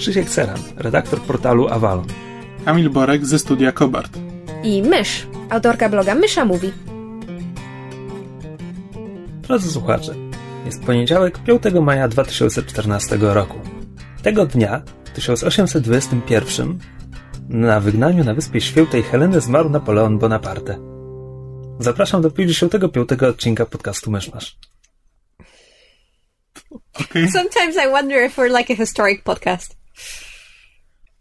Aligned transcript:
Krzysiek 0.00 0.30
Ceran, 0.30 0.58
redaktor 0.76 1.20
portalu 1.20 1.68
Avalon. 1.68 2.06
Kamil 2.64 2.90
Borek 2.90 3.26
ze 3.26 3.38
studia 3.38 3.72
Kobart. 3.72 4.18
i 4.62 4.82
Mysz, 4.82 5.26
autorka 5.50 5.88
bloga 5.88 6.14
Mysza 6.14 6.44
Mówi. 6.44 6.72
Drodzy 9.42 9.70
słuchacze, 9.70 10.14
jest 10.66 10.84
poniedziałek 10.84 11.38
5 11.38 11.62
maja 11.82 12.08
2014 12.08 13.18
roku. 13.20 13.58
Tego 14.22 14.46
dnia, 14.46 14.82
w 15.04 15.10
1821, 15.10 16.78
na 17.48 17.80
wygnaniu 17.80 18.24
na 18.24 18.34
Wyspie 18.34 18.60
Świętej 18.60 19.02
Heleny 19.02 19.40
zmarł 19.40 19.70
Napoleon 19.70 20.18
Bonaparte. 20.18 20.78
Zapraszam 21.78 22.22
do 22.22 22.30
55 22.30 23.12
odcinka 23.22 23.66
podcastu 23.66 24.10
Myszmasz. 24.10 24.58
Okej. 27.00 27.30
Sometimes 27.30 27.76
I 27.86 27.90
wonder 27.90 28.26
if 28.26 28.42
we're 28.42 28.58
like 28.58 28.72
a 28.72 28.76
historic 28.76 29.22
podcast. 29.22 29.79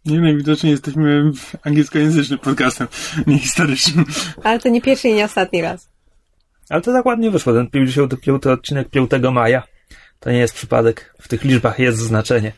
Nie 0.05 0.21
najwidoczniej 0.21 0.71
jesteśmy 0.71 1.31
angielskojęzycznym 1.63 2.39
podcastem, 2.39 2.87
nie 3.27 3.39
historycznym. 3.39 4.05
Ale 4.43 4.59
to 4.59 4.69
nie 4.69 4.81
pierwszy 4.81 5.09
i 5.09 5.13
nie 5.13 5.25
ostatni 5.25 5.61
raz. 5.61 5.89
Ale 6.69 6.81
to 6.81 6.93
tak 6.93 7.05
ładnie 7.05 7.31
wyszło, 7.31 7.53
ten 7.53 7.67
55 7.69 8.47
odcinek 8.47 8.89
5 8.89 9.11
maja. 9.33 9.63
To 10.19 10.31
nie 10.31 10.37
jest 10.39 10.53
przypadek, 10.53 11.15
w 11.21 11.27
tych 11.27 11.43
liczbach 11.43 11.79
jest 11.79 11.97
znaczenie. 11.97 12.51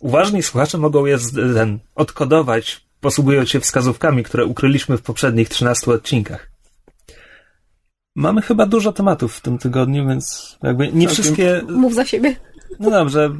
Uważni 0.00 0.42
słuchacze 0.42 0.78
mogą 0.78 1.06
je 1.06 1.18
z- 1.18 1.54
ten, 1.54 1.78
odkodować, 1.94 2.86
posługując 3.00 3.48
się 3.48 3.60
wskazówkami, 3.60 4.22
które 4.24 4.44
ukryliśmy 4.44 4.98
w 4.98 5.02
poprzednich 5.02 5.48
13 5.48 5.90
odcinkach. 5.92 6.50
Mamy 8.14 8.42
chyba 8.42 8.66
dużo 8.66 8.92
tematów 8.92 9.36
w 9.36 9.40
tym 9.40 9.58
tygodniu, 9.58 10.08
więc 10.08 10.56
jakby 10.62 10.84
nie 10.86 10.92
Całkiem. 10.92 11.08
wszystkie, 11.10 11.62
Mów 11.68 11.94
za 11.94 12.04
siebie. 12.04 12.36
no 12.80 12.90
dobrze, 12.90 13.30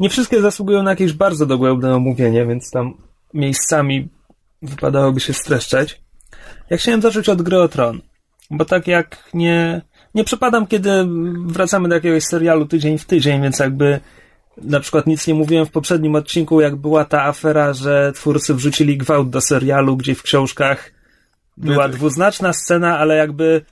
nie 0.00 0.10
wszystkie 0.10 0.40
zasługują 0.40 0.82
na 0.82 0.90
jakieś 0.90 1.12
bardzo 1.12 1.46
dogłębne 1.46 1.94
omówienie, 1.94 2.46
więc 2.46 2.70
tam 2.70 2.94
miejscami 3.34 4.08
wypadałoby 4.62 5.20
się 5.20 5.32
streszczać. 5.32 6.00
Ja 6.70 6.76
chciałem 6.76 7.02
zacząć 7.02 7.28
od 7.28 7.42
Gry 7.42 7.58
o 7.58 7.68
Tron, 7.68 8.00
bo 8.50 8.64
tak 8.64 8.86
jak 8.86 9.30
nie, 9.34 9.82
nie 10.14 10.24
przepadam, 10.24 10.66
kiedy 10.66 10.90
wracamy 11.46 11.88
do 11.88 11.94
jakiegoś 11.94 12.24
serialu 12.24 12.66
tydzień 12.66 12.98
w 12.98 13.04
tydzień, 13.04 13.42
więc 13.42 13.58
jakby 13.58 14.00
na 14.56 14.80
przykład 14.80 15.06
nic 15.06 15.26
nie 15.26 15.34
mówiłem 15.34 15.66
w 15.66 15.70
poprzednim 15.70 16.14
odcinku, 16.14 16.60
jak 16.60 16.76
była 16.76 17.04
ta 17.04 17.24
afera, 17.24 17.72
że 17.72 18.12
twórcy 18.14 18.54
wrzucili 18.54 18.98
gwałt 18.98 19.30
do 19.30 19.40
serialu, 19.40 19.96
gdzie 19.96 20.14
w 20.14 20.22
książkach 20.22 20.92
była 21.56 21.84
tak. 21.84 21.92
dwuznaczna 21.92 22.52
scena, 22.52 22.98
ale 22.98 23.16
jakby 23.16 23.62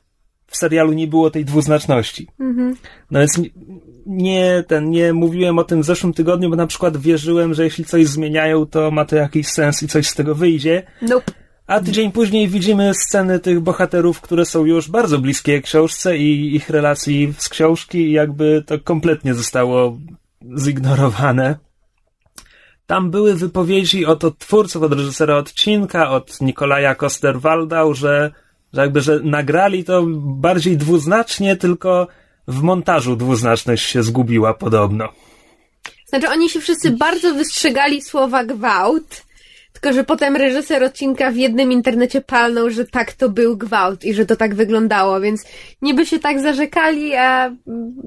w 0.47 0.57
serialu 0.57 0.93
nie 0.93 1.07
było 1.07 1.31
tej 1.31 1.45
dwuznaczności. 1.45 2.29
No 3.11 3.21
więc 3.21 3.41
nie- 4.07 4.65
ten, 4.67 4.91
nie 4.91 5.13
mówiłem 5.13 5.59
o 5.59 5.65
tym 5.65 5.83
w 5.83 5.87
zeszłym 5.87 6.13
tygodniu, 6.13 6.51
bo 6.51 6.57
na 6.57 6.67
przykład 6.67 6.97
wierzyłem, 6.97 7.55
że 7.55 7.65
jeśli 7.65 7.85
coś 7.85 8.07
zmieniają, 8.07 8.67
to 8.67 8.91
ma 8.91 9.05
to 9.05 9.17
jakiś 9.17 9.49
sens 9.49 9.83
i 9.83 9.89
coś 9.89 10.09
z 10.09 10.15
tego 10.15 10.35
wyjdzie. 10.35 10.83
Nope. 11.03 11.33
A 11.67 11.81
tydzień 11.81 12.13
później 12.13 12.49
widzimy 12.49 12.93
sceny 12.95 13.39
tych 13.39 13.61
bohaterów, 13.61 14.21
które 14.21 14.45
są 14.47 14.65
już 14.65 14.91
bardzo 14.91 15.19
bliskie 15.19 15.63
książce 15.63 16.17
i 16.19 16.57
ich 16.57 16.71
relacji 16.71 17.35
z 17.39 17.49
książki 17.49 17.99
i 17.99 18.13
jakby 18.13 18.63
to 18.67 18.79
kompletnie 18.79 19.35
zostało 19.35 19.99
zignorowane. 20.59 21.57
Tam 22.87 23.11
były 23.11 23.35
wypowiedzi 23.35 24.07
od 24.07 24.39
twórców, 24.39 24.83
od 24.83 24.93
reżysera 24.93 25.37
odcinka, 25.37 26.11
od 26.11 26.41
Nikolaja 26.41 26.95
Koster-Waldau, 26.95 27.95
że, 27.95 28.31
że 28.73 28.81
jakby, 28.81 29.01
że 29.01 29.21
nagrali 29.21 29.85
to 29.85 30.03
bardziej 30.21 30.77
dwuznacznie, 30.77 31.57
tylko 31.57 32.09
w 32.49 32.63
montażu 32.63 33.17
dwuznaczność 33.17 33.87
się 33.87 34.03
zgubiła 34.03 34.55
podobno. 34.55 35.09
Znaczy 36.07 36.29
oni 36.29 36.51
się 36.51 36.61
wszyscy 36.61 36.91
bardzo 36.91 37.35
wystrzegali 37.35 38.03
słowa 38.03 38.45
gwałt, 38.45 39.23
tylko 39.73 39.93
że 39.93 40.05
potem 40.05 40.37
reżyser 40.37 40.85
odcinka 40.85 41.31
w 41.31 41.37
jednym 41.37 41.73
internecie 41.73 42.21
palnął, 42.21 42.71
że 42.71 42.85
tak 42.87 43.13
to 43.13 43.29
był 43.29 43.57
gwałt 43.57 44.05
i 44.05 44.15
że 44.15 44.27
to 44.27 44.37
tak 44.37 44.55
wyglądało, 44.55 45.21
więc 45.21 45.45
niby 45.83 46.07
się 46.07 46.19
tak 46.19 46.41
zarzekali, 46.41 47.15
a 47.15 47.53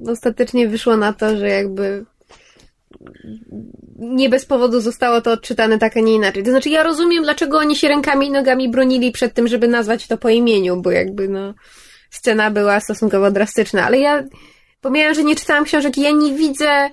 ostatecznie 0.07 0.67
wyszło 0.67 0.97
na 0.97 1.13
to, 1.13 1.37
że 1.37 1.47
jakby 1.47 2.05
nie 3.99 4.29
bez 4.29 4.45
powodu 4.45 4.81
zostało 4.81 5.21
to 5.21 5.31
odczytane 5.31 5.77
tak, 5.77 5.97
a 5.97 5.99
nie 5.99 6.13
inaczej. 6.13 6.43
To 6.43 6.49
znaczy 6.49 6.69
ja 6.69 6.83
rozumiem, 6.83 7.23
dlaczego 7.23 7.57
oni 7.57 7.75
się 7.75 7.87
rękami 7.87 8.27
i 8.27 8.31
nogami 8.31 8.69
bronili 8.69 9.11
przed 9.11 9.33
tym, 9.33 9.47
żeby 9.47 9.67
nazwać 9.67 10.07
to 10.07 10.17
po 10.17 10.29
imieniu, 10.29 10.81
bo 10.81 10.91
jakby 10.91 11.27
no 11.27 11.53
scena 12.09 12.51
była 12.51 12.79
stosunkowo 12.79 13.31
drastyczna, 13.31 13.85
ale 13.85 13.99
ja 13.99 14.23
pomijam, 14.81 15.13
że 15.13 15.23
nie 15.23 15.35
czytałam 15.35 15.63
książek 15.63 15.97
ja 15.97 16.11
nie 16.11 16.33
widzę 16.33 16.89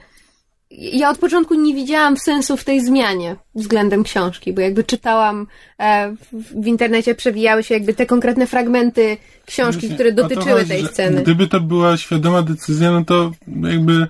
ja 0.71 1.11
od 1.11 1.19
początku 1.19 1.55
nie 1.55 1.75
widziałam 1.75 2.17
sensu 2.17 2.57
w 2.57 2.65
tej 2.65 2.85
zmianie 2.85 3.37
względem 3.55 4.05
książki, 4.05 4.53
bo 4.53 4.61
jakby 4.61 4.85
czytałam 4.85 5.47
e, 5.79 6.15
w, 6.33 6.67
internecie 6.67 7.15
przewijały 7.15 7.63
się 7.63 7.75
jakby 7.75 7.95
te 7.95 8.07
konkretne 8.07 8.47
fragmenty 8.47 9.17
książki, 9.47 9.91
które 9.91 10.13
dotyczyły 10.13 10.65
tej 10.65 10.87
sceny. 10.87 11.23
Gdyby 11.23 11.47
to 11.47 11.61
była 11.61 11.97
świadoma 11.97 12.43
decyzja, 12.43 12.91
no 12.91 13.05
to 13.05 13.33
jakby 13.63 14.07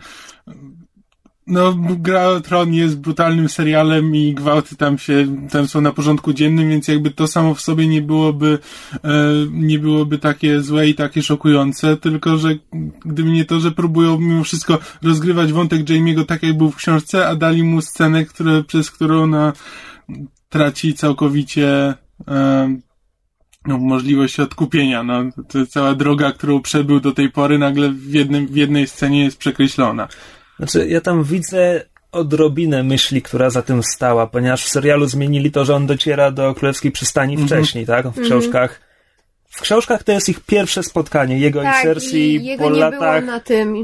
no, 1.46 1.74
Gra 1.98 2.28
o 2.28 2.40
Tron 2.40 2.74
jest 2.74 3.00
brutalnym 3.00 3.48
serialem 3.48 4.16
i 4.16 4.34
gwałty 4.34 4.76
tam 4.76 4.98
się, 4.98 5.46
tam 5.50 5.68
są 5.68 5.80
na 5.80 5.92
porządku 5.92 6.32
dziennym, 6.32 6.68
więc 6.68 6.88
jakby 6.88 7.10
to 7.10 7.26
samo 7.26 7.54
w 7.54 7.60
sobie 7.60 7.88
nie 7.88 8.02
byłoby, 8.02 8.58
e, 9.04 9.08
nie 9.50 9.78
byłoby 9.78 10.18
takie 10.18 10.60
złe 10.60 10.88
i 10.88 10.94
takie 10.94 11.22
szokujące, 11.22 11.96
tylko 11.96 12.38
że 12.38 12.54
gdyby 13.04 13.30
nie 13.30 13.44
to, 13.44 13.60
że 13.60 13.70
próbują 13.70 14.18
mimo 14.18 14.44
wszystko 14.44 14.78
rozgrywać 15.02 15.52
wątek 15.52 15.84
Jamie'ego 15.84 16.26
tak, 16.26 16.42
jak 16.42 16.56
był 16.56 16.70
w 16.70 16.76
książce, 16.76 17.28
a 17.28 17.36
dali 17.36 17.62
mu 17.62 17.82
scenę, 17.82 18.24
które, 18.24 18.64
przez 18.64 18.90
którą 18.90 19.26
na, 19.26 19.52
traci 20.48 20.94
całkowicie, 20.94 21.94
e, 22.28 22.76
no, 23.66 23.78
możliwość 23.78 24.40
odkupienia. 24.40 25.02
No, 25.02 25.24
to 25.48 25.66
cała 25.66 25.94
droga, 25.94 26.32
którą 26.32 26.60
przebył 26.60 27.00
do 27.00 27.12
tej 27.12 27.30
pory, 27.30 27.58
nagle 27.58 27.90
w, 27.90 28.14
jednym, 28.14 28.46
w 28.46 28.56
jednej 28.56 28.86
scenie 28.86 29.24
jest 29.24 29.38
przekreślona. 29.38 30.08
Znaczy, 30.56 30.86
ja 30.88 31.00
tam 31.00 31.24
widzę 31.24 31.84
odrobinę 32.12 32.82
myśli, 32.82 33.22
która 33.22 33.50
za 33.50 33.62
tym 33.62 33.82
stała, 33.82 34.26
ponieważ 34.26 34.64
w 34.64 34.68
serialu 34.68 35.06
zmienili 35.06 35.50
to, 35.50 35.64
że 35.64 35.74
on 35.74 35.86
dociera 35.86 36.30
do 36.30 36.54
Królewskiej 36.54 36.92
Przystani 36.92 37.36
wcześniej, 37.36 37.86
tak? 37.86 38.08
W 38.08 38.20
książkach. 38.20 38.80
W 39.50 39.60
książkach 39.60 40.02
to 40.02 40.12
jest 40.12 40.28
ich 40.28 40.40
pierwsze 40.40 40.82
spotkanie, 40.82 41.38
jego 41.38 41.62
tak, 41.62 41.80
i 41.80 41.82
Cersei 41.82 42.52
i 42.52 42.58
po 42.58 42.70
latach. 42.70 43.24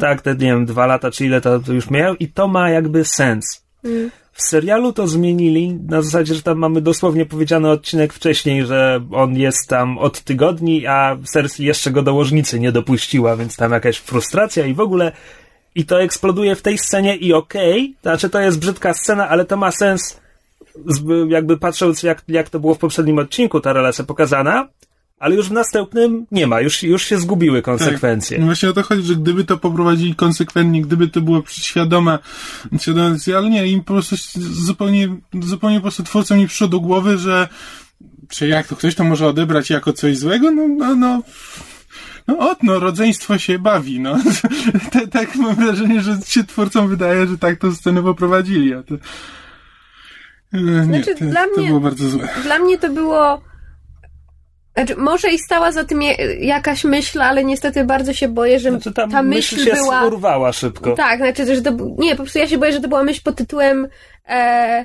Tak, 0.00 0.22
te, 0.22 0.32
nie 0.32 0.38
wiem, 0.38 0.66
dwa 0.66 0.86
lata 0.86 1.10
czy 1.10 1.26
ile 1.26 1.40
to, 1.40 1.60
to 1.60 1.72
już 1.72 1.90
miał 1.90 2.14
i 2.14 2.28
to 2.28 2.48
ma 2.48 2.70
jakby 2.70 3.04
sens. 3.04 3.64
Mm. 3.84 4.10
W 4.32 4.42
serialu 4.42 4.92
to 4.92 5.06
zmienili 5.06 5.78
na 5.88 6.02
zasadzie, 6.02 6.34
że 6.34 6.42
tam 6.42 6.58
mamy 6.58 6.80
dosłownie 6.80 7.26
powiedziany 7.26 7.70
odcinek 7.70 8.12
wcześniej, 8.12 8.66
że 8.66 9.00
on 9.12 9.36
jest 9.36 9.68
tam 9.68 9.98
od 9.98 10.20
tygodni, 10.20 10.86
a 10.86 11.16
Cersei 11.24 11.64
jeszcze 11.64 11.90
go 11.90 12.02
do 12.02 12.14
łożnicy 12.14 12.60
nie 12.60 12.72
dopuściła, 12.72 13.36
więc 13.36 13.56
tam 13.56 13.72
jakaś 13.72 13.96
frustracja 13.96 14.66
i 14.66 14.74
w 14.74 14.80
ogóle 14.80 15.12
i 15.74 15.84
to 15.84 16.02
eksploduje 16.02 16.56
w 16.56 16.62
tej 16.62 16.78
scenie 16.78 17.16
i 17.16 17.32
okej, 17.32 17.94
znaczy 18.02 18.30
to 18.30 18.40
jest 18.40 18.58
brzydka 18.58 18.94
scena, 18.94 19.28
ale 19.28 19.44
to 19.44 19.56
ma 19.56 19.70
sens 19.70 20.20
jakby 21.28 21.58
patrząc 21.58 22.02
jak, 22.02 22.22
jak 22.28 22.50
to 22.50 22.60
było 22.60 22.74
w 22.74 22.78
poprzednim 22.78 23.18
odcinku 23.18 23.60
ta 23.60 23.72
relacja 23.72 24.04
pokazana, 24.04 24.68
ale 25.18 25.34
już 25.34 25.48
w 25.48 25.52
następnym 25.52 26.26
nie 26.32 26.46
ma, 26.46 26.60
już, 26.60 26.82
już 26.82 27.04
się 27.04 27.18
zgubiły 27.18 27.62
konsekwencje. 27.62 28.38
No 28.38 28.46
właśnie 28.46 28.68
o 28.68 28.72
to 28.72 28.82
chodzi, 28.82 29.02
że 29.02 29.16
gdyby 29.16 29.44
to 29.44 29.56
poprowadzili 29.56 30.14
konsekwentnie, 30.14 30.82
gdyby 30.82 31.08
to 31.08 31.20
było 31.20 31.42
świadoma, 31.48 32.18
świadoma 32.80 33.16
ale 33.36 33.50
nie, 33.50 33.66
im 33.66 33.80
po 33.80 33.92
prostu 33.92 34.16
zupełnie, 34.36 35.16
zupełnie 35.42 35.76
po 35.76 35.82
prostu 35.82 36.02
twórcom 36.02 36.38
nie 36.38 36.46
przyszło 36.46 36.68
do 36.68 36.80
głowy, 36.80 37.18
że 37.18 37.48
czy 38.28 38.48
jak 38.48 38.66
to 38.66 38.76
ktoś 38.76 38.94
to 38.94 39.04
może 39.04 39.26
odebrać 39.26 39.70
jako 39.70 39.92
coś 39.92 40.18
złego? 40.18 40.50
No, 40.50 40.68
no, 40.68 40.94
no. 40.94 41.22
No 42.30 42.50
ot, 42.50 42.62
no, 42.62 42.78
rodzeństwo 42.78 43.38
się 43.38 43.58
bawi, 43.58 44.00
no. 44.00 44.16
tak, 44.92 45.08
tak 45.12 45.36
mam 45.36 45.54
wrażenie, 45.54 46.00
że 46.00 46.16
się 46.26 46.44
twórcom 46.44 46.88
wydaje, 46.88 47.26
że 47.26 47.38
tak 47.38 47.58
tą 47.58 47.74
scenę 47.74 48.02
poprowadzili, 48.02 48.74
a 48.74 48.82
to... 48.82 48.94
E, 50.54 50.60
Nie, 50.60 50.84
Znaczy, 50.84 51.14
to, 51.14 51.24
dla 51.24 51.44
to 51.44 51.56
mnie- 51.56 51.66
było 51.68 51.80
bardzo 51.80 52.08
złe. 52.08 52.28
Dla 52.42 52.58
mnie 52.58 52.78
to 52.78 52.88
było. 52.90 53.40
Znaczy, 54.74 54.96
może 54.96 55.28
i 55.30 55.38
stała 55.38 55.72
za 55.72 55.84
tym 55.84 56.00
jakaś 56.40 56.84
myśl, 56.84 57.22
ale 57.22 57.44
niestety 57.44 57.84
bardzo 57.84 58.12
się 58.12 58.28
boję, 58.28 58.60
że 58.60 58.70
Znaczy, 58.70 58.92
ta, 58.92 59.08
ta 59.08 59.22
myśl 59.22 59.56
myśl 59.56 59.70
się 59.70 59.76
była. 59.76 60.04
urwała 60.06 60.52
szybko. 60.52 60.92
Tak, 60.94 61.18
znaczy, 61.18 61.54
że 61.56 61.62
to. 61.62 61.70
Nie, 61.98 62.10
po 62.10 62.22
prostu 62.22 62.38
ja 62.38 62.48
się 62.48 62.58
boję, 62.58 62.72
że 62.72 62.80
to 62.80 62.88
była 62.88 63.04
myśl 63.04 63.20
pod 63.24 63.36
tytułem. 63.36 63.88
E, 64.28 64.84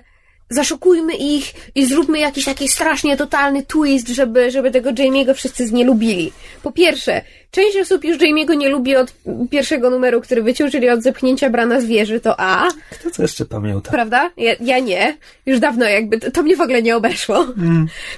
zaszokujmy 0.49 1.15
ich 1.15 1.53
i 1.75 1.85
zróbmy 1.85 2.19
jakiś 2.19 2.45
taki 2.45 2.67
strasznie 2.69 3.17
totalny 3.17 3.63
twist, 3.63 4.07
żeby, 4.09 4.51
żeby 4.51 4.71
tego 4.71 4.89
Jamie'ego 4.89 5.33
wszyscy 5.33 5.67
znielubili. 5.67 6.31
Po 6.63 6.71
pierwsze, 6.71 7.21
część 7.51 7.77
osób 7.77 8.03
już 8.03 8.17
Jamie'ego 8.17 8.57
nie 8.57 8.69
lubi 8.69 8.95
od 8.95 9.13
pierwszego 9.49 9.89
numeru, 9.89 10.21
który 10.21 10.41
wyciął, 10.43 10.69
czyli 10.69 10.89
od 10.89 11.03
zepchnięcia 11.03 11.49
brana 11.49 11.81
z 11.81 11.85
wieży, 11.85 12.19
to 12.19 12.39
A, 12.39 12.67
Kto 12.91 13.11
co 13.11 13.21
jeszcze 13.21 13.45
pamięta? 13.45 13.91
prawda? 13.91 14.31
Ja, 14.37 14.55
ja 14.59 14.79
nie. 14.79 15.17
Już 15.45 15.59
dawno 15.59 15.85
jakby, 15.85 16.19
to, 16.19 16.31
to 16.31 16.43
mnie 16.43 16.55
w 16.55 16.61
ogóle 16.61 16.81
nie 16.81 16.95
obeszło. 16.95 17.45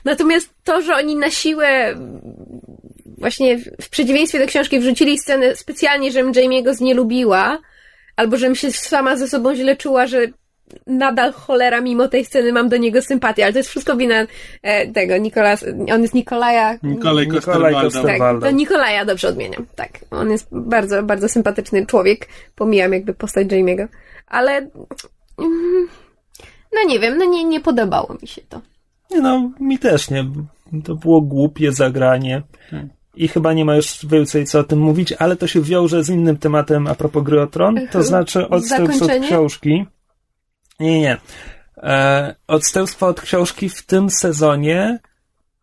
Natomiast 0.06 0.50
to, 0.64 0.82
że 0.82 0.96
oni 0.96 1.16
na 1.16 1.32
siłę 1.32 1.96
właśnie 3.18 3.58
w, 3.58 3.64
w 3.82 3.90
przeciwieństwie 3.90 4.40
do 4.40 4.48
książki 4.48 4.80
wrzucili 4.80 5.20
scenę 5.20 5.56
specjalnie, 5.56 6.12
żebym 6.12 6.32
Jamie'ego 6.34 6.74
znielubiła, 6.74 7.58
albo 8.16 8.38
żebym 8.38 8.56
się 8.56 8.72
sama 8.72 9.18
ze 9.18 9.28
sobą 9.28 9.56
źle 9.56 9.76
czuła, 9.76 10.08
że 10.08 10.28
nadal 10.88 11.34
cholera 11.34 11.82
mimo 11.82 12.08
tej 12.08 12.26
sceny 12.26 12.52
mam 12.54 12.70
do 12.70 12.78
niego 12.78 13.02
sympatię, 13.02 13.44
ale 13.44 13.54
to 13.54 13.60
jest 13.60 13.70
wszystko 13.70 13.98
wina 13.98 14.28
e, 14.62 14.88
tego 14.92 15.18
Nikolas, 15.18 15.66
on 15.94 16.02
jest 16.02 16.14
Nikolaja. 16.14 16.74
Nikolaj 16.84 17.26
Nikolaj 17.26 17.28
Kosterwalda. 17.28 17.82
Koster- 17.82 18.18
Tak, 18.18 18.42
to 18.42 18.52
Nikolaja 18.52 19.06
dobrze 19.06 19.28
odmieniam, 19.28 19.66
tak. 19.76 20.00
On 20.12 20.32
jest 20.32 20.48
bardzo, 20.52 21.04
bardzo 21.04 21.30
sympatyczny 21.30 21.86
człowiek. 21.86 22.28
Pomijam 22.56 22.94
jakby 22.94 23.14
postać 23.14 23.48
Jamie'ego. 23.48 23.88
Ale 24.28 24.58
mm, 25.38 25.88
no 26.74 26.84
nie 26.88 27.00
wiem, 27.00 27.18
no 27.18 27.26
nie, 27.26 27.44
nie 27.44 27.60
podobało 27.60 28.18
mi 28.22 28.28
się 28.28 28.42
to. 28.50 28.62
Nie 29.12 29.22
no, 29.22 29.52
mi 29.60 29.80
też 29.80 30.10
nie. 30.10 30.26
To 30.84 30.96
było 30.96 31.22
głupie 31.22 31.72
zagranie. 31.72 32.42
I 33.16 33.28
chyba 33.28 33.54
nie 33.54 33.66
ma 33.66 33.76
już 33.76 34.06
więcej 34.06 34.46
co 34.46 34.60
o 34.60 34.64
tym 34.64 34.80
mówić, 34.80 35.14
ale 35.14 35.36
to 35.36 35.48
się 35.48 35.62
wiąże 35.62 36.04
z 36.04 36.10
innym 36.10 36.38
tematem 36.38 36.88
a 36.88 36.96
propos 36.96 37.24
gry 37.24 37.42
o 37.42 37.48
tron, 37.48 37.80
to 37.92 38.04
znaczy 38.04 38.50
odstępstwo 38.50 39.06
od 39.06 39.12
książki. 39.26 39.86
Nie, 40.80 41.00
nie. 41.00 41.18
E, 41.78 42.36
odstępstwo 42.48 43.08
od 43.08 43.22
książki 43.22 43.70
w 43.70 43.86
tym 43.86 44.10
sezonie, 44.10 45.00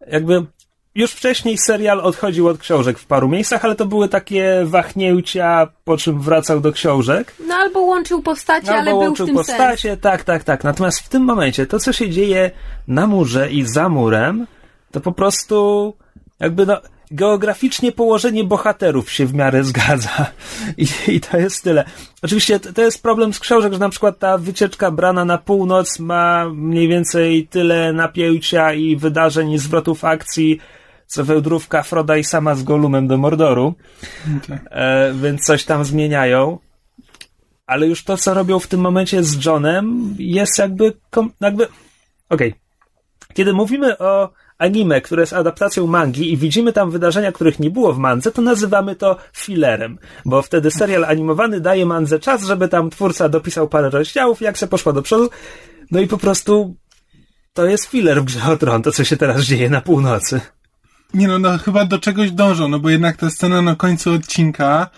jakby 0.06 0.46
już 0.94 1.12
wcześniej 1.12 1.58
serial 1.58 2.00
odchodził 2.00 2.48
od 2.48 2.58
książek 2.58 2.98
w 2.98 3.06
paru 3.06 3.28
miejscach, 3.28 3.64
ale 3.64 3.74
to 3.74 3.86
były 3.86 4.08
takie 4.08 4.62
wahnięcia, 4.64 5.68
po 5.84 5.96
czym 5.96 6.20
wracał 6.20 6.60
do 6.60 6.72
książek. 6.72 7.34
No 7.46 7.54
albo 7.54 7.80
łączył 7.80 8.22
postacie, 8.22 8.70
ale 8.70 8.78
Albo 8.78 8.90
był 8.90 9.00
w 9.00 9.04
łączył 9.04 9.26
tym 9.26 9.36
sens. 9.36 9.46
postacie, 9.46 9.96
tak, 9.96 10.24
tak, 10.24 10.44
tak. 10.44 10.64
Natomiast 10.64 11.00
w 11.00 11.08
tym 11.08 11.22
momencie 11.22 11.66
to, 11.66 11.78
co 11.78 11.92
się 11.92 12.10
dzieje 12.10 12.50
na 12.88 13.06
murze 13.06 13.50
i 13.50 13.64
za 13.64 13.88
murem, 13.88 14.46
to 14.92 15.00
po 15.00 15.12
prostu 15.12 15.94
jakby 16.40 16.66
no, 16.66 16.80
geograficznie 17.14 17.92
położenie 17.92 18.44
bohaterów 18.44 19.10
się 19.10 19.26
w 19.26 19.34
miarę 19.34 19.64
zgadza. 19.64 20.26
I, 20.76 20.86
I 21.08 21.20
to 21.20 21.38
jest 21.38 21.64
tyle. 21.64 21.84
Oczywiście 22.22 22.60
to, 22.60 22.72
to 22.72 22.82
jest 22.82 23.02
problem 23.02 23.32
z 23.32 23.40
książek, 23.40 23.72
że 23.72 23.78
na 23.78 23.88
przykład 23.88 24.18
ta 24.18 24.38
wycieczka 24.38 24.90
brana 24.90 25.24
na 25.24 25.38
północ 25.38 25.98
ma 25.98 26.48
mniej 26.54 26.88
więcej 26.88 27.46
tyle 27.46 27.92
napięcia 27.92 28.72
i 28.72 28.96
wydarzeń 28.96 29.52
i 29.52 29.58
zwrotów 29.58 30.04
akcji, 30.04 30.60
co 31.06 31.24
wełdrówka 31.24 31.82
Froda 31.82 32.16
i 32.16 32.24
sama 32.24 32.54
z 32.54 32.62
Golumem 32.62 33.06
do 33.06 33.16
Mordoru. 33.16 33.74
Tak. 34.48 34.60
E, 34.70 35.12
więc 35.14 35.42
coś 35.42 35.64
tam 35.64 35.84
zmieniają. 35.84 36.58
Ale 37.66 37.86
już 37.86 38.04
to, 38.04 38.16
co 38.16 38.34
robią 38.34 38.58
w 38.58 38.66
tym 38.66 38.80
momencie 38.80 39.24
z 39.24 39.44
Johnem, 39.44 40.14
jest 40.18 40.58
jakby. 40.58 40.92
Kom- 41.10 41.32
jakby... 41.40 41.68
Okej. 42.28 42.54
Kiedy 43.34 43.52
mówimy 43.52 43.98
o 43.98 44.30
anime, 44.58 45.00
które 45.00 45.22
jest 45.22 45.32
adaptacją 45.32 45.86
mangi 45.86 46.32
i 46.32 46.36
widzimy 46.36 46.72
tam 46.72 46.90
wydarzenia, 46.90 47.32
których 47.32 47.58
nie 47.58 47.70
było 47.70 47.92
w 47.92 47.98
mandze, 47.98 48.32
to 48.32 48.42
nazywamy 48.42 48.96
to 48.96 49.16
fillerem, 49.32 49.98
bo 50.24 50.42
wtedy 50.42 50.70
serial 50.70 51.04
animowany 51.04 51.60
daje 51.60 51.86
mandze 51.86 52.20
czas, 52.20 52.44
żeby 52.44 52.68
tam 52.68 52.90
twórca 52.90 53.28
dopisał 53.28 53.68
parę 53.68 53.90
rozdziałów, 53.90 54.40
jak 54.40 54.58
se 54.58 54.66
poszła 54.66 54.92
do 54.92 55.02
przodu, 55.02 55.30
no 55.90 56.00
i 56.00 56.06
po 56.06 56.18
prostu 56.18 56.76
to 57.52 57.66
jest 57.66 57.84
filler 57.84 58.22
w 58.22 58.24
Grze 58.24 58.52
o 58.52 58.56
Tron, 58.56 58.82
to 58.82 58.92
co 58.92 59.04
się 59.04 59.16
teraz 59.16 59.42
dzieje 59.42 59.70
na 59.70 59.80
północy. 59.80 60.40
Nie 61.14 61.28
no, 61.28 61.38
no 61.38 61.58
chyba 61.58 61.84
do 61.84 61.98
czegoś 61.98 62.30
dążą, 62.30 62.68
no 62.68 62.78
bo 62.78 62.90
jednak 62.90 63.16
ta 63.16 63.30
scena 63.30 63.62
na 63.62 63.76
końcu 63.76 64.12
odcinka 64.12 64.90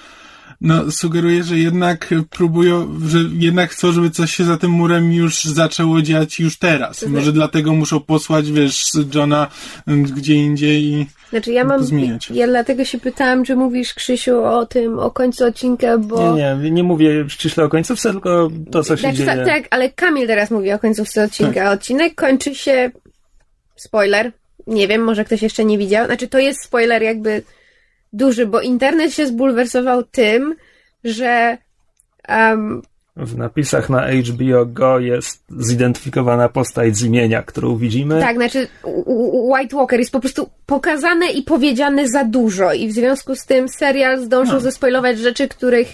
no 0.61 0.91
sugeruje, 0.91 1.45
że 1.45 1.59
jednak 1.59 2.11
próbują, 2.31 3.01
że 3.07 3.19
jednak 3.33 3.71
chcą, 3.71 3.93
żeby 3.93 4.11
coś 4.11 4.37
się 4.37 4.45
za 4.45 4.57
tym 4.57 4.71
murem 4.71 5.13
już 5.13 5.45
zaczęło 5.45 6.03
dziać 6.03 6.41
już 6.41 6.59
teraz. 6.59 7.01
To 7.01 7.09
Może 7.09 7.33
dlatego 7.33 7.73
muszą 7.73 8.01
posłać, 8.01 8.53
wiesz, 8.53 8.83
Johna 9.15 9.47
mm, 9.87 10.03
gdzie 10.03 10.35
indziej 10.35 10.85
i 10.85 11.07
Znaczy 11.31 11.53
ja 11.53 11.65
mam, 11.65 11.85
zmieniać. 11.85 12.31
ja 12.31 12.47
dlatego 12.47 12.85
się 12.85 12.99
pytałam, 13.01 13.45
czy 13.45 13.57
mówisz 13.57 13.95
Krzysiu 13.95 14.45
o 14.45 14.67
tym, 14.67 14.99
o 14.99 15.11
końcu 15.11 15.45
odcinka, 15.45 15.99
bo... 15.99 16.37
Nie, 16.37 16.57
nie, 16.63 16.71
nie 16.71 16.83
mówię 16.83 17.25
ściśle 17.29 17.65
o 17.65 17.69
końcówce, 17.69 18.11
tylko 18.11 18.51
to, 18.71 18.83
co 18.83 18.97
się 18.97 19.01
Znaczy, 19.01 19.17
dzieje. 19.17 19.27
tak, 19.37 19.47
tak, 19.47 19.65
ale 19.71 19.91
Kamil 19.91 20.27
teraz 20.27 20.51
mówi 20.51 20.73
o 20.73 20.79
końcówce 20.79 21.25
odcinka. 21.25 21.65
Tak. 21.65 21.73
Odcinek 21.73 22.15
kończy 22.15 22.55
się. 22.55 22.91
Spoiler. 23.77 24.33
Nie 24.67 24.89
wiem, 24.89 25.05
może 25.05 25.25
ktoś 25.25 25.43
jeszcze 25.43 25.65
nie 25.65 25.79
widział. 25.79 26.07
Znaczy, 26.07 26.29
to 26.29 26.39
jest 26.39 26.63
spoiler 26.63 27.03
jakby 27.03 27.43
duży, 28.17 28.47
bo 28.47 28.61
internet 28.61 29.13
się 29.15 29.27
zbulwersował 29.27 30.03
tym, 30.03 30.55
że. 31.05 31.59
Um, 32.29 32.83
W 33.17 33.37
napisach 33.37 33.91
na 33.91 34.07
HBO 34.13 34.67
Go 34.67 34.99
jest 34.99 35.45
zidentyfikowana 35.59 36.49
postać 36.49 36.97
z 36.97 37.03
imienia, 37.05 37.43
którą 37.43 37.77
widzimy. 37.77 38.21
tak, 38.21 38.37
znaczy, 38.37 38.69
White 39.53 39.77
Walker 39.77 39.99
jest 40.01 40.13
po 40.13 40.21
prostu 40.21 40.51
pokazane 40.67 41.27
i 41.27 41.43
powiedziane 41.43 42.09
za 42.09 42.25
dużo, 42.25 42.73
i 42.73 42.89
w 42.89 42.93
związku 42.93 43.35
z 43.37 43.47
tym 43.47 43.69
serial 43.69 44.21
zdążył 44.25 44.55
No. 44.55 44.61
zespoilować 44.61 45.19
rzeczy, 45.19 45.49
których 45.49 45.89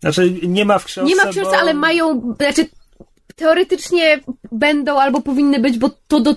Znaczy, 0.00 0.32
nie 0.42 0.64
ma 0.64 0.78
w 0.78 0.84
książce. 0.84 1.08
nie 1.08 1.16
ma 1.16 1.22
w 1.22 1.30
książce, 1.30 1.52
bo... 1.52 1.58
ale 1.58 1.74
mają, 1.74 2.34
znaczy 2.40 2.66
teoretycznie 3.36 4.20
będą 4.52 4.98
albo 5.00 5.20
powinny 5.20 5.58
być, 5.60 5.78
bo 5.78 5.90
to 6.08 6.20
do, 6.20 6.34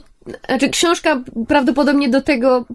znaczy 0.48 0.69
książka 0.69 1.22
prawdopodobnie 1.48 2.10
do 2.10 2.22
tego 2.22 2.66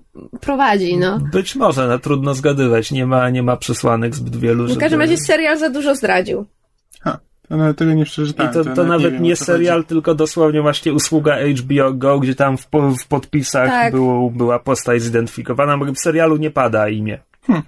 prowadzi, 0.41 0.97
no. 0.97 1.19
Być 1.33 1.57
może, 1.57 1.89
no, 1.89 1.99
trudno 1.99 2.35
zgadywać. 2.35 2.91
Nie 2.93 3.07
ma, 3.07 3.31
nie 3.31 3.43
ma 3.43 3.57
przesłanek 3.57 4.15
zbyt 4.15 4.37
wielu. 4.37 4.75
W 4.75 4.79
każdym 4.79 5.01
razie 5.01 5.17
serial 5.17 5.59
za 5.59 5.71
dużo 5.71 5.95
zdradził. 5.95 6.47
ha, 7.01 7.19
to 7.49 7.57
nawet 7.57 7.77
tego 7.79 7.93
nie 7.93 8.03
I 8.03 8.07
przeczytałem. 8.07 8.53
to, 8.53 8.65
to 8.65 8.85
nawet 8.85 9.13
wiem, 9.13 9.23
nie 9.23 9.33
o 9.33 9.37
co 9.37 9.45
serial, 9.45 9.79
chodzi. 9.79 9.89
tylko 9.89 10.15
dosłownie 10.15 10.63
właśnie 10.63 10.93
usługa 10.93 11.37
HBO 11.57 11.93
Go, 11.93 12.21
gdzie 12.21 12.35
tam 12.35 12.57
w, 12.57 12.67
w 13.03 13.07
podpisach 13.09 13.69
Tak. 13.69 13.93
było, 13.93 14.31
była 14.31 14.59
postać 14.59 15.03
zidentyfikowana, 15.03 15.79
bo 15.79 15.85
w 15.85 15.99
serialu 15.99 16.37
nie 16.37 16.51
pada 16.51 16.89
imię. 16.89 17.19
Hmm. 17.47 17.63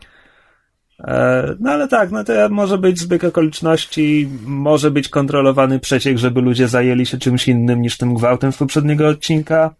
E, 1.05 1.55
no 1.61 1.71
ale 1.71 1.89
tak, 1.89 2.11
no 2.11 2.25
to 2.25 2.33
może 2.51 2.79
być 2.79 2.99
zbieg 2.99 3.25
okoliczności, 3.25 4.29
może 4.47 4.91
być 4.91 5.09
kontrolowany 5.09 5.79
przeciek, 5.79 6.19
żeby 6.19 6.41
ludzie 6.41 6.69
zajęli 6.69 7.07
się 7.07 7.19
czymś 7.19 7.49
innym 7.49 7.83
niż 7.83 7.99
tym 7.99 8.15
gwałtem 8.15 8.53
z 8.53 8.57
poprzedniego 8.57 9.09
odcinka. 9.09 9.75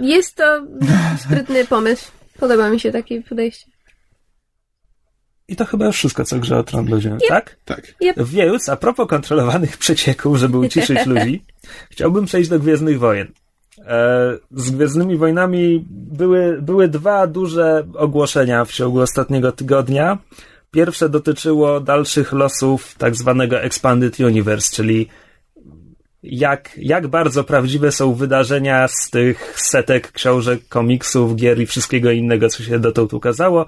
Jest 0.00 0.36
to 0.36 0.66
sprytny 1.18 1.64
pomysł. 1.66 2.10
Podoba 2.40 2.70
mi 2.70 2.80
się 2.80 2.92
takie 2.92 3.22
podejście. 3.22 3.72
I 5.48 5.56
to 5.56 5.64
chyba 5.64 5.86
już 5.86 5.96
wszystko, 5.96 6.24
co 6.24 6.38
grze 6.38 6.58
o 6.58 6.62
Tron 6.62 6.90
ludziom, 6.90 7.18
tak? 7.28 7.56
Tak. 7.64 7.94
Więc, 8.16 8.68
a 8.68 8.76
propos 8.76 9.08
kontrolowanych 9.08 9.76
przecieków, 9.76 10.36
żeby 10.36 10.58
uciszyć 10.58 11.06
ludzi, 11.12 11.44
chciałbym 11.90 12.24
przejść 12.24 12.50
do 12.50 12.58
Gwiezdnych 12.58 12.98
Wojen. 12.98 13.32
E, 13.78 14.38
Z 14.50 14.70
Gwiezdnymi 14.70 15.16
Wojnami 15.16 15.84
były, 15.90 16.62
były 16.62 16.88
dwa 16.88 17.26
duże 17.26 17.86
ogłoszenia 17.94 18.64
w 18.64 18.72
ciągu 18.72 19.00
ostatniego 19.00 19.52
tygodnia. 19.52 20.18
Pierwsze 20.72 21.08
dotyczyło 21.08 21.80
dalszych 21.80 22.32
losów 22.32 22.94
tak 22.98 23.16
zwanego 23.16 23.60
Expanded 23.60 24.20
Universe, 24.20 24.76
czyli 24.76 25.08
jak, 26.22 26.70
jak 26.76 27.08
bardzo 27.08 27.44
prawdziwe 27.44 27.92
są 27.92 28.14
wydarzenia 28.14 28.88
z 28.88 29.10
tych 29.10 29.60
setek 29.60 30.12
książek, 30.12 30.68
komiksów, 30.68 31.36
gier 31.36 31.60
i 31.60 31.66
wszystkiego 31.66 32.10
innego, 32.10 32.48
co 32.48 32.62
się 32.62 32.78
dotąd 32.78 33.14
ukazało, 33.14 33.66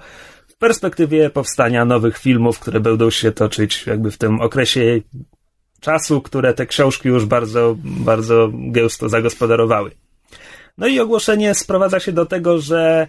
w 0.49 0.57
perspektywie 0.57 1.31
powstania 1.31 1.85
nowych 1.85 2.19
filmów, 2.19 2.59
które 2.59 2.81
będą 2.81 3.11
się 3.11 3.33
toczyć 3.33 3.87
jakby 3.87 4.11
w 4.11 4.19
tym 4.19 4.41
okresie 4.41 5.01
czasu, 5.81 6.21
które 6.21 6.55
te 6.55 6.67
książki 6.67 7.09
już 7.09 7.27
bardzo, 7.27 7.77
bardzo 7.85 8.51
gęsto 8.53 9.09
zagospodarowały. 9.09 9.91
No 10.79 10.87
i 10.87 11.01
ogłoszenie 11.01 11.55
sprowadza 11.55 12.01
się 12.01 12.13
do 12.13 12.27
tego, 12.27 12.59
że 12.59 13.09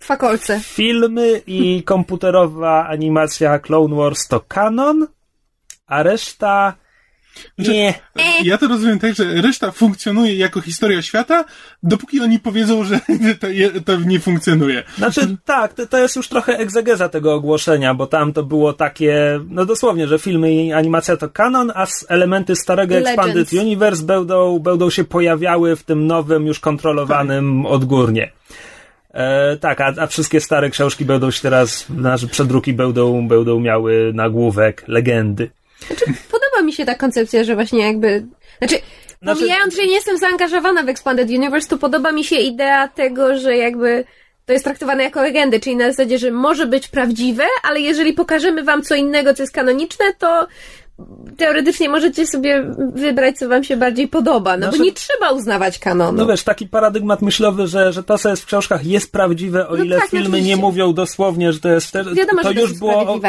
Fakolce. 0.00 0.60
filmy 0.60 1.42
i 1.46 1.82
komputerowa 1.82 2.86
animacja 2.88 3.58
Clone 3.58 3.96
Wars 3.96 4.28
to 4.28 4.40
kanon, 4.40 5.06
a 5.86 6.02
reszta 6.02 6.74
nie. 7.58 7.94
Ja 8.44 8.58
to 8.58 8.68
rozumiem 8.68 8.98
tak, 8.98 9.14
że 9.14 9.24
reszta 9.42 9.70
funkcjonuje 9.70 10.36
jako 10.36 10.60
historia 10.60 11.02
świata, 11.02 11.44
dopóki 11.82 12.20
oni 12.20 12.38
powiedzą, 12.38 12.84
że 12.84 13.00
to, 13.40 13.46
to 13.84 13.96
nie 13.96 14.20
funkcjonuje. 14.20 14.84
Znaczy, 14.98 15.36
tak, 15.44 15.74
to, 15.74 15.86
to 15.86 15.98
jest 15.98 16.16
już 16.16 16.28
trochę 16.28 16.58
egzegeza 16.58 17.08
tego 17.08 17.34
ogłoszenia, 17.34 17.94
bo 17.94 18.06
tam 18.06 18.32
to 18.32 18.42
było 18.42 18.72
takie, 18.72 19.40
no 19.48 19.64
dosłownie, 19.64 20.08
że 20.08 20.18
filmy 20.18 20.54
i 20.54 20.72
animacja 20.72 21.16
to 21.16 21.28
kanon, 21.28 21.72
a 21.74 21.86
elementy 22.08 22.56
starego 22.56 22.94
Legends. 22.94 23.18
Expanded 23.18 23.52
Universe 23.52 24.02
będą, 24.02 24.58
będą 24.58 24.90
się 24.90 25.04
pojawiały 25.04 25.76
w 25.76 25.82
tym 25.82 26.06
nowym, 26.06 26.46
już 26.46 26.60
kontrolowanym 26.60 27.66
odgórnie. 27.66 28.32
E, 29.16 29.56
tak, 29.56 29.80
a, 29.80 29.92
a 30.00 30.06
wszystkie 30.06 30.40
stare 30.40 30.70
książki 30.70 31.04
będą 31.04 31.30
się 31.30 31.42
teraz, 31.42 31.86
znaczy 31.98 32.28
przedruki 32.28 32.72
będą, 32.72 33.28
będą 33.28 33.60
miały 33.60 34.12
nagłówek 34.14 34.84
legendy. 34.88 35.50
Podoba 36.30 36.62
mi 36.64 36.72
się 36.72 36.84
ta 36.84 36.94
koncepcja, 36.94 37.44
że 37.44 37.54
właśnie 37.54 37.86
jakby. 37.86 38.26
Znaczy, 38.58 38.78
Znaczy- 39.22 39.40
Pomijając, 39.40 39.76
że 39.76 39.86
nie 39.86 39.94
jestem 39.94 40.18
zaangażowana 40.18 40.82
w 40.82 40.88
Expanded 40.88 41.28
Universe, 41.30 41.68
to 41.68 41.78
podoba 41.78 42.12
mi 42.12 42.24
się 42.24 42.36
idea 42.36 42.88
tego, 42.88 43.38
że 43.38 43.56
jakby 43.56 44.04
to 44.46 44.52
jest 44.52 44.64
traktowane 44.64 45.02
jako 45.02 45.22
legendy, 45.22 45.60
czyli 45.60 45.76
na 45.76 45.90
zasadzie, 45.90 46.18
że 46.18 46.30
może 46.30 46.66
być 46.66 46.88
prawdziwe, 46.88 47.44
ale 47.62 47.80
jeżeli 47.80 48.12
pokażemy 48.12 48.64
wam 48.64 48.82
co 48.82 48.94
innego, 48.94 49.34
co 49.34 49.42
jest 49.42 49.54
kanoniczne, 49.54 50.04
to 50.18 50.46
teoretycznie 51.36 51.88
możecie 51.88 52.26
sobie 52.26 52.64
wybrać, 52.94 53.38
co 53.38 53.48
wam 53.48 53.64
się 53.64 53.76
bardziej 53.76 54.08
podoba, 54.08 54.56
no 54.56 54.62
Znaczy- 54.62 54.78
bo 54.78 54.84
nie 54.84 54.92
trzeba 54.92 55.30
uznawać 55.30 55.78
kanonu. 55.78 56.18
No 56.18 56.26
wiesz, 56.26 56.42
taki 56.44 56.68
paradygmat 56.68 57.22
myślowy, 57.22 57.66
że, 57.66 57.92
że 57.92 58.02
to, 58.02 58.18
co 58.18 58.28
jest 58.28 58.42
w 58.42 58.46
książkach, 58.46 58.86
jest 58.86 59.12
prawdziwe, 59.12 59.68
o 59.68 59.76
No 59.76 59.84
ile 59.84 59.96
tak, 59.98 60.10
filmy 60.10 60.26
oczywiście. 60.26 60.48
nie 60.48 60.56
mówią 60.56 60.92
dosłownie, 60.92 61.52
że 61.52 61.60
to 61.60 61.68
jest 61.68 61.86
wtedy. 61.86 62.14
Wiadomo, 62.14 62.42
to 62.42 62.48
że 62.48 62.54
to 62.54 62.60
już 62.60 62.70
jest 62.70 62.80
było. 62.80 63.20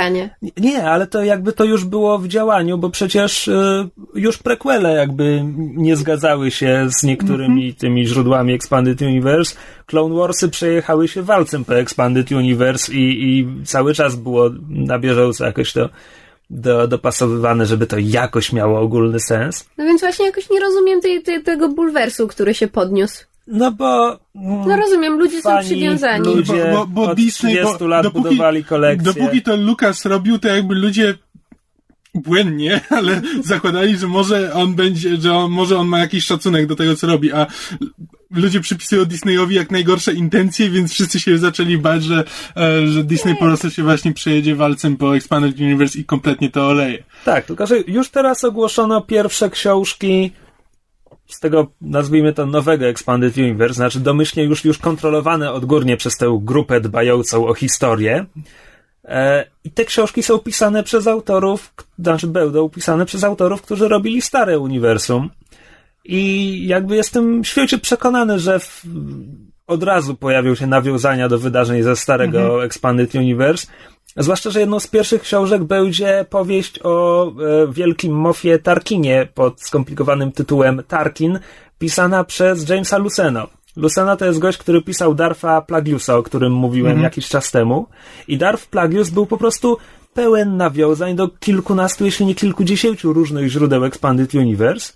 Nie, 0.57 0.83
ale 0.89 1.07
to 1.07 1.23
jakby 1.23 1.53
to 1.53 1.63
już 1.63 1.85
było 1.85 2.17
w 2.19 2.27
działaniu, 2.27 2.77
bo 2.77 2.89
przecież 2.89 3.47
y, 3.47 3.89
już 4.15 4.37
prequele 4.37 4.93
jakby 4.95 5.43
nie 5.75 5.95
zgadzały 5.95 6.51
się 6.51 6.87
z 6.99 7.03
niektórymi 7.03 7.61
Mhm. 7.61 7.73
tymi 7.75 8.07
źródłami 8.07 8.53
Expanded 8.53 9.01
Universe. 9.01 9.55
Clone 9.85 10.15
Warsy 10.15 10.49
przejechały 10.49 11.07
się 11.07 11.21
walcem 11.21 11.65
po 11.65 11.75
Expanded 11.75 12.31
Universe 12.31 12.93
i, 12.93 13.23
i 13.39 13.47
cały 13.65 13.93
czas 13.93 14.15
było 14.15 14.49
na 14.69 14.99
bieżąco 14.99 15.45
jakoś 15.45 15.73
to 15.73 15.89
do, 16.49 16.87
dopasowywane, 16.87 17.65
żeby 17.65 17.87
to 17.87 17.97
jakoś 17.99 18.53
miało 18.53 18.79
ogólny 18.79 19.19
sens. 19.19 19.69
No 19.77 19.85
więc 19.85 20.01
właśnie 20.01 20.25
jakoś 20.25 20.49
nie 20.49 20.59
rozumiem 20.59 21.01
tej, 21.01 21.23
tej, 21.23 21.43
tego 21.43 21.69
bulwersu, 21.69 22.27
który 22.27 22.53
się 22.53 22.67
podniósł. 22.67 23.23
No 23.47 23.71
bo... 23.71 24.19
mm, 24.35 24.67
No 24.67 24.75
rozumiem, 24.77 25.19
ludzie 25.19 25.41
są 25.41 25.49
Fani, 25.49 25.65
przywiązani. 25.65 26.35
ludzie- 26.35 26.69
bo, 26.73 26.77
bo, 26.77 26.87
bo 26.87 27.01
od 27.11 27.15
Disney 27.17 27.53
30 27.55 27.77
bo, 27.79 27.87
lat 27.87 28.03
dopóki, 28.03 28.23
budowali 28.23 28.63
kolekcję. 28.63 29.13
Dopóki 29.13 29.41
to 29.41 29.55
Lucas 29.55 30.05
robił, 30.05 30.39
to 30.39 30.47
jakby 30.47 30.75
ludzie 30.75 31.15
błędnie, 32.15 32.81
ale 32.97 33.21
zakładali, 33.43 33.97
że 33.97 34.07
może 34.07 34.53
on 34.53 34.75
będzie, 34.75 35.17
że 35.17 35.33
on, 35.33 35.51
może 35.51 35.77
on 35.77 35.87
ma 35.87 35.99
jakiś 35.99 36.25
szacunek 36.25 36.65
do 36.65 36.75
tego, 36.75 36.95
co 36.95 37.07
robi, 37.07 37.31
a 37.31 37.47
ludzie 38.31 38.59
przypisują 38.59 39.05
Disneyowi 39.05 39.55
jak 39.55 39.71
najgorsze 39.71 40.13
intencje, 40.13 40.69
więc 40.69 40.93
wszyscy 40.93 41.19
się 41.19 41.37
zaczęli 41.37 41.77
bać, 41.77 42.03
że, 42.03 42.23
e, 42.57 42.87
że 42.87 43.03
Disney 43.03 43.35
po 43.35 43.45
prostu 43.45 43.71
się 43.71 43.83
właśnie 43.83 44.13
przejedzie 44.13 44.55
walcem 44.55 44.97
po 44.97 45.15
Expanded 45.15 45.59
Universe 45.59 45.99
i 45.99 46.05
kompletnie 46.05 46.51
to 46.51 46.67
oleje. 46.67 47.03
Tak, 47.25 47.45
tylko 47.45 47.67
że 47.67 47.79
już 47.87 48.09
teraz 48.09 48.43
ogłoszono 48.43 49.01
pierwsze 49.01 49.49
książki 49.49 50.31
z 51.27 51.39
tego, 51.39 51.67
nazwijmy 51.81 52.33
to, 52.33 52.45
nowego 52.45 52.85
Expanded 52.85 53.37
Universe, 53.37 53.73
znaczy 53.73 53.99
domyślnie 53.99 54.43
już, 54.43 54.65
już 54.65 54.77
kontrolowane 54.77 55.51
odgórnie 55.51 55.97
przez 55.97 56.17
tę 56.17 56.39
grupę 56.41 56.81
dbającą 56.81 57.47
o 57.47 57.53
historię. 57.53 58.25
E, 59.07 59.45
I 59.63 59.71
te 59.71 59.85
książki 59.85 60.23
są 60.23 60.39
pisane 60.39 60.83
przez 60.83 61.07
autorów, 61.07 61.73
znaczy 61.99 62.27
będą 62.27 62.69
pisane 62.69 63.05
przez 63.05 63.23
autorów, 63.23 63.61
którzy 63.61 63.87
robili 63.87 64.21
stare 64.21 64.59
uniwersum. 64.59 65.29
I 66.05 66.67
jakby 66.67 66.95
jestem 66.95 67.43
świecie 67.43 67.77
przekonany, 67.77 68.39
że 68.39 68.59
w, 68.59 68.83
od 69.67 69.83
razu 69.83 70.15
pojawią 70.15 70.55
się 70.55 70.67
nawiązania 70.67 71.29
do 71.29 71.39
wydarzeń 71.39 71.83
ze 71.83 71.95
starego 71.95 72.65
Expanded 72.65 73.15
Universe. 73.15 73.67
Zwłaszcza, 74.17 74.49
że 74.49 74.59
jedną 74.59 74.79
z 74.79 74.87
pierwszych 74.87 75.21
książek 75.21 75.63
będzie 75.63 76.25
powieść 76.29 76.79
o 76.83 77.27
e, 77.27 77.33
wielkim 77.73 78.13
mofie 78.13 78.59
Tarkinie 78.59 79.27
pod 79.33 79.61
skomplikowanym 79.61 80.31
tytułem 80.31 80.83
Tarkin, 80.87 81.39
pisana 81.79 82.23
przez 82.23 82.69
Jamesa 82.69 82.97
Luceno. 82.97 83.47
Lucena 83.77 84.15
to 84.15 84.25
jest 84.25 84.39
gość, 84.39 84.57
który 84.57 84.81
pisał 84.81 85.15
Darfa 85.15 85.61
Plagiusa, 85.61 86.17
o 86.17 86.23
którym 86.23 86.53
mówiłem 86.53 87.01
jakiś 87.01 87.27
czas 87.27 87.51
temu. 87.51 87.87
I 88.27 88.37
Darf 88.37 88.67
Plagius 88.67 89.09
był 89.09 89.25
po 89.25 89.37
prostu 89.37 89.77
pełen 90.13 90.57
nawiązań 90.57 91.15
do 91.15 91.27
kilkunastu, 91.27 92.05
jeśli 92.05 92.25
nie 92.25 92.35
kilkudziesięciu 92.35 93.13
różnych 93.13 93.49
źródeł 93.49 93.85
Expanded 93.85 94.35
Universe. 94.35 94.93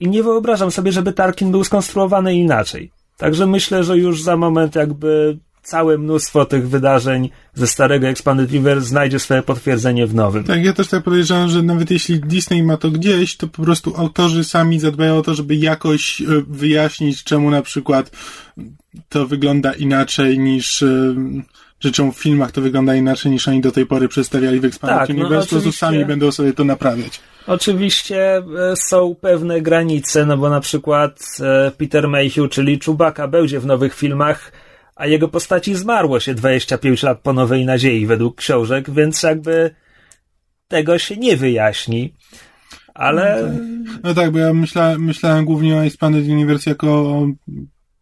I 0.00 0.08
nie 0.08 0.22
wyobrażam 0.22 0.70
sobie, 0.70 0.92
żeby 0.92 1.12
Tarkin 1.12 1.50
był 1.50 1.64
skonstruowany 1.64 2.34
inaczej. 2.34 2.90
Także 3.16 3.46
myślę, 3.46 3.84
że 3.84 3.98
już 3.98 4.22
za 4.22 4.36
moment 4.36 4.74
jakby 4.74 5.38
całe 5.64 5.98
mnóstwo 5.98 6.44
tych 6.44 6.68
wydarzeń 6.68 7.30
ze 7.54 7.66
starego 7.66 8.06
Expanded 8.06 8.50
Universe 8.50 8.86
znajdzie 8.86 9.18
swoje 9.18 9.42
potwierdzenie 9.42 10.06
w 10.06 10.14
nowym. 10.14 10.44
Tak, 10.44 10.64
ja 10.64 10.72
też 10.72 10.88
tak 10.88 11.04
podejrzewam, 11.04 11.48
że 11.48 11.62
nawet 11.62 11.90
jeśli 11.90 12.20
Disney 12.20 12.62
ma 12.62 12.76
to 12.76 12.90
gdzieś, 12.90 13.36
to 13.36 13.48
po 13.48 13.62
prostu 13.62 13.94
autorzy 13.96 14.44
sami 14.44 14.80
zadbają 14.80 15.18
o 15.18 15.22
to, 15.22 15.34
żeby 15.34 15.56
jakoś 15.56 16.20
e, 16.20 16.24
wyjaśnić, 16.48 17.24
czemu 17.24 17.50
na 17.50 17.62
przykład 17.62 18.10
to 19.08 19.26
wygląda 19.26 19.72
inaczej 19.72 20.38
niż 20.38 20.82
e, 20.82 21.14
rzeczą 21.80 22.12
w 22.12 22.18
filmach 22.18 22.52
to 22.52 22.60
wygląda 22.60 22.94
inaczej 22.94 23.32
niż 23.32 23.48
oni 23.48 23.60
do 23.60 23.72
tej 23.72 23.86
pory 23.86 24.08
przedstawiali 24.08 24.60
w 24.60 24.64
Expanded 24.64 24.98
Tak, 24.98 25.08
no 25.08 25.14
Universe, 25.14 25.46
po 25.46 25.50
prostu 25.50 25.72
sami 25.72 26.04
będą 26.04 26.32
sobie 26.32 26.52
to 26.52 26.64
naprawiać. 26.64 27.20
Oczywiście 27.46 28.36
e, 28.36 28.42
są 28.76 29.14
pewne 29.20 29.60
granice, 29.60 30.26
no 30.26 30.36
bo 30.36 30.50
na 30.50 30.60
przykład 30.60 31.20
e, 31.40 31.70
Peter 31.70 32.08
Mayhew, 32.08 32.50
czyli 32.50 32.80
Chewbacca, 32.84 33.28
będzie 33.28 33.60
w 33.60 33.66
nowych 33.66 33.94
filmach, 33.94 34.52
a 34.96 35.06
jego 35.06 35.28
postaci 35.28 35.74
zmarło 35.74 36.20
się 36.20 36.34
25 36.34 37.02
lat 37.02 37.20
po 37.20 37.32
Nowej 37.32 37.64
Nadziei 37.64 38.06
według 38.06 38.36
książek, 38.36 38.90
więc 38.90 39.22
jakby 39.22 39.70
tego 40.68 40.98
się 40.98 41.16
nie 41.16 41.36
wyjaśni. 41.36 42.14
Ale 42.94 43.52
No 44.02 44.14
tak, 44.14 44.30
bo 44.30 44.38
ja 44.38 44.52
myśla, 44.54 44.98
myślałem 44.98 45.44
głównie 45.44 45.76
o 45.76 45.84
Expanded 45.84 46.28
Universe 46.28 46.70
jako 46.70 46.88
o 46.92 47.28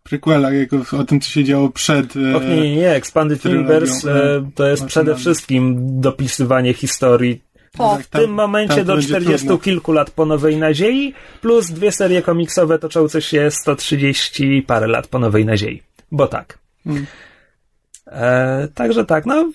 prequelach, 0.03 0.53
jako 0.55 0.99
o 0.99 1.05
tym, 1.05 1.21
co 1.21 1.31
się 1.31 1.45
działo 1.45 1.69
przed... 1.71 2.17
e, 2.17 2.37
Och, 2.37 2.43
nie, 2.43 2.57
nie, 2.57 2.77
nie. 2.77 2.91
Expanded 2.91 3.43
trylogią, 3.43 3.61
Universe 3.61 4.13
e, 4.37 4.51
to 4.55 4.67
jest 4.67 4.83
no, 4.83 4.89
przede 4.89 5.13
no. 5.13 5.19
wszystkim 5.19 5.77
dopisywanie 6.01 6.75
historii 6.75 7.43
Po. 7.77 7.97
tak, 7.97 8.07
w 8.07 8.09
tam- 8.09 8.21
tym 8.23 8.31
momencie 8.31 8.77
tam 8.77 8.85
do 8.85 8.93
będzie 8.93 9.09
40 9.09 9.47
trudno. 9.47 9.65
kilku 9.65 9.93
lat 9.93 10.11
po 10.11 10.27
Nowej 10.27 10.57
Nadziei, 10.57 11.15
plus 11.41 11.71
dwie 11.71 11.93
serie 11.93 12.23
komiksowe 12.23 12.79
toczące 12.79 13.23
się 13.23 13.51
130 13.51 14.63
parę 14.63 14.87
lat 14.87 15.07
po 15.07 15.19
Nowej 15.19 15.45
Nadziei. 15.45 15.83
Bo 16.11 16.27
tak. 16.27 16.62
Mm. 16.87 17.07
E, 18.07 18.69
także 18.75 19.05
tak, 19.05 19.27
no. 19.27 19.51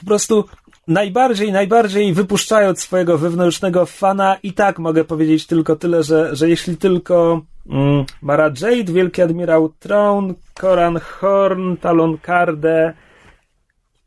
Po 0.00 0.06
prostu 0.06 0.44
najbardziej, 0.88 1.52
najbardziej 1.52 2.14
wypuszczając 2.14 2.80
swojego 2.80 3.18
wewnętrznego 3.18 3.86
fana, 3.86 4.36
i 4.42 4.52
tak 4.52 4.78
mogę 4.78 5.04
powiedzieć 5.04 5.46
tylko 5.46 5.76
tyle, 5.76 6.02
że, 6.02 6.36
że 6.36 6.48
jeśli 6.48 6.76
tylko 6.76 7.42
mm, 7.70 8.04
Mara 8.22 8.44
Jade, 8.44 8.92
Wielki 8.92 9.22
Admirał 9.22 9.68
Tron, 9.78 10.34
Koran 10.54 11.00
Horn, 11.00 11.76
Talon 11.76 12.18
Karde, 12.18 12.94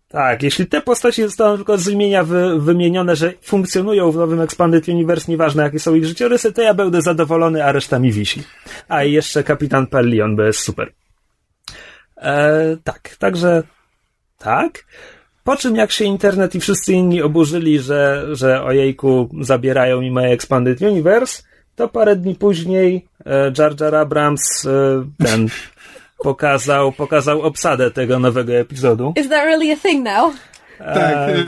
tak, 0.09 0.43
jeśli 0.43 0.67
te 0.67 0.81
postaci 0.81 1.23
zostaną 1.23 1.55
tylko 1.55 1.77
z 1.77 1.87
imienia 1.87 2.23
wy, 2.23 2.59
wymienione, 2.59 3.15
że 3.15 3.33
funkcjonują 3.41 4.11
w 4.11 4.15
nowym 4.15 4.41
Expanded 4.41 4.87
Universe, 4.87 5.31
nieważne 5.31 5.63
jakie 5.63 5.79
są 5.79 5.95
ich 5.95 6.05
życiorysy, 6.05 6.53
to 6.53 6.61
ja 6.61 6.73
będę 6.73 7.01
zadowolony, 7.01 7.65
a 7.65 7.71
reszta 7.71 7.99
mi 7.99 8.11
wisi. 8.11 8.43
A 8.87 9.03
i 9.03 9.11
jeszcze 9.11 9.43
Kapitan 9.43 9.87
Perlion, 9.87 10.35
bo 10.35 10.43
jest 10.43 10.59
super. 10.59 10.93
E, 12.17 12.77
tak, 12.83 13.15
także 13.19 13.63
tak. 14.37 14.85
Po 15.43 15.55
czym 15.55 15.75
jak 15.75 15.91
się 15.91 16.05
internet 16.05 16.55
i 16.55 16.59
wszyscy 16.59 16.93
inni 16.93 17.21
oburzyli, 17.21 17.79
że, 17.79 18.25
że 18.31 18.63
ojejku 18.63 19.29
zabierają 19.41 20.01
mi 20.01 20.11
moje 20.11 20.29
Expanded 20.29 20.81
Universe, 20.81 21.43
to 21.75 21.87
parę 21.87 22.15
dni 22.15 22.35
później 22.35 23.07
e, 23.25 23.51
Jar 23.57 23.81
Jar 23.81 23.95
Abrams 23.95 24.65
e, 24.65 25.05
ten 25.25 25.47
pokazał, 26.23 26.91
pokazał 26.91 27.41
obsadę 27.41 27.91
tego 27.91 28.19
nowego 28.19 28.53
epizodu. 28.53 29.13
Is 29.15 29.29
that 29.29 29.45
really 29.45 29.73
a 29.73 29.75
thing 29.75 30.05
now? 30.05 30.33
Tak, 30.77 30.95
E, 30.95 31.39
e, 31.39 31.45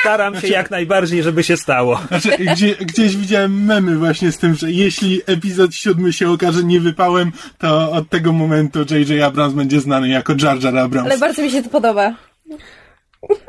staram 0.00 0.40
się 0.40 0.48
jak 0.48 0.70
najbardziej, 0.70 1.22
żeby 1.22 1.42
się 1.42 1.56
stało. 1.56 2.00
Znaczy, 2.08 2.30
gdzie, 2.38 2.74
gdzieś 2.74 3.16
widziałem 3.16 3.64
memy 3.64 3.96
właśnie 3.96 4.32
z 4.32 4.38
tym, 4.38 4.54
że 4.54 4.72
jeśli 4.72 5.22
epizod 5.26 5.74
siódmy 5.74 6.12
się 6.12 6.30
okaże 6.30 6.64
niewypałem, 6.64 7.32
to 7.58 7.92
od 7.92 8.08
tego 8.08 8.32
momentu 8.32 8.78
J.J. 8.78 9.22
Abrams 9.22 9.54
będzie 9.54 9.80
znany 9.80 10.08
jako 10.08 10.32
Jar 10.42 10.62
Jar 10.62 10.78
Abrams. 10.78 11.06
Ale 11.06 11.18
bardzo 11.18 11.42
mi 11.42 11.50
się 11.50 11.62
to 11.62 11.70
podoba. 11.70 12.14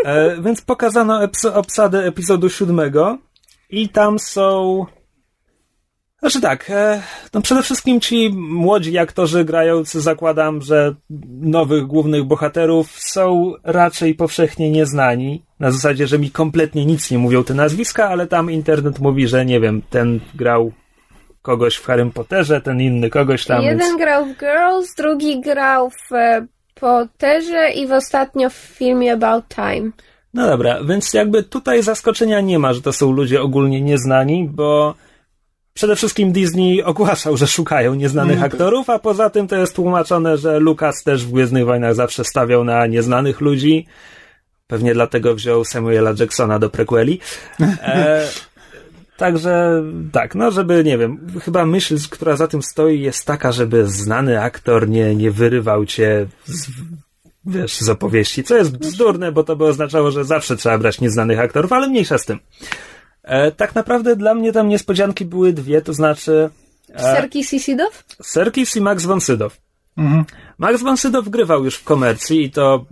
E, 0.06 0.42
więc 0.42 0.62
pokazano 0.62 1.20
obsadę 1.54 2.06
epizodu 2.06 2.50
siódmego 2.50 3.18
i 3.70 3.90
tam 3.90 4.20
są... 4.20 4.86
Znaczy 6.26 6.42
tak, 6.42 6.70
e, 6.70 7.02
no 7.34 7.42
przede 7.42 7.64
wszystkim 7.64 8.02
ci 8.02 8.30
młodzi 8.34 8.98
aktorzy 8.98 9.46
grający, 9.46 10.02
zakładam, 10.02 10.62
że 10.62 10.96
nowych 11.42 11.86
głównych 11.86 12.24
bohaterów 12.24 12.92
są 12.92 13.54
raczej 13.64 14.16
powszechnie 14.16 14.72
nieznani. 14.72 15.46
Na 15.60 15.72
zasadzie, 15.72 16.08
że 16.08 16.20
mi 16.20 16.32
kompletnie 16.32 16.86
nic 16.86 17.12
nie 17.12 17.18
mówią 17.18 17.44
te 17.44 17.54
nazwiska, 17.54 18.10
ale 18.10 18.28
tam 18.28 18.52
internet 18.52 19.00
mówi, 19.00 19.28
że 19.28 19.46
nie 19.46 19.60
wiem, 19.60 19.82
ten 19.90 20.20
grał 20.36 20.72
kogoś 21.42 21.76
w 21.76 21.86
Harrym 21.86 22.12
Potterze, 22.12 22.62
ten 22.62 22.82
inny 22.82 23.10
kogoś 23.10 23.46
tam. 23.46 23.64
Jeden 23.64 23.80
więc... 23.80 23.98
grał 23.98 24.26
w 24.26 24.38
Girls, 24.40 24.96
drugi 24.98 25.42
grał 25.42 25.90
w 25.90 26.14
e, 26.14 26.48
Potterze 26.80 27.70
i 27.76 27.88
w 27.88 27.92
ostatnio 27.92 28.50
w 28.50 28.54
filmie 28.54 29.14
About 29.14 29.46
Time. 29.48 29.92
No 30.34 30.48
dobra, 30.48 30.84
więc 30.84 31.14
jakby 31.14 31.44
tutaj 31.44 31.84
zaskoczenia 31.84 32.42
nie 32.42 32.60
ma, 32.60 32.74
że 32.74 32.82
to 32.82 32.94
są 32.94 33.12
ludzie 33.12 33.42
ogólnie 33.42 33.82
nieznani, 33.82 34.50
bo 34.52 34.96
przede 35.76 35.96
wszystkim 35.96 36.32
Disney 36.32 36.84
ogłaszał, 36.84 37.38
że 37.38 37.48
szukają 37.48 37.96
nieznanych 37.96 38.38
Mm, 38.38 38.46
aktorów, 38.46 38.90
a 38.90 39.00
poza 39.00 39.30
tym 39.30 39.48
to 39.48 39.56
jest 39.56 39.76
tłumaczone, 39.76 40.38
że 40.38 40.60
Lucas 40.60 41.04
też 41.04 41.26
w 41.26 41.32
Gwiezdnych 41.32 41.66
Wojnach 41.66 41.96
zawsze 41.96 42.24
stawiał 42.24 42.64
na 42.64 42.88
nieznanych 42.88 43.42
ludzi. 43.42 43.86
Pewnie 44.68 44.94
dlatego 44.94 45.36
wziął 45.36 45.66
Samuela 45.66 46.14
Jacksona 46.20 46.60
do 46.60 46.70
prequeli. 46.70 47.20
E, 47.62 48.28
Także 49.18 49.84
tak, 50.12 50.36
no 50.36 50.52
żeby, 50.52 50.84
nie 50.84 50.98
wiem, 50.98 51.28
chyba 51.42 51.66
myśl, 51.66 51.98
która 52.10 52.36
za 52.36 52.48
tym 52.48 52.64
stoi 52.64 53.02
jest 53.02 53.26
taka, 53.26 53.52
żeby 53.52 53.88
znany 53.88 54.42
aktor 54.42 54.90
nie, 54.90 55.16
nie 55.16 55.32
wyrywał 55.32 55.86
cię 55.86 56.26
z, 56.46 56.68
wiesz, 57.46 57.78
z 57.82 57.90
opowieści, 57.90 58.44
co 58.44 58.58
jest 58.58 58.78
bzdurne, 58.78 59.32
bo 59.32 59.44
to 59.44 59.56
by 59.56 59.66
oznaczało, 59.66 60.12
że 60.12 60.26
zawsze 60.26 60.58
trzeba 60.58 60.78
brać 60.78 61.02
nieznanych 61.02 61.40
aktorów, 61.40 61.74
ale 61.74 61.88
mniejsza 61.88 62.18
z 62.18 62.26
tym. 62.26 62.40
E, 63.26 63.52
tak 63.52 63.76
naprawdę 63.76 64.16
dla 64.16 64.34
mnie 64.34 64.52
tam 64.54 64.70
niespodzianki 64.70 65.26
były 65.26 65.54
dwie, 65.54 65.82
to 65.82 65.94
znaczy 65.94 66.50
e, 66.94 67.02
Serki 67.02 67.44
Sisidow? 67.44 68.04
Serkis 68.24 68.76
i 68.76 68.82
Max 68.82 69.06
von 69.06 69.22
Sydow. 69.22 69.58
Mhm. 69.98 70.26
Max 70.58 70.82
von 70.84 70.98
Sydow 70.98 71.30
grywał 71.30 71.66
już 71.66 71.76
w 71.76 71.84
komercji 71.84 72.44
i 72.46 72.52
to 72.52 72.86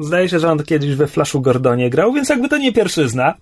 zdaje 0.00 0.28
się, 0.28 0.38
że 0.38 0.50
on 0.50 0.62
kiedyś 0.64 0.94
we 0.94 1.06
Flashu 1.06 1.40
Gordonie 1.40 1.90
grał, 1.90 2.12
więc 2.12 2.28
jakby 2.28 2.48
to 2.48 2.58
nie 2.58 2.72
pierwszyzna. 2.72 3.34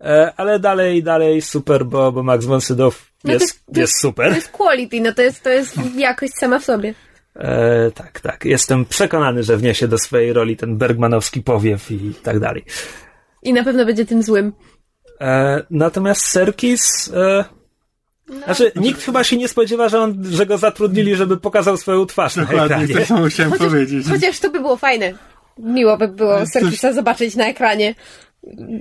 E, 0.00 0.32
ale 0.36 0.58
dalej, 0.58 1.02
dalej 1.02 1.42
super, 1.42 1.84
bo, 1.86 2.12
bo 2.12 2.22
Max 2.22 2.44
von 2.44 2.60
Sydow 2.60 3.12
No 3.24 3.28
to 3.28 3.32
jest, 3.32 3.42
jest- 3.44 3.66
to 3.74 3.80
jest 3.80 3.92
To 3.94 4.00
super. 4.00 4.34
jest 4.34 4.48
quality, 4.48 5.00
no 5.00 5.12
to 5.12 5.22
jest, 5.22 5.42
to 5.42 5.50
jest 5.50 5.74
jakość 5.96 6.32
sama 6.34 6.58
w 6.58 6.64
sobie. 6.64 6.94
E, 7.34 7.90
tak, 7.90 8.20
tak. 8.20 8.44
Jestem 8.44 8.84
przekonany, 8.84 9.42
że 9.42 9.56
wniesie 9.56 9.88
do 9.88 9.98
swojej 9.98 10.32
roli 10.32 10.56
ten 10.56 10.76
bergmanowski 10.76 11.42
powiew 11.42 11.90
i 11.90 12.14
tak 12.22 12.40
dalej. 12.40 12.64
I 13.42 13.52
na 13.52 13.64
pewno 13.64 13.84
będzie 13.86 14.06
tym 14.06 14.22
złym. 14.22 14.52
E, 15.20 15.62
natomiast 15.70 16.26
Serkis... 16.26 17.12
E, 17.16 17.44
No. 18.28 18.44
Znaczy, 18.44 18.72
nikt 18.76 19.02
chyba 19.02 19.24
się 19.24 19.36
nie 19.36 19.48
spodziewa, 19.48 19.88
że, 19.88 20.00
on, 20.00 20.24
że 20.30 20.46
go 20.46 20.58
zatrudnili, 20.58 21.16
żeby 21.16 21.36
pokazał 21.36 21.76
swoją 21.76 22.06
twarz 22.06 22.36
na 22.36 22.42
Dokładnie, 22.44 22.76
ekranie. 22.76 22.94
to 22.94 23.06
samo 23.06 23.26
chciałem 23.26 23.52
powiedzieć. 23.52 24.06
Chociaż 24.08 24.38
to 24.40 24.50
by 24.50 24.60
było 24.60 24.76
fajne. 24.76 25.12
Miło 25.58 25.96
by 25.96 26.08
było 26.08 26.46
Serkisa 26.46 26.92
zobaczyć 26.92 27.36
na 27.36 27.46
ekranie. 27.46 27.94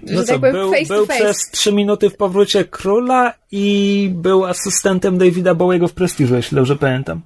Że 0.06 0.16
No 0.16 0.18
tak 0.24 0.26
co, 0.28 0.40
powiem 0.40 0.54
był, 0.54 0.72
face 0.72 0.94
był 0.94 1.06
to 1.08 1.14
face. 1.14 1.24
przez 1.24 1.38
trzy 1.52 1.74
minuty 1.74 2.10
w 2.10 2.18
powrócie 2.18 2.64
króla 2.66 3.34
i 3.52 4.10
był 4.14 4.46
asystentem 4.46 5.18
Davida 5.18 5.56
Bowiego 5.56 5.88
w 5.88 5.94
prestiżu, 5.94 6.36
jeśli 6.36 6.56
dobrze 6.56 6.76
pamiętam. 6.76 7.22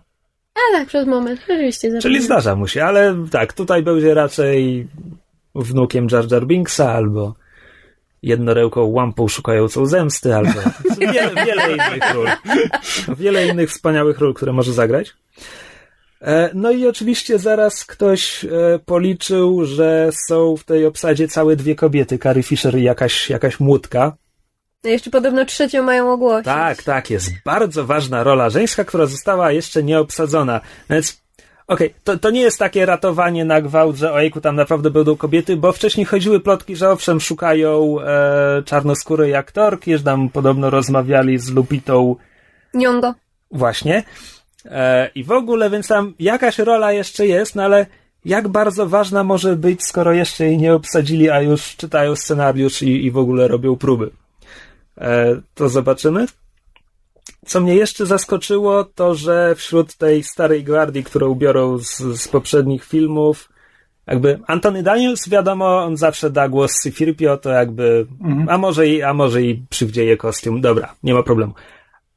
A 0.55 0.77
tak, 0.77 0.87
przez 0.87 1.07
moment. 1.07 1.39
Rzeczywiście. 1.39 1.81
Czyli 1.87 1.95
zapomniałem. 2.01 2.23
zdarza 2.23 2.55
mu 2.55 2.67
się, 2.67 2.83
ale 2.85 3.15
tak, 3.31 3.53
tutaj 3.53 3.83
będzie 3.83 4.13
raczej 4.13 4.87
wnukiem 5.55 6.07
Jar 6.11 6.31
Jar 6.31 6.45
Binksa 6.47 6.93
albo 6.93 7.35
jednorełką 8.23 8.83
łampą 8.83 9.27
szukającą 9.27 9.85
zemsty, 9.85 10.35
albo 10.35 10.59
wiele, 10.99 11.45
wiele 11.45 11.71
innych 11.71 12.13
ról. 12.13 12.27
Wiele 13.17 13.47
innych 13.47 13.69
wspaniałych 13.69 14.19
ról, 14.19 14.33
które 14.33 14.53
może 14.53 14.73
zagrać. 14.73 15.13
E, 16.21 16.49
No 16.53 16.71
i 16.71 16.87
oczywiście 16.87 17.39
zaraz 17.39 17.85
ktoś 17.85 18.45
e, 18.45 18.49
policzył, 18.85 19.65
że 19.65 20.09
są 20.27 20.57
w 20.57 20.63
tej 20.63 20.85
obsadzie 20.85 21.27
całe 21.27 21.55
dwie 21.55 21.75
kobiety, 21.75 22.17
Carrie 22.17 22.43
Fisher 22.43 22.77
i 22.77 22.83
jakaś, 22.83 23.29
jakaś 23.29 23.59
młódka. 23.59 24.17
No 24.83 24.89
jeszcze 24.89 25.09
podobno 25.09 25.45
trzecią 25.45 25.83
mają 25.83 26.11
ogłosić. 26.11 26.45
Tak, 26.45 26.83
tak, 26.83 27.09
jest 27.09 27.31
bardzo 27.45 27.85
ważna 27.85 28.23
rola 28.23 28.49
żeńska, 28.49 28.83
która 28.83 29.05
została 29.05 29.51
jeszcze 29.51 29.83
nie 29.83 29.99
obsadzona. 29.99 30.61
Więc 30.89 31.21
okej, 31.69 31.93
to, 32.03 32.17
to 32.17 32.29
nie 32.29 32.41
jest 32.41 32.59
takie 32.59 32.85
ratowanie 32.85 33.45
na 33.45 33.61
gwałt, 33.61 33.95
że 33.95 34.13
ojku, 34.13 34.41
tam 34.41 34.55
naprawdę 34.55 34.89
będą 34.91 35.15
kobiety, 35.15 35.57
bo 35.57 35.71
wcześniej 35.71 36.05
chodziły 36.05 36.39
plotki, 36.39 36.75
że 36.75 36.89
owszem, 36.89 37.19
szukają 37.19 38.01
e, 38.01 38.63
czarnoskórej 38.65 39.35
aktorki, 39.35 39.97
że 39.97 40.03
tam 40.03 40.29
podobno 40.29 40.69
rozmawiali 40.69 41.37
z 41.37 41.49
Lupitą 41.49 42.15
Niongo. 42.73 43.13
właśnie. 43.51 44.03
E, 44.65 45.09
I 45.15 45.23
w 45.23 45.31
ogóle, 45.31 45.69
więc 45.69 45.87
tam 45.87 46.13
jakaś 46.19 46.59
rola 46.59 46.91
jeszcze 46.91 47.27
jest, 47.27 47.55
no 47.55 47.63
ale 47.63 47.85
jak 48.25 48.47
bardzo 48.47 48.87
ważna 48.87 49.23
może 49.23 49.55
być, 49.55 49.83
skoro 49.83 50.13
jeszcze 50.13 50.45
jej 50.45 50.57
nie 50.57 50.73
obsadzili, 50.73 51.29
a 51.29 51.41
już 51.41 51.75
czytają 51.75 52.15
scenariusz 52.15 52.81
i, 52.81 53.05
i 53.05 53.11
w 53.11 53.17
ogóle 53.17 53.47
robią 53.47 53.75
próby. 53.75 54.09
E, 54.97 55.41
to 55.55 55.69
zobaczymy. 55.69 56.25
Co 57.45 57.59
mnie 57.59 57.75
jeszcze 57.75 58.05
zaskoczyło, 58.05 58.83
to 58.83 59.15
że 59.15 59.55
wśród 59.55 59.95
tej 59.95 60.23
starej 60.23 60.63
gwardii, 60.63 61.03
którą 61.03 61.35
biorą 61.35 61.77
z, 61.77 61.97
z 61.97 62.27
poprzednich 62.27 62.85
filmów, 62.85 63.49
jakby 64.07 64.39
Antony 64.47 64.83
Daniels, 64.83 65.29
wiadomo, 65.29 65.83
on 65.83 65.97
zawsze 65.97 66.29
da 66.29 66.49
głos 66.49 66.71
Syfirpio, 66.71 67.37
to 67.37 67.49
jakby, 67.49 68.07
a 68.47 68.57
może 68.57 68.87
i, 68.87 69.03
a 69.03 69.13
może 69.13 69.43
i 69.43 69.63
przywdzieje 69.69 70.17
kostium. 70.17 70.61
Dobra, 70.61 70.95
nie 71.03 71.13
ma 71.13 71.23
problemu. 71.23 71.53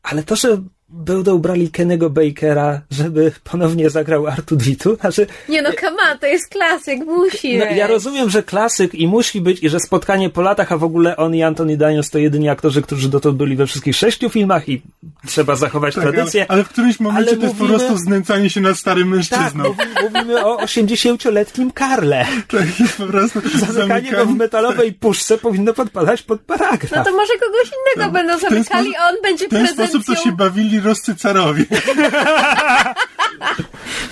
Ale 0.03 0.22
to, 0.22 0.37
że 0.37 0.62
będą 0.92 1.38
brali 1.38 1.70
Kennego 1.70 2.11
Bakera, 2.11 2.81
żeby 2.90 3.33
ponownie 3.44 3.90
zagrał 3.90 4.26
Artu 4.26 4.57
Dwitu, 4.57 4.96
znaczy, 4.96 5.26
Nie 5.48 5.62
no, 5.62 5.70
come 5.81 5.96
on, 6.12 6.18
to 6.18 6.26
jest 6.26 6.48
klasyk, 6.48 7.05
musi. 7.07 7.59
no, 7.59 7.64
ja 7.64 7.87
rozumiem, 7.87 8.31
że 8.31 8.42
klasyk 8.42 8.94
i 8.94 9.07
musi 9.09 9.40
być, 9.40 9.62
i 9.62 9.68
że 9.68 9.81
spotkanie 9.81 10.31
po 10.31 10.42
latach, 10.42 10.72
a 10.72 10.76
w 10.78 10.85
ogóle 10.85 11.16
on 11.16 11.35
i 11.35 11.42
Anthony 11.42 11.76
Daniels 11.76 12.11
to 12.11 12.18
jedyni 12.18 12.48
aktorzy, 12.48 12.83
którzy 12.83 13.09
dotąd 13.09 13.37
byli 13.37 13.57
we 13.57 13.66
wszystkich 13.66 13.96
sześciu 13.96 14.28
filmach 14.31 14.68
i 14.68 14.83
trzeba 15.26 15.57
zachować 15.57 15.94
Tak, 15.94 16.05
tradycję. 16.05 16.40
ale, 16.40 16.48
ale 16.50 16.64
w 16.64 16.68
którymś 16.68 17.00
momencie 17.00 17.28
Ale 17.31 17.37
to 17.37 17.42
jest 17.46 17.57
po 17.59 17.64
mówimy- 17.64 17.78
prostu 17.78 17.98
znęcanie 18.05 18.50
się 18.50 18.61
nad 18.61 18.78
starym 18.78 19.05
Tak, 19.09 19.16
mężczyzną. 19.16 19.64
mówi, 19.64 19.81
mówimy 20.02 20.46
o 20.46 20.57
80-letnim 20.57 21.70
Karle. 21.72 22.26
Tak, 22.48 22.81
jest 22.81 22.96
po 22.96 23.07
prostu 23.07 23.40
Zamykanie 23.72 24.11
go 24.11 24.26
w 24.26 24.37
metalowej 24.37 24.92
puszce 24.92 25.38
powinno 25.38 25.72
podpadać 25.74 26.22
pod 26.22 26.40
paragraf. 26.40 26.92
No 26.96 27.05
to 27.05 27.12
może 27.12 27.33
kogoś 27.40 27.70
innego 27.96 28.12
będą 28.12 28.37
W 28.38 28.40
ten 28.40 28.50
zamykali, 28.50 28.87
sposób- 28.88 29.00
a 29.00 29.09
on 29.09 29.16
będzie 29.22 29.46
W 29.46 29.48
ten 29.50 29.59
prezencją. 29.66 29.87
sposób 30.00 30.16
to 30.16 30.22
się 30.24 30.33
bawili 30.33 30.81
ruscy 30.83 31.14
carowie. 31.16 31.64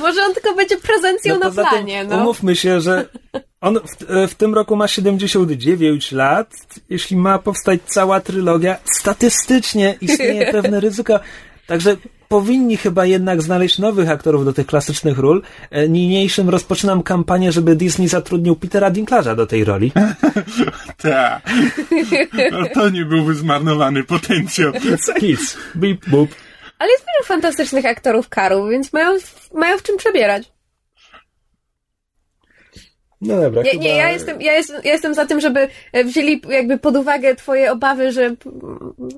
Może 0.00 0.22
on 0.22 0.34
tylko 0.34 0.54
będzie 0.54 0.76
prezencją 0.76 1.34
No 1.34 1.40
na 1.40 1.46
poza 1.46 1.62
tym 1.62 1.70
planie, 1.70 2.04
no. 2.04 2.16
Umówmy 2.16 2.56
się, 2.56 2.80
że 2.80 3.08
on 3.60 3.78
w, 3.78 4.10
e, 4.10 4.28
w 4.28 4.34
tym 4.34 4.54
roku 4.54 4.76
ma 4.76 4.88
79 4.88 6.12
lat. 6.12 6.54
Jeśli 6.90 7.16
ma 7.16 7.38
powstać 7.38 7.80
cała 7.86 8.20
trylogia, 8.20 8.76
statystycznie 8.84 9.96
istnieje 10.00 10.52
pewne 10.62 10.80
ryzyko. 10.80 11.20
Także 11.66 11.96
powinni 12.28 12.76
chyba 12.76 13.06
jednak 13.06 13.42
znaleźć 13.42 13.78
nowych 13.78 14.10
aktorów 14.10 14.44
do 14.44 14.52
tych 14.52 14.66
klasycznych 14.66 15.18
ról. 15.18 15.42
E, 15.70 15.88
Niniejszym 15.88 16.48
rozpoczynam 16.48 17.02
kampanię, 17.02 17.52
żeby 17.52 17.76
Disney 17.76 18.08
zatrudnił 18.08 18.56
Petera 18.56 18.90
Dinklage'a 18.90 19.36
do 19.36 19.46
tej 19.46 19.64
roli. 19.64 19.92
Tak. 21.02 21.42
No 22.52 22.58
to 22.74 22.88
nie 22.88 23.04
byłby 23.04 23.34
zmarnowany 23.34 24.04
potencjał. 24.04 24.72
Nic. 25.22 25.56
Bip, 25.76 26.08
bup. 26.08 26.30
Ale 26.80 26.90
jest 26.90 27.04
wielu 27.04 27.24
fantastycznych 27.24 27.86
aktorów 27.86 28.28
karów, 28.28 28.70
więc 28.70 28.92
mają, 28.92 29.18
mają 29.54 29.78
w 29.78 29.82
czym 29.82 29.96
przebierać. 29.96 30.52
No 33.20 33.40
dobra, 33.40 33.62
Nie, 33.62 33.70
chyba... 33.70 33.84
nie 33.84 33.96
ja, 33.96 34.10
jestem, 34.10 34.42
ja, 34.42 34.52
jestem, 34.52 34.80
ja 34.84 34.92
jestem 34.92 35.14
za 35.14 35.26
tym, 35.26 35.40
żeby 35.40 35.68
e, 35.92 36.04
wzięli 36.04 36.42
jakby 36.48 36.78
pod 36.78 36.96
uwagę 36.96 37.34
twoje 37.34 37.72
obawy, 37.72 38.12
że 38.12 38.34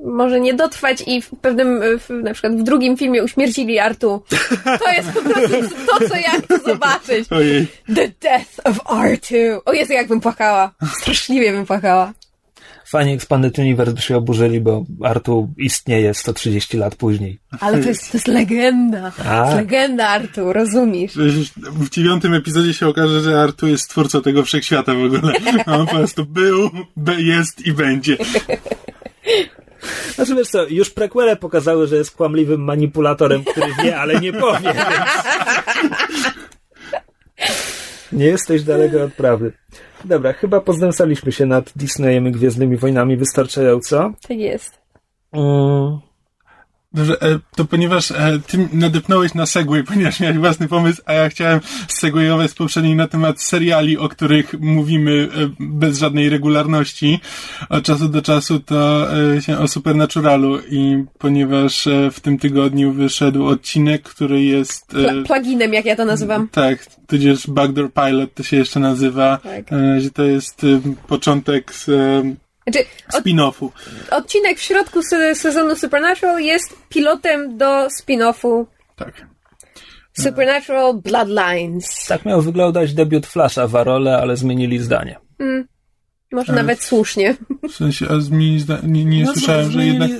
może 0.04 0.40
nie 0.40 0.54
dotrwać 0.54 1.04
i 1.06 1.22
w 1.22 1.30
pewnym, 1.40 1.82
e, 1.82 1.98
w, 1.98 2.10
na 2.10 2.32
przykład 2.32 2.56
w 2.56 2.62
drugim 2.62 2.96
filmie 2.96 3.22
uśmiercili 3.24 3.78
Artu. 3.78 4.22
To 4.84 4.92
jest 4.92 5.12
po 5.12 5.22
prostu 5.22 5.56
to, 5.86 6.08
co 6.08 6.16
ja 6.16 6.30
chcę 6.30 6.58
zobaczyć. 6.58 7.32
Ojej. 7.32 7.66
The 7.94 8.08
death 8.20 8.60
of 8.64 8.76
R2. 8.76 9.60
O 9.64 9.72
Jezu, 9.72 9.92
jakbym 9.92 10.20
płakała. 10.20 10.74
Straszliwie 11.00 11.52
bym 11.52 11.66
płakała. 11.66 12.12
Fani 12.92 13.12
Expanded 13.12 13.58
Universe 13.58 13.92
by 13.92 14.00
się 14.00 14.16
oburzyli, 14.16 14.60
bo 14.60 14.84
Artu 15.02 15.54
istnieje 15.58 16.14
130 16.14 16.76
lat 16.76 16.94
później. 16.94 17.38
Ale 17.60 17.82
to 17.82 17.88
jest, 17.88 18.12
to 18.12 18.16
jest 18.16 18.28
legenda. 18.28 19.10
To 19.10 19.30
A. 19.30 19.44
jest 19.44 19.56
legenda 19.56 20.08
Artu, 20.08 20.52
rozumiesz? 20.52 21.12
W 21.56 21.90
dziewiątym 21.90 22.34
epizodzie 22.34 22.74
się 22.74 22.88
okaże, 22.88 23.20
że 23.20 23.40
Artu 23.40 23.68
jest 23.68 23.90
twórcą 23.90 24.22
tego 24.22 24.42
wszechświata 24.42 24.94
w 24.94 25.04
ogóle. 25.04 25.32
A 25.66 25.76
on 25.76 25.86
po 25.86 25.94
prostu 25.94 26.26
był, 26.26 26.70
jest 27.18 27.66
i 27.66 27.72
będzie. 27.72 28.16
Znaczy 30.14 30.34
wiesz 30.34 30.48
co, 30.48 30.66
już 30.68 30.90
prequele 30.90 31.36
pokazały, 31.36 31.86
że 31.86 31.96
jest 31.96 32.16
kłamliwym 32.16 32.60
manipulatorem, 32.60 33.44
który 33.44 33.74
wie, 33.82 34.00
ale 34.00 34.20
nie 34.20 34.32
powie. 34.32 34.74
Więc... 34.74 35.10
Nie 38.12 38.26
jesteś 38.26 38.62
daleko 38.62 39.02
od 39.02 39.14
prawdy. 39.14 39.52
Dobra, 40.04 40.32
chyba 40.32 40.60
poznęcaliśmy 40.60 41.32
się 41.32 41.46
nad 41.46 41.72
Disneyem 41.76 42.28
i 42.28 42.32
Gwiezdnymi 42.32 42.76
Wojnami 42.76 43.16
wystarczająco. 43.16 44.12
Tak 44.28 44.38
jest. 44.38 44.78
Mm, 45.32 45.98
Dobrze, 46.94 47.22
e, 47.22 47.38
to 47.56 47.64
ponieważ 47.64 48.10
e, 48.10 48.40
ty 48.46 48.68
nadepnąłeś 48.72 49.34
na 49.34 49.46
segway, 49.46 49.84
ponieważ 49.92 50.20
miałeś 50.20 50.38
własny 50.38 50.68
pomysł, 50.68 51.02
a 51.06 51.12
ja 51.12 51.28
chciałem 51.28 51.60
segwayować 51.88 52.50
z 52.50 52.54
poprzedniej 52.54 52.96
na 52.96 53.08
temat 53.08 53.40
seriali, 53.40 53.98
o 53.98 54.08
których 54.08 54.60
mówimy 54.60 55.28
e, 55.34 55.48
bez 55.60 55.98
żadnej 55.98 56.28
regularności 56.28 57.20
od 57.68 57.84
czasu 57.84 58.08
do 58.08 58.22
czasu, 58.22 58.60
to 58.60 59.06
się 59.40 59.58
o 59.58 59.68
Supernaturalu 59.68 60.58
i 60.70 61.04
ponieważ 61.18 61.88
w 62.12 62.20
tym 62.20 62.38
tygodniu 62.38 62.92
wyszedł 62.92 63.46
odcinek, 63.46 64.02
który 64.02 64.42
jest... 64.42 64.92
Pla- 64.92 65.24
pluginem, 65.26 65.72
jak 65.72 65.84
ja 65.84 65.96
to 65.96 66.04
nazywam. 66.04 66.48
tak, 66.48 66.86
tudzież 67.06 67.46
Backdoor 67.46 67.92
Pilot 67.92 68.34
to 68.34 68.42
się 68.42 68.56
jeszcze 68.56 68.80
nazywa, 68.80 69.38
Tak. 69.42 69.64
to 70.14 70.22
jest 70.22 70.66
początek 71.06 71.74
z, 71.74 71.90
Znaczy, 72.66 72.84
od, 73.14 73.24
spin-offu. 73.24 73.68
odcinek 74.10 74.58
w 74.58 74.62
środku 74.62 75.02
se- 75.02 75.34
sezonu 75.34 75.76
Supernatural 75.76 76.40
jest 76.40 76.76
pilotem 76.88 77.58
do 77.58 77.86
spin-offu 77.86 78.64
Tak. 78.96 79.26
Może 86.32 86.52
Ale- 86.52 86.62
nawet 86.62 86.82
słusznie. 86.82 87.36
W 87.68 87.72
sensie, 87.74 88.06
a 88.10 88.20
zmieni, 88.20 88.60
zda- 88.60 88.78
nie, 88.82 89.04
nie 89.04 89.24
No, 89.24 89.32
słyszałem, 89.32 89.70
że 89.70 89.78
zmienili- 89.78 89.92
jednak... 89.92 90.10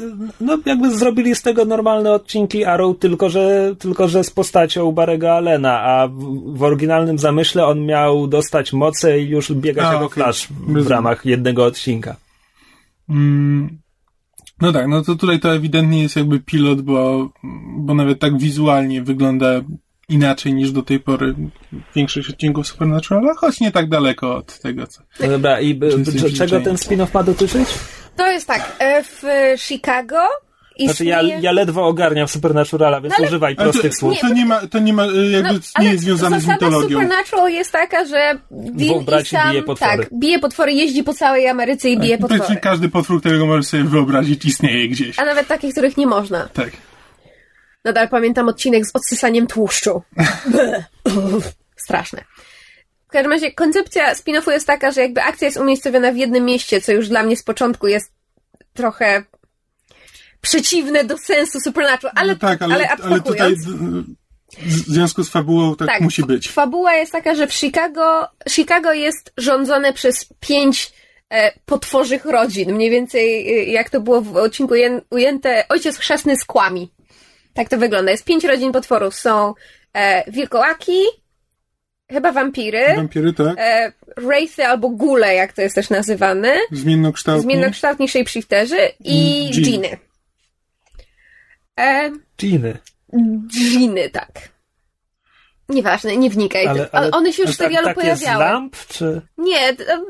No 0.40 0.58
jakby 0.66 0.90
zrobili 0.96 1.34
z 1.34 1.42
tego 1.42 1.64
normalne 1.64 2.12
odcinki 2.12 2.64
Arrow, 2.64 2.98
tylko 2.98 3.30
że, 3.30 3.74
tylko 3.78 4.08
że 4.08 4.24
z 4.24 4.30
postacią 4.30 4.92
Barego 4.92 5.32
Allena, 5.32 5.80
a 5.80 6.08
w, 6.08 6.12
w 6.56 6.62
oryginalnym 6.62 7.18
zamyśle 7.18 7.66
on 7.66 7.86
miał 7.86 8.26
dostać 8.26 8.72
moce 8.72 9.18
i 9.20 9.28
już 9.28 9.52
biegać 9.52 9.84
A, 9.86 9.92
jako 9.92 10.04
okej. 10.04 10.22
Flash 10.24 10.48
w 10.66 10.86
ramach 10.86 11.26
jednego 11.26 11.64
odcinka. 11.64 12.16
Mm, 13.08 13.78
no 14.60 14.72
tak, 14.72 14.88
no 14.88 15.02
to 15.02 15.16
tutaj 15.16 15.40
to 15.40 15.54
ewidentnie 15.54 16.02
jest 16.02 16.16
jakby 16.16 16.40
pilot, 16.40 16.82
bo, 16.82 17.30
bo 17.76 17.94
nawet 17.94 18.18
tak 18.20 18.38
wizualnie 18.38 19.02
wygląda 19.02 19.46
inaczej 20.08 20.54
niż 20.54 20.72
do 20.72 20.82
tej 20.82 21.00
pory 21.00 21.34
większość 21.94 22.30
odcinków 22.30 22.66
Supernatural, 22.66 23.34
choć 23.36 23.60
nie 23.60 23.72
tak 23.72 23.88
daleko 23.88 24.36
od 24.36 24.58
tego, 24.58 24.86
co... 24.86 25.02
No 25.20 25.28
dobra, 25.28 25.60
i 25.60 25.74
b- 25.74 25.98
b- 25.98 26.30
czego 26.30 26.60
ten 26.60 26.76
spin-off 26.76 27.14
ma 27.14 27.22
dotyczyć? 27.22 27.68
To 28.16 28.30
jest 28.30 28.46
tak, 28.46 28.76
e, 28.78 29.02
w 29.04 29.22
Chicago 29.58 30.18
Znaczy 30.80 31.04
ja, 31.04 31.22
ja 31.22 31.52
ledwo 31.52 31.86
ogarniam 31.86 32.28
Supernaturala, 32.28 33.00
więc 33.00 33.12
No 33.12 33.16
ale- 33.18 33.26
używaj 33.28 33.56
prostych 33.56 33.92
to, 33.92 33.98
słów. 33.98 34.18
to 34.20 34.28
nie 34.28 34.46
ma, 34.46 34.66
to 34.66 34.78
nie 34.78 34.92
ma, 34.92 35.06
y, 35.06 35.30
jakby 35.30 35.52
No, 35.52 35.84
nie 35.84 35.92
jest 35.92 36.04
związane 36.04 36.40
z 36.40 36.46
mitologią. 36.46 36.88
Supernatural 36.88 37.52
jest 37.52 37.72
taka, 37.72 38.04
że 38.04 38.38
Dean 38.50 39.20
i 39.22 39.24
sam, 39.24 39.50
bije 39.50 39.62
potwory. 39.62 39.96
tak, 39.98 40.18
bije 40.18 40.38
potwory, 40.38 40.72
jeździ 40.72 41.02
po 41.02 41.14
całej 41.14 41.48
Ameryce 41.48 41.88
i 41.90 41.98
bije 41.98 42.18
Praktycznie 42.18 42.38
potwory. 42.38 42.60
każdy 42.60 42.88
potwór, 42.88 43.20
którego 43.20 43.46
możesz 43.46 43.66
sobie 43.66 43.84
wyobrazić, 43.84 44.44
istnieje 44.44 44.88
gdzieś. 44.88 45.18
A 45.18 45.24
nawet 45.24 45.46
takich, 45.46 45.72
których 45.72 45.96
nie 45.96 46.06
można. 46.06 46.48
Tak. 46.52 46.70
Nadal 47.84 48.08
pamiętam 48.08 48.48
odcinek 48.48 48.86
z 48.86 48.90
odsysaniem 48.96 49.46
tłuszczu. 49.46 50.02
Straszne. 51.76 52.24
W 53.08 53.12
każdym 53.12 53.32
razie 53.32 53.52
koncepcja 53.52 54.14
spin-offu 54.14 54.50
jest 54.50 54.66
taka, 54.66 54.90
że 54.92 55.00
jakby 55.00 55.22
akcja 55.22 55.46
jest 55.46 55.56
umiejscowiona 55.58 56.12
w 56.12 56.16
jednym 56.16 56.44
mieście, 56.44 56.80
co 56.80 56.92
już 56.92 57.08
dla 57.08 57.22
mnie 57.22 57.36
z 57.36 57.42
początku 57.42 57.86
jest 57.86 58.12
trochę 58.74 59.24
przeciwne 60.42 61.04
do 61.04 61.18
sensu 61.18 61.60
Supernatural, 61.60 62.12
ale, 62.16 62.32
no 62.32 62.38
tak, 62.38 62.62
ale, 62.62 62.74
ale 62.74 62.88
ale, 62.88 63.20
tutaj 63.20 63.54
w 64.58 64.70
związku 64.70 65.24
z 65.24 65.30
fabułą 65.30 65.76
tak, 65.76 66.00
musi 66.00 66.22
być. 66.22 66.48
Fabuła 66.48 66.94
jest 66.94 67.12
taka, 67.12 67.34
że 67.34 67.46
w 67.46 67.52
Chicago, 67.54 68.28
Chicago 68.50 68.92
jest 68.92 69.32
rządzone 69.36 69.92
przez 69.92 70.28
pięć 70.40 70.92
e, 71.30 71.52
potworzych 71.66 72.24
rodzin. 72.24 72.74
Mniej 72.74 72.90
więcej 72.90 73.48
e, 73.58 73.64
jak 73.64 73.90
to 73.90 74.00
było 74.00 74.20
w 74.20 74.36
odcinku 74.36 74.74
uję- 74.74 75.00
ujęte, 75.10 75.64
ojciec 75.68 75.98
chrzestny 75.98 76.36
z 76.36 76.44
kłami. 76.44 76.92
Tak 77.54 77.68
to 77.68 77.78
wygląda. 77.78 78.10
Jest 78.10 78.24
pięć 78.24 78.44
rodzin 78.44 78.72
potworów. 78.72 79.14
Są 79.14 79.54
e, 79.94 80.30
wilkołaki, 80.30 80.98
chyba 82.10 82.32
wampiry, 82.32 82.84
Wampiry, 82.96 83.32
tak? 83.32 83.54
e, 83.58 83.92
wraithy 84.16 84.66
albo 84.66 84.88
gule, 84.88 85.34
jak 85.34 85.52
to 85.52 85.62
jest 85.62 85.74
też 85.74 85.90
nazywane, 85.90 86.54
Zmiennokształtni. 86.72 87.42
zmiennokształtni 87.42 88.08
shapeshifterzy 88.08 88.78
i 89.04 89.40
Mm, 89.40 89.52
dżin. 89.52 89.64
dżiny. 89.64 89.98
E, 91.80 92.10
Giny. 92.38 92.78
dżiny, 93.46 94.10
tak. 94.10 94.28
Nieważne, 95.68 96.16
nie 96.16 96.30
wnikaj. 96.30 96.66
Ale, 96.92 97.10
one 97.10 97.32
się 97.32 97.42
już 97.42 97.52
w 97.52 97.56
tak- 97.56 97.66
serialu 97.66 97.86
takie 97.86 98.00
pojawiały. 98.00 98.36
z 98.36 98.40
lamp, 98.40 98.76
czy... 98.88 99.20
Nie, 99.38 99.58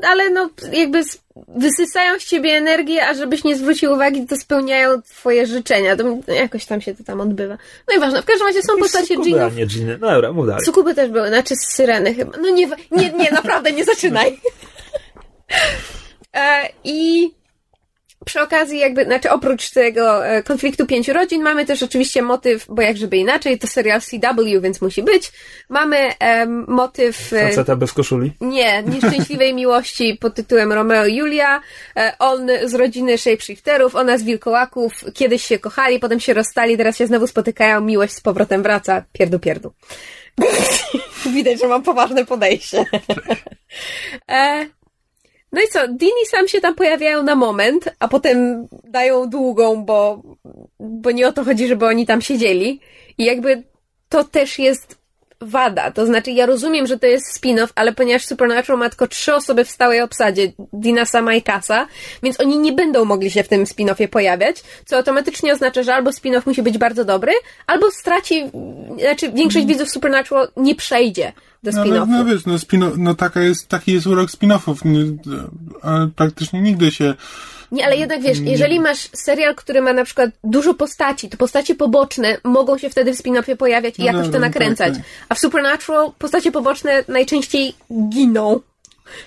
ale 0.07 0.29
no 0.29 0.49
jakby 0.71 1.03
wysysają 1.47 2.19
z 2.19 2.25
ciebie 2.25 2.51
energię, 2.51 3.07
a 3.07 3.13
żebyś 3.13 3.43
nie 3.43 3.55
zwrócił 3.55 3.93
uwagi, 3.93 4.27
to 4.27 4.35
spełniają 4.35 5.01
twoje 5.01 5.47
życzenia. 5.47 5.95
To 5.95 6.33
jakoś 6.33 6.65
tam 6.65 6.81
się 6.81 6.95
to 6.95 7.03
tam 7.03 7.21
odbywa. 7.21 7.57
No 7.87 7.97
i 7.97 7.99
ważne, 7.99 8.21
w 8.21 8.25
każdym 8.25 8.47
razie 8.47 8.61
są 8.61 8.77
postacie 8.77 9.07
Sukuby, 9.15 9.29
a 9.29 9.33
dżinów. 9.33 9.55
nie 9.55 9.67
dżiny. 9.67 9.97
No 10.01 10.11
dobra, 10.11 10.33
mów 10.33 10.47
dalej. 10.47 10.65
Sukuby 10.65 10.95
też 10.95 11.09
były, 11.11 11.27
znaczy 11.27 11.55
syreny 11.55 12.13
chyba. 12.15 12.37
No 12.37 12.49
nie, 12.49 12.67
nie, 12.91 13.09
nie, 13.11 13.31
naprawdę 13.31 13.71
nie 13.71 13.83
zaczynaj. 13.85 14.39
E, 16.35 16.69
I 16.83 17.31
przy 18.25 18.41
okazji 18.41 18.79
jakby, 18.79 19.05
znaczy 19.05 19.29
oprócz 19.31 19.69
tego 19.69 20.27
e, 20.27 20.43
konfliktu 20.43 20.85
pięciu 20.85 21.13
rodzin 21.13 21.43
mamy 21.43 21.65
też 21.65 21.83
oczywiście 21.83 22.21
motyw, 22.21 22.65
bo 22.69 22.81
jak 22.81 22.97
żeby 22.97 23.17
inaczej, 23.17 23.59
to 23.59 23.67
serial 23.67 24.01
CW, 24.01 24.61
więc 24.61 24.81
musi 24.81 25.03
być. 25.03 25.31
Mamy 25.69 25.97
em, 26.19 26.65
motyw... 26.67 27.33
e, 27.33 27.49
Faceta 27.49 27.75
bez 27.75 27.93
koszuli. 27.93 28.31
nie, 28.41 28.83
nieszczęśliwej 28.83 29.53
miłości 29.63 30.17
pod 30.21 30.35
tytułem 30.35 30.73
Romeo 30.73 31.05
i 31.05 31.15
Julia. 31.15 31.61
E, 31.97 32.13
On 32.19 32.47
z 32.65 32.73
rodziny 32.73 33.17
shapeshifterów, 33.17 33.95
ona 33.95 34.17
z 34.17 34.23
wilkołaków. 34.23 34.93
Kiedyś 35.13 35.43
się 35.43 35.59
kochali, 35.59 35.99
potem 35.99 36.19
się 36.19 36.33
rozstali, 36.33 36.77
teraz 36.77 36.97
się 36.97 37.07
znowu 37.07 37.27
spotykają, 37.27 37.81
miłość 37.81 38.13
z 38.13 38.21
powrotem 38.21 38.63
wraca. 38.63 39.03
Pierdu, 39.13 39.39
pierdu. 39.39 39.73
Widać, 41.35 41.59
że 41.59 41.67
mam 41.67 41.83
poważne 41.83 42.25
podejście. 42.25 42.85
e, 44.31 44.65
no 45.53 45.61
i 45.61 45.67
co, 45.67 45.79
Dean 45.79 46.11
i 46.23 46.25
Sam 46.25 46.47
się 46.47 46.61
tam 46.61 46.75
pojawiają 46.75 47.23
na 47.23 47.35
moment, 47.35 47.89
a 47.99 48.07
potem 48.07 48.67
dają 48.83 49.29
długą, 49.29 49.85
bo, 49.85 50.21
bo 50.79 51.11
nie 51.11 51.27
o 51.27 51.31
to 51.31 51.43
chodzi, 51.43 51.67
żeby 51.67 51.85
oni 51.85 52.05
tam 52.05 52.21
siedzieli. 52.21 52.79
I 53.17 53.25
jakby 53.25 53.63
to 54.09 54.23
też 54.23 54.59
jest 54.59 55.02
wada. 55.43 55.91
To 55.91 56.05
znaczy, 56.05 56.31
ja 56.31 56.45
rozumiem, 56.45 56.87
że 56.87 56.99
to 56.99 57.07
jest 57.07 57.41
spin-off, 57.41 57.67
ale 57.75 57.93
ponieważ 57.93 58.25
Supernatural 58.25 58.79
ma 58.79 58.89
tylko 58.89 59.07
trzy 59.07 59.35
osoby 59.35 59.65
w 59.65 59.69
stałej 59.69 60.01
obsadzie, 60.01 60.51
Dina, 60.73 61.05
Sama 61.05 61.33
i 61.35 61.41
Kasa, 61.41 61.87
więc 62.23 62.39
oni 62.39 62.59
nie 62.59 62.71
będą 62.73 63.05
mogli 63.05 63.31
się 63.31 63.43
w 63.43 63.47
tym 63.47 63.63
spin-offie 63.63 64.07
pojawiać, 64.07 64.63
co 64.85 64.97
automatycznie 64.97 65.53
oznacza, 65.53 65.83
że 65.83 65.95
albo 65.95 66.09
spin-off 66.09 66.41
musi 66.45 66.63
być 66.63 66.77
bardzo 66.77 67.05
dobry, 67.05 67.31
albo 67.67 67.91
straci, 67.91 68.43
znaczy 68.99 69.31
większość 69.31 69.65
widzów 69.65 69.89
Supernatural 69.89 70.47
nie 70.57 70.75
przejdzie 70.75 71.33
do 71.63 71.71
No, 71.71 71.81
ale, 71.81 71.89
spin-offu. 71.89 72.09
no 72.09 72.25
wiesz, 72.25 72.45
no, 72.45 72.59
spin 72.59 72.91
no 72.97 73.15
taka 73.15 73.41
jest, 73.41 73.67
taki 73.67 73.93
jest 73.93 74.07
urok 74.07 74.29
spin-offów, 74.29 74.75
praktycznie 76.15 76.61
nigdy 76.61 76.91
się 76.91 77.13
Nie, 77.73 77.85
ale 77.85 77.97
jednak 77.97 78.21
wiesz, 78.21 78.37
jeżeli 78.39 78.79
masz 78.79 79.09
serial, 79.13 79.55
który 79.55 79.81
ma 79.81 79.93
na 79.93 80.03
przykład 80.05 80.29
dużo 80.43 80.73
postaci, 80.73 81.29
to 81.29 81.37
postacie 81.37 81.75
poboczne 81.75 82.37
mogą 82.43 82.77
się 82.77 82.89
wtedy 82.89 83.13
w 83.13 83.17
spin-offie 83.17 83.55
pojawiać 83.57 83.99
i 83.99 84.01
No 84.01 84.05
jakoś 84.05 84.25
to 84.25 84.33
no 84.33 84.39
nakręcać. 84.39 84.93
tak, 84.93 84.97
tak. 85.03 85.05
A 85.29 85.35
w 85.35 85.39
Supernatural 85.39 86.11
postacie 86.19 86.51
poboczne 86.51 87.03
najczęściej 87.07 87.73
giną 88.09 88.59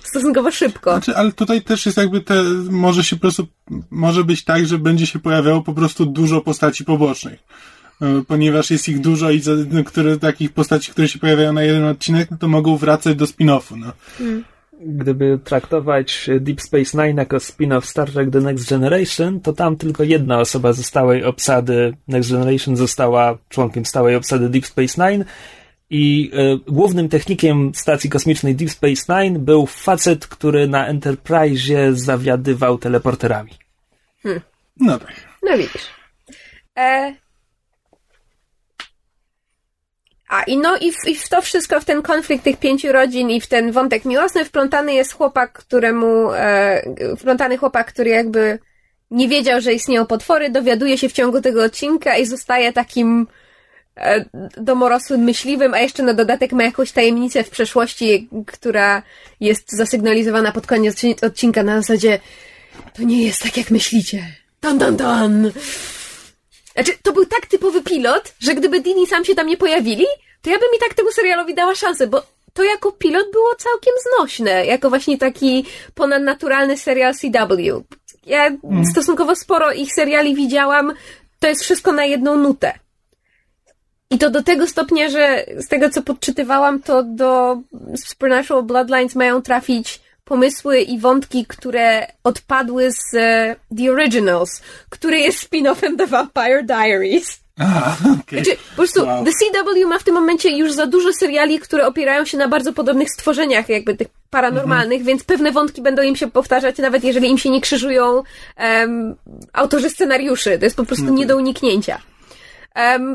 stosunkowo 0.03 0.51
szybko. 0.51 0.91
Znaczy, 0.93 1.17
ale 1.17 1.33
tutaj 1.33 1.63
też 1.63 1.87
jest 1.87 1.99
jakby 1.99 2.21
te, 2.21 2.43
może 2.71 3.05
się 3.05 3.17
po 3.17 3.21
prostu, 3.21 3.47
może 3.91 4.25
być 4.25 4.45
tak, 4.45 4.67
że 4.67 4.79
będzie 4.79 5.07
się 5.07 5.19
pojawiało 5.19 5.63
po 5.63 5.73
prostu 5.73 6.07
dużo 6.07 6.41
postaci 6.41 6.85
pobocznych. 6.85 7.41
E, 8.03 8.23
Ponieważ 8.29 8.71
jest 8.71 8.89
ich 8.89 9.01
dużo 9.01 9.31
i 9.31 9.43
które, 9.87 10.19
takich 10.19 10.53
postaci, 10.53 10.91
które 10.91 11.09
się 11.09 11.19
pojawiają 11.19 11.53
na 11.53 11.63
jeden 11.63 11.85
odcinek, 11.85 12.31
no 12.31 12.37
to 12.37 12.49
mogą 12.49 12.77
wracać 12.77 13.17
do 13.17 13.25
spin-offu, 13.25 13.77
no. 13.77 13.93
Gdyby 14.81 15.39
traktować 15.45 16.31
Deep 16.41 16.61
Space 16.61 17.07
Nine 17.07 17.21
jako 17.21 17.37
spin-off 17.37 17.87
Star 17.87 18.11
Trek 18.11 18.31
The 18.31 18.41
Next 18.41 18.71
Generation, 18.71 19.41
to 19.41 19.53
tam 19.53 19.77
tylko 19.77 20.03
jedna 20.03 20.41
osoba 20.41 20.73
ze 20.73 20.83
stałej 20.83 21.25
obsady 21.25 21.97
Next 22.09 22.31
Generation 22.31 22.77
została 22.77 23.39
członkiem 23.49 23.85
stałej 23.85 24.17
obsady 24.17 24.49
Deep 24.49 24.67
Space 24.67 25.11
Nine 25.11 25.25
i 25.91 26.31
e, 26.35 26.59
głównym 26.73 27.09
technikiem 27.09 27.73
stacji 27.75 28.11
kosmicznej 28.11 28.55
Deep 28.55 28.71
Space 28.71 29.23
Nine 29.23 29.39
był 29.39 29.67
facet, 29.67 30.27
który 30.27 30.69
na 30.69 30.87
Enterprise 30.87 31.93
zawiadywał 31.93 32.79
teleporterami. 32.79 33.53
No 34.81 34.99
tak. 34.99 35.15
No 35.43 35.59
widzisz. 35.59 35.87
E... 36.79 37.15
A 40.29 40.43
i 40.43 40.59
no 40.59 40.77
i 40.77 40.93
w, 40.93 41.07
i 41.07 41.15
w 41.15 41.29
to 41.29 41.43
wszystko, 41.43 41.81
w 41.81 41.85
ten 41.85 42.03
konflikt 42.03 42.45
tych 42.45 42.57
pięciu 42.57 42.93
rodzin 42.93 43.31
i 43.31 43.41
w 43.41 43.47
ten 43.47 43.73
wątek 43.73 44.05
miłosny 44.05 44.45
wplątany 44.45 44.95
jest 44.95 45.13
chłopak, 45.13 45.53
któremu, 45.53 46.33
e, 46.33 46.83
wplątany 47.19 47.57
chłopak, 47.57 47.87
który 47.87 48.11
jakby 48.11 48.59
nie 49.11 49.29
wiedział, 49.29 49.61
że 49.61 49.73
istnieją 49.73 50.07
potwory, 50.07 50.51
dowiaduje 50.51 50.99
się 50.99 51.09
w 51.09 51.13
ciągu 51.13 51.41
tego 51.41 51.65
odcinka 51.65 52.17
i 52.17 52.27
zostaje 52.27 52.73
takim 52.73 53.27
e, 53.97 54.25
domorosłym 54.57 55.21
myśliwym, 55.21 55.75
a 55.75 55.79
jeszcze 55.79 56.03
na 56.03 56.15
dodatek 56.15 56.53
ma 56.53 56.65
jakąś 56.65 56.93
tajemnicę 56.93 57.45
w 57.45 57.51
przeszłości, 57.51 58.29
która 58.47 59.03
jest 59.41 59.73
zasygnalizowana 59.73 60.53
pod 60.53 60.67
koniec 60.67 61.05
odcinka 61.23 61.63
na 61.63 61.81
zasadzie 61.81 62.19
to 62.95 63.03
nie 63.03 63.23
jest 63.23 63.43
tak, 63.43 63.57
jak 63.57 63.71
myślicie. 63.71 64.27
Don, 64.63 64.79
don, 64.79 64.97
don. 64.97 65.53
Znaczy, 66.77 66.93
to 67.03 67.13
był 67.13 67.27
tak 67.27 67.47
typowy 67.47 67.83
pilot, 67.83 68.35
że 68.41 68.55
gdyby 68.55 68.81
Dini 68.81 69.07
sam 69.07 69.25
się 69.25 69.35
tam 69.35 69.47
nie 69.47 69.57
pojawili, 69.57 70.07
to 70.43 70.51
ja 70.51 70.59
bym 70.59 70.69
i 70.77 70.81
tak 70.81 70.95
temu 70.95 71.13
serialowi 71.13 71.55
dała 71.55 71.75
szansę, 71.75 72.07
bo 72.07 72.23
to 72.53 72.63
jako 72.65 72.93
pilot 72.93 73.31
było 73.33 73.55
całkiem 73.55 73.95
znośne, 74.03 74.67
jako 74.67 74.89
właśnie 74.89 75.19
taki 75.19 75.65
ponadnaturalny 75.95 76.77
serial 76.77 77.15
CW. 77.15 77.85
Ja 78.27 78.51
stosunkowo 78.93 79.37
sporo 79.37 79.73
ich 79.73 79.95
seriali 79.95 80.35
widziałam, 80.35 80.93
to 81.41 81.49
jest 81.49 81.63
wszystko 81.63 81.93
na 81.93 82.05
jedną 82.05 82.37
nutę. 82.37 82.73
I 84.11 84.19
to 84.19 84.31
do 84.31 84.43
tego 84.43 84.67
stopnia, 84.67 85.09
że 85.09 85.47
z 85.57 85.69
tego 85.69 85.91
co 85.91 86.03
podczytywałam, 86.03 86.83
to 86.83 87.03
do 87.03 87.57
Supernatural 87.97 88.63
Bloodlines 88.63 89.15
mają 89.15 89.43
trafić 89.43 90.01
pomysły 90.27 90.81
i 90.81 90.99
wątki, 90.99 91.47
które 91.47 92.07
odpadły 92.25 92.91
z 92.93 93.15
e, 93.15 93.57
The 93.79 93.93
Originals, 93.93 94.63
który 94.91 95.19
jest 95.19 95.51
spin-offem 95.51 95.97
The 95.99 96.07
Vampire 96.07 96.65
Diaries. 96.65 97.41
A, 97.59 97.97
okej. 98.21 98.45
Znaczy, 98.45 98.59
po 98.71 98.77
prostu 98.77 99.07
Wow. 99.07 99.25
The 99.25 99.31
CW 99.31 99.89
ma 99.89 99.99
w 99.99 100.05
tym 100.05 100.15
momencie 100.15 100.57
już 100.57 100.73
za 100.73 100.87
dużo 100.87 101.13
seriali, 101.13 101.59
które 101.59 101.87
opierają 101.87 102.25
się 102.25 102.39
na 102.39 102.49
bardzo 102.49 102.73
podobnych 102.73 103.11
stworzeniach, 103.11 103.69
jakby 103.69 103.97
tych 103.97 104.09
paranormalnych, 104.31 105.03
więc 105.03 105.25
pewne 105.25 105.53
wątki 105.53 105.83
będą 105.83 106.03
im 106.03 106.17
się 106.17 106.31
powtarzać, 106.31 106.79
nawet 106.79 107.05
jeżeli 107.05 107.31
im 107.31 107.39
się 107.39 107.51
nie 107.51 107.61
krzyżują 107.61 108.23
em, 108.57 109.17
autorzy 109.53 109.91
scenariuszy. 109.91 110.59
To 110.59 110.65
jest 110.65 110.77
po 110.77 110.85
prostu 110.85 111.05
nie 111.13 111.27
do 111.27 111.37
uniknięcia. 111.37 112.01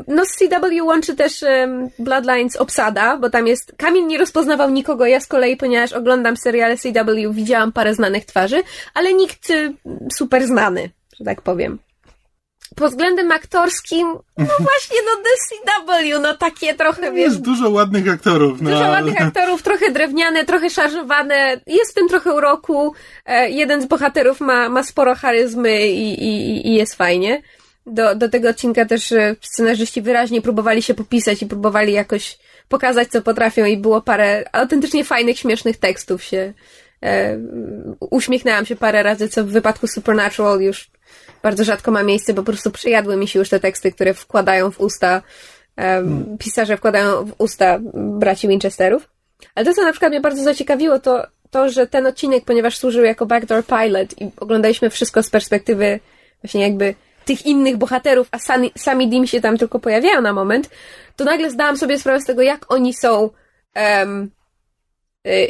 No 0.08 0.24
z 0.24 0.28
CW 0.28 0.86
łączy 0.86 1.16
też 1.16 1.44
Bloodlines 1.98 2.56
obsada, 2.56 3.16
bo 3.16 3.30
tam 3.30 3.46
jest... 3.46 3.72
Kamil 3.76 4.06
nie 4.06 4.18
rozpoznawał 4.18 4.70
nikogo, 4.70 5.06
ja 5.06 5.20
z 5.20 5.26
kolei, 5.26 5.56
ponieważ 5.56 5.92
oglądam 5.92 6.36
seriale 6.36 6.76
CW, 6.76 7.32
widziałam 7.32 7.72
parę 7.72 7.94
znanych 7.94 8.24
twarzy, 8.24 8.62
ale 8.94 9.14
nikt 9.14 9.50
y, 9.50 9.74
super 10.16 10.46
znany, 10.46 10.90
że 11.18 11.24
tak 11.24 11.42
powiem. 11.42 11.78
Pod 12.76 12.90
względem 12.90 13.32
aktorskim, 13.32 14.08
no 14.38 14.54
właśnie, 14.58 14.96
no 15.06 15.22
DCW, 15.22 16.20
no 16.20 16.36
takie 16.36 16.74
trochę, 16.74 17.12
wiesz... 17.12 17.24
Jest 17.24 17.40
dużo 17.42 17.70
ładnych 17.70 18.08
aktorów. 18.08 18.62
No. 18.62 18.70
Dużo 18.70 18.82
ładnych 18.82 19.22
aktorów, 19.22 19.62
trochę 19.62 19.90
drewniane, 19.90 20.44
trochę 20.44 20.70
szarżowane. 20.70 21.60
Jest 21.66 21.90
w 21.90 21.94
tym 21.94 22.08
trochę 22.08 22.34
uroku. 22.34 22.94
E, 23.26 23.50
jeden 23.50 23.82
z 23.82 23.86
bohaterów 23.86 24.40
ma, 24.40 24.68
ma 24.68 24.84
sporo 24.84 25.14
charyzmy 25.14 25.86
i, 25.86 26.24
i, 26.24 26.68
i 26.68 26.74
jest 26.74 26.94
fajnie. 26.94 27.42
Do, 27.86 28.14
do 28.14 28.28
tego 28.28 28.48
odcinka 28.48 28.84
też 28.84 29.12
e, 29.12 29.36
scenarzyści 29.40 30.02
wyraźnie 30.02 30.42
próbowali 30.42 30.82
się 30.82 30.94
popisać 30.94 31.42
i 31.42 31.46
próbowali 31.46 31.92
jakoś 31.92 32.38
pokazać, 32.68 33.08
co 33.08 33.22
potrafią 33.22 33.64
i 33.64 33.76
było 33.76 34.00
parę 34.00 34.44
autentycznie 34.52 35.04
fajnych, 35.04 35.38
śmiesznych 35.38 35.76
tekstów 35.76 36.24
się 36.24 36.52
e, 37.02 37.38
uśmiechnęłam 38.00 38.66
się 38.66 38.76
parę 38.76 39.02
razy, 39.02 39.28
co 39.28 39.44
w 39.44 39.48
wypadku 39.48 39.86
Supernatural 39.86 40.60
już 40.60 40.90
bardzo 41.42 41.64
rzadko 41.64 41.90
ma 41.90 42.02
miejsce, 42.02 42.34
bo 42.34 42.42
po 42.42 42.52
prostu 42.52 42.70
przejadły 42.70 43.16
mi 43.16 43.28
się 43.28 43.38
już 43.38 43.48
te 43.48 43.60
teksty, 43.60 43.92
które 43.92 44.14
wkładają 44.14 44.70
w 44.70 44.80
usta 44.80 45.22
e, 45.78 46.02
pisarze 46.38 46.76
wkładają 46.76 47.24
w 47.24 47.34
usta 47.38 47.78
braci 47.94 48.48
Winchesterów. 48.48 49.08
Ale 49.54 49.66
to, 49.66 49.74
co 49.74 49.82
na 49.82 49.92
przykład 49.92 50.10
mnie 50.10 50.20
bardzo 50.20 50.42
zaciekawiło, 50.42 50.98
to 50.98 51.26
to, 51.52 51.68
że 51.68 51.86
ten 51.86 52.06
odcinek, 52.06 52.44
ponieważ 52.44 52.78
służył 52.78 53.04
jako 53.04 53.26
backdoor 53.26 53.64
pilot 53.66 54.20
i 54.20 54.30
oglądaliśmy 54.36 54.90
wszystko 54.90 55.22
z 55.22 55.30
perspektywy 55.30 56.00
właśnie 56.42 56.62
jakby 56.62 56.94
tych 57.24 57.46
innych 57.46 57.76
bohaterów, 57.76 58.28
a 58.30 58.38
sami, 58.38 58.72
sami 58.76 59.08
Dim 59.08 59.26
się 59.26 59.40
tam 59.40 59.58
tylko 59.58 59.78
pojawiają 59.78 60.20
na 60.20 60.32
moment, 60.32 60.70
to 61.16 61.24
nagle 61.24 61.50
zdałam 61.50 61.76
sobie 61.76 61.98
sprawę 61.98 62.20
z 62.20 62.24
tego, 62.24 62.42
jak 62.42 62.72
oni 62.72 62.94
są 62.94 63.30
um, 63.76 64.30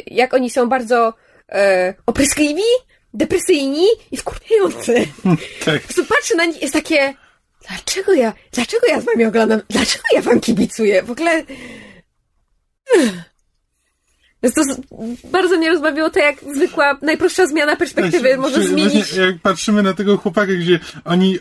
jak 0.07 0.33
oni 0.33 0.49
są 0.49 0.69
bardzo 0.69 1.13
e, 1.51 1.93
opryskliwi, 2.05 2.61
depresyjni 3.13 3.85
i 4.11 4.17
wkurwiający. 4.17 5.07
Tak. 5.65 5.81
Po 5.81 5.87
prostu 5.87 6.05
patrzę 6.05 6.35
na 6.35 6.45
nich 6.45 6.61
jest 6.61 6.73
takie 6.73 7.13
dlaczego 7.69 8.13
ja, 8.13 8.33
dlaczego 8.51 8.87
ja 8.87 9.01
z 9.01 9.05
wami 9.05 9.25
oglądam, 9.25 9.61
dlaczego 9.69 10.03
ja 10.13 10.21
wam 10.21 10.39
kibicuję? 10.39 11.03
W 11.03 11.11
ogóle 11.11 11.43
więc 14.43 14.55
to 14.55 14.61
bardzo 15.31 15.57
mnie 15.57 15.69
rozbawiło 15.69 16.09
to, 16.09 16.19
jak 16.19 16.35
zwykła, 16.55 16.97
najprostsza 17.01 17.47
zmiana 17.47 17.75
perspektywy 17.75 18.19
Właśnie, 18.19 18.37
może 18.37 18.55
właśnie, 18.55 18.89
zmienić. 18.89 19.13
Jak 19.13 19.39
patrzymy 19.39 19.83
na 19.83 19.93
tego 19.93 20.17
chłopaka, 20.17 20.53
gdzie 20.53 20.79
oni, 21.05 21.35
e, 21.35 21.39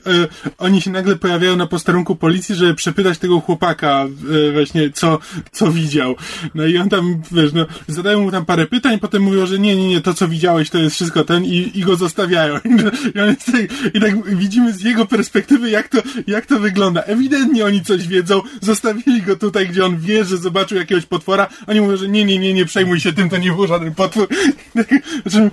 oni 0.59 0.81
się 0.81 0.91
nagle 0.91 1.17
pojawiają 1.17 1.57
na 1.57 1.67
posterunku 1.67 2.17
policji, 2.17 2.55
żeby 2.55 2.75
przepytać 2.75 3.19
tego 3.19 3.41
chłopaka 3.41 4.07
e, 4.49 4.53
właśnie, 4.53 4.91
co, 4.91 5.19
co 5.53 5.73
widział. 5.73 6.15
No 6.55 6.67
i 6.67 6.79
on 6.79 6.89
tam, 6.89 7.23
wiesz, 7.33 7.53
no, 7.53 7.67
zadają 7.89 8.21
mu 8.21 8.31
tam 8.31 8.45
parę 8.45 8.67
pytań, 8.67 8.99
potem 8.99 9.23
mówią, 9.23 9.47
że 9.47 9.59
nie, 9.59 9.77
nie, 9.77 9.89
nie, 9.89 10.01
to 10.01 10.15
co 10.15 10.29
widziałeś 10.29 10.71
to 10.71 10.79
jest 10.79 10.95
wszystko 10.95 11.25
ten 11.25 11.45
i, 11.45 11.71
i 11.75 11.81
go 11.81 11.97
zostawiają. 11.97 12.55
I, 13.15 13.21
on 13.21 13.29
jest 13.29 13.47
tak, 13.47 13.95
I 13.95 14.01
tak 14.01 14.37
widzimy 14.37 14.73
z 14.73 14.81
jego 14.81 15.07
perspektywy, 15.07 15.71
jak 15.71 15.89
to, 15.89 15.99
jak 16.27 16.47
to 16.47 16.59
wygląda. 16.59 17.03
Ewidentnie 17.03 17.65
oni 17.65 17.83
coś 17.83 18.09
wiedzą, 18.09 18.43
zostawili 18.61 19.23
go 19.23 19.37
tutaj, 19.37 19.69
gdzie 19.69 19.85
on 19.85 19.99
wie, 19.99 20.25
że 20.25 20.37
zobaczył 20.37 20.79
jakiegoś 20.79 21.07
potwora. 21.07 21.47
Oni 21.67 21.81
mówią, 21.81 21.97
że 21.97 22.09
nie, 22.09 22.25
nie, 22.25 22.39
nie, 22.39 22.55
nie 22.55 22.65
przejmuj 22.65 22.92
się 23.01 23.13
tym, 23.13 23.31
to 23.31 23.37
nie 23.37 23.53
był 23.53 23.67
żaden 23.67 23.95
potwór. 23.95 24.29
Znaczy, 25.27 25.51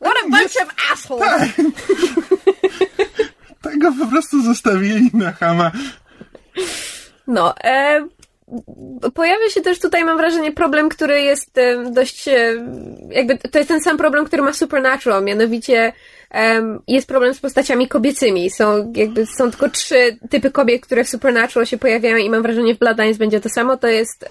What 0.00 0.16
a 0.24 0.28
bunch 0.30 0.56
of 0.62 0.68
assholes! 0.92 1.50
tego 3.62 3.92
po 3.98 4.06
prostu 4.06 4.42
zostawili 4.42 5.10
na 5.14 5.32
chama. 5.32 5.70
No, 7.26 7.54
e, 7.64 8.08
pojawia 9.14 9.50
się 9.50 9.60
też 9.60 9.78
tutaj, 9.78 10.04
mam 10.04 10.16
wrażenie, 10.16 10.52
problem, 10.52 10.88
który 10.88 11.22
jest 11.22 11.58
e, 11.58 11.90
dość, 11.90 12.28
e, 12.28 12.54
jakby 13.10 13.38
to 13.38 13.58
jest 13.58 13.68
ten 13.68 13.80
sam 13.80 13.96
problem, 13.96 14.24
który 14.24 14.42
ma 14.42 14.52
Supernatural, 14.52 15.24
mianowicie 15.24 15.92
jest 16.88 17.08
problem 17.08 17.34
z 17.34 17.40
postaciami 17.40 17.88
kobiecymi. 17.88 18.50
Są 18.50 18.92
jakby, 18.96 19.26
są 19.26 19.50
tylko 19.50 19.68
trzy 19.68 20.18
typy 20.30 20.50
kobiet, 20.50 20.82
które 20.82 21.04
w 21.04 21.08
Supernatural 21.08 21.66
się 21.66 21.78
pojawiają 21.78 22.16
i 22.16 22.30
mam 22.30 22.42
wrażenie 22.42 22.74
w 22.74 22.78
Bloodlines 22.78 23.18
będzie 23.18 23.40
to 23.40 23.48
samo. 23.48 23.76
To 23.76 23.86
jest 23.86 24.28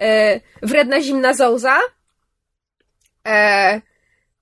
e, 0.00 0.40
wredna, 0.62 1.00
zimna 1.00 1.34
Zouza, 1.34 1.78
e, 3.28 3.80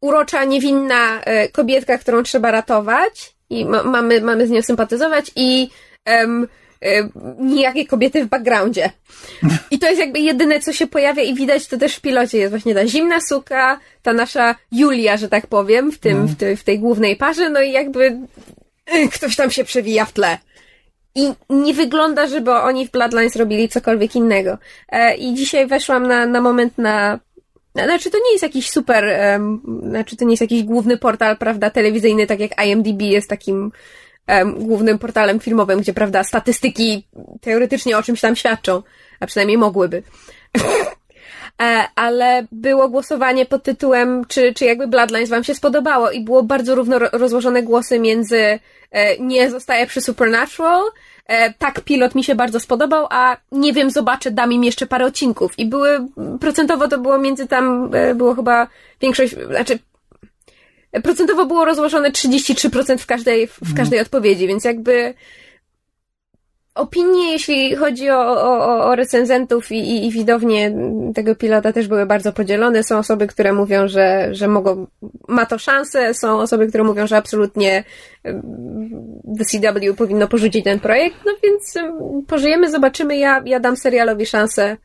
urocza, 0.01 0.44
niewinna 0.44 1.21
e, 1.21 1.49
kobietka, 1.49 1.99
którą 1.99 2.23
trzeba 2.23 2.51
ratować 2.51 3.35
i 3.51 3.64
ma, 3.64 3.83
mamy, 3.83 4.21
mamy 4.21 4.47
z 4.47 4.51
nią 4.51 4.62
sympatyzować 4.62 5.31
i 5.37 5.68
em, 6.05 6.49
e, 6.83 7.09
nijakie 7.38 7.87
kobiety 7.87 8.25
w 8.25 8.29
backgroundzie. 8.29 8.90
I 9.71 9.79
to 9.79 9.87
jest 9.87 10.01
jakby 10.01 10.18
jedyne, 10.18 10.61
co 10.61 10.73
się 10.73 10.87
pojawia 10.87 11.23
i 11.23 11.35
widać 11.35 11.66
to 11.66 11.79
też 11.79 11.97
w 11.97 12.01
pilocie. 12.01 12.38
Jest 12.38 12.51
właśnie 12.51 12.75
ta 12.75 12.87
zimna 12.87 13.21
suka, 13.21 13.81
ta 14.03 14.12
nasza 14.12 14.55
Julia, 14.73 15.16
że 15.16 15.29
tak 15.29 15.47
powiem, 15.47 15.92
w 15.92 15.99
tym, 15.99 16.27
w, 16.27 16.37
tej, 16.37 16.57
w 16.57 16.64
tej 16.64 16.79
głównej 16.79 17.16
parze, 17.16 17.51
no 17.51 17.61
i 17.61 17.73
jakby 17.73 18.18
y, 18.94 19.09
ktoś 19.09 19.37
tam 19.37 19.51
się 19.51 19.64
przewija 19.64 20.05
w 20.05 20.12
tle. 20.12 20.38
I 21.14 21.33
nie 21.51 21.75
wygląda, 21.75 22.27
żeby 22.27 22.53
oni 22.53 22.87
w 22.87 22.90
Bloodlines 22.90 23.37
robili 23.37 23.68
cokolwiek 23.68 24.16
innego. 24.16 24.59
E, 24.92 25.16
I 25.16 25.35
dzisiaj 25.35 25.66
weszłam 25.66 26.07
na, 26.07 26.27
na 26.27 26.40
moment 26.40 26.79
na. 26.79 27.21
na- 27.75 27.85
Znaczy, 27.85 28.11
to 28.11 28.18
nie 28.18 28.33
jest 28.33 28.42
jakiś 28.42 28.71
super. 28.71 29.05
em, 29.05 29.61
znaczy, 29.83 30.16
to 30.16 30.25
nie 30.25 30.31
jest 30.31 30.40
jakiś 30.40 30.62
główny 30.62 30.97
portal, 30.97 31.37
prawda, 31.37 31.71
telewizyjny, 31.71 32.27
tak 32.27 32.40
jak 32.40 32.66
IMDb 32.66 33.03
jest 33.03 33.31
takim 33.31 33.73
em, 34.27 34.55
głównym 34.55 34.99
portalem 34.99 35.40
filmowym, 35.40 35.81
gdzie, 35.81 35.94
prawda, 35.94 36.25
statystyki 36.25 37.09
teoretycznie 37.40 37.99
o 37.99 38.03
czymś 38.03 38.21
tam 38.21 38.37
świadczą, 38.37 38.83
a 39.21 39.27
przynajmniej 39.27 39.59
mogłyby. 39.59 40.03
E, 41.62 41.85
ale 41.94 42.47
było 42.53 42.88
głosowanie 42.88 43.47
pod 43.47 43.62
tytułem, 43.62 44.25
czy, 44.29 44.55
czy 44.55 44.64
jakby 44.64 44.87
Bloodlines 44.87 45.29
wam 45.31 45.44
się 45.44 45.55
spodobało 45.55 46.11
i 46.11 46.21
było 46.25 46.42
bardzo 46.42 46.75
równo 46.75 46.99
ro- 46.99 47.09
rozłożone 47.12 47.62
głosy 47.62 47.99
między 48.01 48.59
nie 49.20 49.51
zostaję 49.51 49.87
przy 49.87 50.01
Supernatural, 50.01 50.83
e, 51.27 51.55
tak 51.55 51.81
pilot 51.81 52.14
mi 52.14 52.24
się 52.24 52.35
bardzo 52.35 52.61
spodobał, 52.61 53.07
a 53.11 53.37
nie 53.53 53.72
wiem, 53.72 53.90
zobaczę, 53.90 54.31
dam 54.31 54.53
im 54.53 54.64
jeszcze 54.64 54.87
parę 54.87 55.07
odcinków. 55.07 55.59
I 55.59 55.66
były, 55.66 56.07
procentowo 56.40 56.88
to 56.88 56.98
było 56.98 57.18
między 57.18 57.46
tam, 57.46 57.90
e, 57.94 58.14
było 58.14 58.35
chyba 58.35 58.68
większość, 59.01 59.35
znaczy 59.46 59.79
procentowo 61.03 61.46
było 61.46 61.64
rozłożone 61.64 62.11
33% 62.11 62.98
w 62.98 63.07
każdej, 63.07 63.46
w 63.46 63.74
każdej 63.77 64.01
odpowiedzi, 64.01 64.46
więc 64.46 64.64
jakby 64.64 65.14
opinie, 66.79 67.33
jeśli 67.33 67.77
chodzi 67.77 68.11
o, 68.11 68.43
o, 68.43 68.85
o- 68.85 68.97
recenzentów 68.97 69.73
i, 69.73 69.75
i, 69.75 70.07
i 70.07 70.11
widownie 70.11 70.73
tego 71.14 71.35
pilota 71.35 71.73
też 71.73 71.88
były 71.88 72.07
bardzo 72.07 72.33
podzielone. 72.33 72.83
Są 72.83 72.99
osoby, 72.99 73.27
które 73.27 73.53
mówią, 73.53 73.88
że, 73.88 74.29
że 74.35 74.49
mogą, 74.49 74.87
ma 75.29 75.47
to 75.47 75.59
szansę, 75.59 76.14
są 76.14 76.38
osoby, 76.38 76.67
które 76.67 76.85
mówią, 76.85 77.07
że 77.07 77.17
absolutnie 77.17 77.85
The 79.38 79.45
CW 79.45 79.95
powinno 79.97 80.29
porzucić 80.29 80.64
ten 80.64 80.81
projekt, 80.81 81.17
no 81.27 81.33
więc 81.43 81.77
em, 81.77 81.93
pożyjemy, 82.27 82.71
zobaczymy. 82.71 83.19
Ja, 83.19 83.43
ja 83.45 83.61
dam 83.61 83.77
serialowi 83.77 84.27
szansę. 84.27 84.77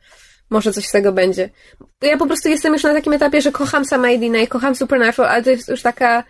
Może 0.50 0.72
coś 0.72 0.86
z 0.86 0.92
tego 0.92 1.12
będzie. 1.12 1.50
Ja 2.02 2.16
po 2.16 2.26
prostu 2.26 2.48
jestem 2.48 2.72
już 2.72 2.82
na 2.82 2.94
takim 2.94 3.12
etapie, 3.12 3.40
że 3.40 3.52
kocham 3.52 3.84
sama 3.84 4.08
Edina 4.08 4.38
i 4.38 4.46
kocham 4.46 4.74
Supernatural, 4.74 5.30
ale 5.32 5.42
to 5.42 5.50
jest 5.50 5.68
już 5.68 5.82
taka 5.82 6.24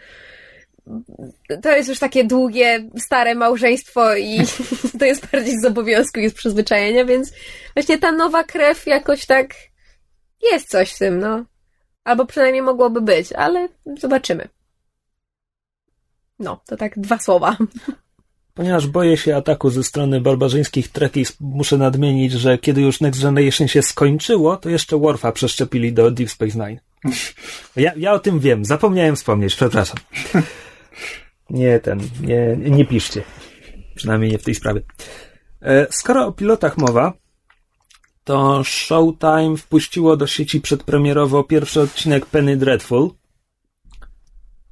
to 1.63 1.77
jest 1.77 1.89
już 1.89 1.99
takie 1.99 2.25
długie, 2.25 2.91
stare 2.99 3.35
małżeństwo 3.35 4.17
i 4.17 4.39
to 4.99 5.05
jest 5.05 5.27
bardziej 5.33 5.61
z 5.61 5.65
obowiązku 5.65 6.21
i 6.21 6.31
z 6.31 6.35
przyzwyczajenia, 6.35 7.05
więc 7.05 7.33
właśnie 7.75 7.99
ta 7.99 8.13
nowa 8.13 8.45
krew 8.45 8.87
jakoś 8.87 9.27
tak 9.27 9.55
jest 10.53 10.69
coś 10.69 10.93
w 10.93 10.99
tym, 10.99 11.19
no. 11.19 11.45
Albo 12.05 12.27
przynajmniej 12.27 12.63
mogłoby 12.63 13.01
być, 13.01 13.33
ale 13.33 13.69
zobaczymy. 13.99 14.49
No, 16.39 16.61
to 16.67 16.77
tak 16.77 16.99
dwa 16.99 17.19
słowa. 17.19 17.57
Ponieważ 18.55 18.87
boję 18.87 19.17
się 19.17 19.37
ataku 19.37 19.71
ze 19.71 19.85
strony 19.85 20.21
barbarzyńskich 20.21 20.89
trekkies, 20.89 21.37
muszę 21.41 21.79
nadmienić, 21.79 22.33
że 22.33 22.59
kiedy 22.59 22.81
już 22.81 23.01
Next 23.01 23.23
Generation 23.23 23.69
się 23.69 23.83
skończyło, 23.83 24.57
to 24.57 24.69
jeszcze 24.69 24.99
Worfa 24.99 25.33
przeszczepili 25.33 25.93
do 25.93 26.11
Deep 26.11 26.31
Space 26.31 26.59
Nine. 26.59 26.81
Ja, 27.77 27.93
ja 27.97 28.13
o 28.13 28.19
tym 28.19 28.41
wiem, 28.41 28.65
zapomniałem 28.65 29.17
wspomnieć, 29.17 29.55
przepraszam. 29.55 29.97
Nie 31.51 31.81
ten, 31.81 32.01
nie, 32.21 32.57
nie 32.57 32.85
piszcie. 32.85 33.23
Przynajmniej 33.95 34.31
nie 34.31 34.39
w 34.39 34.45
tej 34.45 34.55
sprawie. 34.55 34.81
E, 35.63 35.87
Skoro 35.91 36.27
o 36.27 36.33
pilotach 36.33 36.79
mowa, 36.79 37.13
to 38.25 38.65
Showtime 38.65 39.57
wpuściło 39.57 40.17
do 40.17 40.27
sieci 40.27 40.61
przedpremierowo 40.61 41.45
pierwszy 41.45 41.81
odcinek 41.81 42.27
Penny 42.27 42.57
Dreadful. 42.57 43.11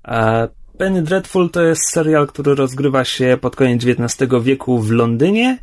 A 0.02 0.48
Penny 0.78 1.02
Dreadful 1.02 1.50
to 1.50 1.62
jest 1.62 1.90
serial, 1.90 2.26
który 2.26 2.54
rozgrywa 2.54 3.04
się 3.04 3.38
pod 3.40 3.56
koniec 3.56 3.82
XIX 3.86 4.30
wieku 4.42 4.78
w 4.78 4.90
Londynie 4.90 5.58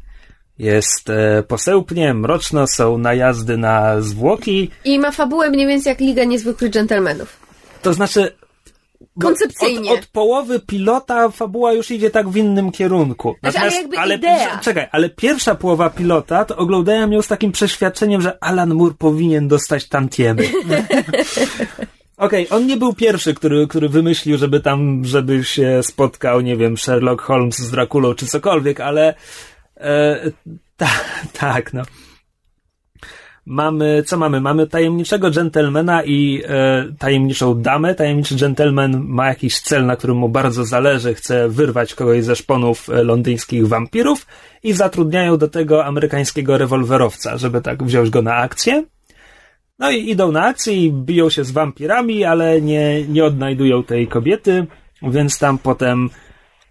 jest 0.59 1.09
e, 1.09 1.43
posełpnie, 1.43 2.13
mroczno, 2.13 2.67
są 2.67 2.97
najazdy 2.97 3.57
na 3.57 4.01
zwłoki. 4.01 4.71
I 4.85 4.99
ma 4.99 5.11
fabułę 5.11 5.49
mniej 5.49 5.67
więcej 5.67 5.91
jak 5.91 5.99
Liga 5.99 6.23
Niezwykłych 6.23 6.71
Dżentelmenów. 6.71 7.39
To 7.81 7.93
znaczy, 7.93 8.35
Koncepcyjnie. 9.21 9.91
Od, 9.91 9.99
od 9.99 10.05
połowy 10.05 10.59
pilota 10.59 11.29
fabuła 11.29 11.73
już 11.73 11.91
idzie 11.91 12.09
tak 12.09 12.29
w 12.29 12.37
innym 12.37 12.71
kierunku. 12.71 13.35
Znaczy, 13.41 13.59
ale 13.59 13.75
jakby 13.75 13.95
idea. 14.15 14.59
Czekaj, 14.59 14.87
ale 14.91 15.09
pierwsza 15.09 15.55
połowa 15.55 15.89
pilota 15.89 16.45
to 16.45 16.57
oglądałem 16.57 17.13
ją 17.13 17.21
z 17.21 17.27
takim 17.27 17.51
przeświadczeniem, 17.51 18.21
że 18.21 18.43
Alan 18.43 18.73
Moore 18.73 18.95
powinien 18.97 19.47
dostać 19.47 19.87
tantiemy. 19.87 20.43
Okej, 22.17 22.47
on 22.49 22.67
nie 22.67 22.77
był 22.77 22.93
pierwszy, 22.93 23.33
który, 23.33 23.67
który 23.67 23.89
wymyślił, 23.89 24.37
żeby 24.37 24.59
tam, 24.59 25.05
żeby 25.05 25.43
się 25.43 25.83
spotkał, 25.83 26.41
nie 26.41 26.57
wiem, 26.57 26.77
Sherlock 26.77 27.21
Holmes 27.21 27.57
z 27.57 27.71
Drakulą 27.71 28.13
czy 28.13 28.25
cokolwiek, 28.27 28.79
ale 28.79 29.15
e, 29.77 30.31
ta, 30.77 30.89
tak, 31.33 31.73
no. 31.73 31.83
Mamy, 33.49 34.03
co 34.05 34.17
mamy? 34.17 34.41
Mamy 34.41 34.67
tajemniczego 34.67 35.31
dżentelmena 35.31 36.03
i 36.03 36.43
e, 36.47 36.85
tajemniczą 36.99 37.61
damę. 37.61 37.95
Tajemniczy 37.95 38.35
dżentelmen 38.35 39.03
ma 39.05 39.27
jakiś 39.27 39.59
cel, 39.59 39.85
na 39.85 39.95
którym 39.95 40.17
mu 40.17 40.29
bardzo 40.29 40.65
zależy, 40.65 41.13
chce 41.13 41.49
wyrwać 41.49 41.95
kogoś 41.95 42.23
ze 42.23 42.35
szponów 42.35 42.89
e, 42.89 43.03
londyńskich 43.03 43.67
wampirów 43.67 44.27
i 44.63 44.73
zatrudniają 44.73 45.37
do 45.37 45.47
tego 45.47 45.85
amerykańskiego 45.85 46.57
rewolwerowca, 46.57 47.37
żeby 47.37 47.61
tak 47.61 47.83
wziąć 47.83 48.09
go 48.09 48.21
na 48.21 48.35
akcję. 48.35 48.83
No 49.79 49.91
i 49.91 50.09
idą 50.09 50.31
na 50.31 50.45
akcję 50.45 50.73
i 50.73 50.91
biją 50.91 51.29
się 51.29 51.43
z 51.43 51.51
wampirami, 51.51 52.23
ale 52.23 52.61
nie, 52.61 53.07
nie 53.07 53.25
odnajdują 53.25 53.83
tej 53.83 54.07
kobiety, 54.07 54.67
więc 55.01 55.39
tam 55.39 55.57
potem 55.57 56.09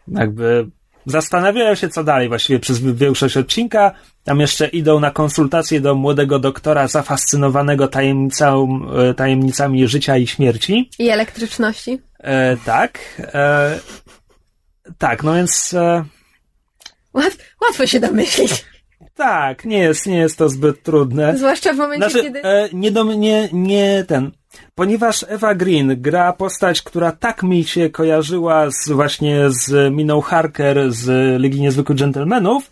jakby 0.08 0.66
zastanawiają 1.10 1.74
się, 1.74 1.88
co 1.88 2.04
dalej 2.04 2.28
właściwie 2.28 2.58
przez 2.58 2.78
większość 2.80 3.36
odcinka. 3.36 3.92
Tam 4.24 4.40
jeszcze 4.40 4.68
idą 4.68 5.00
na 5.00 5.10
konsultacje 5.10 5.80
do 5.80 5.94
młodego 5.94 6.38
doktora 6.38 6.88
zafascynowanego 6.88 7.88
tajemnicą, 7.88 8.80
e, 9.10 9.14
tajemnicami 9.14 9.88
życia 9.88 10.16
i 10.16 10.26
śmierci. 10.26 10.90
I 10.98 11.08
elektryczności. 11.08 11.98
E, 12.18 12.56
tak. 12.56 12.98
E, 13.18 13.78
tak, 14.98 15.22
no 15.22 15.34
więc. 15.34 15.74
E, 15.74 16.04
Łat, 17.14 17.36
łatwo 17.62 17.86
się 17.86 18.00
domyślić. 18.00 18.64
tak, 19.14 19.64
nie 19.64 19.78
jest, 19.78 20.06
nie 20.06 20.18
jest 20.18 20.38
to 20.38 20.48
zbyt 20.48 20.82
trudne. 20.82 21.36
Zwłaszcza 21.38 21.72
w 21.72 21.76
momencie, 21.76 22.10
Znaczy, 22.10 22.26
kiedy... 22.26 22.42
e, 22.42 22.68
nie, 22.72 22.90
do, 22.90 23.04
nie, 23.04 23.48
nie 23.52 24.04
ten. 24.08 24.30
Ponieważ 24.74 25.24
Eva 25.28 25.54
Green 25.54 26.02
gra 26.02 26.32
postać, 26.32 26.82
która 26.82 27.12
tak 27.12 27.42
mi 27.42 27.64
się 27.64 27.90
kojarzyła 27.90 28.70
z, 28.70 28.88
właśnie 28.88 29.50
z 29.50 29.94
Miną 29.94 30.20
Harker 30.20 30.92
z 30.92 31.40
Ligi 31.40 31.60
Niezwykłych 31.60 31.98
Gentlemanów, 31.98 32.70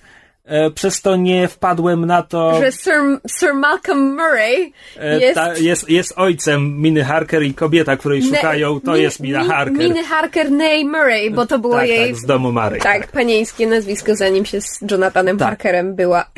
przez 0.75 1.03
to 1.03 1.17
nie 1.17 1.49
wpadłem 1.49 2.07
na 2.07 2.23
to. 2.23 2.61
że 2.61 2.73
Sir, 2.73 2.93
Sir 3.41 3.55
Malcolm 3.55 4.11
Murray 4.17 4.73
e, 5.01 5.21
jest... 5.21 5.35
ta, 5.35 5.57
jest, 5.57 5.89
jest 5.91 6.13
ojcem 6.17 6.81
Miny 6.83 7.05
Harker 7.05 7.43
i 7.43 7.55
kobieta, 7.55 7.97
której 7.97 8.21
Ne- 8.21 8.37
szukają, 8.37 8.81
to 8.81 8.93
Mi- 8.93 9.03
jest 9.03 9.21
Mina 9.21 9.43
Mi- 9.43 9.49
Harker. 9.49 9.79
Miny 9.79 10.05
Harker, 10.05 10.51
nej 10.51 10.85
Murray, 10.85 11.31
bo 11.31 11.47
to 11.47 11.59
było 11.59 11.75
tak, 11.77 11.89
jej... 11.89 12.09
tak, 12.11 12.17
z 12.17 12.25
domu 12.27 12.53
Mary. 12.53 12.79
Tak, 12.79 13.13
panieńskie 13.13 13.67
nazwisko, 13.67 14.17
zanim 14.17 14.45
się 14.45 14.61
z 14.61 14.79
Jonathanem 14.91 15.39
Tak. 15.39 15.49
Parkerem 15.49 15.95
była. 15.95 16.31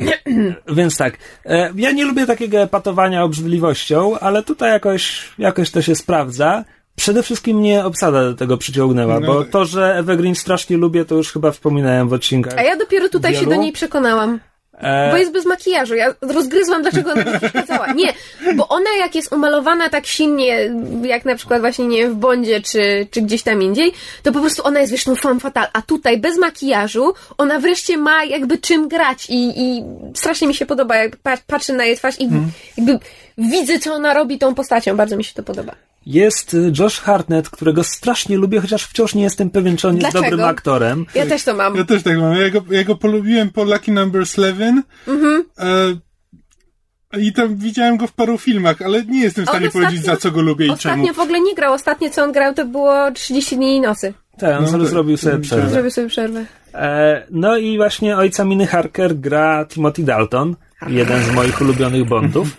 Więc 0.67 0.97
tak, 0.97 1.13
e, 1.45 1.71
ja 1.75 1.91
nie 1.91 2.05
lubię 2.05 2.25
takiego 2.25 2.57
epatowania 2.61 3.23
obrzydliwością, 3.23 4.19
ale 4.19 4.43
tutaj 4.43 4.71
jakoś, 4.71 5.29
jakoś 5.37 5.71
to 5.71 5.81
się 5.81 5.95
sprawdza. 5.95 6.63
Przede 6.99 7.23
wszystkim 7.23 7.57
mnie 7.57 7.85
obsada 7.85 8.23
do 8.23 8.33
tego 8.33 8.57
przyciągnęła, 8.57 9.19
No. 9.19 9.27
bo 9.27 9.45
to, 9.45 9.65
że 9.65 9.95
Evergreen 9.95 10.35
strasznie 10.35 10.77
lubię, 10.77 11.05
to 11.05 11.15
już 11.15 11.31
chyba 11.31 11.51
wspominałem 11.51 12.09
w 12.09 12.13
odcinkach. 12.13 12.53
A 12.57 12.63
ja 12.63 12.75
dopiero 12.75 13.09
tutaj 13.09 13.33
się 13.33 13.39
Wielu? 13.39 13.51
do 13.51 13.55
niej 13.61 13.71
przekonałam. 13.71 14.39
E, 14.73 15.11
Bo 15.11 15.17
jest 15.17 15.31
bez 15.31 15.45
makijażu. 15.45 15.95
Ja 15.95 16.13
rozgryzłam, 16.21 16.81
dlaczego 16.81 17.11
ona 17.11 17.23
mi 17.23 17.37
przeszkadzała. 17.39 17.93
Nie, 17.93 18.13
bo 18.55 18.67
ona 18.67 18.89
jak 18.99 19.15
jest 19.15 19.33
umalowana 19.33 19.89
tak 19.89 20.05
silnie, 20.05 20.71
jak 21.03 21.25
na 21.25 21.35
przykład 21.35 21.61
właśnie, 21.61 21.87
nie 21.87 21.97
wiem, 21.97 22.13
w 22.13 22.17
Bondzie, 22.17 22.61
czy, 22.61 23.07
czy 23.11 23.21
gdzieś 23.21 23.43
tam 23.43 23.61
indziej, 23.61 23.91
to 24.23 24.31
po 24.31 24.39
prostu 24.39 24.61
ona 24.65 24.79
jest, 24.79 24.91
wiesz, 24.91 25.05
no 25.05 25.15
femme 25.15 25.39
fatale. 25.39 25.67
A 25.73 25.81
tutaj 25.81 26.17
bez 26.17 26.37
makijażu 26.37 27.13
ona 27.37 27.59
wreszcie 27.59 27.97
ma 27.97 28.23
jakby 28.23 28.57
czym 28.57 28.87
grać 28.87 29.25
i, 29.29 29.61
i 29.61 29.83
strasznie 30.13 30.47
mi 30.47 30.55
się 30.55 30.65
podoba, 30.65 30.95
jak 30.95 31.15
pa- 31.17 31.37
patrzę 31.47 31.73
na 31.73 31.85
jej 31.85 31.97
twarz 31.97 32.19
i 32.19 32.23
Mhm. 32.23 32.51
jakby 32.77 32.99
widzę, 33.37 33.79
co 33.79 33.93
ona 33.93 34.13
robi 34.13 34.37
tą 34.37 34.55
postacią. 34.55 34.95
Bardzo 34.97 35.17
mi 35.17 35.23
się 35.23 35.33
to 35.33 35.43
podoba. 35.43 35.75
Jest 36.09 36.53
y, 36.53 36.71
Josh 36.79 36.99
Hartnett, 36.99 37.49
którego 37.49 37.83
strasznie 37.83 38.37
lubię, 38.37 38.61
chociaż 38.61 38.83
wciąż 38.83 39.15
nie 39.15 39.23
jestem 39.23 39.49
pewien, 39.49 39.77
czy 39.77 39.87
on 39.87 39.95
jest 39.95 40.11
Dlaczego? 40.11 40.31
dobrym 40.31 40.49
aktorem. 40.49 41.05
Ja 41.15 41.25
też 41.25 41.43
to 41.43 41.53
mam. 41.53 41.75
Ja 41.75 41.83
też 41.83 42.03
tak 42.03 42.17
mam. 42.17 42.35
Ja 42.35 42.49
go, 42.49 42.61
ja 42.71 42.83
go 42.83 42.95
polubiłem 42.95 43.49
po 43.49 43.63
Lucky 43.63 43.91
Number 43.91 44.21
11. 44.37 44.83
Mhm. 45.07 45.43
E, 45.57 47.19
I 47.19 47.33
tam 47.33 47.55
widziałem 47.57 47.97
go 47.97 48.07
w 48.07 48.13
paru 48.13 48.37
filmach, 48.37 48.81
ale 48.81 49.05
nie 49.05 49.21
jestem 49.21 49.45
w 49.45 49.49
stanie 49.49 49.67
ostatnio- 49.67 49.71
powiedzieć, 49.71 50.05
za 50.05 50.17
co 50.17 50.31
go 50.31 50.41
lubię 50.41 50.65
i 50.65 50.67
czemu. 50.67 50.75
Ostatnio 50.75 51.13
w 51.13 51.19
ogóle 51.19 51.41
nie 51.41 51.55
grał. 51.55 51.73
Ostatnie, 51.73 52.09
co 52.09 52.23
on 52.23 52.31
grał, 52.31 52.53
to 52.53 52.65
było 52.65 53.11
30 53.11 53.55
dni 53.55 53.75
i 53.75 53.81
nocy. 53.81 54.13
Tak, 54.39 54.57
on 54.57 54.63
No, 54.63 54.71
sobie 54.71 54.85
zrobił 54.85 55.17
sobie 55.17 55.39
przerwę. 55.39 55.69
Zrobię 55.69 55.91
sobie 55.91 56.07
przerwę. 56.07 56.45
E, 56.73 57.23
no 57.31 57.57
i 57.57 57.77
właśnie 57.77 58.17
ojca 58.17 58.45
Miny 58.45 58.67
Harker 58.67 59.15
gra 59.15 59.65
Timothy 59.65 60.03
Dalton, 60.03 60.55
jeden 60.87 61.23
z 61.23 61.31
moich 61.31 61.61
ulubionych 61.61 62.05
Bondów, 62.05 62.57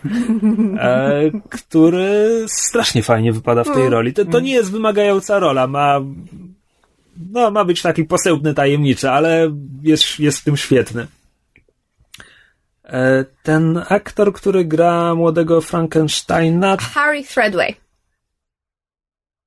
e, 0.79 1.31
który 1.51 2.45
strasznie 2.49 3.03
fajnie 3.03 3.33
wypada 3.33 3.65
w 3.65 3.75
tej 3.75 3.89
roli. 3.89 4.13
To, 4.13 4.25
to 4.25 4.41
nie 4.41 4.53
jest 4.53 4.73
wymagająca 4.73 5.39
rola, 5.39 5.67
ma 5.67 6.01
no, 7.31 7.51
ma 7.51 7.65
być 7.65 7.83
taki 7.83 8.05
posełpny, 8.05 8.55
tajemniczy, 8.55 9.11
ale 9.11 9.51
jest, 9.83 10.21
jest 10.21 10.39
w 10.39 10.45
tym 10.45 10.57
świetny. 10.57 11.07
E, 12.85 13.25
ten 13.43 13.83
aktor, 13.89 14.33
który 14.33 14.65
gra 14.65 15.15
młodego 15.15 15.61
Frankensteina, 15.61 16.77
Harry 16.77 17.25
Threadway. 17.25 17.75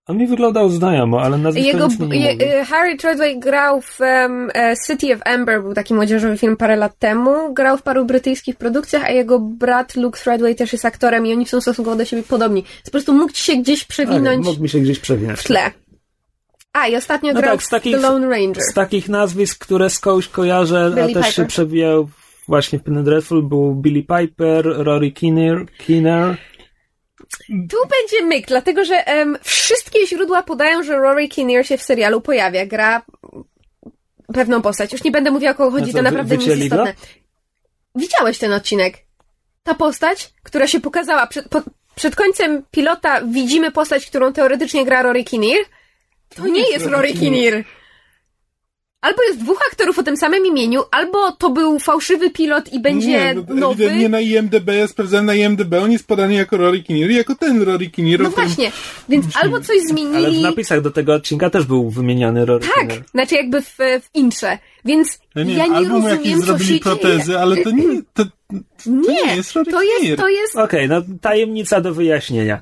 On 0.08 0.18
mi 0.18 0.28
wyglądał 0.28 0.70
znajomo, 0.70 1.22
ale 1.22 1.38
nazwisko 1.38 1.78
Jego, 1.78 2.06
nie 2.06 2.20
je, 2.20 2.60
e, 2.60 2.66
Harry 2.66 2.98
Treadway 2.98 3.40
grał 3.40 3.82
w 3.82 4.00
um, 4.00 4.52
City 4.88 5.14
of 5.16 5.22
Amber, 5.26 5.62
był 5.62 5.74
taki 5.74 5.94
młodzieżowy 5.94 6.38
film 6.38 6.58
parę 6.58 6.76
lat 6.76 7.00
temu. 7.00 7.54
Grał 7.54 7.78
w 7.78 7.82
paru 7.82 8.06
brytyjskich 8.06 8.56
produkcjach, 8.56 9.04
a 9.06 9.10
jego 9.12 9.40
brat 9.40 9.96
Luke 9.96 10.20
Treadway 10.20 10.56
też 10.56 10.72
jest 10.74 10.86
aktorem 10.86 11.26
i 11.26 11.32
oni 11.34 11.46
są 11.46 11.62
stosunkowo 11.62 11.98
do 11.98 12.06
siebie 12.06 12.24
podobni. 12.24 12.62
Więc 12.62 12.86
po 12.86 12.92
prostu 12.92 13.14
mógł 13.14 13.34
ci 13.34 13.44
się 13.44 13.56
gdzieś 13.58 13.80
Tak, 13.80 13.88
przewinąć 13.88 14.46
mógł 14.46 14.62
mi 14.62 14.70
się 14.70 14.80
gdzieś 14.80 15.00
przewinąć. 15.00 15.40
w 15.40 15.44
tle. 15.44 15.72
A, 16.74 16.88
i 16.88 16.96
ostatnio 16.96 17.34
No 17.34 17.40
grał 17.40 17.56
tak, 17.56 17.64
z 17.64 17.68
w 17.68 17.70
takich- 17.70 17.96
The 17.96 18.02
Lone 18.02 18.30
Ranger. 18.30 18.64
Z 18.64 18.74
takich 18.74 19.10
nazwisk, 19.10 19.66
które 19.66 19.90
skądś 19.90 20.28
kojarzę, 20.28 20.92
Billy 20.96 21.12
a 21.12 21.14
też 21.14 21.26
się 21.26 21.32
Piper. 21.32 21.48
przewijał 21.48 22.10
właśnie 22.48 22.80
w 22.80 22.84
Penny 22.84 23.04
Dreadful, 23.04 23.44
był 23.44 23.76
Billy 23.76 24.04
Piper, 24.04 24.66
Rory 24.66 25.12
Kinnear, 25.12 25.66
Kinnear. 25.78 26.38
Tu 27.48 27.78
będzie 27.90 28.26
myk, 28.26 28.48
dlatego 28.48 28.86
że 28.86 29.08
em, 29.08 29.38
wszystkie 29.42 30.08
źródła 30.08 30.44
podają, 30.44 30.84
że 30.84 30.98
Rory 30.98 31.28
Kinnear 31.28 31.66
się 31.66 31.78
w 31.78 31.84
serialu 31.84 32.22
pojawia. 32.22 32.66
Gra 32.66 33.02
pewną 34.34 34.62
postać. 34.62 34.92
Już 34.94 35.04
nie 35.04 35.12
będę 35.12 35.32
mówiła, 35.32 35.52
o 35.52 35.56
kogo 35.56 35.72
chodzi, 35.72 35.86
No 35.86 35.92
to 35.92 35.98
wy- 35.98 36.04
naprawdę 36.04 36.38
nie 36.38 36.46
jest 36.46 36.62
istotne. 36.62 36.94
Widziałeś 37.96 38.38
ten 38.38 38.54
odcinek? 38.54 38.98
Ta 39.64 39.74
postać, 39.74 40.34
która 40.44 40.68
się 40.68 40.80
pokazała 40.80 41.28
przed, 41.28 41.50
po, 41.50 41.62
przed 41.96 42.16
końcem 42.16 42.64
pilota, 42.72 43.22
widzimy 43.22 43.72
postać, 43.72 44.06
którą 44.06 44.34
teoretycznie 44.34 44.86
gra 44.86 45.02
Rory 45.02 45.24
Kinnear. 45.24 45.66
To 46.36 46.48
nie 46.48 46.72
jest 46.72 46.86
Rory 46.86 47.14
Kinnear. 47.14 47.64
Albo 49.04 49.24
jest 49.28 49.40
dwóch 49.40 49.60
aktorów 49.72 50.00
o 50.00 50.04
tym 50.04 50.18
samym 50.18 50.46
imieniu, 50.46 50.82
albo 50.92 51.32
to 51.32 51.50
był 51.50 51.80
fałszywy 51.80 52.30
pilot 52.30 52.74
i 52.74 52.80
będzie 52.80 53.08
nie, 53.08 53.34
no, 53.34 53.56
nowy. 53.56 53.74
ewidentnie 53.84 54.10
na 54.10 54.20
IMDB, 54.20 54.68
ja 54.78 54.88
sprawdzałem 54.88 55.26
na 55.26 55.34
IMDB, 55.36 55.74
on 55.84 55.92
jest 55.92 56.08
podany 56.08 56.34
jako 56.34 56.58
Rory 56.58 56.84
Kinnear, 56.84 57.12
jako 57.12 57.36
ten 57.36 57.62
Rory 57.62 57.90
Kinnear, 57.90 58.20
No 58.22 58.30
którym- 58.32 58.48
właśnie, 58.50 58.72
więc 59.10 59.26
albo 59.42 59.60
coś 59.60 59.70
Ale 59.78 59.80
w 59.86 59.88
zmienili. 59.88 60.42
napisach 60.42 60.82
do 60.82 60.92
tego 60.92 61.14
odcinka 61.14 61.50
też 61.50 61.66
był 61.66 61.90
wymieniony 61.90 62.46
Rory 62.46 62.66
Tak, 62.66 62.80
Kinnear. 62.80 63.04
znaczy 63.12 63.36
jakby 63.36 63.62
w, 63.62 63.78
w 63.78 64.10
intrze. 64.14 64.58
Więc 64.86 65.20
Ja 65.36 65.44
nie, 65.44 65.54
ja 65.54 65.64
wiem, 65.64 65.74
nie 65.74 65.80
jakieś 66.10 66.12
rozumiem, 66.14 66.40
co 66.40 66.46
zrobili 66.46 66.80
protezy, 66.80 67.26
dzieje. 67.26 67.40
ale 67.40 67.58
to 67.58 67.72
nie, 67.72 67.84
to, 68.14 68.26
to 68.26 68.30
Nie, 68.86 69.24
nie 69.26 69.36
jest 69.36 69.52
Rory 69.54 69.72
to 69.72 69.82
jest, 69.82 70.00
Kinnear. 70.00 70.18
to 70.20 70.30
jest, 70.30 70.56
Okej, 70.56 70.90
no 70.90 71.02
tajemnica 71.22 71.82
do 71.82 71.94
wyjaśnienia. 71.94 72.62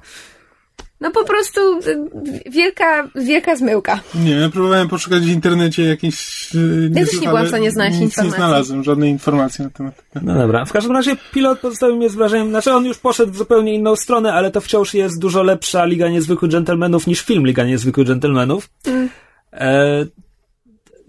No 1.01 1.11
po 1.11 1.23
prostu 1.23 1.79
y, 1.79 2.49
wielka, 2.51 3.09
wielka 3.15 3.55
zmyłka. 3.55 3.99
Nie, 4.15 4.31
ja 4.31 4.49
próbowałem 4.49 4.87
poszukać 4.89 5.23
w 5.23 5.29
internecie 5.29 5.83
jakieś... 5.83 6.49
e, 6.55 6.59
Ja 6.99 7.05
też 7.05 7.21
nie 7.21 7.27
byłam 7.27 7.45
w 7.45 7.47
stanie 7.47 7.71
znaleźć 7.71 7.95
nic 7.99 8.03
informacji. 8.03 8.31
nie 8.31 8.37
znalazłem, 8.37 8.83
żadnej 8.83 9.09
informacji 9.11 9.63
na 9.63 9.69
temat 9.69 9.95
tego. 10.13 10.25
No 10.25 10.33
dobra, 10.35 10.65
w 10.65 10.71
każdym 10.71 10.91
razie 10.93 11.15
pilot 11.31 11.59
pozostawił 11.59 11.95
mnie 11.95 12.09
z 12.09 12.15
wrażeniem, 12.15 12.49
znaczy 12.49 12.71
on 12.73 12.85
już 12.85 12.97
poszedł 12.97 13.31
w 13.31 13.37
zupełnie 13.37 13.73
inną 13.73 13.95
stronę, 13.95 14.33
ale 14.33 14.51
to 14.51 14.61
wciąż 14.61 14.93
jest 14.93 15.19
dużo 15.19 15.43
lepsza 15.43 15.85
Liga 15.85 16.09
Niezwykłych 16.09 16.51
Dżentelmenów 16.51 17.07
niż 17.07 17.21
film 17.21 17.45
Liga 17.47 17.63
Niezwykłych 17.65 18.07
Dżentelmenów. 18.07 18.69
E, 19.53 20.05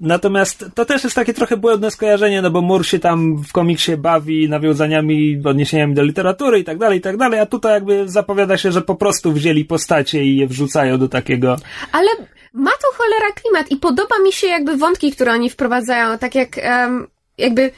natomiast 0.03 0.65
to 0.75 0.85
też 0.85 1.05
jest 1.05 1.17
takie 1.17 1.35
trochę 1.35 1.57
błędne 1.57 1.91
skojarzenie, 1.91 2.43
no 2.43 2.51
bo 2.51 2.63
Moore 2.63 2.85
się 2.85 2.99
tam 2.99 3.37
w 3.37 3.53
komiksie 3.53 3.97
bawi 3.97 4.49
nawiązaniami, 4.49 5.43
odniesieniami 5.45 5.95
do 5.95 6.03
literatury 6.03 6.59
i 6.59 6.65
tak 6.65 6.79
dalej, 6.79 6.99
i 6.99 7.01
tak 7.01 7.17
dalej, 7.17 7.41
a 7.41 7.47
tutaj 7.47 7.73
jakby 7.73 8.09
zapowiada 8.09 8.57
się, 8.57 8.73
że 8.73 8.83
po 8.83 8.95
prostu 8.95 9.33
wzięli 9.33 9.65
postacie 9.65 10.25
i 10.25 10.37
je 10.37 10.47
wrzucają 10.47 10.99
do 10.99 11.09
takiego... 11.09 11.57
Ale 11.93 12.09
ma 12.53 12.71
to 12.71 12.89
cholera 12.97 13.33
klimat 13.33 13.71
i 13.71 13.77
podoba 13.77 14.19
mi 14.25 14.33
się 14.33 14.47
jakby 14.47 14.77
wątki, 14.77 15.13
które 15.13 15.33
oni 15.33 15.51
wprowadzają, 15.51 16.19
tak 16.19 16.35
jak 16.35 16.59
em, 16.59 17.07
jakby 17.39 17.71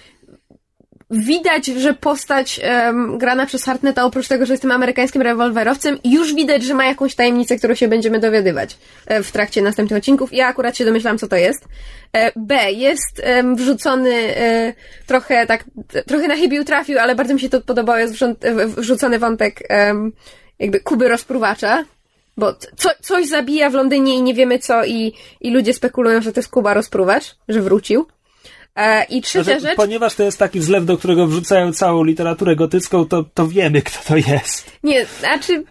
widać, 1.11 1.66
że 1.66 1.94
postać 1.94 2.61
um, 2.64 3.18
grana 3.18 3.46
przez 3.46 3.64
Hartnetta, 3.64 4.05
oprócz 4.05 4.28
tego, 4.28 4.46
że 4.46 4.52
jest 4.52 4.62
tym 4.62 4.70
amerykańskim 4.70 5.22
rewolwerowcem, 5.22 5.98
już 6.05 6.34
widać, 6.34 6.62
że 6.62 6.74
ma 6.74 6.84
jakąś 6.84 7.14
tajemnicę, 7.14 7.57
którą 7.57 7.74
się 7.74 7.88
będziemy 7.88 8.18
dowiadywać 8.18 8.76
e, 9.07 9.22
w 9.22 9.32
trakcie 9.32 9.62
następnych 9.62 9.98
odcinków. 9.98 10.32
Ja 10.32 10.46
akurat 10.46 10.76
się 10.76 10.84
domyślam, 10.84 11.18
co 11.18 11.28
to 11.28 11.36
jest. 11.36 11.64
E, 12.12 12.32
B. 12.36 12.72
Jest 12.72 13.22
um, 13.36 13.57
wrzucony 13.57 14.36
e, 14.36 14.72
trochę 15.07 15.46
tak, 15.46 15.64
trochę 16.07 16.28
na 16.28 16.36
chybił 16.36 16.64
trafił, 16.64 16.98
ale 16.98 17.14
bardzo 17.14 17.34
mi 17.34 17.40
się 17.40 17.48
to 17.48 17.61
podobało, 17.61 17.98
jest 17.98 18.14
wrzucony 18.76 19.18
wątek 19.18 19.61
um, 19.70 20.12
jakby 20.59 20.80
Kuby 20.80 21.09
rozpruwacza, 21.09 21.84
bo 22.36 22.55
co, 22.76 22.90
coś 23.00 23.26
zabija 23.26 23.70
w 23.70 23.74
Londynie 23.74 24.14
i 24.16 24.22
nie 24.22 24.34
wiemy 24.34 24.59
co 24.59 24.84
i, 24.84 25.12
i 25.40 25.50
ludzie 25.50 25.74
spekulują, 25.74 26.22
że 26.22 26.32
to 26.32 26.40
jest 26.40 26.50
Kuba 26.50 26.74
rozpruwacz, 26.74 27.36
że 27.48 27.62
wrócił. 27.62 28.07
E, 28.76 29.04
I 29.04 29.22
trzecia 29.22 29.44
znaczy, 29.44 29.60
rzecz. 29.60 29.76
Ponieważ 29.76 30.14
to 30.14 30.22
jest 30.22 30.38
taki 30.38 30.60
zlew, 30.60 30.84
do 30.84 30.98
którego 30.98 31.26
wrzucają 31.26 31.72
całą 31.72 32.04
literaturę 32.04 32.56
gotycką, 32.56 33.04
to, 33.04 33.24
to 33.34 33.48
wiemy, 33.48 33.82
kto 33.82 33.98
to 34.08 34.16
jest. 34.16 34.72
Nie, 34.82 35.06
znaczy. 35.20 35.64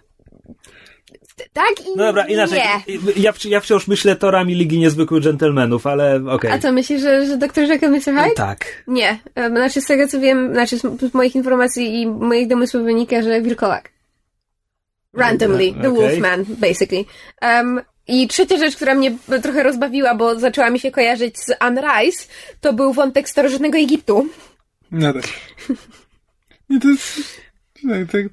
Tak 1.54 1.72
i 1.82 1.90
No 1.96 2.04
dobra, 2.06 2.26
inaczej. 2.26 2.60
nie. 2.60 2.98
Ja, 3.16 3.34
ja 3.46 3.60
wciąż 3.60 3.88
myślę 3.88 4.16
torami 4.16 4.56
Ligi 4.56 4.80
Niezwykłych 4.80 5.24
Dżentelmenów, 5.24 5.88
ale 5.88 6.16
okej. 6.16 6.30
Okay. 6.30 6.54
A 6.54 6.60
co 6.60 6.72
myślisz, 6.72 7.02
że, 7.02 7.26
że 7.26 7.38
doktor 7.38 7.64
Jekyll 7.64 7.92
Mr. 7.92 8.00
Hyde? 8.00 8.36
Tak. 8.36 8.84
Nie. 8.88 9.20
E, 9.36 9.50
znaczy 9.50 9.82
z 9.82 9.86
tego 9.86 10.08
co 10.08 10.20
wiem, 10.20 10.54
znaczy 10.54 10.78
z 10.78 11.14
moich 11.14 11.36
informacji 11.36 12.02
i 12.02 12.08
moich 12.08 12.48
domysłów 12.48 12.84
wynika, 12.84 13.22
że 13.22 13.42
wilkołak. 13.42 13.90
Randomly, 15.14 15.74
the 15.74 15.90
okay. 15.90 15.92
Wolfman, 15.92 16.46
basically. 16.60 17.06
Um, 17.42 17.82
i 18.08 18.28
trzecia 18.28 18.58
rzecz, 18.58 18.76
która 18.76 18.96
mnie 18.96 19.18
trochę 19.44 19.64
rozbawiła, 19.64 20.16
bo 20.16 20.40
zaczęła 20.40 20.70
mi 20.70 20.80
się 20.80 20.92
kojarzyć 20.92 21.40
z 21.40 21.52
Anne 21.60 21.82
Rice, 21.82 22.26
to 22.62 22.74
był 22.74 22.94
wątek 22.94 23.30
starożytnego 23.30 23.78
Egiptu. 23.78 24.28
No 24.92 25.14
tak. 25.14 25.24
Nie, 26.70 26.80
to 26.80 26.88
jest 26.88 27.20
tak, 27.90 28.12
tak, 28.12 28.24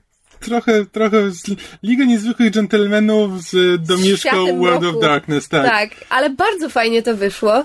trochę, 0.41 0.85
trochę 0.87 1.31
z 1.31 1.43
Liga 1.83 2.05
Niezwykłych 2.05 2.51
Dżentelmenów 2.51 3.43
z 3.43 3.83
domieszką 3.87 4.59
World 4.59 4.85
of 4.85 5.01
Darkness, 5.01 5.49
tak. 5.49 5.67
Tak, 5.67 5.91
ale 6.09 6.31
bardzo 6.31 6.69
fajnie 6.69 7.03
to 7.03 7.17
wyszło. 7.17 7.65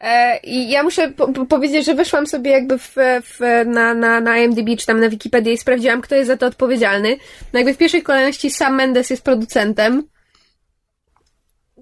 E, 0.00 0.38
I 0.38 0.70
ja 0.70 0.82
muszę 0.82 1.08
po 1.10 1.46
powiedzieć, 1.46 1.86
że 1.86 1.94
weszłam 1.94 2.26
sobie 2.26 2.50
jakby 2.50 2.78
w, 2.78 2.94
w, 3.22 3.64
na, 3.66 3.94
na, 3.94 4.20
na 4.20 4.38
IMDb 4.38 4.76
czy 4.78 4.86
tam 4.86 5.00
na 5.00 5.08
Wikipedię 5.08 5.52
i 5.52 5.58
sprawdziłam, 5.58 6.00
kto 6.00 6.14
jest 6.14 6.26
za 6.26 6.36
to 6.36 6.46
odpowiedzialny. 6.46 7.16
No 7.52 7.58
jakby 7.58 7.74
w 7.74 7.78
pierwszej 7.78 8.02
kolejności 8.02 8.50
Sam 8.50 8.74
Mendes 8.74 9.10
jest 9.10 9.24
producentem 9.24 10.02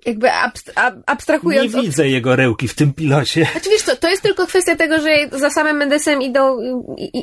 jakby 0.09 0.33
abst 0.33 0.73
abstrahując... 1.07 1.75
Nie 1.75 1.83
widzę 1.83 2.09
jego 2.09 2.37
rełki 2.37 2.69
w 2.69 2.75
tym 2.75 2.93
pilocie. 2.93 3.47
Znaczy 3.53 3.71
wiesz 3.71 3.83
co, 3.83 3.97
to 3.97 4.09
jest 4.09 4.23
tylko 4.23 4.47
kwestia 4.47 4.77
tego, 4.77 5.01
że 5.01 5.09
za 5.33 5.51
samym 5.51 5.77
Mendesem 5.77 6.23
idą, 6.23 6.59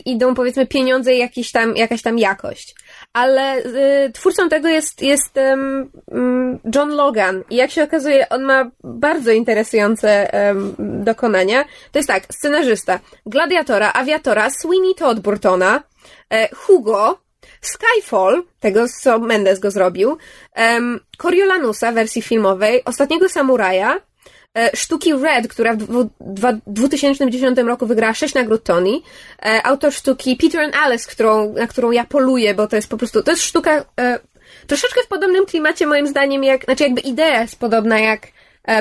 idą 0.05 0.36
powiedzmy 0.36 0.67
pieniądze 0.67 1.15
i 1.15 1.19
jakiś 1.19 1.51
tam, 1.51 1.75
jakaś 1.75 2.01
tam 2.01 2.19
jakość. 2.19 2.75
Ale 3.13 3.57
y, 3.57 4.11
twórcą 4.11 4.49
tego 4.49 4.67
jest, 4.67 5.01
jest 5.01 5.38
um, 5.38 6.59
John 6.75 6.89
Logan 6.89 7.43
i 7.49 7.55
jak 7.55 7.71
się 7.71 7.83
okazuje, 7.83 8.29
on 8.29 8.43
ma 8.43 8.71
bardzo 8.83 9.31
interesujące 9.31 10.31
um, 10.33 10.75
dokonania. 11.03 11.65
To 11.91 11.99
jest 11.99 12.09
tak, 12.09 12.23
scenarzysta 12.33 12.99
Gladiatora, 13.25 13.93
Aviatora, 13.93 14.49
Sweeney 14.49 14.95
Todd 14.95 15.19
Burtona, 15.19 15.83
e, 16.29 16.55
Hugo, 16.55 17.24
Skyfall, 17.62 18.43
tego 18.60 18.86
co 19.01 19.20
Mendes 19.20 19.60
go 19.60 19.72
zrobił, 19.72 20.18
um, 20.58 20.99
Coriolanusa 21.18 21.91
wersji 21.91 22.22
filmowej, 22.22 22.84
Ostatniego 22.86 23.30
Samuraja, 23.30 24.01
e, 24.58 24.78
sztuki 24.78 25.14
Red, 25.14 25.47
która 25.47 25.76
w 25.76 26.60
2010 26.68 27.58
roku 27.68 27.86
wygrała 27.86 28.14
6 28.14 28.34
nagród 28.34 28.64
Tony, 28.64 29.01
e, 29.45 29.66
autor 29.66 29.93
sztuki 29.93 30.36
Peter 30.36 30.62
and 30.62 30.76
Alice, 30.76 31.12
którą, 31.12 31.53
na 31.53 31.68
którą 31.68 31.91
ja 31.91 32.06
poluję, 32.06 32.53
bo 32.53 32.68
to 32.68 32.76
jest 32.76 32.89
po 32.89 32.97
prostu, 32.97 33.24
to 33.24 33.32
jest 33.32 33.43
sztuka 33.43 33.86
e, 33.99 34.20
troszeczkę 34.68 35.01
w 35.03 35.08
podobnym 35.08 35.45
klimacie 35.45 35.88
moim 35.88 36.08
zdaniem 36.08 36.43
jak, 36.43 36.66
znaczy 36.66 36.84
jakby 36.84 37.01
idea 37.01 37.41
jest 37.41 37.60
podobna 37.60 37.99
jak 37.99 38.28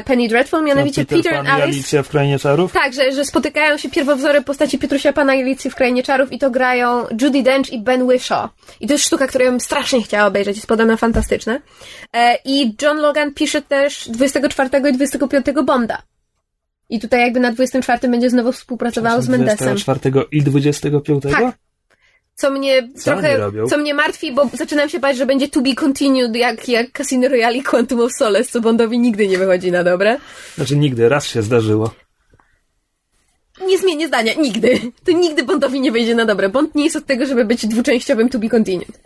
Penny 0.05 0.29
Dreadful, 0.29 0.65
mianowicie 0.65 1.03
no, 1.03 1.07
Peter, 1.07 1.23
Peter 1.23 1.37
Pan 1.37 1.47
Alice. 1.47 1.69
I 1.69 1.73
Alicja 1.73 2.03
w 2.03 2.09
Krainie 2.09 2.39
Czarów? 2.39 2.73
Tak, 2.73 2.93
że, 2.93 3.13
że 3.13 3.25
spotykają 3.25 3.79
się 3.79 3.91
pierwowzory 3.91 4.43
postaci 4.43 4.79
Pietrusia 4.79 5.13
Pana 5.13 5.35
i 5.35 5.43
Alicji 5.43 5.71
w 5.71 5.75
Krainie 5.75 6.03
Czarów 6.03 6.33
i 6.33 6.39
to 6.39 6.51
grają 6.51 7.07
Judy 7.23 7.43
Dench 7.43 7.73
i 7.73 7.79
Ben 7.79 8.03
Whishaw. 8.03 8.51
I 8.81 8.87
to 8.87 8.93
jest 8.93 9.05
sztuka, 9.05 9.27
którą 9.27 9.45
bym 9.45 9.61
strasznie 9.61 10.03
chciała 10.03 10.27
obejrzeć, 10.27 10.57
jest 10.57 10.67
podobno 10.67 10.97
fantastyczna. 10.97 11.59
E, 12.13 12.39
I 12.45 12.75
John 12.83 12.97
Logan 12.97 13.35
pisze 13.35 13.63
też 13.63 14.09
24 14.09 14.71
i 14.91 14.93
25 14.93 15.47
Bonda. 15.65 16.03
I 16.91 17.01
tutaj 17.01 17.21
jakby 17.21 17.41
na 17.41 17.53
24 17.53 18.09
będzie 18.09 18.31
znowu 18.31 18.53
współpracował 18.53 19.23
z 19.23 19.29
Mendesem. 19.29 19.77
24 19.77 20.27
i 20.33 20.43
25? 20.43 21.23
Tak 21.23 21.64
co 22.35 22.51
mnie 22.51 22.89
co 22.97 23.05
trochę, 23.05 23.51
co 23.69 23.79
mnie 23.79 23.95
martwi, 23.95 24.33
bo 24.33 24.51
zaczynam 24.53 24.89
się 24.89 24.99
bać, 24.99 25.17
że 25.17 25.27
będzie 25.27 25.49
to 25.49 25.61
be 25.61 25.75
continued 25.75 26.37
jak, 26.37 26.69
jak 26.69 26.93
Casino 26.93 27.29
Royale 27.29 27.57
i 27.57 27.63
Quantum 27.63 28.01
of 28.01 28.13
Solace, 28.13 28.51
co 28.51 28.61
Bondowi 28.61 28.99
nigdy 28.99 29.29
nie 29.29 29.39
wychodzi 29.39 29.73
na 29.73 29.85
dobre. 29.85 30.17
Znaczy 30.55 30.77
nigdy, 30.77 31.09
raz 31.09 31.27
się 31.27 31.43
zdarzyło. 31.43 31.95
Nie 33.67 33.79
zmienię 33.79 34.09
zdania, 34.09 34.35
nigdy. 34.35 34.81
To 35.05 35.13
nigdy 35.13 35.43
Bondowi 35.43 35.81
nie 35.81 35.93
wyjdzie 35.93 36.15
na 36.15 36.25
dobre. 36.25 36.49
Bond 36.49 36.75
nie 36.75 36.85
jest 36.85 36.97
od 36.97 37.07
tego, 37.07 37.27
żeby 37.27 37.45
być 37.45 37.67
dwuczęściowym 37.67 38.29
to 38.29 38.39
be 38.39 38.49
continued. 38.49 39.01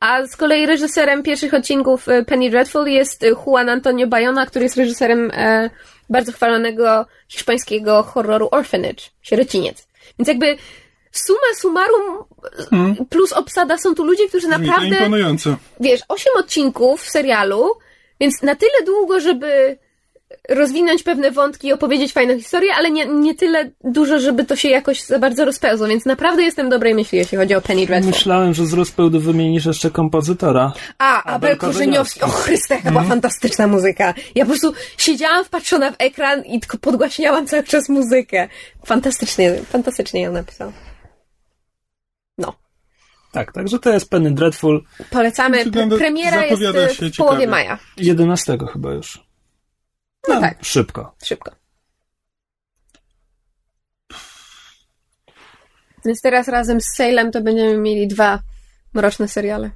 A 0.00 0.26
z 0.26 0.36
kolei 0.36 0.66
reżyserem 0.66 1.22
pierwszych 1.22 1.54
odcinków 1.54 2.08
e, 2.08 2.24
Penny 2.24 2.50
Dreadful 2.50 2.86
jest 2.86 3.24
Juan 3.46 3.68
Antonio 3.68 4.06
Bayona, 4.06 4.46
który 4.46 4.64
jest 4.64 4.76
reżyserem 4.76 5.30
e, 5.34 5.70
bardzo 6.10 6.32
chwalonego 6.32 7.06
hiszpańskiego 7.28 8.02
horroru 8.02 8.48
Orphanage, 8.50 9.04
Sierociniec. 9.22 9.86
Więc 10.18 10.28
jakby 10.28 10.56
suma 11.18 11.54
summarum 11.56 12.24
hmm. 12.70 13.06
plus 13.06 13.32
obsada 13.32 13.78
są 13.78 13.94
tu 13.94 14.04
ludzie, 14.04 14.28
którzy 14.28 14.48
naprawdę... 14.48 14.88
To 14.88 14.94
imponująco. 14.94 15.56
Wiesz, 15.80 16.00
osiem 16.08 16.32
odcinków 16.36 17.02
w 17.02 17.10
serialu, 17.10 17.70
więc 18.20 18.42
na 18.42 18.54
tyle 18.54 18.82
długo, 18.86 19.20
żeby 19.20 19.78
rozwinąć 20.48 21.02
pewne 21.02 21.30
wątki 21.30 21.68
i 21.68 21.72
opowiedzieć 21.72 22.12
fajną 22.12 22.38
historię, 22.38 22.74
ale 22.74 22.90
nie, 22.90 23.06
nie 23.06 23.34
tyle 23.34 23.70
dużo, 23.84 24.20
żeby 24.20 24.44
to 24.44 24.56
się 24.56 24.68
jakoś 24.68 25.02
za 25.02 25.18
bardzo 25.18 25.44
rozpełzło, 25.44 25.86
więc 25.86 26.06
naprawdę 26.06 26.42
jestem 26.42 26.68
dobrej 26.68 26.94
myśli, 26.94 27.18
jeśli 27.18 27.38
chodzi 27.38 27.54
o 27.54 27.60
Penny 27.60 27.86
Dreadful. 27.86 28.12
Myślałem, 28.12 28.54
że 28.54 28.66
z 28.66 28.72
rozpełdu 28.72 29.20
wymienisz 29.20 29.66
jeszcze 29.66 29.90
kompozytora. 29.90 30.72
A, 30.98 31.22
Abel 31.22 31.56
Korzeniowski. 31.56 32.20
O 32.20 32.28
Chryste, 32.28 32.76
chyba 32.76 33.00
mm. 33.00 33.08
fantastyczna 33.08 33.66
muzyka. 33.66 34.14
Ja 34.34 34.44
po 34.44 34.50
prostu 34.50 34.72
siedziałam 34.98 35.44
wpatrzona 35.44 35.90
w 35.90 35.94
ekran 35.98 36.44
i 36.44 36.60
tylko 36.60 36.78
podgłaśniałam 36.78 37.46
cały 37.46 37.62
czas 37.62 37.88
muzykę. 37.88 38.48
Fantastycznie, 38.86 39.54
fantastycznie 39.70 40.22
ją 40.22 40.32
napisał. 40.32 40.72
Tak, 43.34 43.52
także 43.52 43.78
to 43.78 43.92
jest 43.92 44.10
Penny 44.10 44.30
Dreadful. 44.30 44.84
Polecamy. 45.10 45.70
Premiera 45.98 46.44
jest 46.44 46.62
e, 46.62 47.10
w 47.10 47.16
połowie 47.16 47.46
maja. 47.46 47.78
11 47.96 48.58
chyba 48.72 48.92
już. 48.92 49.24
No, 50.28 50.34
no 50.34 50.40
tak. 50.40 50.58
Szybko. 50.64 51.14
Szybko. 51.24 51.50
Więc 56.04 56.20
teraz 56.20 56.48
razem 56.48 56.80
z 56.80 56.84
Salem 56.96 57.30
to 57.30 57.40
będziemy 57.40 57.78
mieli 57.78 58.08
dwa 58.08 58.38
mroczne 58.94 59.28
seriale. 59.28 59.70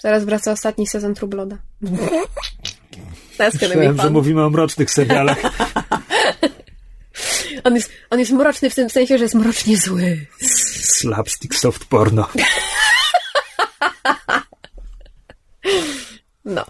Zaraz 0.00 0.24
wraca 0.24 0.52
ostatni 0.52 0.86
sezon 0.86 1.14
Trubloda. 1.14 1.58
Myślałem, 3.38 3.96
że 4.00 4.10
mówimy 4.10 4.44
o 4.44 4.50
mrocznych 4.50 4.90
serialach. 4.90 5.38
On 7.64 7.74
jest, 7.74 7.90
on 8.10 8.18
jest 8.18 8.32
mroczny 8.32 8.70
w 8.70 8.74
tym 8.74 8.90
sensie, 8.90 9.18
że 9.18 9.24
jest 9.24 9.34
mrocznie 9.34 9.76
zły. 9.76 10.26
Slapstick 10.80 11.54
soft 11.54 11.84
porno. 11.84 12.28
No. 16.44 16.64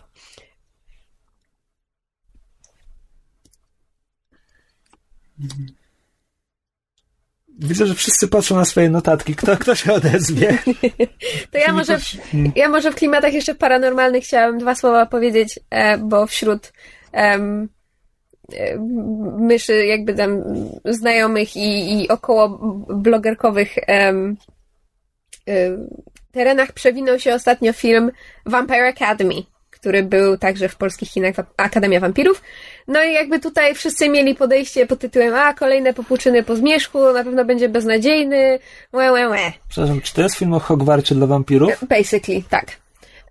Widzę, 7.59 7.87
że 7.87 7.95
wszyscy 7.95 8.29
patrzą 8.29 8.57
na 8.57 8.65
swoje 8.65 8.91
notatki. 8.91 9.35
Kto, 9.37 9.57
kto 9.57 9.75
się 9.75 9.93
odezwie? 9.93 10.59
to 11.51 11.59
ja 11.59 11.73
może, 11.73 11.99
w, 11.99 12.05
ja 12.57 12.69
może 12.69 12.91
w 12.91 12.95
klimatach 12.95 13.33
jeszcze 13.33 13.55
paranormalnych 13.55 14.25
chciałam 14.25 14.59
dwa 14.59 14.75
słowa 14.75 15.07
powiedzieć, 15.07 15.61
e, 15.71 15.99
bo 15.99 16.27
wśród 16.27 16.73
um, 17.13 17.69
myszy 19.39 19.87
jakby 19.87 20.15
tam 20.15 20.43
znajomych 20.85 21.57
i, 21.57 22.01
i 22.03 22.09
około 22.09 22.49
blogerkowych 22.89 23.75
um, 23.89 24.37
terenach 26.33 26.73
przewinął 26.73 27.19
się 27.19 27.35
ostatnio 27.35 27.73
film 27.73 28.11
Vampire 28.47 28.85
Academy, 28.85 29.35
który 29.71 30.03
był 30.03 30.39
także 30.39 30.69
w 30.69 30.77
polskich 30.77 31.11
kinach 31.11 31.35
Akademia 31.57 32.01
Wampirów. 32.01 32.43
No 32.89 33.05
i 33.05 33.13
jakby 33.13 33.41
tutaj 33.41 33.75
wszyscy 33.75 34.09
mieli 34.09 34.35
podejście 34.35 34.87
pod 34.87 34.99
tytułem 34.99 35.35
a, 35.35 35.55
kolejne 35.55 35.95
popłuczyny 35.95 36.43
po 36.43 36.57
zmierzchu, 36.57 37.13
na 37.13 37.25
pewno 37.25 37.45
będzie 37.45 37.69
beznadziejny, 37.69 38.59
łe, 38.93 39.13
łe, 39.13 39.29
łe. 39.29 39.53
Przepraszam, 39.69 40.01
czy 40.01 40.15
to 40.15 40.23
jest 40.23 40.37
film 40.37 40.55
o 40.55 40.59
Hogwarcie 40.59 41.15
dla 41.15 41.27
wampirów? 41.27 41.85
Basically, 41.89 42.43
tak. 42.51 42.67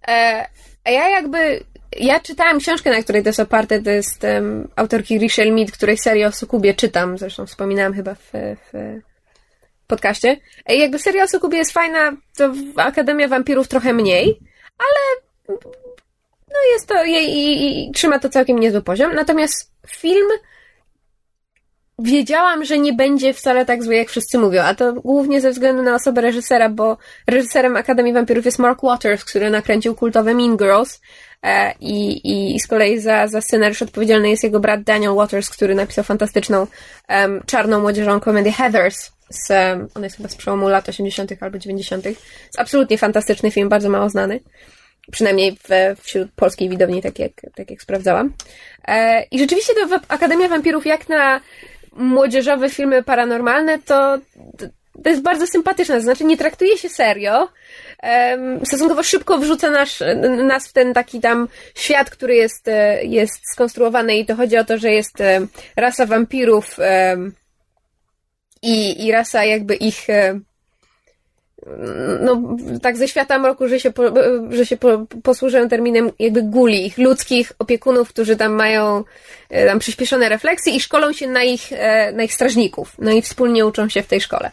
E, 0.08 0.46
a 0.86 0.92
ja 0.92 1.10
jakby 1.10 1.64
ja 1.98 2.20
czytałam 2.20 2.60
książkę, 2.60 2.90
na 2.90 3.04
której 3.04 3.24
to 3.24 3.30
jest 3.30 3.40
oparte, 3.40 3.82
to 3.82 3.90
jest 3.90 4.24
um, 4.24 4.68
autorki 4.76 5.20
Richelle 5.20 5.52
Mead, 5.52 5.72
której 5.72 5.98
serię 5.98 6.28
o 6.28 6.32
Sukubie 6.32 6.74
czytam, 6.74 7.18
zresztą 7.18 7.46
wspominałam 7.46 7.94
chyba 7.94 8.16
w, 8.16 8.32
w, 8.34 9.00
podcaście. 9.88 10.38
E, 10.66 10.76
jakby 10.76 11.00
serial 11.00 11.28
Sukubie 11.28 11.58
jest 11.58 11.72
fajna, 11.72 12.12
to 12.38 12.54
Akademia 12.76 13.28
Wampirów 13.28 13.68
trochę 13.68 13.94
mniej, 13.94 14.40
ale 14.78 15.22
no 16.50 16.60
jest 16.74 16.88
to, 16.88 17.04
i, 17.04 17.12
i, 17.12 17.90
i 17.90 17.92
trzyma 17.92 18.20
to 18.20 18.30
całkiem 18.30 18.60
niezły 18.60 18.82
poziom. 18.82 19.16
Natomiast 19.16 19.72
film 19.88 20.28
wiedziałam, 22.00 22.66
że 22.66 22.80
nie 22.80 22.94
będzie 22.94 23.34
wcale 23.34 23.66
tak 23.66 23.84
zły, 23.84 23.96
jak 23.96 24.10
wszyscy 24.10 24.38
mówią, 24.38 24.62
a 24.62 24.76
to 24.76 24.94
głównie 24.94 25.42
ze 25.42 25.52
względu 25.52 25.84
na 25.84 25.96
osobę 25.96 26.22
reżysera, 26.22 26.70
bo 26.70 26.98
reżyserem 27.28 27.78
Akademii 27.78 28.14
Wampirów 28.14 28.46
jest 28.46 28.60
Mark 28.60 28.84
Waters, 28.84 29.26
który 29.26 29.50
nakręcił 29.50 29.96
kultowe 29.96 30.34
Mean 30.34 30.58
Girls 30.58 31.02
e, 31.44 31.74
i, 31.80 32.56
i 32.56 32.60
z 32.60 32.68
kolei 32.68 33.00
za, 33.00 33.28
za 33.28 33.42
scenariusz 33.42 33.82
odpowiedzialny 33.82 34.30
jest 34.30 34.44
jego 34.44 34.60
brat 34.60 34.84
Daniel 34.84 35.16
Waters, 35.16 35.50
który 35.50 35.76
napisał 35.76 36.04
fantastyczną 36.04 36.68
um, 37.10 37.42
czarną 37.46 37.80
młodzieżową 37.80 38.20
komedię 38.20 38.52
Heathers, 38.52 39.12
z, 39.30 39.50
um, 39.50 39.88
on 39.96 40.04
jest 40.04 40.18
chyba 40.18 40.30
z 40.30 40.36
przełomu 40.36 40.68
lat 40.68 40.90
80. 40.90 41.32
albo 41.42 41.58
90. 41.58 42.06
Jest 42.06 42.20
absolutnie 42.58 42.98
fantastyczny 42.98 43.52
film, 43.52 43.70
bardzo 43.70 43.90
mało 43.90 44.10
znany. 44.10 44.40
Przynajmniej 45.12 45.52
w, 45.52 46.02
wśród 46.02 46.32
polskiej 46.32 46.70
widowni, 46.70 47.02
tak 47.02 47.20
jak, 47.20 47.32
tak 47.56 47.72
jak 47.72 47.82
sprawdzałam. 47.82 48.34
E, 48.88 49.24
I 49.32 49.40
rzeczywiście 49.40 49.74
to 49.74 50.00
Akademia 50.08 50.48
Wampirów, 50.48 50.86
jak 50.86 51.10
na 51.10 51.42
młodzieżowe 51.94 52.70
filmy 52.70 53.04
paranormalne, 53.04 53.80
to, 53.80 54.18
to 55.04 55.10
jest 55.10 55.22
bardzo 55.22 55.48
sympatyczne. 55.48 55.96
To 55.96 56.02
znaczy, 56.02 56.26
nie 56.26 56.38
traktuje 56.38 56.78
się 56.78 56.90
serio. 56.90 57.48
Stosunkowo 58.64 59.04
szybko 59.04 59.38
wrzuca 59.38 59.70
nasz, 59.70 60.04
nas 60.44 60.68
w 60.68 60.74
ten 60.74 60.94
taki 60.94 61.20
tam 61.20 61.48
świat, 61.76 62.10
który 62.10 62.36
jest, 62.36 62.68
e, 62.68 63.04
jest 63.04 63.52
skonstruowany 63.54 64.18
i 64.18 64.26
to 64.26 64.36
chodzi 64.36 64.58
o 64.58 64.64
to, 64.64 64.78
że 64.78 64.92
jest 64.92 65.22
e, 65.22 65.48
rasa 65.76 66.06
wampirów 66.06 66.78
i, 68.62 69.06
i 69.06 69.12
rasa 69.12 69.44
jakby 69.44 69.76
ich 69.76 70.10
e, 70.10 70.40
no, 72.22 72.42
tak 72.82 72.98
ze 72.98 73.08
świata 73.08 73.40
mroku, 73.40 73.68
że 73.68 73.80
się, 73.80 73.92
po, 73.92 74.04
że 74.50 74.66
się 74.66 74.78
po, 74.78 75.06
posłużę 75.24 75.68
terminem 75.68 76.12
jakby 76.20 76.44
guli, 76.44 76.86
ich 76.86 76.98
ludzkich 76.98 77.52
opiekunów, 77.60 78.10
którzy 78.10 78.36
tam 78.36 78.54
mają 78.54 79.04
tam 79.68 79.80
przyspieszone 79.80 80.30
refleksje 80.30 80.74
i 80.74 80.80
szkolą 80.80 81.14
się 81.14 81.28
na 81.28 81.44
ich, 81.44 81.70
na 82.14 82.24
ich 82.24 82.34
strażników. 82.34 82.96
No 83.00 83.12
i 83.12 83.22
wspólnie 83.22 83.66
uczą 83.66 83.90
się 83.90 84.04
w 84.04 84.08
tej 84.08 84.22
szkole. 84.22 84.52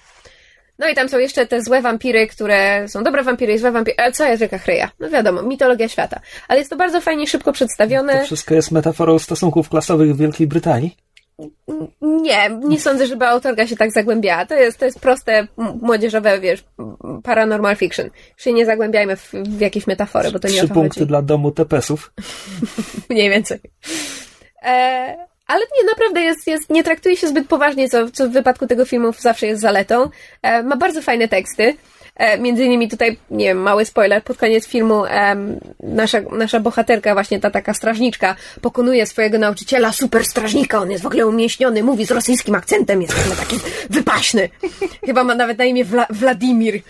No 0.79 0.89
i 0.89 0.95
tam 0.95 1.09
są 1.09 1.19
jeszcze 1.19 1.47
te 1.47 1.63
złe 1.63 1.83
wampiry, 1.83 2.27
które 2.27 2.89
są 2.89 3.03
dobre 3.05 3.23
wampiry 3.23 3.53
i 3.55 3.59
złe 3.59 3.73
wampiry. 3.73 3.97
Ale 3.99 4.13
co 4.13 4.25
jest 4.25 4.41
wielka 4.41 4.59
chryja? 4.59 4.91
No 5.01 5.11
wiadomo, 5.11 5.43
mitologia 5.43 5.89
świata. 5.89 6.21
Ale 6.49 6.59
jest 6.59 6.71
to 6.71 6.77
bardzo 6.77 7.01
fajnie, 7.01 7.27
szybko 7.27 7.53
przedstawione. 7.53 8.19
To 8.21 8.25
wszystko 8.25 8.55
jest 8.55 8.71
metaforą 8.71 9.19
stosunków 9.19 9.69
klasowych 9.69 10.15
w 10.15 10.19
Wielkiej 10.19 10.47
Brytanii? 10.47 10.97
Nie, 12.01 12.51
nie 12.65 12.81
sądzę, 12.81 13.07
żeby 13.07 13.27
autorka 13.27 13.67
się 13.67 13.77
tak 13.77 13.93
zagłębiała. 13.93 14.47
To 14.47 14.55
jest, 14.55 14.79
to 14.79 14.85
jest 14.85 15.01
proste, 15.01 15.47
młodzieżowe, 15.83 16.41
wiesz, 16.41 16.65
paranormal 17.23 17.77
fiction. 17.77 18.11
Się 18.37 18.53
nie 18.53 18.67
zagłębiajmy 18.67 19.17
w, 19.17 19.33
w 19.33 19.61
jakieś 19.61 19.87
metafory, 19.87 20.31
bo 20.31 20.39
to 20.39 20.49
nie 20.49 20.55
Trzy 20.55 20.69
punkty 20.69 21.01
chodzi. 21.01 21.09
dla 21.09 21.23
domu 21.23 21.51
Tepesów. 21.51 22.13
Mniej 23.11 23.31
więcej. 23.31 23.61
E, 24.63 25.27
ale 25.47 25.61
nie, 25.61 25.85
naprawdę 25.89 26.21
jest, 26.21 26.47
jest, 26.47 26.71
nie 26.71 26.85
traktuje 26.85 27.17
się 27.17 27.29
zbyt 27.29 27.49
poważnie, 27.49 27.89
co, 27.89 28.11
co 28.11 28.29
w 28.29 28.33
wypadku 28.33 28.67
tego 28.67 28.85
filmu 28.85 29.13
zawsze 29.19 29.47
jest 29.47 29.61
zaletą. 29.63 30.11
E, 30.43 30.63
ma 30.63 30.77
bardzo 30.77 31.03
fajne 31.03 31.29
teksty. 31.29 31.77
E, 32.17 32.39
między 32.39 32.65
innymi 32.65 32.89
tutaj, 32.89 33.19
nie 33.31 33.45
wiem, 33.45 33.59
mały 33.59 33.85
spoiler, 33.85 34.23
pod 34.23 34.37
koniec 34.37 34.67
filmu 34.67 35.05
em, 35.05 35.61
nasza, 35.83 36.21
nasza 36.21 36.61
bohaterka, 36.61 37.15
właśnie 37.15 37.41
ta 37.41 37.51
taka 37.51 37.75
strażniczka, 37.75 38.37
pokonuje 38.61 39.07
swojego 39.07 39.39
nauczyciela, 39.39 39.93
super 39.93 40.25
strażnika, 40.25 40.79
on 40.79 40.91
jest 40.91 41.03
w 41.03 41.07
ogóle 41.07 41.27
umieśniony, 41.27 41.83
mówi 41.83 42.07
z 42.07 42.11
rosyjskim 42.11 42.55
akcentem, 42.55 43.03
jest 43.03 43.15
taki 43.39 43.57
wypaśny. 43.91 44.49
Chyba 45.07 45.25
ma 45.25 45.35
nawet 45.35 45.59
na 45.59 45.65
imię 45.65 45.85
Wla 45.85 46.07
Wladimir. 46.11 46.81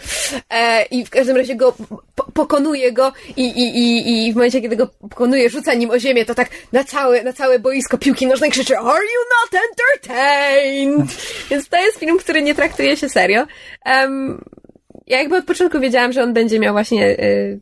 E, 0.50 0.82
I 0.82 1.04
w 1.04 1.10
każdym 1.10 1.36
razie 1.36 1.56
go 1.56 1.74
po 2.14 2.24
pokonuje 2.24 2.92
go 2.92 3.12
i, 3.36 3.44
i, 3.44 3.78
i, 3.78 4.26
i 4.28 4.32
w 4.32 4.36
momencie, 4.36 4.60
kiedy 4.60 4.76
go 4.76 4.86
pokonuje, 4.86 5.50
rzuca 5.50 5.74
nim 5.74 5.90
o 5.90 5.98
ziemię, 5.98 6.24
to 6.24 6.34
tak 6.34 6.48
na 6.72 6.84
całe, 6.84 7.22
na 7.24 7.32
całe 7.32 7.58
boisko 7.58 7.98
piłki 7.98 8.26
nożnej 8.26 8.50
krzyczy 8.50 8.78
Are 8.78 9.04
you 9.04 9.22
not 9.34 9.62
entertained? 9.70 11.10
Więc 11.50 11.68
to 11.68 11.76
jest 11.76 11.98
film, 11.98 12.18
który 12.18 12.42
nie 12.42 12.54
traktuje 12.54 12.96
się 12.96 13.08
serio. 13.08 13.46
Um, 13.86 14.44
ja 15.06 15.18
jakby 15.18 15.36
od 15.36 15.44
początku 15.44 15.80
wiedziałam, 15.80 16.12
że 16.12 16.22
on 16.22 16.32
będzie 16.32 16.58
miał 16.58 16.74
właśnie 16.74 17.20
y, 17.20 17.60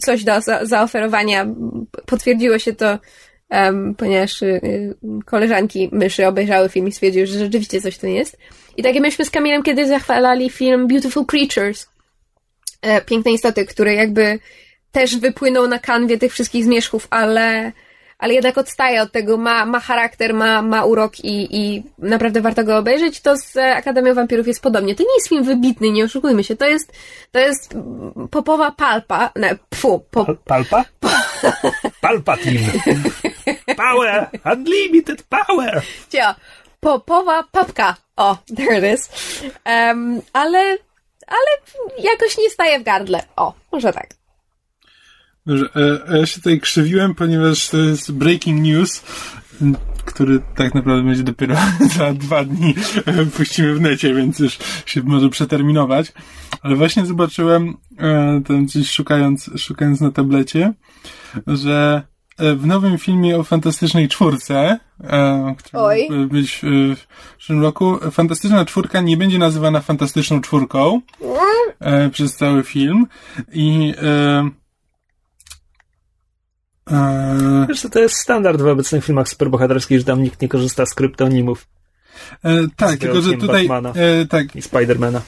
coś 0.00 0.24
do 0.24 0.40
za, 0.40 0.66
zaoferowania. 0.66 1.46
Potwierdziło 2.06 2.58
się 2.58 2.72
to, 2.72 2.98
ponieważ 3.96 4.42
y, 4.42 4.60
koleżanki 5.24 5.88
myszy 5.92 6.26
obejrzały 6.26 6.68
film 6.68 6.88
i 6.88 6.92
stwierdziły, 6.92 7.26
że 7.26 7.38
rzeczywiście 7.38 7.80
coś 7.80 7.98
to 7.98 8.06
jest. 8.06 8.36
I 8.76 8.82
tak 8.82 8.94
jak 8.94 9.02
myśmy 9.02 9.24
z 9.24 9.30
Kamilem 9.30 9.62
kiedyś 9.62 9.88
zachwalali 9.88 10.50
film 10.50 10.88
Beautiful 10.88 11.26
Creatures. 11.26 11.88
E, 12.82 13.00
piękne 13.00 13.32
istoty, 13.32 13.66
które 13.66 13.94
jakby 13.94 14.38
też 14.92 15.16
wypłyną 15.16 15.66
na 15.66 15.78
kanwie 15.78 16.18
tych 16.18 16.32
wszystkich 16.32 16.64
zmierzchów, 16.64 17.06
ale 17.10 17.72
ale 18.18 18.34
jednak 18.34 18.58
odstaje 18.58 19.02
od 19.02 19.12
tego, 19.12 19.36
ma, 19.36 19.66
ma 19.66 19.80
charakter, 19.80 20.34
ma, 20.34 20.62
ma 20.62 20.84
urok 20.84 21.20
i, 21.20 21.56
i 21.56 21.82
naprawdę 21.98 22.40
warto 22.40 22.64
go 22.64 22.78
obejrzeć, 22.78 23.20
to 23.20 23.36
z 23.36 23.56
Akademią 23.56 24.14
Wampirów 24.14 24.46
jest 24.46 24.62
podobnie. 24.62 24.94
To 24.94 25.02
nie 25.02 25.14
jest 25.14 25.28
film 25.28 25.44
wybitny, 25.44 25.90
nie 25.90 26.04
oszukujmy 26.04 26.44
się, 26.44 26.56
to 26.56 26.66
jest, 26.66 26.92
to 27.32 27.38
jest 27.38 27.74
popowa 28.30 28.70
palpa, 28.70 29.30
ne, 29.36 29.58
pfu, 29.70 30.04
pop... 30.10 30.28
palpa? 30.44 30.84
Palpatine. 32.00 32.72
Power! 33.76 34.30
Unlimited 34.44 35.22
power! 35.22 35.82
Cio, 36.08 36.34
popowa 36.80 37.42
papka. 37.52 37.96
O, 38.16 38.36
there 38.56 38.78
it 38.78 38.98
is. 38.98 39.10
Um, 39.66 40.22
ale, 40.32 40.58
ale 41.26 41.50
jakoś 41.98 42.38
nie 42.38 42.50
staje 42.50 42.80
w 42.80 42.82
gardle. 42.82 43.20
O, 43.36 43.52
może 43.72 43.92
tak. 43.92 44.06
E, 45.48 46.18
ja 46.18 46.26
się 46.26 46.36
tutaj 46.36 46.60
krzywiłem, 46.60 47.14
ponieważ 47.14 47.68
to 47.68 47.78
jest 47.78 48.12
breaking 48.12 48.62
news, 48.62 49.02
który 50.04 50.40
tak 50.54 50.74
naprawdę 50.74 51.02
będzie 51.02 51.22
dopiero 51.22 51.56
za 51.98 52.12
dwa 52.12 52.44
dni 52.44 52.74
e, 53.06 53.26
puścimy 53.26 53.74
w 53.74 53.80
necie, 53.80 54.14
więc 54.14 54.38
już 54.38 54.58
się 54.86 55.02
może 55.02 55.28
przeterminować. 55.28 56.12
Ale 56.62 56.76
właśnie 56.76 57.06
zobaczyłem, 57.06 57.76
e, 57.98 58.40
tam 58.48 58.64
gdzieś 58.66 58.90
szukając, 58.90 59.50
szukając 59.56 60.00
na 60.00 60.10
tablecie, 60.10 60.72
że 61.46 62.02
w 62.38 62.66
nowym 62.66 62.98
filmie 62.98 63.36
o 63.36 63.44
Fantastycznej 63.44 64.08
Czwórce, 64.08 64.78
który 65.58 65.82
Oj. 65.82 66.08
być 66.28 66.60
w 66.96 67.06
przyszłym 67.38 67.62
roku, 67.62 67.98
Fantastyczna 68.10 68.64
Czwórka 68.64 69.00
nie 69.00 69.16
będzie 69.16 69.38
nazywana 69.38 69.80
Fantastyczną 69.80 70.40
Czwórką 70.40 71.00
przez 72.12 72.36
cały 72.36 72.62
film 72.62 73.06
i 73.52 73.94
Eee... 76.90 77.66
Wiesz, 77.68 77.86
to 77.92 77.98
jest 77.98 78.14
standard 78.14 78.60
w 78.60 78.66
obecnych 78.66 79.04
filmach 79.04 79.28
superbohaterskich, 79.28 79.98
że 79.98 80.04
tam 80.04 80.22
nikt 80.22 80.42
nie 80.42 80.48
korzysta 80.48 80.86
z 80.86 80.94
kryptonimów. 80.94 81.66
E, 82.44 82.68
tak, 82.76 82.98
tylko 82.98 83.20
że 83.20 83.32
tutaj... 83.32 83.68
E, 83.94 84.26
tak. 84.26 84.56
I 84.56 84.62
Spidermana. 84.62 85.22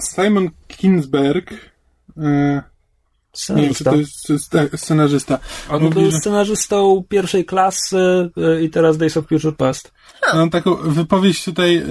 Simon 0.00 0.50
Kinsberg 0.68 1.54
e, 2.16 2.62
Scenarzysta. 3.38 3.90
Nie, 3.90 4.04
to 4.50 4.62
jest 4.62 4.84
scenarzysta. 4.84 5.38
On 5.68 5.82
Mówi, 5.82 5.94
był 5.94 6.12
scenarzystą 6.12 7.04
pierwszej 7.08 7.44
klasy 7.44 8.30
e, 8.36 8.62
i 8.62 8.70
teraz 8.70 8.96
Days 8.96 9.16
of 9.16 9.26
Future 9.28 9.56
Past. 9.56 9.92
Mam 10.34 10.50
taką 10.50 10.74
wypowiedź 10.76 11.44
tutaj, 11.44 11.82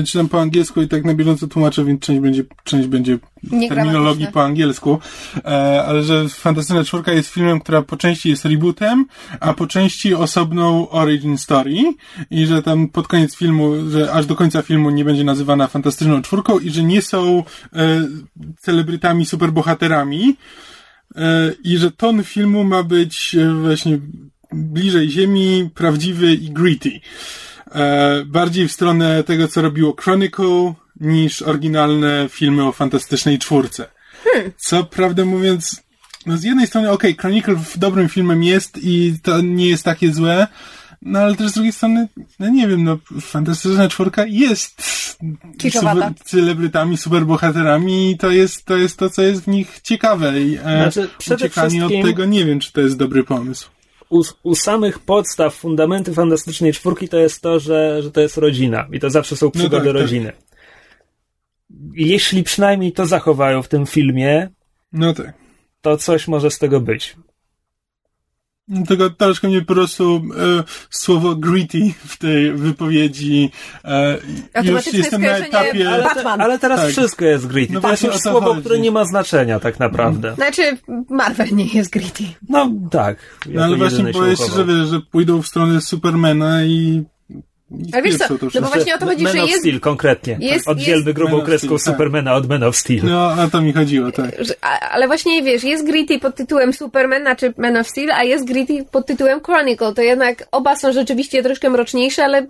y, 0.00 0.04
czytam 0.04 0.28
po 0.28 0.40
angielsku 0.40 0.82
i 0.82 0.88
tak 0.88 1.04
na 1.04 1.14
bieżąco 1.14 1.46
tłumaczę, 1.46 1.84
więc 1.84 2.00
część 2.00 2.20
będzie, 2.20 2.44
część 2.64 2.88
będzie 2.88 3.18
terminologii 3.68 4.26
po 4.26 4.44
angielsku, 4.44 4.98
e, 5.44 5.84
ale 5.84 6.02
że 6.02 6.28
Fantastyczna 6.28 6.84
Czwórka 6.84 7.12
jest 7.12 7.28
filmem, 7.28 7.60
która 7.60 7.82
po 7.82 7.96
części 7.96 8.30
jest 8.30 8.44
rebootem, 8.44 9.06
a 9.40 9.54
po 9.54 9.66
części 9.66 10.14
osobną 10.14 10.88
origin 10.88 11.38
story 11.38 11.94
i 12.30 12.46
że 12.46 12.62
tam 12.62 12.88
pod 12.88 13.08
koniec 13.08 13.36
filmu, 13.36 13.90
że 13.90 14.12
aż 14.12 14.26
do 14.26 14.36
końca 14.36 14.62
filmu 14.62 14.90
nie 14.90 15.04
będzie 15.04 15.24
nazywana 15.24 15.66
Fantastyczną 15.66 16.22
Czwórką 16.22 16.58
i 16.58 16.70
że 16.70 16.82
nie 16.82 17.02
są 17.02 17.44
e, 17.72 18.08
celebrytami, 18.58 19.26
superbohaterami 19.26 20.36
e, 21.16 21.52
i 21.64 21.78
że 21.78 21.90
ton 21.90 22.24
filmu 22.24 22.64
ma 22.64 22.82
być 22.82 23.34
e, 23.34 23.54
właśnie 23.54 23.98
bliżej 24.52 25.10
ziemi, 25.10 25.70
prawdziwy 25.74 26.34
i 26.34 26.50
gritty. 26.50 27.00
E, 27.72 28.24
bardziej 28.24 28.68
w 28.68 28.72
stronę 28.72 29.24
tego, 29.24 29.48
co 29.48 29.62
robiło 29.62 29.96
Chronicle, 30.00 30.74
niż 31.00 31.42
oryginalne 31.42 32.26
filmy 32.30 32.64
o 32.64 32.72
fantastycznej 32.72 33.38
czwórce. 33.38 33.86
Hmm. 34.24 34.52
Co 34.56 34.84
prawdę 34.84 35.24
mówiąc, 35.24 35.82
no 36.26 36.36
z 36.36 36.44
jednej 36.44 36.66
strony, 36.66 36.90
okej, 36.90 37.12
okay, 37.12 37.20
Chronicle 37.20 37.56
dobrym 37.76 38.08
filmem 38.08 38.44
jest 38.44 38.78
i 38.82 39.14
to 39.22 39.40
nie 39.40 39.68
jest 39.68 39.84
takie 39.84 40.12
złe, 40.12 40.46
no 41.02 41.18
ale 41.18 41.34
też 41.34 41.50
z 41.50 41.54
drugiej 41.54 41.72
strony, 41.72 42.08
no 42.38 42.48
nie 42.48 42.68
wiem, 42.68 42.84
no 42.84 42.98
Fantastyczna 43.20 43.88
Czwórka 43.88 44.26
jest 44.26 44.82
super, 45.70 46.14
celebrytami, 46.24 46.96
superbohaterami 46.96 48.10
i 48.10 48.18
to 48.18 48.30
jest, 48.30 48.64
to 48.64 48.76
jest 48.76 48.96
to, 48.96 49.10
co 49.10 49.22
jest 49.22 49.42
w 49.42 49.48
nich 49.48 49.80
ciekawe 49.82 50.40
i 50.40 50.56
e, 50.56 50.60
znaczy, 50.60 51.08
uciekanie 51.20 51.70
wszystkim... 51.70 52.00
od 52.00 52.06
tego 52.06 52.24
nie 52.24 52.44
wiem, 52.44 52.60
czy 52.60 52.72
to 52.72 52.80
jest 52.80 52.96
dobry 52.96 53.24
pomysł 53.24 53.70
u, 54.10 54.22
u 54.42 54.54
samych 54.54 54.98
podstaw, 54.98 55.54
fundamenty 55.54 56.14
Fantastycznej 56.14 56.72
Czwórki 56.72 57.08
to 57.08 57.18
jest 57.18 57.42
to, 57.42 57.60
że, 57.60 58.02
że 58.02 58.10
to 58.10 58.20
jest 58.20 58.36
rodzina 58.36 58.88
i 58.92 59.00
to 59.00 59.10
zawsze 59.10 59.36
są 59.36 59.46
no 59.46 59.52
przygody 59.52 59.86
no 59.86 59.92
tak, 59.92 60.02
rodziny. 60.02 60.32
Tak. 60.32 60.60
jeśli 61.94 62.42
przynajmniej 62.42 62.92
to 62.92 63.06
zachowają 63.06 63.62
w 63.62 63.68
tym 63.68 63.86
filmie, 63.86 64.48
No 64.92 65.14
tak. 65.14 65.32
to 65.80 65.96
coś 65.96 66.28
może 66.28 66.50
z 66.50 66.58
tego 66.58 66.80
być. 66.80 67.16
Tylko 68.88 69.10
troszkę 69.10 69.48
mnie 69.48 69.60
po 69.60 69.74
prostu 69.74 70.22
e, 70.58 70.64
słowo 70.90 71.34
gritty 71.34 71.94
w 72.06 72.18
tej 72.18 72.52
wypowiedzi 72.52 73.50
e, 73.84 74.18
już 74.64 74.92
jestem 74.92 75.22
na 75.22 75.28
etapie... 75.28 75.88
Ale, 75.88 76.02
te, 76.02 76.14
Batman. 76.14 76.40
ale 76.40 76.58
teraz 76.58 76.80
Tak. 76.80 76.90
wszystko 76.90 77.24
jest 77.24 77.46
gritty. 77.46 77.74
No 77.74 77.80
to 77.80 77.90
jest 77.90 78.02
już 78.02 78.16
słowo, 78.16 78.40
chodzi. 78.40 78.60
które 78.60 78.78
nie 78.78 78.90
ma 78.90 79.04
znaczenia 79.04 79.60
tak 79.60 79.80
naprawdę. 79.80 80.34
Znaczy, 80.34 80.78
Marvel 81.10 81.48
nie 81.52 81.66
jest 81.66 81.90
gritty. 81.90 82.24
No 82.48 82.72
tak. 82.90 83.18
No 83.46 83.64
ale 83.64 83.76
właśnie 83.76 84.04
boję 84.04 84.36
się, 84.36 84.44
że, 84.56 84.64
wiesz, 84.64 84.88
że 84.88 85.00
pójdą 85.00 85.42
w 85.42 85.46
stronę 85.46 85.80
Supermana 85.80 86.64
i... 86.64 87.04
Ale 87.92 88.02
wiesz 88.02 88.16
co, 88.18 88.38
to 88.38 88.46
no 88.54 88.60
bo 88.60 88.68
właśnie 88.68 88.94
o 88.94 88.98
to 88.98 89.06
chodzi, 89.06 89.24
Man 89.24 89.32
że 89.32 89.42
of 89.42 89.48
jest... 89.50 89.60
Steel 89.62 89.80
konkretnie. 89.80 90.36
jest- 90.40 90.68
Oddzielmy 90.68 91.04
jest- 91.06 91.16
grubą 91.16 91.30
Man 91.32 91.40
of 91.40 91.46
kreską 91.46 91.66
Steel, 91.66 91.78
tak. 91.78 91.94
Supermana 91.94 92.34
od 92.34 92.48
Man 92.48 92.62
of 92.62 92.76
Steel. 92.76 93.00
No, 93.04 93.28
o 93.44 93.48
to 93.52 93.60
mi 93.62 93.72
chodziło, 93.72 94.12
tak. 94.12 94.30
że, 94.38 94.54
a, 94.60 94.80
ale 94.90 95.06
właśnie 95.06 95.42
wiesz, 95.42 95.64
jest 95.64 95.86
gritty 95.86 96.18
pod 96.18 96.34
tytułem 96.36 96.72
Superman, 96.72 97.22
znaczy 97.22 97.54
Man 97.56 97.76
of 97.76 97.88
Steel, 97.88 98.10
a 98.10 98.24
jest 98.24 98.46
gritty 98.46 98.84
pod 98.90 99.06
tytułem 99.06 99.40
Chronicle. 99.44 99.94
To 99.94 100.02
jednak 100.02 100.48
oba 100.52 100.76
są 100.76 100.92
rzeczywiście 100.92 101.42
troszkę 101.42 101.70
mroczniejsze, 101.70 102.24
ale 102.24 102.46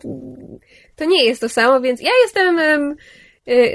to 0.96 1.04
nie 1.04 1.24
jest 1.24 1.40
to 1.40 1.48
samo, 1.48 1.80
więc 1.80 2.00
ja 2.00 2.10
jestem, 2.22 2.58
em, 2.58 2.96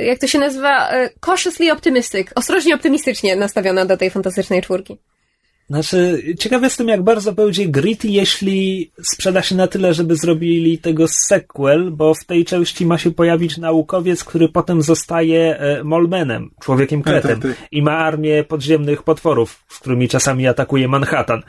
jak 0.06 0.20
to 0.20 0.28
się 0.28 0.39
nazywa, 0.39 0.89
e, 0.89 1.10
cautiously 1.26 1.72
optimistic, 1.72 2.28
ostrożnie 2.36 2.76
optymistycznie 2.76 3.36
nastawiona 3.36 3.86
do 3.86 3.98
tej 3.98 4.10
fantastycznej 4.10 4.62
czwórki. 4.62 4.98
Znaczy, 5.70 6.24
ciekaw 6.39 6.63
jestem, 6.63 6.88
jak 6.88 7.03
bardzo 7.03 7.34
będzie 7.34 7.66
gritty, 7.66 8.07
jeśli 8.07 8.91
sprzeda 9.03 9.41
się 9.41 9.55
na 9.55 9.68
tyle, 9.68 9.93
żeby 9.93 10.16
zrobili 10.16 10.78
tego 10.78 11.07
sequel, 11.07 11.91
bo 11.91 12.13
w 12.13 12.26
tej 12.26 12.45
części 12.45 12.86
ma 12.86 12.97
się 12.97 13.11
pojawić 13.11 13.57
naukowiec, 13.57 14.24
który 14.24 14.49
potem 14.49 14.82
zostaje 14.82 15.57
e, 15.59 15.84
Molmenem, 15.84 16.51
człowiekiem 16.61 17.03
Tak, 17.03 17.13
kretem, 17.13 17.41
tak, 17.41 17.57
tak. 17.57 17.68
i 17.72 17.82
ma 17.82 17.97
armię 17.97 18.43
podziemnych 18.43 19.03
potworów, 19.03 19.63
z 19.70 19.80
którymi 19.80 20.07
czasami 20.07 20.47
atakuje 20.47 20.88
Manhattan. 20.88 21.41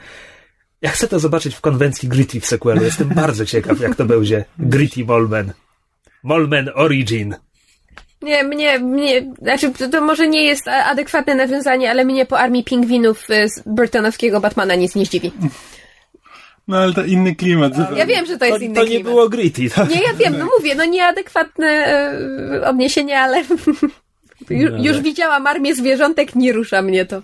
Ja 0.81 0.89
chcę 0.89 1.07
to 1.07 1.19
zobaczyć 1.19 1.55
w 1.55 1.61
konwencji 1.61 2.09
gritty 2.09 2.39
w 2.39 2.45
sequelu. 2.45 2.83
Jestem 2.83 3.09
bardzo 3.09 3.45
ciekaw, 3.45 3.79
jak 3.79 3.95
to 3.95 4.05
będzie. 4.05 4.45
Gritty 4.59 5.05
Molmen. 5.05 5.53
Molmen 6.23 6.69
Origin. 6.75 7.35
Nie, 8.21 8.43
mnie, 8.43 8.79
mnie, 8.79 9.33
znaczy 9.41 9.71
to, 9.71 9.89
to 9.89 10.01
może 10.01 10.27
nie 10.27 10.43
jest 10.43 10.67
adekwatne 10.67 11.35
nawiązanie, 11.35 11.89
ale 11.91 12.05
mnie 12.05 12.25
po 12.25 12.39
armii 12.39 12.63
pingwinów 12.63 13.23
e, 13.29 13.49
z 13.49 13.63
Burtonowskiego 13.65 14.39
Batmana 14.39 14.75
nic 14.75 14.95
nie 14.95 15.05
zdziwi. 15.05 15.31
No 16.67 16.77
ale 16.77 16.93
to 16.93 17.03
inny 17.03 17.35
klimat. 17.35 17.75
zupełnie. 17.75 17.99
Ja 17.99 18.05
wiem, 18.05 18.25
że 18.25 18.37
to 18.37 18.45
jest 18.45 18.57
To, 18.57 18.63
inny 18.65 18.75
to 18.75 18.81
nie 18.81 18.87
klimat. 18.87 19.03
było 19.13 19.29
gritty. 19.29 19.69
To... 19.69 19.85
Nie, 19.85 20.01
ja 20.01 20.13
wiem, 20.13 20.37
no 20.37 20.47
mówię, 20.57 20.75
no 20.75 20.85
nieadekwatne 20.85 21.67
e, 21.67 22.67
odniesienie, 22.69 23.19
ale 23.19 23.43
No 24.49 24.83
już 24.83 24.95
tak. 24.95 25.03
widziałam 25.05 25.47
armię 25.47 25.75
zwierzątek, 25.75 26.35
nie 26.35 26.53
rusza 26.53 26.81
mnie 26.81 27.05
to. 27.05 27.21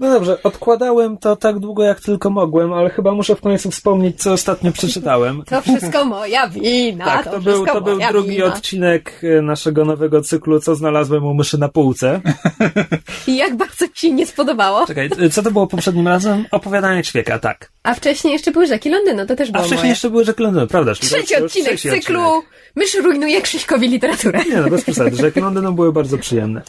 No 0.00 0.10
dobrze, 0.10 0.42
odkładałem 0.42 1.18
to 1.18 1.36
tak 1.36 1.58
długo 1.58 1.82
jak 1.82 2.00
tylko 2.00 2.30
mogłem, 2.30 2.72
ale 2.72 2.90
chyba 2.90 3.12
muszę 3.14 3.36
w 3.36 3.40
końcu 3.40 3.70
wspomnieć, 3.70 4.22
co 4.22 4.32
ostatnio 4.32 4.72
przeczytałem. 4.72 5.42
To 5.46 5.62
wszystko 5.62 6.04
moja 6.04 6.48
wina, 6.48 7.04
tak, 7.04 7.24
to, 7.24 7.30
to 7.30 7.40
był, 7.40 7.66
to 7.66 7.80
był 7.80 7.98
drugi 8.10 8.30
wina. 8.30 8.44
odcinek 8.44 9.20
e, 9.38 9.42
naszego 9.42 9.84
nowego 9.84 10.22
cyklu, 10.22 10.60
co 10.60 10.74
znalazłem 10.74 11.24
u 11.24 11.34
myszy 11.34 11.58
na 11.58 11.68
półce. 11.68 12.20
I 13.26 13.36
jak 13.36 13.56
bardzo 13.56 13.88
ci 13.88 14.00
się 14.06 14.12
nie 14.12 14.26
spodobało. 14.26 14.86
Czekaj, 14.86 15.10
e, 15.20 15.30
co 15.30 15.42
to 15.42 15.50
było 15.50 15.66
poprzednim 15.66 16.08
razem? 16.08 16.44
Opowiadanie 16.50 17.02
ćwieka, 17.02 17.38
tak. 17.38 17.70
A 17.82 17.94
wcześniej 17.94 18.32
jeszcze 18.32 18.50
były 18.50 18.66
Rzeki 18.66 18.90
Londynu, 18.90 19.26
to 19.26 19.36
też 19.36 19.48
A 19.48 19.52
było 19.52 19.64
wcześniej 19.64 19.78
moje. 19.78 19.90
jeszcze 19.90 20.10
były 20.10 20.24
Rzeki 20.24 20.42
Londynu, 20.42 20.66
prawda? 20.66 20.94
to 20.94 21.00
Trzeci 21.00 21.36
odcinek 21.36 21.76
trzeci 21.76 22.00
cyklu 22.00 22.20
odcinek. 22.22 22.50
Mysz 22.76 22.94
rujnuje 22.94 23.42
Krzyśkowi 23.42 23.88
literaturę. 23.88 24.44
Nie 24.50 24.56
no, 24.56 24.70
bez 24.70 24.82
przesady. 24.82 25.16
Rzeki 25.16 25.40
Londynu 25.40 25.72
były 25.72 25.92
bardzo 25.92 26.18
przyjemne. 26.18 26.62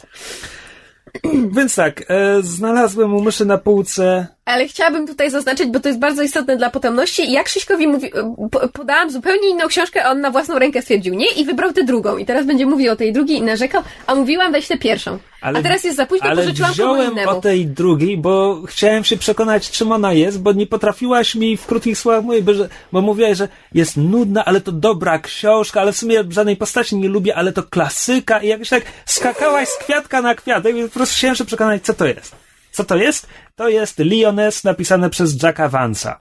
Więc 1.56 1.74
tak, 1.74 2.04
e, 2.08 2.42
znalazłem 2.42 3.14
u 3.14 3.22
myszy 3.22 3.44
na 3.44 3.58
półce 3.58 4.26
Ale 4.44 4.68
chciałabym 4.68 5.06
tutaj 5.06 5.30
zaznaczyć, 5.30 5.66
bo 5.68 5.80
to 5.80 5.88
jest 5.88 6.00
bardzo 6.00 6.22
istotne 6.22 6.56
dla 6.56 6.70
potomności. 6.70 7.32
Ja 7.32 7.42
Krzyśkowi 7.44 7.88
mówi, 7.88 8.10
po, 8.50 8.68
podałam 8.68 9.10
zupełnie 9.10 9.48
inną 9.48 9.68
książkę, 9.68 10.04
a 10.04 10.10
on 10.10 10.20
na 10.20 10.30
własną 10.30 10.58
rękę 10.58 10.82
stwierdził 10.82 11.14
nie 11.14 11.26
i 11.32 11.44
wybrał 11.44 11.72
tę 11.72 11.84
drugą. 11.84 12.16
I 12.16 12.26
teraz 12.26 12.46
będzie 12.46 12.66
mówił 12.66 12.92
o 12.92 12.96
tej 12.96 13.12
drugiej 13.12 13.36
i 13.38 13.42
narzekał, 13.42 13.82
a 14.06 14.14
mówiłam 14.14 14.52
weź 14.52 14.68
tę 14.68 14.78
pierwszą. 14.78 15.18
a 15.40 15.52
teraz 15.62 15.84
jest 15.84 15.96
za 15.96 16.06
późno, 16.06 16.26
ale 16.28 16.42
pożyczyłam 16.42 16.72
wziąłem 16.72 17.18
o 17.28 17.40
tej 17.40 17.66
drugiej, 17.66 18.16
bo 18.18 18.62
chciałem 18.66 19.04
się 19.04 19.16
przekonać, 19.16 19.70
czym 19.70 19.92
ona 19.92 20.12
jest, 20.12 20.40
bo 20.42 20.52
nie 20.52 20.66
potrafiłaś 20.66 21.34
mi 21.34 21.56
w 21.56 21.66
krótkich 21.66 21.98
słowach 21.98 22.24
mówić, 22.24 22.42
bo, 22.42 22.54
że- 22.54 22.68
bo 22.92 23.00
mówiłaś, 23.00 23.36
że 23.38 23.48
jest 23.74 23.96
nudna, 23.96 24.44
ale 24.44 24.60
to 24.60 24.72
dobra 24.72 25.18
książka, 25.18 25.80
ale 25.80 25.92
w 25.92 25.96
sumie 25.96 26.24
żadnej 26.30 26.56
postaci 26.56 26.96
nie 26.96 27.08
lubię, 27.08 27.36
ale 27.36 27.52
to 27.52 27.62
klasyka 27.62 28.42
i 28.42 28.48
jakoś 28.48 28.68
tak 28.68 28.82
skakałaś 29.06 29.68
z 29.68 29.76
kwiatka 29.76 30.22
na 30.22 30.34
kwiatek 30.34 30.76
i 30.76 30.82
po 30.82 30.88
prostu 30.88 31.14
chciałem 31.16 31.36
się 31.36 31.44
przekonać, 31.44 31.82
co 31.84 31.94
to 31.94 32.06
jest. 32.06 32.34
Co 32.80 32.84
to 32.84 32.96
jest? 32.96 33.26
To 33.56 33.68
jest 33.68 33.98
Lioness 33.98 34.64
napisane 34.64 35.10
przez 35.10 35.42
Jacka 35.42 35.68
Vance'a. 35.68 36.14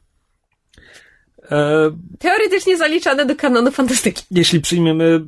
E, 1.51 1.57
Teoretycznie 2.19 2.77
zaliczane 2.77 3.25
do 3.25 3.35
kanonu 3.35 3.71
fantastyki. 3.71 4.23
jeśli 4.31 4.61
przyjmiemy 4.61 5.21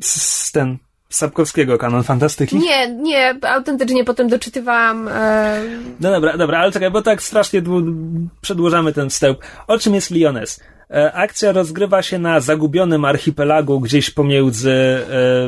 ten 0.54 0.78
Sapkowskiego 1.10 1.78
kanon 1.78 2.04
fantastyki. 2.04 2.56
Nie, 2.60 2.88
nie, 2.96 3.36
autentycznie 3.42 4.04
potem 4.04 4.28
doczytywałam. 4.30 5.08
E, 5.08 5.62
No 6.00 6.12
dobra, 6.12 6.38
dobra, 6.38 6.60
ale 6.60 6.72
czekaj, 6.72 6.92
bo 6.92 7.02
tak 7.02 7.24
strasznie 7.24 7.62
dłu- 7.62 8.28
przedłużamy 8.42 8.94
ten 8.94 9.10
wstęp. 9.10 9.40
O 9.68 9.78
czym 9.80 9.96
jest 9.96 10.12
Lioness? 10.12 10.60
E, 10.94 11.14
akcja 11.14 11.52
rozgrywa 11.52 12.02
się 12.02 12.20
na 12.20 12.40
zagubionym 12.40 13.06
archipelagu 13.06 13.80
gdzieś 13.80 14.10
pomiędzy 14.10 14.72
e, 14.72 15.04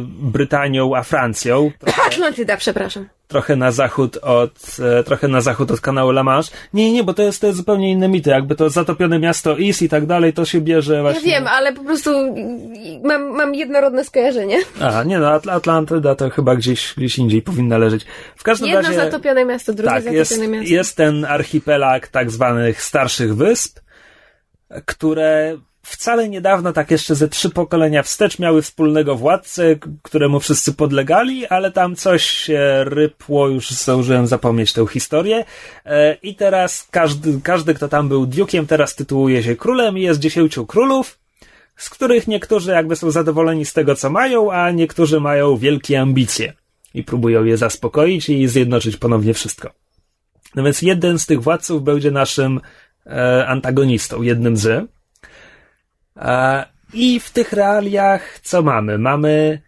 Brytanią 0.08 0.96
a 0.96 1.04
Francją. 1.04 1.72
Trochę, 1.80 2.02
Atlantyda, 2.02 2.58
przepraszam. 2.58 3.10
trochę 3.28 3.56
na 3.56 3.72
zachód 3.72 4.18
od, 4.18 4.52
e, 5.00 5.04
trochę 5.04 5.28
na 5.28 5.42
zachód 5.42 5.72
od 5.72 5.82
kanału 5.82 6.10
La 6.12 6.24
Manche. 6.24 6.52
Nie, 6.74 6.92
nie, 6.92 7.04
bo 7.04 7.14
to 7.14 7.24
jest, 7.24 7.42
to 7.42 7.48
jest 7.48 7.58
zupełnie 7.58 7.92
inne 7.92 8.08
mity. 8.08 8.30
Jakby 8.30 8.56
to 8.56 8.70
zatopione 8.70 9.20
miasto 9.20 9.58
Is 9.58 9.82
i 9.82 9.90
tak 9.90 10.06
dalej, 10.06 10.34
to 10.34 10.46
się 10.46 10.62
bierze 10.62 10.96
Ja 10.96 11.02
właśnie... 11.02 11.22
wiem, 11.32 11.48
ale 11.48 11.74
po 11.74 11.84
prostu 11.84 12.10
mam, 13.04 13.22
mam 13.36 13.56
jednorodne 13.56 14.04
skojarzenie. 14.04 14.58
A, 14.82 15.04
nie 15.04 15.20
no, 15.20 15.28
Atl- 15.40 15.52
Atlantyda 15.52 16.16
to 16.16 16.30
chyba 16.30 16.56
gdzieś, 16.56 16.94
gdzieś 16.98 17.18
indziej 17.18 17.42
powinna 17.42 17.78
leżeć. 17.78 18.06
W 18.36 18.44
każdym 18.44 18.68
Jedno 18.70 18.82
razie... 18.82 18.96
zatopione 18.96 19.46
miasto, 19.46 19.74
drugie 19.74 19.90
Tak, 19.90 20.04
zatopione 20.04 20.20
jest, 20.20 20.48
miasto. 20.48 20.74
jest 20.74 20.98
ten 20.98 21.26
archipelag 21.26 22.08
tak 22.08 22.32
zwanych 22.32 22.82
starszych 22.84 23.36
wysp, 23.36 23.80
które 24.86 25.58
wcale 25.84 26.30
niedawno, 26.30 26.74
tak 26.74 26.92
jeszcze 26.92 27.16
ze 27.16 27.28
trzy 27.28 27.50
pokolenia 27.50 28.04
wstecz, 28.04 28.40
miały 28.40 28.62
wspólnego 28.62 29.16
władcę, 29.16 29.76
któremu 30.02 30.40
wszyscy 30.40 30.74
podlegali, 30.74 31.48
ale 31.48 31.72
tam 31.72 31.96
coś 31.96 32.24
się 32.26 32.84
rypło, 32.84 33.48
już 33.48 33.70
zdążyłem 33.70 34.28
zapomnieć 34.28 34.74
tę 34.74 34.88
historię. 34.88 35.46
E, 35.86 36.14
I 36.14 36.36
teraz 36.36 36.88
każdy, 36.92 37.42
każdy, 37.42 37.74
kto 37.74 37.88
tam 37.88 38.10
był 38.10 38.26
dukiem, 38.26 38.68
teraz 38.68 38.96
tytułuje 38.96 39.44
się 39.44 39.56
królem 39.56 39.98
i 39.98 40.02
jest 40.02 40.20
dziesięciu 40.20 40.66
królów, 40.66 41.20
z 41.78 41.90
których 41.90 42.28
niektórzy 42.28 42.72
jakby 42.72 42.96
są 42.96 43.12
zadowoleni 43.12 43.66
z 43.66 43.74
tego, 43.74 43.96
co 43.96 44.10
mają, 44.10 44.52
a 44.52 44.72
niektórzy 44.72 45.20
mają 45.20 45.58
wielkie 45.58 46.02
ambicje 46.02 46.54
i 46.94 47.04
próbują 47.04 47.44
je 47.44 47.58
zaspokoić 47.58 48.30
i 48.30 48.48
zjednoczyć 48.48 48.98
ponownie 48.98 49.34
wszystko. 49.34 49.70
No 50.56 50.64
więc 50.64 50.82
jeden 50.82 51.20
z 51.20 51.26
tych 51.26 51.42
władców 51.42 51.84
będzie 51.84 52.12
naszym 52.12 52.62
antagonistą, 53.48 54.22
jednym 54.22 54.58
z. 54.58 54.90
E, 56.18 56.66
I 56.94 57.20
w 57.20 57.32
tych 57.32 57.54
realiach 57.54 58.40
co 58.40 58.62
mamy? 58.62 58.98
Mamy, 58.98 59.62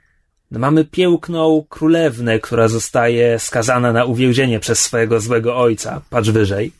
no 0.51 0.59
mamy 0.59 0.85
piękną 0.85 1.65
królewnę, 1.69 2.39
która 2.39 2.67
zostaje 2.67 3.39
skazana 3.39 3.93
na 3.93 4.05
uwięzienie 4.05 4.59
przez 4.59 4.79
swojego 4.79 5.19
złego 5.19 5.57
ojca. 5.57 6.01
Patrz 6.09 6.29
wyżej. 6.29 6.71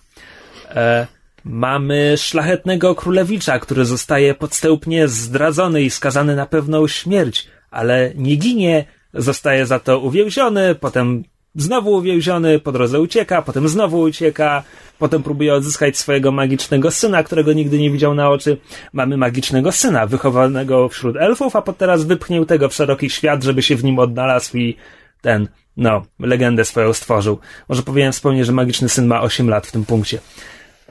E, 0.70 1.08
mamy 1.44 2.18
szlachetnego 2.18 2.96
królewicza, 2.96 3.60
który 3.60 3.86
zostaje 3.86 4.34
podstępnie 4.34 5.08
zdradzony 5.08 5.82
i 5.82 5.90
skazany 5.90 6.36
na 6.36 6.46
pewną 6.46 6.88
śmierć, 6.88 7.48
ale 7.72 8.12
nie 8.16 8.36
ginie, 8.36 8.86
zostaje 9.14 9.66
za 9.66 9.80
to 9.80 10.00
uwięziony, 10.00 10.76
potem 10.76 11.24
znowu 11.56 11.92
uwięziony, 11.92 12.60
po 12.60 12.72
drodze 12.72 13.02
ucieka, 13.02 13.42
potem 13.42 13.68
znowu 13.68 14.02
ucieka, 14.02 14.64
potem 15.00 15.24
próbuje 15.24 15.54
odzyskać 15.54 15.98
swojego 15.98 16.32
magicznego 16.32 16.92
syna, 16.92 17.24
którego 17.24 17.54
nigdy 17.54 17.80
nie 17.80 17.92
widział 17.92 18.14
na 18.14 18.30
oczy. 18.30 18.58
Mamy 18.94 19.18
magicznego 19.18 19.72
syna, 19.72 20.06
wychowanego 20.06 20.90
wśród 20.90 21.16
elfów, 21.16 21.56
a 21.56 21.62
po 21.62 21.74
teraz 21.74 22.04
wypchniętego 22.04 22.70
w 22.70 22.74
szeroki 22.74 23.10
świat, 23.10 23.44
żeby 23.44 23.64
się 23.64 23.76
w 23.76 23.84
nim 23.84 24.00
odnalazł 24.00 24.58
i 24.58 24.78
ten, 25.22 25.48
no, 25.78 26.06
legendę 26.20 26.66
swoją 26.66 26.94
stworzył. 26.94 27.40
Może 27.70 27.84
powinienem 27.84 28.14
wspomnieć, 28.14 28.46
że 28.46 28.52
magiczny 28.52 28.90
syn 28.90 29.08
ma 29.08 29.22
8 29.22 29.50
lat 29.50 29.68
w 29.68 29.72
tym 29.72 29.86
punkcie. 29.86 30.20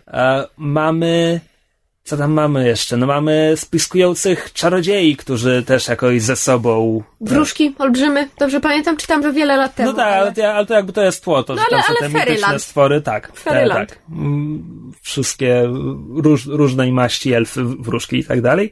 E, 0.06 0.46
mamy. 0.56 1.40
Co 2.04 2.16
tam 2.16 2.32
mamy 2.32 2.66
jeszcze? 2.66 2.96
No 2.96 3.06
mamy 3.06 3.52
spiskujących 3.56 4.52
czarodziei, 4.52 5.16
którzy 5.16 5.62
też 5.66 5.88
jakoś 5.88 6.22
ze 6.22 6.36
sobą. 6.36 7.02
Wróżki, 7.20 7.74
olbrzymy, 7.78 8.28
dobrze 8.38 8.60
pamiętam, 8.60 8.96
czytam 8.96 9.22
to 9.22 9.32
wiele 9.32 9.56
lat 9.56 9.74
temu. 9.74 9.90
No 9.90 9.96
tak, 9.96 10.12
ale, 10.14 10.32
to- 10.32 10.52
ale 10.54 10.66
to 10.66 10.74
jakby 10.74 10.92
to 10.92 11.02
jest 11.04 11.24
tło, 11.24 11.42
to 11.42 11.54
No 11.54 11.62
że 11.62 11.66
tam 11.70 11.74
ale- 11.78 11.82
są 11.88 11.94
ale 12.04 12.12
te 12.24 12.30
mityczne 12.30 12.58
stwory, 12.58 13.00
tak. 13.00 13.28
te- 13.32 13.34
Fairyland. 13.40 13.88
tak. 13.90 13.98
Mm, 14.10 14.92
Wszystkie 15.02 15.62
róż, 16.16 16.46
różnej 16.46 16.92
maści 16.92 17.32
elfy, 17.32 17.64
wróżki 17.64 18.18
i 18.18 18.24
tak 18.24 18.40
dalej. 18.42 18.70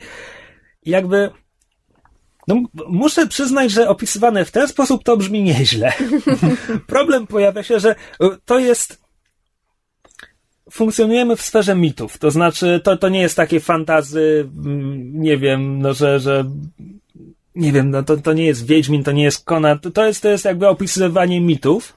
I 0.82 0.90
jakby 0.90 1.30
No, 2.48 2.56
muszę 2.88 3.26
przyznać, 3.26 3.70
że 3.70 3.88
opisywane 3.88 4.44
w 4.44 4.50
ten 4.50 4.68
sposób 4.68 5.04
to 5.04 5.16
brzmi 5.16 5.42
nieźle. 5.42 5.92
Problem 6.86 7.26
pojawia 7.26 7.62
się, 7.62 7.80
że 7.80 7.90
y, 8.22 8.26
to 8.44 8.58
jest. 8.58 9.01
Funkcjonujemy 10.72 11.36
w 11.36 11.42
sferze 11.42 11.74
mitów. 11.74 12.18
To 12.18 12.30
znaczy, 12.30 12.80
to, 12.84 12.96
to 12.96 13.08
nie 13.08 13.20
jest 13.20 13.36
takie 13.36 13.60
fantazy, 13.60 14.48
mm, 14.64 15.20
nie 15.20 15.38
wiem, 15.38 15.78
no, 15.78 15.94
że, 15.94 16.20
że 16.20 16.44
nie 17.54 17.72
wiem, 17.72 17.90
no 17.90 18.02
to, 18.02 18.16
to 18.16 18.32
nie 18.32 18.46
jest 18.46 18.66
Wiedźmin, 18.66 19.04
to 19.04 19.12
nie 19.12 19.22
jest 19.22 19.44
Conan, 19.44 19.78
to, 19.78 20.06
jest, 20.06 20.22
to 20.22 20.28
jest 20.28 20.44
jakby 20.44 20.68
opisywanie 20.68 21.40
mitów. 21.40 21.96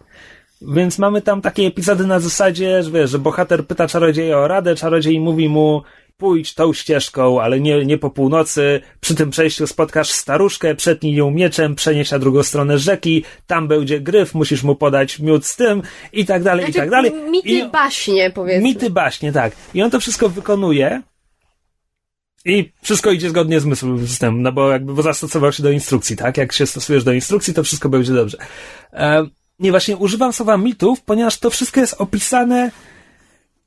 Więc 0.62 1.00
mamy 1.00 1.22
tam 1.22 1.42
takie 1.42 1.64
epizody 1.64 2.08
na 2.08 2.20
zasadzie, 2.20 2.84
że 2.84 2.92
wiesz, 2.92 3.10
że 3.10 3.20
bohater 3.20 3.68
pyta 3.68 3.88
czarodzieja 3.88 4.38
o 4.38 4.48
radę, 4.48 4.76
czarodziej 4.76 5.20
mówi 5.20 5.50
mu, 5.50 5.82
pójdź 6.18 6.54
tą 6.54 6.74
ścieżką, 6.74 7.42
ale 7.42 7.60
nie, 7.60 7.86
nie 7.86 7.98
po 7.98 8.10
północy, 8.10 8.82
przy 9.00 9.16
tym 9.16 9.30
przejściu 9.30 9.68
spotkasz 9.68 10.10
staruszkę, 10.10 10.76
przetnij 10.76 11.16
ją 11.16 11.32
mieczem, 11.32 11.76
przenieś 11.76 12.12
na 12.12 12.20
drugą 12.20 12.44
stronę 12.44 12.80
rzeki, 12.80 13.24
tam 13.48 13.68
będzie 13.68 14.00
gryf, 14.00 14.34
musisz 14.34 14.64
mu 14.64 14.76
podać 14.76 15.20
miód 15.20 15.46
z 15.46 15.56
tym, 15.56 15.82
i 16.14 16.26
tak 16.26 16.44
dalej, 16.44 16.66
Znaczy, 16.66 16.78
i 16.78 16.82
tak 16.82 16.90
dalej. 16.90 17.12
Mity 17.32 17.50
I, 17.50 17.70
baśnie, 17.70 18.32
powiedzmy. 18.32 18.64
mity 18.64 18.90
baśnie, 18.90 19.32
tak. 19.32 19.56
I 19.74 19.82
on 19.82 19.92
to 19.92 20.00
wszystko 20.00 20.30
wykonuje, 20.30 21.02
i 22.46 22.72
wszystko 22.82 23.12
idzie 23.12 23.30
zgodnie 23.30 23.60
z 23.60 23.66
myślą 23.66 24.00
systemem, 24.00 24.42
no 24.42 24.52
bo 24.52 24.72
jakby 24.72 24.94
bo 24.94 25.02
zastosował 25.02 25.52
się 25.52 25.64
do 25.64 25.72
instrukcji, 25.72 26.16
tak? 26.16 26.38
Jak 26.38 26.54
się 26.54 26.66
stosujesz 26.66 27.04
do 27.04 27.14
instrukcji, 27.14 27.54
to 27.54 27.64
wszystko 27.64 27.90
będzie 27.90 28.14
dobrze. 28.14 28.38
E, 28.94 29.26
nie, 29.60 29.72
właśnie 29.72 29.98
używam 29.98 30.34
słowa 30.34 30.58
mitów, 30.58 31.02
ponieważ 31.02 31.38
to 31.38 31.50
wszystko 31.50 31.80
jest 31.80 31.96
opisane, 31.98 32.72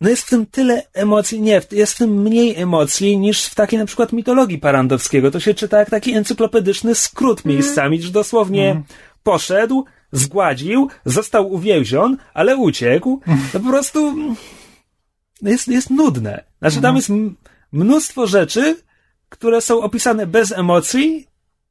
no 0.01 0.09
jest 0.11 0.23
w 0.23 0.31
tym 0.31 0.47
tyle 0.47 0.83
emocji, 0.95 1.41
nie, 1.41 1.61
jest 1.73 1.93
w 1.95 1.99
tym 1.99 2.23
mniej 2.23 2.57
emocji 2.57 3.19
niż 3.19 3.45
w 3.45 3.55
takiej 3.55 3.79
na 3.79 3.87
przykład 3.87 4.13
mitologii 4.13 4.59
Parandowskiego. 4.59 5.31
To 5.31 5.41
się 5.41 5.55
czyta 5.55 5.79
jak 5.79 5.91
taki 5.91 6.13
encyklopedyczny 6.15 6.95
skrót 6.95 7.45
miejscami, 7.45 8.03
że 8.03 8.11
dosłownie 8.13 8.83
poszedł, 9.23 9.85
zgładził, 10.13 10.89
został 11.05 11.53
uwięzion, 11.53 12.17
ale 12.35 12.57
uciekł. 12.57 13.21
To 13.53 13.61
po 13.61 13.69
prostu 13.69 14.15
jest, 15.43 15.69
jest 15.69 15.91
nudne. 15.91 16.45
Znaczy 16.59 16.81
tam 16.81 16.97
jest 16.97 17.11
m- 17.11 17.37
mnóstwo 17.73 18.27
rzeczy, 18.27 18.77
które 19.29 19.61
są 19.61 19.81
opisane 19.81 20.27
bez 20.27 20.53
emocji 20.53 21.27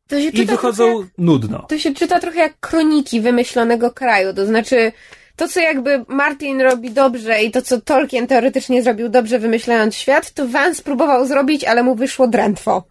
To 0.08 0.20
się 0.22 0.28
i 0.30 0.46
wychodzą 0.46 0.86
trochę, 0.94 1.10
nudno. 1.18 1.66
to 1.70 1.78
się 1.78 1.94
czyta 1.94 2.20
trochę 2.20 2.40
jak 2.40 2.60
kroniki 2.60 3.22
wymyślonego 3.22 3.92
kraju, 3.92 4.34
to 4.34 4.46
znaczy 4.46 4.92
to, 5.38 5.48
co 5.48 5.60
jakby 5.60 6.06
Martin 6.08 6.62
robi 6.62 6.92
dobrze 6.92 7.44
i 7.44 7.52
to, 7.52 7.62
co 7.62 7.82
Tolkien 7.82 8.28
teoretycznie 8.28 8.84
zrobił 8.84 9.10
dobrze 9.10 9.40
wymyślając 9.40 9.96
świat, 9.96 10.32
to 10.32 10.48
Vance 10.48 10.84
próbował 10.84 11.28
zrobić, 11.28 11.64
ale 11.64 11.84
mu 11.84 11.96
wyszło 11.96 12.28
drętwo. 12.28 12.84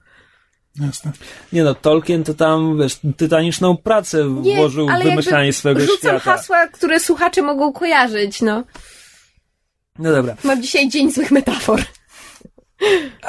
Jasne. 0.80 1.12
Nie 1.52 1.64
no, 1.64 1.74
Tolkien 1.74 2.24
to 2.24 2.34
tam, 2.34 2.78
wiesz, 2.78 2.98
tytaniczną 3.16 3.76
pracę 3.76 4.24
włożył 4.28 4.88
w 4.88 5.02
wymyślanie 5.02 5.52
swojego 5.52 5.80
rzucam 5.80 5.98
świata. 5.98 6.18
hasła, 6.18 6.66
które 6.66 7.00
słuchacze 7.00 7.42
mogą 7.42 7.72
kojarzyć, 7.72 8.42
no. 8.42 8.64
No 9.98 10.12
dobra. 10.12 10.36
Mam 10.44 10.62
dzisiaj 10.62 10.88
dzień 10.88 11.12
złych 11.12 11.30
metafor. 11.30 11.80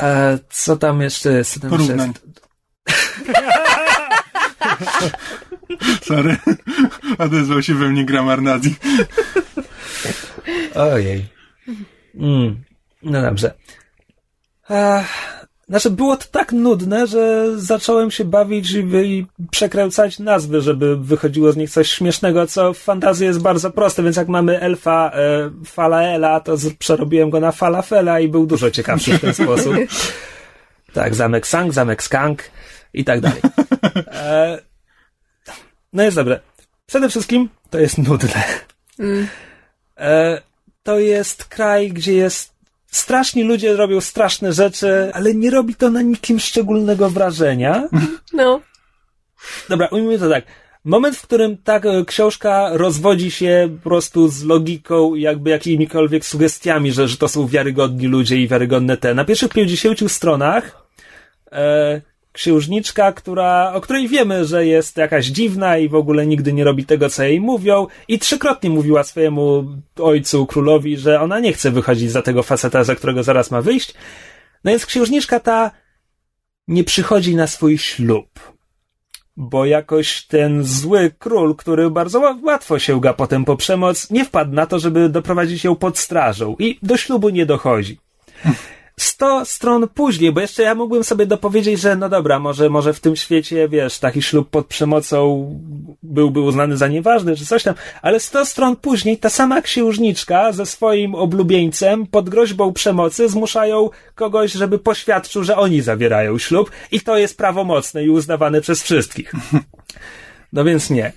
E, 0.02 0.40
co 0.50 0.78
tam 0.78 1.02
jeszcze 1.02 1.32
jest? 1.34 1.54
Co 1.54 1.60
tam 1.60 1.72
jeszcze 1.72 1.86
Porównań. 1.86 2.14
jest? 2.28 2.48
Sorry. 6.02 6.38
Odezwał 7.18 7.62
się 7.62 7.76
we 7.76 7.90
mnie 7.90 8.06
gramar 8.06 8.42
nazi. 8.42 8.76
Ojej. 10.76 11.26
Mm. 12.16 12.64
No 13.04 13.22
dobrze. 13.22 13.54
Ech, 14.70 15.38
znaczy, 15.70 15.90
było 15.90 16.18
to 16.18 16.26
tak 16.32 16.52
nudne, 16.52 17.08
że 17.08 17.46
zacząłem 17.56 18.12
się 18.12 18.26
bawić 18.26 18.72
i, 18.72 18.78
i 19.04 19.26
przekręcać 19.52 20.20
nazwy, 20.20 20.62
żeby 20.62 20.98
wychodziło 20.98 21.52
z 21.52 21.58
nich 21.58 21.70
coś 21.70 21.92
śmiesznego, 21.92 22.48
co 22.48 22.74
w 22.74 22.78
fantazji 22.78 23.26
jest 23.26 23.42
bardzo 23.42 23.72
proste, 23.72 24.04
więc 24.04 24.16
jak 24.16 24.28
mamy 24.28 24.60
elfa 24.60 25.12
e, 25.14 25.52
Falaela, 25.66 26.40
to 26.40 26.58
z, 26.58 26.74
przerobiłem 26.74 27.30
go 27.30 27.40
na 27.40 27.52
Falafela 27.52 28.20
i 28.20 28.28
był 28.28 28.46
dużo 28.46 28.72
ciekawszy 28.72 29.18
w 29.18 29.22
ten 29.22 29.34
sposób. 29.34 29.76
Tak, 30.94 31.16
zamek 31.16 31.48
Sang, 31.48 31.74
zamek 31.74 32.04
Skank 32.04 32.44
i 32.94 33.06
tak 33.06 33.22
dalej. 33.22 33.42
E, 34.12 34.60
no 35.94 36.04
jest 36.04 36.16
dobre. 36.16 36.40
Przede 36.86 37.10
wszystkim 37.10 37.50
to 37.70 37.80
jest 37.80 37.98
nudne. 37.98 38.44
E, 39.98 40.42
to 40.84 41.00
jest 41.00 41.46
kraj, 41.46 41.90
gdzie 41.92 42.14
jest 42.14 42.54
straszni 42.88 43.44
ludzie 43.44 43.76
robią 43.76 44.02
straszne 44.02 44.54
rzeczy, 44.54 45.12
ale 45.14 45.34
nie 45.34 45.50
robi 45.50 45.76
to 45.76 45.90
na 45.90 46.02
nikim 46.02 46.40
szczególnego 46.40 47.10
wrażenia. 47.10 47.90
No. 48.34 48.62
Dobra, 49.70 49.88
ujmijmy 49.92 50.20
to 50.20 50.30
tak. 50.30 50.44
Moment, 50.84 51.18
w 51.18 51.22
którym 51.22 51.58
ta 51.58 51.78
e, 51.78 52.06
książka 52.06 52.70
rozwodzi 52.74 53.32
się 53.32 53.70
po 53.84 53.90
prostu 53.90 54.28
z 54.28 54.44
logiką 54.44 55.16
jakby 55.16 55.50
jakimikolwiek 55.50 56.26
sugestiami, 56.26 56.92
że, 56.92 57.08
że 57.08 57.18
to 57.18 57.28
są 57.28 57.48
wiarygodni 57.48 58.08
ludzie 58.08 58.38
i 58.38 58.48
wiarygodne 58.48 58.98
te. 58.98 59.14
Na 59.14 59.26
pierwszych 59.26 59.54
50 59.54 60.12
stronach 60.12 60.88
e, 61.52 62.02
księżniczka, 62.38 63.12
która, 63.12 63.74
o 63.74 63.82
której 63.82 64.08
wiemy, 64.08 64.46
że 64.46 64.66
jest 64.66 64.98
jakaś 64.98 65.26
dziwna 65.26 65.78
i 65.78 65.90
w 65.90 65.96
ogóle 65.96 66.28
nigdy 66.28 66.54
nie 66.54 66.64
robi 66.64 66.86
tego, 66.86 67.10
co 67.10 67.24
jej 67.24 67.42
mówią 67.42 67.88
i 68.08 68.20
trzykrotnie 68.20 68.70
mówiła 68.70 69.04
swojemu 69.04 69.66
ojcu, 70.00 70.46
królowi, 70.46 70.98
że 70.98 71.22
ona 71.22 71.40
nie 71.40 71.54
chce 71.54 71.72
wychodzić 71.72 72.12
za 72.12 72.22
tego 72.22 72.44
faceta, 72.44 72.84
za 72.84 72.96
którego 72.96 73.24
zaraz 73.24 73.52
ma 73.52 73.62
wyjść. 73.62 73.94
No 74.64 74.72
więc 74.72 74.86
księżniczka 74.86 75.40
ta 75.40 75.72
nie 76.68 76.84
przychodzi 76.84 77.36
na 77.36 77.48
swój 77.48 77.78
ślub 77.78 78.58
bo 79.40 79.66
jakoś 79.66 80.26
ten 80.26 80.64
zły 80.64 81.12
król, 81.20 81.56
który 81.56 81.90
bardzo 81.92 82.20
ła- 82.20 82.44
łatwo 82.44 82.80
sięga 82.80 83.14
potem 83.14 83.46
po 83.46 83.56
przemoc, 83.56 84.10
nie 84.10 84.26
wpadł 84.26 84.54
na 84.54 84.66
to, 84.66 84.80
żeby 84.80 85.10
doprowadzić 85.10 85.64
ją 85.64 85.76
pod 85.76 85.98
strażą 85.98 86.56
i 86.60 86.80
do 86.82 86.98
ślubu 86.98 87.30
nie 87.30 87.46
dochodzi. 87.46 87.98
Sto 89.00 89.46
stron 89.46 89.88
później, 89.88 90.32
bo 90.32 90.42
jeszcze 90.42 90.64
ja 90.64 90.76
mógłbym 90.76 91.04
sobie 91.04 91.26
dopowiedzieć, 91.26 91.82
że 91.82 91.96
no 91.96 92.10
dobra, 92.10 92.40
może, 92.40 92.70
może 92.70 92.94
w 92.94 93.00
tym 93.00 93.16
świecie, 93.16 93.70
wiesz, 93.70 94.00
taki 94.00 94.22
ślub 94.22 94.50
pod 94.50 94.68
przemocą 94.68 95.50
byłby 96.04 96.40
uznany 96.40 96.78
za 96.78 96.88
nieważny, 96.88 97.36
czy 97.36 97.46
coś 97.46 97.64
tam, 97.64 97.76
ale 98.02 98.20
sto 98.20 98.46
stron 98.46 98.76
później 98.76 99.18
ta 99.18 99.30
sama 99.30 99.62
księżniczka 99.62 100.52
ze 100.52 100.66
swoim 100.66 101.16
oblubieńcem 101.16 102.08
pod 102.08 102.30
groźbą 102.30 102.74
przemocy 102.74 103.30
zmuszają 103.30 103.90
kogoś, 104.16 104.52
żeby 104.52 104.80
poświadczył, 104.80 105.44
że 105.44 105.58
oni 105.58 105.82
zawierają 105.82 106.38
ślub 106.38 106.72
i 106.92 107.02
to 107.02 107.18
jest 107.18 107.38
prawomocne 107.38 108.04
i 108.04 108.10
uznawane 108.10 108.62
przez 108.62 108.84
wszystkich. 108.84 109.32
No 110.54 110.64
więc 110.64 110.90
nie. 110.90 111.14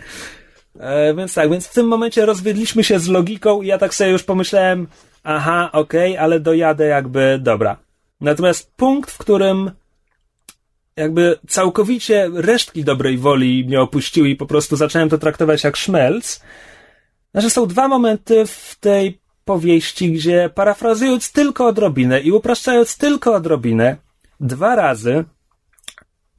E, 0.80 1.14
więc 1.14 1.34
tak, 1.34 1.50
więc 1.50 1.66
w 1.66 1.74
tym 1.74 1.86
momencie 1.86 2.26
rozwiedliśmy 2.26 2.84
się 2.84 2.98
z 2.98 3.08
logiką 3.08 3.62
i 3.62 3.66
ja 3.66 3.78
tak 3.78 3.94
sobie 3.94 4.10
już 4.10 4.22
pomyślałem, 4.22 4.86
aha, 5.22 5.70
okej, 5.72 6.18
ale 6.18 6.40
dojadę 6.40 6.86
jakby, 6.86 7.38
dobra. 7.42 7.76
Natomiast 8.20 8.72
punkt, 8.76 9.10
w 9.10 9.18
którym 9.18 9.70
jakby 10.96 11.38
całkowicie 11.48 12.30
resztki 12.34 12.84
dobrej 12.84 13.18
woli 13.18 13.64
mnie 13.64 13.80
opuściły 13.80 14.28
i 14.28 14.36
po 14.36 14.46
prostu 14.46 14.76
zacząłem 14.76 15.08
to 15.08 15.18
traktować 15.18 15.64
jak 15.64 15.76
szmelc, 15.76 16.40
znaczy 17.32 17.50
są 17.50 17.66
dwa 17.66 17.88
momenty 17.88 18.46
w 18.46 18.76
tej 18.80 19.20
powieści, 19.44 20.12
gdzie 20.12 20.50
parafrazując 20.54 21.32
tylko 21.32 21.66
odrobinę 21.66 22.20
i 22.20 22.32
upraszczając 22.32 22.96
tylko 22.96 23.34
odrobinę, 23.34 23.96
dwa 24.40 24.76
razy 24.76 25.24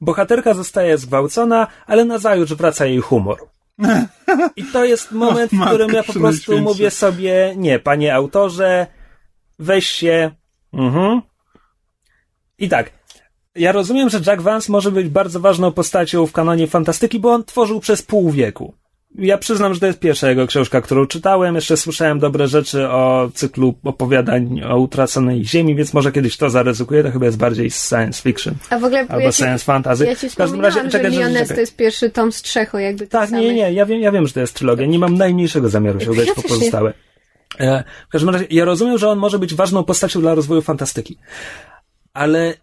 bohaterka 0.00 0.54
zostaje 0.54 0.98
zgwałcona, 0.98 1.66
ale 1.86 2.04
nazajutrz 2.04 2.54
wraca 2.54 2.86
jej 2.86 3.00
humor. 3.00 3.38
I 4.56 4.64
to 4.64 4.84
jest 4.84 5.12
moment, 5.12 5.52
w 5.52 5.66
którym 5.66 5.90
ja 5.92 6.02
po 6.02 6.12
prostu 6.12 6.58
mówię 6.58 6.90
sobie, 6.90 7.54
nie, 7.56 7.78
panie 7.78 8.14
autorze, 8.14 8.86
weź 9.58 9.86
się. 9.86 10.30
Mhm. 10.72 11.22
I 12.58 12.68
tak. 12.68 12.90
Ja 13.54 13.72
rozumiem, 13.72 14.08
że 14.08 14.20
Jack 14.26 14.42
Vance 14.42 14.72
może 14.72 14.90
być 14.90 15.08
bardzo 15.08 15.40
ważną 15.40 15.72
postacią 15.72 16.26
w 16.26 16.32
kanonie 16.32 16.66
fantastyki, 16.66 17.20
bo 17.20 17.32
on 17.32 17.44
tworzył 17.44 17.80
przez 17.80 18.02
pół 18.02 18.30
wieku. 18.30 18.74
Ja 19.18 19.38
przyznam, 19.38 19.74
że 19.74 19.80
to 19.80 19.86
jest 19.86 19.98
pierwsza 19.98 20.28
jego 20.28 20.46
książka, 20.46 20.80
którą 20.80 21.06
czytałem. 21.06 21.54
Jeszcze 21.54 21.76
słyszałem 21.76 22.18
dobre 22.18 22.48
rzeczy 22.48 22.88
o 22.88 23.30
cyklu 23.34 23.74
opowiadań 23.84 24.62
o 24.62 24.78
utraconej 24.78 25.44
ziemi, 25.44 25.74
więc 25.74 25.94
może 25.94 26.12
kiedyś 26.12 26.36
to 26.36 26.50
zaryzykuję. 26.50 27.02
To 27.02 27.10
chyba 27.10 27.26
jest 27.26 27.38
bardziej 27.38 27.70
science 27.70 28.22
fiction 28.22 28.54
A 28.70 28.78
w 28.78 28.84
ogóle 28.84 29.00
albo 29.00 29.20
ja 29.20 29.32
ci, 29.32 29.42
science 29.42 29.64
fantasy. 29.64 30.06
ja 30.06 30.16
ci 30.16 30.30
w 30.30 30.36
każdym 30.36 30.60
razie, 30.60 30.88
czekaj, 30.88 31.12
że 31.12 31.20
Lioness 31.20 31.48
to 31.48 31.60
jest 31.60 31.76
pierwszy 31.76 32.10
tom 32.10 32.32
z 32.32 32.42
trzech, 32.42 32.72
jakby 32.78 33.06
Tak, 33.06 33.30
nie, 33.30 33.54
nie, 33.54 33.72
ja 33.72 33.86
wiem, 33.86 34.00
ja 34.00 34.12
wiem, 34.12 34.26
że 34.26 34.32
to 34.32 34.40
jest 34.40 34.54
trylogia. 34.54 34.86
Nie 34.86 34.98
mam 34.98 35.14
najmniejszego 35.14 35.68
zamiaru 35.68 36.00
sięgać 36.00 36.26
Ja 36.26 36.34
po 36.34 36.42
pozostałe. 36.42 36.92
E, 37.60 37.84
W 38.08 38.12
każdym 38.12 38.30
razie, 38.30 38.46
ja 38.50 38.64
rozumiem, 38.64 38.98
że 38.98 39.08
on 39.08 39.18
może 39.18 39.38
być 39.38 39.54
ważną 39.54 39.84
postacią 39.84 40.20
dla 40.20 40.34
rozwoju 40.34 40.62
fantastyki. 40.62 41.18
Ale 42.14 42.54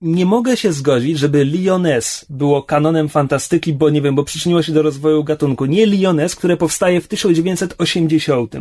nie 0.00 0.26
mogę 0.26 0.56
się 0.56 0.72
zgodzić, 0.72 1.18
żeby 1.18 1.44
Lioness 1.44 2.26
było 2.30 2.62
kanonem 2.62 3.08
fantastyki, 3.08 3.72
bo 3.72 3.90
nie 3.90 4.02
wiem, 4.02 4.14
bo 4.14 4.24
przyczyniło 4.24 4.62
się 4.62 4.72
do 4.72 4.82
rozwoju 4.82 5.24
gatunku. 5.24 5.66
Nie 5.66 5.86
Lioness, 5.86 6.36
które 6.36 6.56
powstaje 6.56 7.00
w 7.00 7.08
1980. 7.08 8.54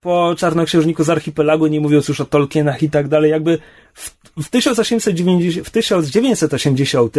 Po 0.00 0.34
Czarnoksiężniku 0.38 1.04
z 1.04 1.10
Archipelagu, 1.10 1.66
nie 1.66 1.80
mówiąc 1.80 2.08
już 2.08 2.20
o 2.20 2.24
Tolkienach 2.24 2.82
i 2.82 2.90
tak 2.90 3.08
dalej, 3.08 3.30
jakby 3.30 3.58
w, 3.94 4.10
w, 4.42 4.48
1890, 4.50 5.66
w 5.66 5.70
1980 5.70 7.16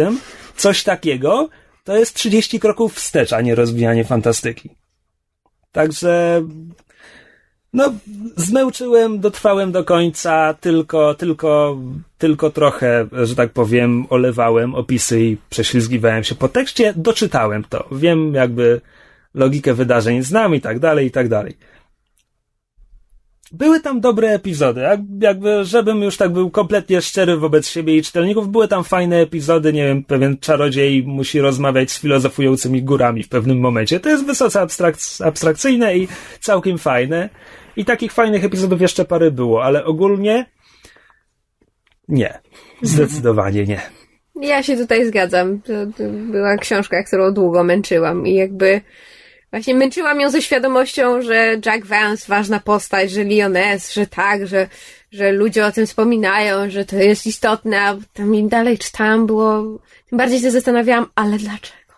coś 0.56 0.82
takiego 0.82 1.48
to 1.84 1.96
jest 1.96 2.14
30 2.14 2.60
kroków 2.60 2.94
wstecz, 2.94 3.32
a 3.32 3.40
nie 3.40 3.54
rozwijanie 3.54 4.04
fantastyki. 4.04 4.70
Także 5.72 6.42
no, 7.72 7.94
zmęczyłem, 8.36 9.20
dotrwałem 9.20 9.72
do 9.72 9.84
końca, 9.84 10.54
tylko, 10.54 11.14
tylko, 11.14 11.78
tylko 12.18 12.50
trochę, 12.50 13.06
że 13.12 13.36
tak 13.36 13.52
powiem, 13.52 14.06
olewałem 14.10 14.74
opisy 14.74 15.20
i 15.20 15.36
prześlizgiwałem 15.50 16.24
się 16.24 16.34
po 16.34 16.48
tekście, 16.48 16.94
doczytałem 16.96 17.64
to. 17.68 17.88
Wiem 17.92 18.34
jakby 18.34 18.80
logikę 19.34 19.74
wydarzeń, 19.74 20.22
znam 20.22 20.54
i 20.54 20.60
tak 20.60 20.78
dalej, 20.78 21.06
i 21.06 21.10
tak 21.10 21.28
dalej. 21.28 21.56
Były 23.52 23.80
tam 23.80 24.00
dobre 24.00 24.28
epizody, 24.28 24.82
jakby, 25.20 25.64
żebym 25.64 26.02
już 26.02 26.16
tak 26.16 26.32
był 26.32 26.50
kompletnie 26.50 27.02
szczery 27.02 27.36
wobec 27.36 27.68
siebie 27.68 27.96
i 27.96 28.02
czytelników, 28.02 28.48
były 28.48 28.68
tam 28.68 28.84
fajne 28.84 29.16
epizody, 29.16 29.72
nie 29.72 29.84
wiem, 29.84 30.04
pewien 30.04 30.38
czarodziej 30.38 31.02
musi 31.02 31.40
rozmawiać 31.40 31.90
z 31.90 32.00
filozofującymi 32.00 32.82
górami 32.82 33.22
w 33.22 33.28
pewnym 33.28 33.60
momencie. 33.60 34.00
To 34.00 34.08
jest 34.08 34.26
wysoce 34.26 34.60
abstrak- 34.60 35.24
abstrakcyjne 35.24 35.96
i 35.96 36.08
całkiem 36.40 36.78
fajne. 36.78 37.28
I 37.76 37.84
takich 37.84 38.12
fajnych 38.12 38.44
epizodów 38.44 38.80
jeszcze 38.80 39.04
parę 39.04 39.30
było, 39.30 39.64
ale 39.64 39.84
ogólnie 39.84 40.46
nie. 42.08 42.40
Zdecydowanie 42.82 43.64
nie. 43.64 43.80
Ja 44.40 44.62
się 44.62 44.76
tutaj 44.76 45.06
zgadzam. 45.06 45.60
To, 45.60 45.72
była 46.06 46.56
książka, 46.56 47.02
którą 47.02 47.34
długo 47.34 47.64
męczyłam 47.64 48.26
i 48.26 48.34
jakby 48.34 48.80
właśnie 49.50 49.74
męczyłam 49.74 50.20
ją 50.20 50.30
ze 50.30 50.42
świadomością, 50.42 51.22
że 51.22 51.60
Jack 51.66 51.86
Vance 51.86 52.24
ważna 52.28 52.60
postać, 52.60 53.10
że 53.10 53.24
Lioness, 53.24 53.92
że 53.92 54.06
tak, 54.06 54.46
że, 54.46 54.68
że 55.10 55.32
ludzie 55.32 55.66
o 55.66 55.72
tym 55.72 55.86
wspominają, 55.86 56.70
że 56.70 56.84
to 56.84 56.96
jest 56.96 57.26
istotne, 57.26 57.80
a 57.80 57.96
tam 58.12 58.34
im 58.34 58.48
dalej 58.48 58.78
czytałam 58.78 59.26
było, 59.26 59.78
tym 60.08 60.18
bardziej 60.18 60.40
się 60.40 60.50
zastanawiałam, 60.50 61.06
ale 61.14 61.38
dlaczego? 61.38 61.92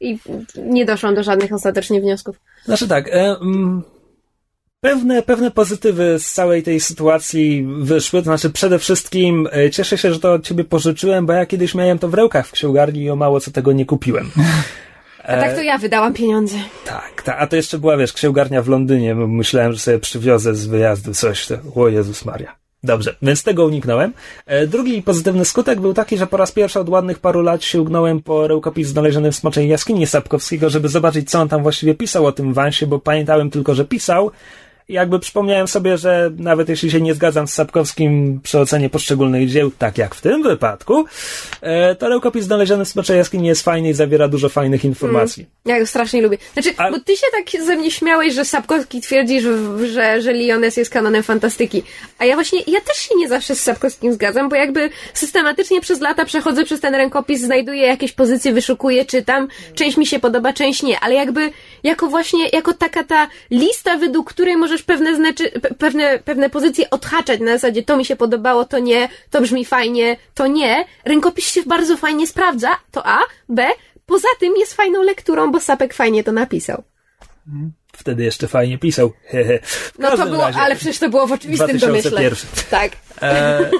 I 0.00 0.18
nie 0.56 0.84
doszłam 0.84 1.14
do 1.14 1.22
żadnych 1.22 1.52
ostatecznie 1.52 2.00
wniosków. 2.00 2.36
Znaczy 2.64 2.88
tak, 2.88 3.08
e, 3.08 3.36
Pewne, 4.84 5.22
pewne 5.22 5.50
pozytywy 5.50 6.18
z 6.18 6.32
całej 6.32 6.62
tej 6.62 6.80
sytuacji 6.80 7.66
wyszły, 7.78 8.20
to 8.20 8.24
znaczy 8.24 8.50
przede 8.50 8.78
wszystkim 8.78 9.48
e, 9.52 9.70
cieszę 9.70 9.98
się, 9.98 10.12
że 10.12 10.20
to 10.20 10.32
od 10.32 10.44
ciebie 10.44 10.64
pożyczyłem, 10.64 11.26
bo 11.26 11.32
ja 11.32 11.46
kiedyś 11.46 11.74
miałem 11.74 11.98
to 11.98 12.08
w 12.08 12.14
rękach 12.14 12.46
w 12.46 12.52
księgarni 12.52 13.02
i 13.02 13.10
o 13.10 13.16
mało 13.16 13.40
co 13.40 13.50
tego 13.50 13.72
nie 13.72 13.86
kupiłem. 13.86 14.30
A 15.24 15.36
tak 15.36 15.54
to 15.54 15.62
ja 15.62 15.78
wydałam 15.78 16.14
pieniądze. 16.14 16.56
Tak, 16.84 17.22
ta, 17.24 17.38
a 17.38 17.46
to 17.46 17.56
jeszcze 17.56 17.78
była, 17.78 17.96
wiesz, 17.96 18.12
księgarnia 18.12 18.62
w 18.62 18.68
Londynie, 18.68 19.14
myślałem, 19.14 19.72
że 19.72 19.78
sobie 19.78 19.98
przywiozę 19.98 20.54
z 20.54 20.66
wyjazdu 20.66 21.14
coś, 21.14 21.46
to, 21.46 21.54
o 21.74 21.88
Jezus 21.88 22.24
Maria. 22.24 22.56
Dobrze, 22.84 23.16
więc 23.22 23.42
tego 23.42 23.64
uniknąłem. 23.64 24.12
E, 24.46 24.66
drugi 24.66 25.02
pozytywny 25.02 25.44
skutek 25.44 25.80
był 25.80 25.94
taki, 25.94 26.18
że 26.18 26.26
po 26.26 26.36
raz 26.36 26.52
pierwszy 26.52 26.80
od 26.80 26.88
ładnych 26.88 27.18
paru 27.18 27.42
lat 27.42 27.64
sięgnąłem 27.64 28.22
po 28.22 28.48
rękopis 28.48 28.88
znaleziony 28.88 29.32
w 29.32 29.36
Smoczej 29.36 29.68
Jaskini 29.68 30.06
Sapkowskiego, 30.06 30.70
żeby 30.70 30.88
zobaczyć, 30.88 31.30
co 31.30 31.40
on 31.40 31.48
tam 31.48 31.62
właściwie 31.62 31.94
pisał 31.94 32.26
o 32.26 32.32
tym 32.32 32.54
Wansie, 32.54 32.86
bo 32.86 32.98
pamiętałem 32.98 33.50
tylko, 33.50 33.74
że 33.74 33.84
pisał, 33.84 34.30
jakby 34.92 35.18
przypomniałem 35.18 35.68
sobie, 35.68 35.98
że 35.98 36.30
nawet 36.36 36.68
jeśli 36.68 36.90
się 36.90 37.00
nie 37.00 37.14
zgadzam 37.14 37.48
z 37.48 37.54
Sapkowskim 37.54 38.40
przy 38.42 38.58
ocenie 38.58 38.90
poszczególnych 38.90 39.48
dzieł, 39.48 39.70
tak 39.78 39.98
jak 39.98 40.14
w 40.14 40.20
tym 40.20 40.42
wypadku, 40.42 41.04
e, 41.60 41.94
to 41.94 42.08
rękopis 42.08 42.44
znaleziony 42.44 42.84
w 42.84 42.88
Smoczej 42.88 43.16
Jaskini 43.16 43.48
jest 43.48 43.62
fajny 43.62 43.90
i 43.90 43.94
zawiera 43.94 44.28
dużo 44.28 44.48
fajnych 44.48 44.84
informacji. 44.84 45.42
Mm, 45.42 45.76
ja 45.76 45.80
go 45.80 45.86
strasznie 45.86 46.22
lubię. 46.22 46.38
Znaczy, 46.52 46.70
A... 46.76 46.90
bo 46.90 47.00
ty 47.00 47.16
się 47.16 47.26
tak 47.32 47.62
ze 47.62 47.76
mnie 47.76 47.90
śmiałeś, 47.90 48.34
że 48.34 48.44
Sapkowski 48.44 49.00
twierdzi, 49.00 49.40
że, 49.40 49.88
że, 49.88 50.22
że 50.22 50.32
Lioness 50.32 50.76
jest 50.76 50.90
kanonem 50.90 51.22
fantastyki. 51.22 51.82
A 52.18 52.24
ja 52.24 52.34
właśnie, 52.34 52.60
ja 52.66 52.80
też 52.80 52.96
się 52.96 53.14
nie 53.16 53.28
zawsze 53.28 53.54
z 53.54 53.60
Sapkowskim 53.60 54.12
zgadzam, 54.12 54.48
bo 54.48 54.56
jakby 54.56 54.90
systematycznie 55.14 55.80
przez 55.80 56.00
lata 56.00 56.24
przechodzę 56.24 56.64
przez 56.64 56.80
ten 56.80 56.94
rękopis, 56.94 57.40
znajduję 57.40 57.86
jakieś 57.86 58.12
pozycje, 58.12 58.52
wyszukuję, 58.52 59.04
czytam. 59.04 59.48
Część 59.74 59.96
mi 59.96 60.06
się 60.06 60.18
podoba, 60.18 60.52
część 60.52 60.82
nie, 60.82 61.00
ale 61.00 61.14
jakby 61.14 61.52
jako 61.82 62.08
właśnie, 62.08 62.48
jako 62.48 62.74
taka 62.74 63.04
ta 63.04 63.28
lista, 63.50 63.96
według 63.96 64.30
której 64.30 64.56
możesz 64.56 64.81
możesz 64.82 64.98
pewne, 64.98 65.16
znaczy, 65.16 65.50
pewne, 65.78 66.18
pewne 66.18 66.50
pozycje 66.50 66.90
odhaczać 66.90 67.40
na 67.40 67.52
zasadzie 67.52 67.82
to 67.82 67.96
mi 67.96 68.04
się 68.04 68.16
podobało, 68.16 68.64
to 68.64 68.78
nie, 68.78 69.08
to 69.30 69.40
brzmi 69.40 69.64
fajnie, 69.64 70.16
to 70.34 70.46
nie. 70.46 70.84
Rękopis 71.04 71.52
się 71.52 71.62
bardzo 71.66 71.96
fajnie 71.96 72.26
sprawdza, 72.26 72.68
to 72.90 73.06
A. 73.06 73.18
B. 73.48 73.66
Poza 74.06 74.28
tym 74.40 74.54
jest 74.56 74.74
fajną 74.74 75.02
lekturą, 75.02 75.52
bo 75.52 75.60
Sapek 75.60 75.94
fajnie 75.94 76.24
to 76.24 76.32
napisał. 76.32 76.82
Wtedy 77.92 78.24
jeszcze 78.24 78.48
fajnie 78.48 78.78
pisał. 78.78 79.12
no 79.98 80.16
to 80.16 80.26
było, 80.26 80.42
razie, 80.42 80.58
ale 80.58 80.76
przecież 80.76 80.98
to 80.98 81.08
było 81.08 81.26
w 81.26 81.32
oczywistym 81.32 81.78
2001. 81.78 82.12
domyśle. 82.12 82.48
Tak. 82.70 82.92
E, 83.22 83.70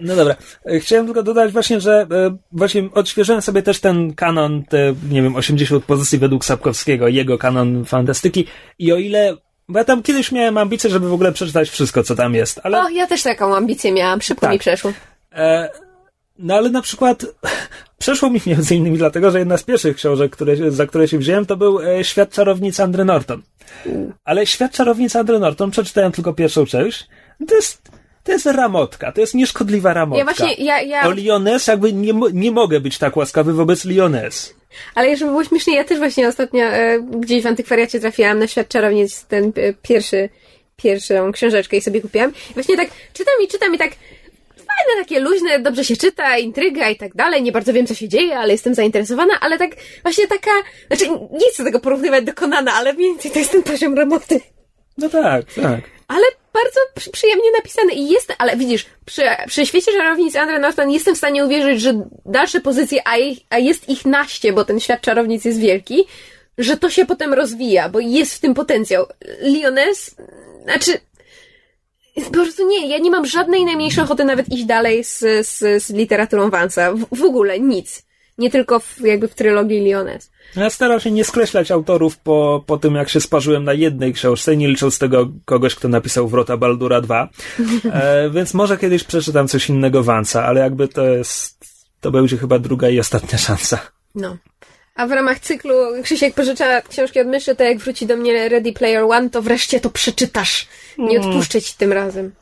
no 0.00 0.16
dobra. 0.16 0.36
E, 0.66 0.80
chciałem 0.80 1.06
tylko 1.06 1.22
dodać 1.22 1.52
właśnie, 1.52 1.80
że 1.80 2.06
e, 2.10 2.36
właśnie 2.52 2.88
odświeżyłem 2.94 3.42
sobie 3.42 3.62
też 3.62 3.80
ten 3.80 4.14
kanon, 4.14 4.64
te, 4.64 4.94
nie 5.10 5.22
wiem, 5.22 5.36
80 5.36 5.84
pozycji 5.84 6.18
według 6.18 6.44
Sapkowskiego, 6.44 7.08
jego 7.08 7.38
kanon 7.38 7.84
fantastyki 7.84 8.46
i 8.78 8.92
o 8.92 8.96
ile 8.96 9.36
bo 9.70 9.78
ja 9.78 9.84
tam 9.84 10.02
kiedyś 10.02 10.32
miałem 10.32 10.58
ambicje, 10.58 10.90
żeby 10.90 11.08
w 11.08 11.12
ogóle 11.12 11.32
przeczytać 11.32 11.70
wszystko, 11.70 12.02
co 12.02 12.16
tam 12.16 12.34
jest. 12.34 12.60
Ale... 12.62 12.82
O, 12.82 12.88
ja 12.88 13.06
też 13.06 13.22
taką 13.22 13.56
ambicję 13.56 13.92
miałam. 13.92 14.20
Szybko 14.20 14.40
tak. 14.40 14.52
mi 14.52 14.58
przeszło. 14.58 14.92
E, 15.32 15.68
no 16.38 16.54
ale 16.54 16.70
na 16.70 16.82
przykład 16.82 17.26
przeszło 17.98 18.30
mi 18.30 18.40
między 18.46 18.74
innymi 18.74 18.98
dlatego, 18.98 19.30
że 19.30 19.38
jedna 19.38 19.56
z 19.56 19.62
pierwszych 19.62 19.96
książek, 19.96 20.32
które, 20.32 20.70
za 20.70 20.86
które 20.86 21.08
się 21.08 21.18
wziąłem, 21.18 21.46
to 21.46 21.56
był 21.56 21.80
e, 21.80 22.04
Świat 22.04 22.30
czarownicy 22.30 22.82
Andry 22.82 23.04
Norton. 23.04 23.42
Ale 24.24 24.46
Świat 24.46 24.72
czarownicy 24.72 25.18
Andry 25.18 25.38
Norton 25.38 25.70
przeczytałem 25.70 26.12
tylko 26.12 26.32
pierwszą 26.32 26.66
część. 26.66 27.08
To 27.48 27.54
jest, 27.54 27.90
to 28.24 28.32
jest 28.32 28.46
ramotka, 28.46 29.12
to 29.12 29.20
jest 29.20 29.34
nieszkodliwa 29.34 29.94
ramotka. 29.94 30.18
Ja 30.18 30.24
właśnie, 30.24 30.64
ja, 30.64 30.80
ja... 30.82 31.06
O 31.06 31.10
Lioness 31.10 31.66
jakby 31.66 31.92
nie, 31.92 32.12
nie 32.32 32.50
mogę 32.50 32.80
być 32.80 32.98
tak 32.98 33.16
łaskawy 33.16 33.52
wobec 33.52 33.84
Lioness. 33.84 34.54
Ale 34.94 35.16
żeby 35.16 35.30
było 35.30 35.44
śmiesznie, 35.44 35.76
ja 35.76 35.84
też 35.84 35.98
właśnie 35.98 36.28
ostatnio 36.28 36.64
e, 36.64 37.00
gdzieś 37.00 37.42
w 37.42 37.46
antykwariacie 37.46 38.00
trafiłam 38.00 38.38
na 38.38 38.46
Świat 38.46 38.68
Czarownic, 38.68 39.24
ten 39.24 39.44
e, 39.44 39.72
pierwszy, 39.82 40.28
pierwszą 40.76 41.32
książeczkę 41.32 41.76
i 41.76 41.80
sobie 41.80 42.00
kupiłam. 42.00 42.30
I 42.50 42.54
właśnie 42.54 42.76
tak 42.76 42.88
czytam 43.12 43.34
i 43.44 43.48
czytam 43.48 43.74
i 43.74 43.78
tak 43.78 43.90
fajne, 44.56 45.04
takie 45.04 45.20
luźne, 45.20 45.58
dobrze 45.58 45.84
się 45.84 45.96
czyta, 45.96 46.38
intryga 46.38 46.90
i 46.90 46.96
tak 46.96 47.14
dalej. 47.14 47.42
Nie 47.42 47.52
bardzo 47.52 47.72
wiem, 47.72 47.86
co 47.86 47.94
się 47.94 48.08
dzieje, 48.08 48.38
ale 48.38 48.52
jestem 48.52 48.74
zainteresowana, 48.74 49.34
ale 49.40 49.58
tak 49.58 49.70
właśnie 50.02 50.26
taka, 50.26 50.50
znaczy 50.86 51.10
nie 51.10 51.50
chcę 51.52 51.64
tego 51.64 51.80
porównywać 51.80 52.24
do 52.24 52.34
Konana, 52.34 52.72
ale 52.72 52.92
mniej 52.92 53.10
więcej 53.10 53.30
to 53.30 53.38
jest 53.38 53.52
ten 53.52 53.62
poziom 53.62 53.94
roboty. 53.98 54.40
No 54.98 55.08
tak, 55.08 55.52
tak. 55.52 55.80
Ale 56.08 56.24
bardzo 56.52 57.10
przyjemnie 57.12 57.52
napisane 57.56 57.92
i 57.92 58.08
jest, 58.08 58.34
ale 58.38 58.56
widzisz, 58.56 58.86
przy, 59.04 59.22
przy 59.46 59.66
świecie 59.66 59.92
czarownic 59.92 60.36
Andre 60.36 60.58
Norton 60.58 60.90
jestem 60.90 61.14
w 61.14 61.18
stanie 61.18 61.44
uwierzyć, 61.44 61.80
że 61.80 62.06
dalsze 62.26 62.60
pozycje, 62.60 63.08
a, 63.08 63.16
ich, 63.16 63.38
a 63.50 63.58
jest 63.58 63.88
ich 63.88 64.04
naście, 64.04 64.52
bo 64.52 64.64
ten 64.64 64.80
świat 64.80 65.00
czarownic 65.00 65.44
jest 65.44 65.60
wielki, 65.60 66.04
że 66.58 66.76
to 66.76 66.90
się 66.90 67.06
potem 67.06 67.34
rozwija, 67.34 67.88
bo 67.88 68.00
jest 68.00 68.34
w 68.34 68.40
tym 68.40 68.54
potencjał. 68.54 69.06
Lioness, 69.40 70.16
znaczy, 70.62 70.98
po 72.24 72.30
prostu 72.30 72.68
nie, 72.68 72.88
ja 72.88 72.98
nie 72.98 73.10
mam 73.10 73.26
żadnej 73.26 73.64
najmniejszej 73.64 74.04
ochoty 74.04 74.24
nawet 74.24 74.48
iść 74.48 74.64
dalej 74.64 75.04
z, 75.04 75.18
z, 75.46 75.82
z 75.82 75.90
literaturą 75.90 76.50
Vansa. 76.50 76.92
W, 76.92 77.06
w 77.12 77.24
ogóle 77.24 77.60
nic. 77.60 78.02
Nie 78.38 78.50
tylko 78.50 78.80
w, 78.80 79.00
jakby 79.00 79.28
w 79.28 79.34
trylogii 79.34 79.80
Lioness. 79.80 80.30
Ja 80.56 80.70
staram 80.70 81.00
się 81.00 81.10
nie 81.10 81.24
skreślać 81.24 81.70
autorów 81.70 82.18
po, 82.18 82.64
po 82.66 82.78
tym, 82.78 82.94
jak 82.94 83.08
się 83.08 83.20
sparzyłem 83.20 83.64
na 83.64 83.72
jednej 83.72 84.12
książce, 84.12 84.56
nie 84.56 84.68
licząc 84.68 84.98
tego 84.98 85.28
kogoś, 85.44 85.74
kto 85.74 85.88
napisał 85.88 86.28
Wrota 86.28 86.56
Baldura 86.56 87.00
2. 87.00 87.28
E, 87.92 88.30
więc 88.34 88.54
może 88.54 88.78
kiedyś 88.78 89.04
przeczytam 89.04 89.48
coś 89.48 89.68
innego 89.68 90.02
Vansa, 90.02 90.44
ale 90.44 90.60
jakby 90.60 90.88
to 90.88 91.04
jest, 91.04 91.64
to 92.00 92.10
będzie 92.10 92.36
chyba 92.36 92.58
druga 92.58 92.88
i 92.88 93.00
ostatnia 93.00 93.38
szansa. 93.38 93.78
No. 94.14 94.36
A 94.94 95.06
w 95.06 95.12
ramach 95.12 95.40
cyklu 95.40 95.74
Krzysiek 96.02 96.34
pożycza 96.34 96.82
książki 96.82 97.20
od 97.20 97.26
myszy, 97.26 97.56
to 97.56 97.64
jak 97.64 97.78
wróci 97.78 98.06
do 98.06 98.16
mnie 98.16 98.48
Ready 98.48 98.72
Player 98.72 99.04
One, 99.04 99.30
to 99.30 99.42
wreszcie 99.42 99.80
to 99.80 99.90
przeczytasz. 99.90 100.66
Nie 100.98 101.18
mm. 101.18 101.28
odpuszczę 101.28 101.62
ci 101.62 101.74
tym 101.76 101.92
razem. 101.92 102.32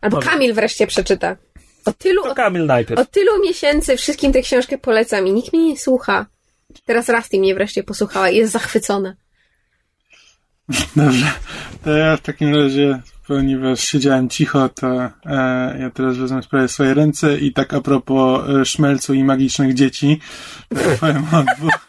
Albo 0.00 0.16
Może. 0.16 0.30
Kamil 0.30 0.54
wreszcie 0.54 0.86
przeczyta. 0.86 1.36
Od 1.84 1.98
tylu, 1.98 2.22
to 2.22 2.34
Kamil 2.34 2.66
najpierw. 2.66 3.00
Od 3.00 3.10
tylu 3.10 3.42
miesięcy 3.42 3.96
wszystkim 3.96 4.32
tę 4.32 4.42
książkę 4.42 4.78
polecam 4.78 5.26
i 5.26 5.32
nikt 5.32 5.52
mnie 5.52 5.68
nie 5.68 5.78
słucha. 5.78 6.26
Teraz 6.84 7.08
Rusty 7.08 7.38
mnie 7.38 7.54
wreszcie 7.54 7.82
posłuchała 7.82 8.30
i 8.30 8.36
jest 8.36 8.52
zachwycona. 8.52 9.14
Dobrze. 10.96 11.32
To 11.84 11.90
ja 11.90 12.16
w 12.16 12.20
takim 12.20 12.54
razie, 12.54 13.00
ponieważ 13.26 13.80
siedziałem 13.80 14.28
cicho, 14.28 14.68
to 14.68 15.02
e, 15.26 15.76
ja 15.80 15.90
teraz 15.90 16.16
wezmę 16.16 16.42
sprawę 16.42 16.68
w 16.68 16.72
swoje 16.72 16.94
ręce 16.94 17.38
i 17.38 17.52
tak 17.52 17.74
a 17.74 17.80
propos 17.80 18.48
e, 18.48 18.64
szmelcu 18.64 19.14
i 19.14 19.24
magicznych 19.24 19.74
dzieci, 19.74 20.20
to 20.68 20.90
powiem 21.00 21.24
o 21.32 21.54
dwóch... 21.56 21.88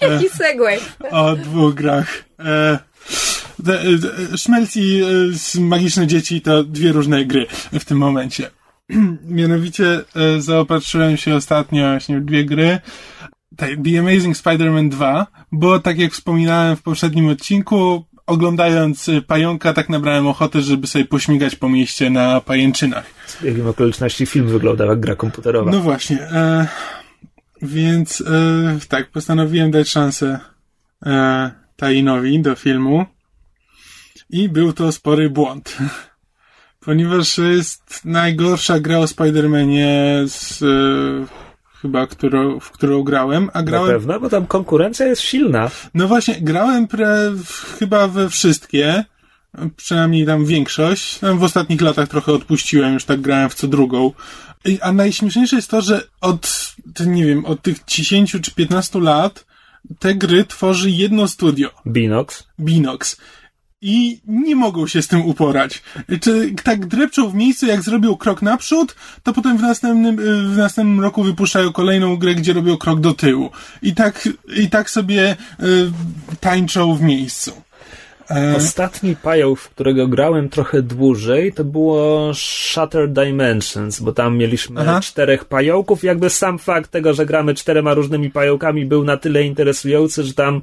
E, 0.00 0.12
Jaki 0.12 0.28
segway. 0.28 0.78
O 1.10 1.36
dwóch 1.36 1.74
grach. 1.74 2.24
E, 2.38 2.78
e 3.68 4.38
szmelc 4.38 4.76
i 4.76 5.02
e, 5.56 5.60
magiczne 5.60 6.06
dzieci 6.06 6.40
to 6.40 6.64
dwie 6.64 6.92
różne 6.92 7.24
gry 7.24 7.46
w 7.72 7.84
tym 7.84 7.98
momencie. 7.98 8.50
Mianowicie 9.28 10.00
zaopatrzyłem 10.38 11.16
się 11.16 11.34
ostatnio 11.34 11.90
właśnie 11.90 12.20
w 12.20 12.24
dwie 12.24 12.44
gry. 12.44 12.80
The 13.56 13.98
Amazing 13.98 14.36
Spider-Man 14.36 14.88
2, 14.88 15.26
bo 15.52 15.78
tak 15.78 15.98
jak 15.98 16.12
wspominałem 16.12 16.76
w 16.76 16.82
poprzednim 16.82 17.28
odcinku, 17.28 18.04
oglądając 18.26 19.08
y, 19.08 19.22
pająka, 19.22 19.72
tak 19.72 19.88
nabrałem 19.88 20.26
ochoty, 20.26 20.62
żeby 20.62 20.86
sobie 20.86 21.04
pośmigać 21.04 21.56
po 21.56 21.68
mieście 21.68 22.10
na 22.10 22.40
pajęczynach. 22.40 23.04
Z 23.26 23.42
biegiem 23.42 23.66
okoliczności 23.66 24.26
film 24.26 24.48
wyglądał 24.48 24.88
jak 24.88 25.00
gra 25.00 25.16
komputerowa. 25.16 25.70
No 25.70 25.80
właśnie. 25.80 26.22
E, 26.22 26.66
Więc 27.62 28.20
e, 28.20 28.78
tak, 28.88 29.10
postanowiłem 29.10 29.70
dać 29.70 29.88
szansę 29.88 30.38
e, 31.06 31.50
Tainowi 31.76 32.40
do 32.40 32.54
filmu. 32.54 33.06
I 34.30 34.48
był 34.48 34.72
to 34.72 34.92
spory 34.92 35.30
błąd. 35.30 35.76
Ponieważ 36.84 37.38
jest 37.38 38.04
najgorsza 38.04 38.80
gra 38.80 38.98
o 38.98 39.04
Spider-Manie 39.04 40.28
z 40.28 40.62
e, 40.62 41.43
chyba, 41.84 42.06
którą, 42.06 42.60
w 42.60 42.70
którą 42.70 43.02
grałem, 43.02 43.50
a 43.52 43.62
grałem... 43.62 43.88
Na 43.88 43.94
pewno, 43.94 44.20
bo 44.20 44.28
tam 44.28 44.46
konkurencja 44.46 45.06
jest 45.06 45.22
silna. 45.22 45.70
No 45.94 46.08
właśnie, 46.08 46.40
grałem 46.40 46.88
pre, 46.88 47.30
w, 47.30 47.76
chyba 47.78 48.08
we 48.08 48.28
wszystkie, 48.28 49.04
przynajmniej 49.76 50.26
tam 50.26 50.44
większość. 50.44 51.18
Tam 51.18 51.38
w 51.38 51.42
ostatnich 51.42 51.80
latach 51.80 52.08
trochę 52.08 52.32
odpuściłem, 52.32 52.94
już 52.94 53.04
tak 53.04 53.20
grałem 53.20 53.50
w 53.50 53.54
co 53.54 53.68
drugą. 53.68 54.12
A 54.80 54.92
najśmieszniejsze 54.92 55.56
jest 55.56 55.70
to, 55.70 55.80
że 55.80 56.02
od, 56.20 56.74
nie 57.06 57.26
wiem, 57.26 57.44
od 57.44 57.62
tych 57.62 57.84
10 57.86 58.36
czy 58.42 58.54
15 58.54 59.00
lat 59.00 59.46
te 59.98 60.14
gry 60.14 60.44
tworzy 60.44 60.90
jedno 60.90 61.28
studio. 61.28 61.70
Binox. 61.86 62.44
Binox 62.60 63.16
i 63.86 64.20
nie 64.26 64.56
mogą 64.56 64.86
się 64.86 65.02
z 65.02 65.08
tym 65.08 65.26
uporać. 65.26 65.82
Czy 66.20 66.54
tak 66.62 66.86
drepczą 66.86 67.30
w 67.30 67.34
miejscu, 67.34 67.66
jak 67.66 67.82
zrobią 67.82 68.16
krok 68.16 68.42
naprzód, 68.42 68.96
to 69.22 69.32
potem 69.32 69.58
w 69.58 69.62
następnym, 69.62 70.18
y, 70.18 70.48
w 70.48 70.56
następnym 70.56 71.00
roku 71.00 71.22
wypuszczają 71.22 71.72
kolejną 71.72 72.16
grę, 72.16 72.34
gdzie 72.34 72.52
robią 72.52 72.76
krok 72.76 73.00
do 73.00 73.14
tyłu. 73.14 73.50
I 73.82 73.94
tak, 73.94 74.28
i 74.56 74.70
tak 74.70 74.90
sobie 74.90 75.36
y, 75.62 75.66
tańczą 76.40 76.94
w 76.94 77.02
miejscu. 77.02 77.52
E... 78.30 78.56
Ostatni 78.56 79.16
pająk, 79.16 79.58
w 79.58 79.70
którego 79.70 80.08
grałem 80.08 80.48
trochę 80.48 80.82
dłużej, 80.82 81.52
to 81.52 81.64
było 81.64 82.30
Shutter 82.34 83.12
Dimensions, 83.12 84.00
bo 84.00 84.12
tam 84.12 84.36
mieliśmy 84.36 84.80
Aha. 84.80 85.00
czterech 85.00 85.44
pająków. 85.44 86.04
Jakby 86.04 86.30
sam 86.30 86.58
fakt 86.58 86.90
tego, 86.90 87.14
że 87.14 87.26
gramy 87.26 87.54
czterema 87.54 87.94
różnymi 87.94 88.30
pająkami 88.30 88.86
był 88.86 89.04
na 89.04 89.16
tyle 89.16 89.42
interesujący, 89.42 90.22
że 90.24 90.34
tam 90.34 90.62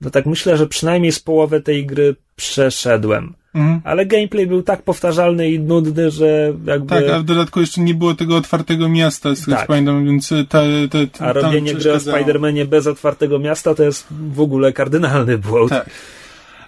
no 0.00 0.10
tak 0.10 0.26
myślę, 0.26 0.56
że 0.56 0.66
przynajmniej 0.66 1.12
z 1.12 1.20
połowy 1.20 1.60
tej 1.60 1.86
gry 1.86 2.16
przeszedłem. 2.36 3.34
Mhm. 3.54 3.80
Ale 3.84 4.06
gameplay 4.06 4.46
był 4.46 4.62
tak 4.62 4.82
powtarzalny 4.82 5.50
i 5.50 5.60
nudny, 5.60 6.10
że 6.10 6.52
jakby... 6.64 6.88
Tak, 6.88 7.08
a 7.08 7.18
w 7.18 7.24
dodatku 7.24 7.60
jeszcze 7.60 7.80
nie 7.80 7.94
było 7.94 8.14
tego 8.14 8.36
otwartego 8.36 8.88
miasta, 8.88 9.34
z 9.34 9.46
tak. 9.46 9.66
pamiętam, 9.66 10.06
więc 10.06 10.28
ta, 10.28 10.62
ta, 10.90 10.98
ta, 11.18 11.26
A 11.26 11.32
robienie 11.32 11.74
gry 11.74 11.92
o 11.92 11.96
Spider-Manie 11.96 12.64
bez 12.64 12.86
otwartego 12.86 13.38
miasta 13.38 13.74
to 13.74 13.82
jest 13.82 14.06
w 14.10 14.40
ogóle 14.40 14.72
kardynalny 14.72 15.38
błąd. 15.38 15.70
Tak. 15.70 15.90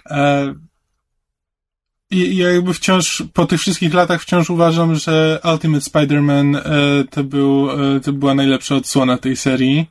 E... 0.09 0.53
I 2.11 2.37
ja 2.37 2.49
jakby 2.49 2.73
wciąż, 2.73 3.23
po 3.33 3.45
tych 3.45 3.59
wszystkich 3.59 3.93
latach 3.93 4.21
wciąż 4.21 4.49
uważam, 4.49 4.95
że 4.95 5.39
Ultimate 5.53 5.85
Spider-Man 5.85 6.57
e, 6.57 7.03
to, 7.09 7.23
był, 7.23 7.69
e, 7.71 7.99
to 7.99 8.13
była 8.13 8.35
najlepsza 8.35 8.75
odsłona 8.75 9.17
tej 9.17 9.35
serii. 9.35 9.85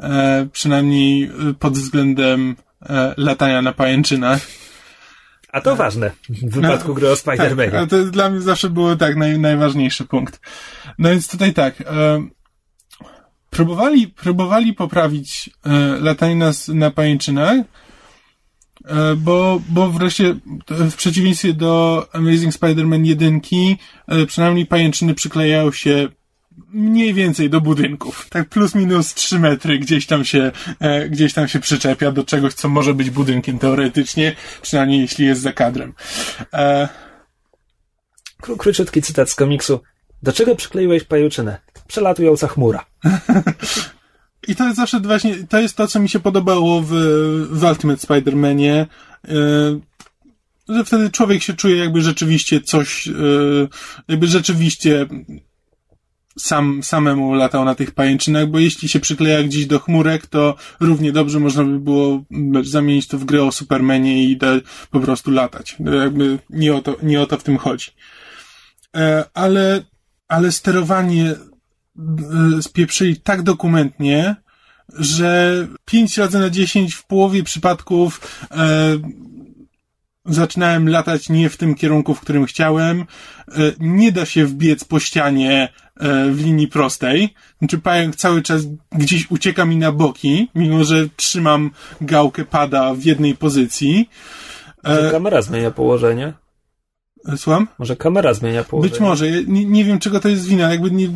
E, 0.00 0.46
przynajmniej 0.52 1.30
pod 1.58 1.72
względem 1.72 2.56
e, 2.82 3.14
latania 3.16 3.62
na 3.62 3.72
pajęczynach. 3.72 4.40
A 5.52 5.60
to 5.60 5.76
ważne 5.76 6.10
w 6.28 6.54
wypadku 6.54 6.88
no, 6.88 6.94
gry 6.94 7.10
o 7.10 7.14
Spider-Manie. 7.14 7.70
Tak, 7.70 7.90
to 7.90 8.04
dla 8.04 8.30
mnie 8.30 8.40
zawsze 8.40 8.70
było 8.70 8.96
tak 8.96 9.16
naj, 9.16 9.38
najważniejszy 9.38 10.04
punkt. 10.04 10.40
No 10.98 11.10
więc 11.10 11.28
tutaj 11.28 11.52
tak. 11.52 11.80
E, 11.80 11.84
próbowali, 13.50 14.08
próbowali 14.08 14.72
poprawić 14.72 15.50
e, 15.66 15.70
latanie 16.00 16.36
na, 16.36 16.50
na 16.68 16.90
pajęczynach, 16.90 17.56
e, 18.84 19.16
bo, 19.16 19.60
bo 19.68 19.90
wreszcie 19.90 20.36
w 20.68 20.94
przeciwieństwie 20.94 21.52
do 21.52 22.06
Amazing 22.12 22.54
Spider-Man 22.54 23.04
1, 23.04 23.40
e, 24.08 24.26
przynajmniej 24.26 24.66
pajęczyny 24.66 25.14
przyklejają 25.14 25.72
się 25.72 26.08
mniej 26.68 27.14
więcej 27.14 27.50
do 27.50 27.60
budynków. 27.60 28.26
Tak 28.30 28.48
plus 28.48 28.74
minus 28.74 29.14
3 29.14 29.38
metry 29.38 29.78
gdzieś 29.78 30.06
tam 30.06 30.24
się, 30.24 30.52
e, 30.80 31.08
gdzieś 31.08 31.32
tam 31.32 31.48
się 31.48 31.60
przyczepia 31.60 32.12
do 32.12 32.24
czegoś, 32.24 32.54
co 32.54 32.68
może 32.68 32.94
być 32.94 33.10
budynkiem 33.10 33.58
teoretycznie, 33.58 34.36
przynajmniej 34.62 35.00
jeśli 35.00 35.26
jest 35.26 35.42
za 35.42 35.52
kadrem. 35.52 35.92
E... 36.52 36.88
Króciutki 38.58 39.02
cytat 39.02 39.30
z 39.30 39.34
komiksu. 39.34 39.80
Do 40.22 40.32
czego 40.32 40.56
przykleiłeś 40.56 41.04
pajuczynę? 41.04 41.58
Przelatująca 41.86 42.48
chmura. 42.48 42.84
I 44.48 44.56
to 44.56 44.64
jest 44.64 44.76
zawsze 44.76 45.00
właśnie, 45.00 45.36
to 45.48 45.60
jest 45.60 45.76
to, 45.76 45.86
co 45.86 46.00
mi 46.00 46.08
się 46.08 46.20
podobało 46.20 46.82
w, 46.82 46.90
w 47.50 47.64
Ultimate 47.64 48.06
Spider-Manie, 48.06 48.72
e, 48.72 48.86
że 50.68 50.84
wtedy 50.84 51.10
człowiek 51.10 51.42
się 51.42 51.54
czuje 51.54 51.76
jakby 51.76 52.00
rzeczywiście 52.00 52.60
coś, 52.60 53.08
e, 53.08 53.12
jakby 54.08 54.26
rzeczywiście 54.26 55.06
sam, 56.38 56.82
samemu 56.82 57.34
latał 57.34 57.64
na 57.64 57.74
tych 57.74 57.90
pajęczynach, 57.90 58.46
bo 58.46 58.58
jeśli 58.58 58.88
się 58.88 59.00
przykleja 59.00 59.42
gdzieś 59.42 59.66
do 59.66 59.80
chmurek, 59.80 60.26
to 60.26 60.54
równie 60.80 61.12
dobrze 61.12 61.40
można 61.40 61.64
by 61.64 61.80
było 61.80 62.24
zamienić 62.62 63.08
to 63.08 63.18
w 63.18 63.24
grę 63.24 63.44
o 63.44 63.52
Supermanie 63.52 64.24
i 64.24 64.36
dać 64.36 64.62
po 64.90 65.00
prostu 65.00 65.30
latać. 65.30 65.76
Jakby 66.02 66.38
nie 66.50 66.74
o 66.74 66.82
to, 66.82 66.96
nie 67.02 67.20
o 67.20 67.26
to 67.26 67.38
w 67.38 67.42
tym 67.42 67.58
chodzi. 67.58 67.90
E, 68.96 69.24
ale, 69.34 69.82
ale 70.28 70.52
sterowanie 70.52 71.30
e, 71.30 72.62
spieprzyli 72.62 73.16
tak 73.16 73.42
dokumentnie, 73.42 74.36
że 74.88 75.66
5 75.84 76.18
razy 76.18 76.38
na 76.38 76.50
10 76.50 76.94
w 76.94 77.06
połowie 77.06 77.42
przypadków 77.42 78.46
e, 78.50 78.98
zaczynałem 80.26 80.88
latać 80.88 81.28
nie 81.28 81.50
w 81.50 81.56
tym 81.56 81.74
kierunku, 81.74 82.14
w 82.14 82.20
którym 82.20 82.46
chciałem. 82.46 83.00
E, 83.00 83.04
nie 83.80 84.12
da 84.12 84.26
się 84.26 84.46
wbiec 84.46 84.84
po 84.84 85.00
ścianie 85.00 85.68
w 86.30 86.40
linii 86.44 86.68
prostej. 86.68 87.34
Znaczy 87.58 87.78
pająk 87.78 88.16
cały 88.16 88.42
czas 88.42 88.62
gdzieś 88.92 89.30
ucieka 89.30 89.64
mi 89.64 89.76
na 89.76 89.92
boki, 89.92 90.48
mimo 90.54 90.84
że 90.84 91.08
trzymam 91.16 91.70
gałkę 92.00 92.44
pada 92.44 92.94
w 92.94 93.04
jednej 93.04 93.34
pozycji. 93.34 94.08
Może 94.84 95.10
kamera 95.10 95.42
zmienia 95.42 95.70
położenie? 95.70 96.32
E, 97.28 97.36
słucham? 97.36 97.68
Może 97.78 97.96
kamera 97.96 98.34
zmienia 98.34 98.64
położenie? 98.64 98.90
Być 98.90 99.00
może. 99.00 99.30
nie, 99.30 99.64
nie 99.64 99.84
wiem, 99.84 99.98
czego 99.98 100.20
to 100.20 100.28
jest 100.28 100.46
wina. 100.46 100.70
Jakby 100.70 100.90
nie, 100.90 101.08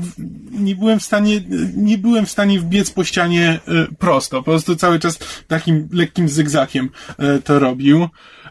nie 0.51 0.77
byłem 0.77 1.01
w 1.01 1.05
stanie, 1.05 1.41
nie 1.77 1.99
byłem 1.99 2.27
w 2.27 2.31
stanie 2.31 2.61
wbiec 2.61 2.91
po 2.91 3.05
ścianie 3.05 3.61
prosto. 3.99 4.37
Po 4.37 4.51
prostu 4.51 4.77
cały 4.77 4.99
czas 4.99 5.19
takim 5.47 5.89
lekkim 5.93 6.29
zygzakiem 6.29 6.91
to 7.45 7.59
robił. 7.59 8.09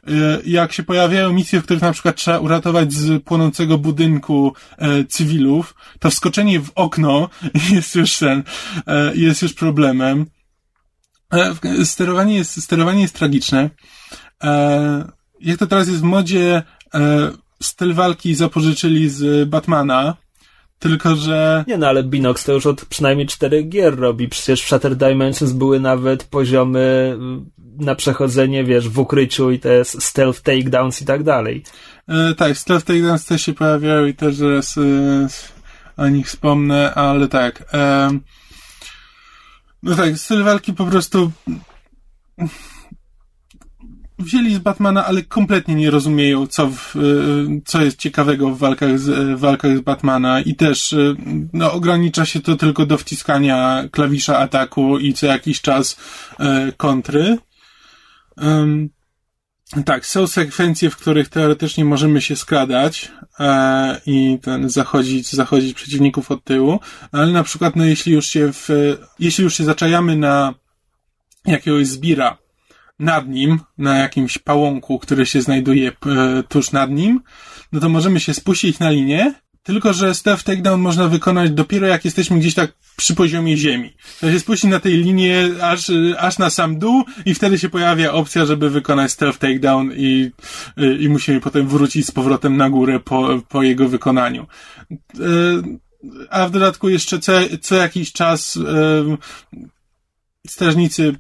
E, 0.08 0.42
jak 0.46 0.74
się 0.74 0.84
pojawiają 0.84 1.34
misje, 1.34 1.62
w 1.62 1.64
których 1.64 1.82
na 1.82 1.92
przykład 1.92 2.16
trzeba 2.16 2.40
uratować 2.40 2.94
z 2.94 3.24
płonącego 3.24 3.78
budynku 3.78 4.54
e, 4.78 5.04
cywilów, 5.04 5.76
to 6.00 6.10
wskoczenie 6.10 6.60
w 6.60 6.72
okno 6.76 7.30
jest 7.74 7.96
już 7.96 8.18
ten, 8.18 8.44
e, 8.88 9.16
jest 9.16 9.42
już 9.42 9.54
problemem. 9.54 10.26
Sterowanie 11.84 12.36
jest, 12.36 12.64
sterowanie 12.64 13.02
jest 13.02 13.16
tragiczne. 13.16 13.70
Jak 15.40 15.60
to 15.60 15.68
teraz 15.68 15.88
jest 15.88 16.00
w 16.00 16.04
modzie, 16.04 16.64
styl 17.64 17.94
walki 17.94 18.36
zapożyczyli 18.36 19.10
z 19.10 19.50
Batmana, 19.50 20.16
tylko, 20.80 21.16
że... 21.16 21.66
Nie 21.68 21.78
no, 21.78 21.88
ale 21.88 22.04
Binox 22.04 22.44
to 22.44 22.54
już 22.54 22.66
od 22.66 22.86
przynajmniej 22.86 23.28
czterech 23.28 23.70
gier 23.70 24.00
robi. 24.00 24.28
Przecież 24.28 24.62
w 24.62 24.68
Shattered 24.68 25.00
Dimensions 25.00 25.52
były 25.52 25.80
nawet 25.80 26.24
poziomy 26.24 27.18
na 27.80 27.96
przechodzenie, 27.96 28.64
wiesz, 28.64 28.90
w 28.90 29.00
ukryciu 29.00 29.52
i 29.52 29.60
te 29.60 29.86
stealth 29.86 30.42
takedowns 30.42 31.02
i 31.02 31.06
tak 31.06 31.24
dalej. 31.24 31.64
E, 32.08 32.34
tak, 32.34 32.58
stealth 32.58 32.86
takedowns 32.86 33.26
też 33.26 33.42
się 33.42 33.54
pojawiają 33.54 34.06
i 34.06 34.14
też 34.14 34.36
zaraz 34.36 34.78
e, 34.78 34.82
o 35.98 36.08
nich 36.08 36.28
wspomnę, 36.28 36.94
ale 36.94 37.28
tak. 37.28 37.64
E, 37.74 38.10
no 39.84 39.96
tak, 39.96 40.18
styl 40.18 40.44
walki 40.44 40.74
po 40.74 40.86
prostu 40.86 41.32
wzięli 44.20 44.56
z 44.56 44.60
Batmana, 44.60 45.06
ale 45.06 45.22
kompletnie 45.22 45.76
nie 45.76 45.92
rozumieją, 45.92 46.48
co, 46.48 46.68
w, 46.68 46.96
e, 46.96 47.00
co 47.66 47.82
jest 47.82 47.98
ciekawego 47.98 48.50
w 48.50 48.58
walkach 48.58 49.00
z, 49.00 49.38
w 49.38 49.40
walkach 49.40 49.78
z 49.78 49.82
Batmana 49.82 50.42
i 50.42 50.56
też 50.56 50.94
e, 50.94 51.16
no, 51.54 51.74
ogranicza 51.74 52.26
się 52.26 52.42
to 52.42 52.56
tylko 52.56 52.86
do 52.86 52.98
wciskania 52.98 53.84
klawisza 53.92 54.38
ataku 54.38 55.00
i 55.00 55.14
co 55.14 55.28
jakiś 55.28 55.62
czas 55.62 55.98
e, 56.40 56.72
kontry. 56.78 57.38
Tak, 59.86 60.06
są 60.06 60.28
sekwencje, 60.28 60.90
w 60.90 60.98
których 60.98 61.30
teoretycznie 61.30 61.86
możemy 61.86 62.22
się 62.22 62.36
skradać 62.36 63.12
e, 63.40 64.02
i 64.06 64.40
ten 64.42 64.70
zachodzić, 64.70 65.32
zachodzić 65.32 65.74
przeciwników 65.74 66.32
od 66.32 66.44
tyłu, 66.44 66.80
ale 67.12 67.32
na 67.32 67.44
przykład, 67.44 67.76
no 67.76 67.86
jeśli 67.86 68.14
już 68.14 68.28
się 68.28 68.54
w, 68.54 68.70
jeśli 69.20 69.44
już 69.44 69.54
się 69.54 69.64
zaczajamy 69.64 70.16
na 70.16 70.54
jakiegoś 71.46 71.88
zbira 71.88 72.38
nad 73.00 73.28
nim, 73.28 73.60
na 73.78 73.98
jakimś 73.98 74.38
pałąku, 74.38 75.00
który 75.00 75.26
się 75.26 75.42
znajduje 75.42 75.92
e, 75.92 76.44
tuż 76.44 76.72
nad 76.72 76.92
nim, 76.92 77.22
no 77.72 77.80
to 77.80 77.90
możemy 77.90 78.20
się 78.20 78.34
spuścić 78.34 78.80
na 78.80 78.90
linię 78.90 79.34
tylko, 79.68 79.94
że 79.94 80.16
stealth 80.16 80.44
takedown 80.44 80.82
można 80.82 81.08
wykonać 81.08 81.52
dopiero 81.52 81.88
jak 81.88 82.06
jesteśmy 82.06 82.40
gdzieś 82.40 82.54
tak 82.54 82.74
przy 82.98 83.16
poziomie 83.16 83.58
ziemi. 83.58 83.94
To 84.20 84.32
się 84.32 84.40
spuści 84.40 84.68
na 84.68 84.80
tej 84.80 84.94
linie 84.94 85.50
aż, 85.62 85.92
aż 86.18 86.38
na 86.38 86.50
sam 86.50 86.80
dół 86.80 87.04
i 87.26 87.34
wtedy 87.34 87.60
się 87.60 87.70
pojawia 87.70 88.12
opcja, 88.12 88.46
żeby 88.46 88.70
wykonać 88.70 89.12
stealth 89.12 89.40
takedown 89.40 89.92
i, 89.96 90.32
i 91.00 91.10
musimy 91.10 91.42
potem 91.42 91.68
wrócić 91.68 92.08
z 92.08 92.12
powrotem 92.12 92.58
na 92.58 92.70
górę 92.70 93.00
po, 93.00 93.42
po 93.50 93.64
jego 93.64 93.90
wykonaniu. 93.90 94.48
E, 94.92 94.96
a 96.30 96.48
w 96.48 96.52
dodatku 96.52 96.90
jeszcze 96.90 97.20
co, 97.20 97.34
co 97.62 97.76
jakiś 97.76 98.12
czas 98.12 98.60
strażnicy 100.48 101.16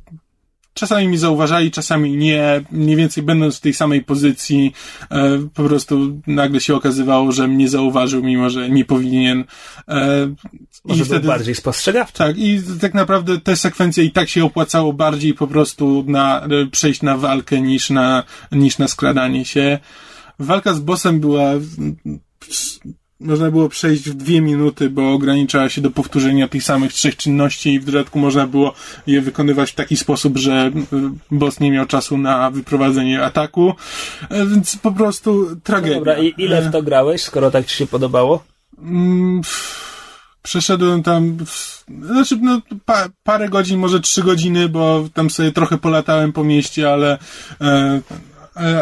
czasami 0.77 1.07
mi 1.07 1.17
zauważali, 1.17 1.71
czasami 1.71 2.17
nie, 2.17 2.63
mniej 2.71 2.95
więcej 2.95 3.23
będąc 3.23 3.57
w 3.57 3.61
tej 3.61 3.73
samej 3.73 4.03
pozycji, 4.03 4.73
e, 5.11 5.47
po 5.53 5.63
prostu 5.63 6.21
nagle 6.27 6.59
się 6.59 6.75
okazywało, 6.75 7.31
że 7.31 7.47
mnie 7.47 7.69
zauważył, 7.69 8.23
mimo 8.23 8.49
że 8.49 8.69
nie 8.69 8.85
powinien. 8.85 9.43
E, 9.87 10.33
Może 10.85 11.03
I 11.03 11.05
wtedy, 11.05 11.27
bardziej 11.27 11.55
spostrzegawczy. 11.55 12.17
Tak, 12.17 12.37
i 12.37 12.61
tak 12.81 12.93
naprawdę 12.93 13.39
te 13.39 13.55
sekwencje 13.55 14.03
i 14.03 14.11
tak 14.11 14.29
się 14.29 14.45
opłacało 14.45 14.93
bardziej 14.93 15.33
po 15.33 15.47
prostu 15.47 16.03
na, 16.07 16.41
e, 16.41 16.47
przejść 16.71 17.01
na 17.01 17.17
walkę 17.17 17.61
niż 17.61 17.89
na, 17.89 18.23
niż 18.51 18.77
na 18.77 18.87
skradanie 18.87 19.45
się. 19.45 19.79
Walka 20.39 20.73
z 20.73 20.79
bossem 20.79 21.19
była 21.19 21.51
można 23.19 23.51
było 23.51 23.69
przejść 23.69 24.09
w 24.09 24.13
dwie 24.13 24.41
minuty, 24.41 24.89
bo 24.89 25.13
ograniczała 25.13 25.69
się 25.69 25.81
do 25.81 25.91
powtórzenia 25.91 26.47
tych 26.47 26.63
samych 26.63 26.93
trzech 26.93 27.15
czynności 27.15 27.73
i 27.73 27.79
w 27.79 27.85
dodatku 27.85 28.19
można 28.19 28.47
było 28.47 28.73
je 29.07 29.21
wykonywać 29.21 29.71
w 29.71 29.75
taki 29.75 29.97
sposób, 29.97 30.37
że 30.37 30.71
y, 30.93 31.35
boss 31.35 31.59
nie 31.59 31.71
miał 31.71 31.85
czasu 31.85 32.17
na 32.17 32.51
wyprowadzenie 32.51 33.23
ataku, 33.23 33.73
e, 34.29 34.45
więc 34.45 34.77
po 34.77 34.91
prostu 34.91 35.55
tragedia. 35.63 35.93
No 35.93 35.99
dobra, 35.99 36.17
i 36.17 36.33
ile 36.37 36.61
w 36.61 36.71
to 36.71 36.83
grałeś, 36.83 37.21
skoro 37.21 37.51
tak 37.51 37.65
ci 37.65 37.75
się 37.75 37.87
podobało? 37.87 38.43
Mm, 38.79 39.41
przeszedłem 40.43 41.03
tam, 41.03 41.37
znaczy, 42.01 42.37
no, 42.41 42.61
pa, 42.85 43.05
parę 43.23 43.49
godzin, 43.49 43.79
może 43.79 43.99
trzy 43.99 44.23
godziny, 44.23 44.69
bo 44.69 45.09
tam 45.13 45.29
sobie 45.29 45.51
trochę 45.51 45.77
polatałem 45.77 46.33
po 46.33 46.43
mieście, 46.43 46.93
ale 46.93 47.17
e, 47.61 48.01
E, 48.01 48.01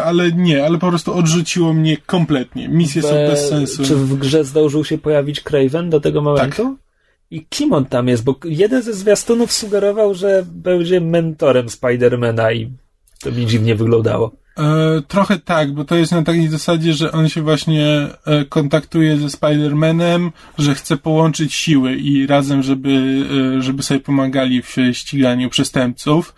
ale 0.04 0.32
nie, 0.32 0.64
ale 0.64 0.78
po 0.78 0.88
prostu 0.88 1.14
odrzuciło 1.14 1.72
mnie 1.72 1.96
kompletnie. 1.96 2.68
Misje 2.68 3.02
Be, 3.02 3.08
są 3.08 3.14
bez 3.14 3.48
sensu. 3.48 3.84
Czy 3.84 3.96
w 3.96 4.18
grze 4.18 4.44
zdążył 4.44 4.84
się 4.84 4.98
pojawić 4.98 5.40
Craven 5.40 5.90
do 5.90 6.00
tego 6.00 6.22
momentu? 6.22 6.62
Tak. 6.62 6.86
I 7.30 7.46
kim 7.46 7.72
on 7.72 7.86
tam 7.86 8.08
jest? 8.08 8.24
Bo 8.24 8.34
jeden 8.44 8.82
ze 8.82 8.94
zwiastunów 8.94 9.52
sugerował, 9.52 10.14
że 10.14 10.44
będzie 10.46 11.00
mentorem 11.00 11.68
Spidermana 11.68 12.52
i 12.52 12.72
to 13.20 13.32
mi 13.32 13.46
dziwnie 13.46 13.74
wyglądało. 13.74 14.32
E, 14.58 15.02
trochę 15.08 15.38
tak, 15.38 15.72
bo 15.72 15.84
to 15.84 15.94
jest 15.96 16.12
na 16.12 16.22
takiej 16.22 16.48
zasadzie, 16.48 16.92
że 16.92 17.12
on 17.12 17.28
się 17.28 17.42
właśnie 17.42 18.08
e, 18.24 18.44
kontaktuje 18.44 19.16
ze 19.16 19.26
Spider-Manem, 19.26 20.30
że 20.58 20.74
chce 20.74 20.96
połączyć 20.96 21.54
siły 21.54 21.94
i 21.94 22.26
razem, 22.26 22.62
żeby, 22.62 23.24
e, 23.58 23.62
żeby 23.62 23.82
sobie 23.82 24.00
pomagali 24.00 24.62
w 24.62 24.76
ściganiu 24.92 25.50
przestępców. 25.50 26.34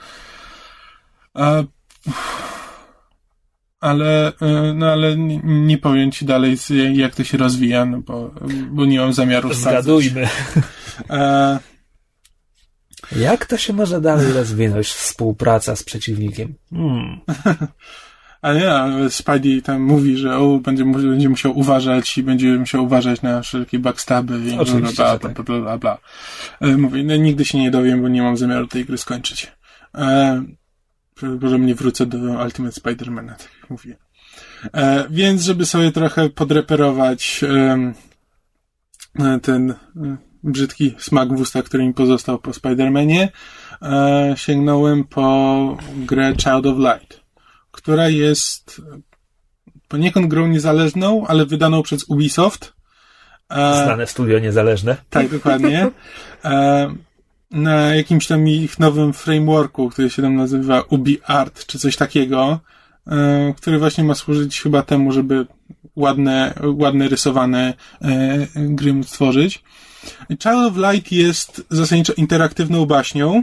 A, 1.34 1.62
ale, 3.80 4.32
e, 4.40 4.72
no 4.74 4.86
ale 4.86 5.16
nie 5.44 5.78
powiem 5.78 6.12
ci 6.12 6.24
dalej, 6.24 6.56
jak 6.92 7.14
to 7.14 7.24
się 7.24 7.38
rozwija, 7.38 7.84
no 7.84 8.00
bo, 8.00 8.34
bo 8.70 8.84
nie 8.84 9.00
mam 9.00 9.12
zamiaru 9.12 9.54
Zgadujmy. 9.54 10.28
E... 11.10 11.58
Jak 13.16 13.46
to 13.46 13.56
się 13.56 13.72
może 13.72 14.00
dalej 14.00 14.32
rozwinąć, 14.32 14.86
współpraca 14.86 15.76
z 15.76 15.82
przeciwnikiem? 15.82 16.54
Hmm. 16.70 17.20
A 18.42 18.52
nie, 18.52 18.70
Spidey 19.10 19.62
tam 19.62 19.82
mówi, 19.82 20.16
że 20.16 20.38
o, 20.38 20.58
będzie, 20.58 20.84
będzie 20.84 21.28
musiał 21.28 21.58
uważać 21.58 22.18
i 22.18 22.22
będzie 22.22 22.48
musiał 22.48 22.84
uważać 22.84 23.22
na 23.22 23.42
wszelkie 23.42 23.78
backstaby 23.78 24.38
i 24.38 24.58
Oczywiście, 24.58 24.96
bla, 24.96 25.18
bla, 25.18 25.30
bla, 25.30 25.44
bla, 25.44 25.60
bla, 25.60 25.78
bla. 25.78 25.98
E, 26.60 26.76
mówi, 26.76 27.04
no, 27.04 27.16
nigdy 27.16 27.44
się 27.44 27.58
nie 27.58 27.70
dowiem, 27.70 28.02
bo 28.02 28.08
nie 28.08 28.22
mam 28.22 28.36
zamiaru 28.36 28.66
tej 28.66 28.84
gry 28.84 28.98
skończyć. 28.98 29.52
E, 29.94 30.42
że 31.42 31.58
nie 31.58 31.74
wrócę 31.74 32.06
do 32.06 32.18
Ultimate 32.18 32.80
Spider-Mana, 32.80 33.28
tak 33.28 33.50
jak 33.60 33.70
mówiłem. 33.70 33.98
E, 34.72 35.04
więc, 35.10 35.42
żeby 35.42 35.66
sobie 35.66 35.92
trochę 35.92 36.28
podreperować 36.28 37.40
e, 37.44 39.40
ten 39.40 39.70
e, 39.70 39.76
brzydki 40.42 40.94
smak 40.98 41.28
w 41.28 41.40
ustach, 41.40 41.64
który 41.64 41.86
mi 41.86 41.94
pozostał 41.94 42.38
po 42.38 42.50
Spider-Manie, 42.50 43.28
e, 43.82 44.34
sięgnąłem 44.36 45.04
po 45.04 45.76
grę 45.96 46.32
Child 46.36 46.66
of 46.66 46.78
Light, 46.78 47.20
która 47.70 48.08
jest 48.08 48.82
poniekąd 49.88 50.26
grą 50.26 50.46
niezależną, 50.46 51.26
ale 51.26 51.46
wydaną 51.46 51.82
przez 51.82 52.04
Ubisoft. 52.04 52.72
E, 53.50 53.84
Znane 53.84 54.06
studio 54.06 54.38
niezależne. 54.38 54.96
Tak, 55.10 55.28
dokładnie. 55.28 55.90
Na 57.50 57.94
jakimś 57.94 58.26
tam 58.26 58.48
ich 58.48 58.78
nowym 58.78 59.12
frameworku, 59.12 59.90
który 59.90 60.10
się 60.10 60.22
tam 60.22 60.34
nazywa 60.34 60.80
UbiArt, 60.80 61.66
czy 61.66 61.78
coś 61.78 61.96
takiego, 61.96 62.60
e, 63.06 63.54
który 63.56 63.78
właśnie 63.78 64.04
ma 64.04 64.14
służyć 64.14 64.60
chyba 64.60 64.82
temu, 64.82 65.12
żeby 65.12 65.46
ładne, 65.96 66.54
ładne 66.62 67.08
rysowane 67.08 67.74
e, 68.02 68.46
gry 68.54 68.92
móc 68.92 69.08
stworzyć. 69.08 69.62
Child 70.28 70.66
of 70.66 70.76
Light 70.76 71.12
jest 71.12 71.66
zasadniczo 71.70 72.12
interaktywną 72.12 72.86
baśnią. 72.86 73.42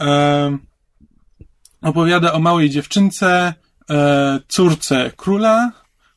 E, 0.00 0.58
opowiada 1.82 2.32
o 2.32 2.38
małej 2.38 2.70
dziewczynce, 2.70 3.54
córce 4.48 5.10
króla, 5.16 5.72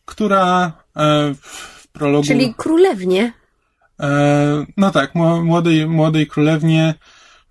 która 0.05 0.71
w 1.41 1.87
prologu... 1.87 2.27
Czyli 2.27 2.53
królewnie. 2.53 3.33
E, 3.99 4.65
no 4.77 4.91
tak, 4.91 5.15
młodej, 5.15 5.87
młodej 5.87 6.27
królewnie, 6.27 6.93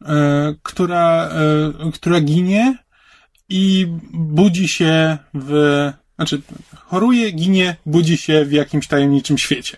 e, 0.03 0.55
która, 0.63 1.29
e, 1.29 1.91
która 1.93 2.21
ginie 2.21 2.79
i 3.49 3.87
budzi 4.13 4.69
się 4.69 5.19
w, 5.35 5.93
znaczy 6.17 6.43
choruje, 6.77 7.31
ginie, 7.31 7.77
budzi 7.87 8.17
się 8.17 8.45
w 8.45 8.53
jakimś 8.53 8.87
tajemniczym 8.87 9.39
świecie. 9.39 9.77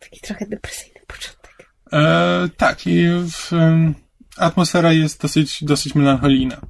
Taki 0.00 0.20
trochę 0.22 0.46
depresyjny 0.46 1.00
początek. 1.06 1.72
tak, 2.56 2.86
i 2.86 3.06
w, 3.08 3.50
atmosfera 4.36 4.92
jest 4.92 5.22
dosyć, 5.22 5.64
dosyć 5.64 5.94
melancholijna. 5.94 6.60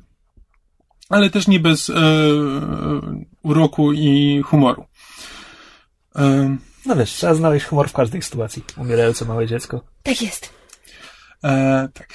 Ale 1.08 1.30
też 1.30 1.48
nie 1.48 1.60
bez 1.60 1.90
uroku 3.42 3.92
i 3.92 4.42
humoru. 4.44 4.84
No 6.88 6.96
wiesz, 6.96 7.10
trzeba 7.10 7.34
znaleźć 7.34 7.66
humor 7.66 7.88
w 7.88 7.92
każdej 7.92 8.22
sytuacji. 8.22 8.64
Umierające 8.76 9.24
małe 9.24 9.46
dziecko. 9.46 9.84
Tak 10.02 10.22
jest. 10.22 10.50
E, 11.44 11.88
tak. 11.94 12.08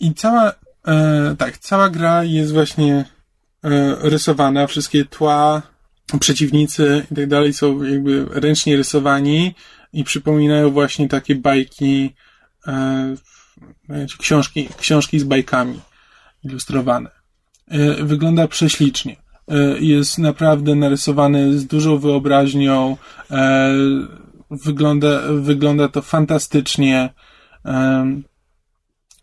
I 0.00 0.14
cała, 0.14 0.52
e, 0.88 1.36
tak, 1.38 1.58
cała 1.58 1.90
gra 1.90 2.24
jest 2.24 2.52
właśnie 2.52 3.04
e, 3.64 3.96
rysowana, 4.00 4.66
wszystkie 4.66 5.04
tła, 5.04 5.62
przeciwnicy 6.20 7.06
i 7.12 7.14
tak 7.14 7.26
dalej 7.26 7.52
są 7.52 7.82
jakby 7.82 8.26
ręcznie 8.30 8.76
rysowani 8.76 9.54
i 9.92 10.04
przypominają 10.04 10.70
właśnie 10.70 11.08
takie 11.08 11.34
bajki, 11.34 12.14
e, 12.66 13.16
książki, 14.18 14.68
książki 14.78 15.20
z 15.20 15.24
bajkami 15.24 15.80
ilustrowane. 16.44 17.10
E, 17.68 18.04
wygląda 18.04 18.48
prześlicznie. 18.48 19.16
E, 19.48 19.78
jest 19.80 20.18
naprawdę 20.18 20.74
narysowany 20.74 21.58
z 21.58 21.66
dużą 21.66 21.98
wyobraźnią. 21.98 22.96
E, 23.30 23.72
wygląda, 24.50 25.20
wygląda 25.40 25.88
to 25.88 26.02
fantastycznie. 26.02 27.14
E, 27.64 28.06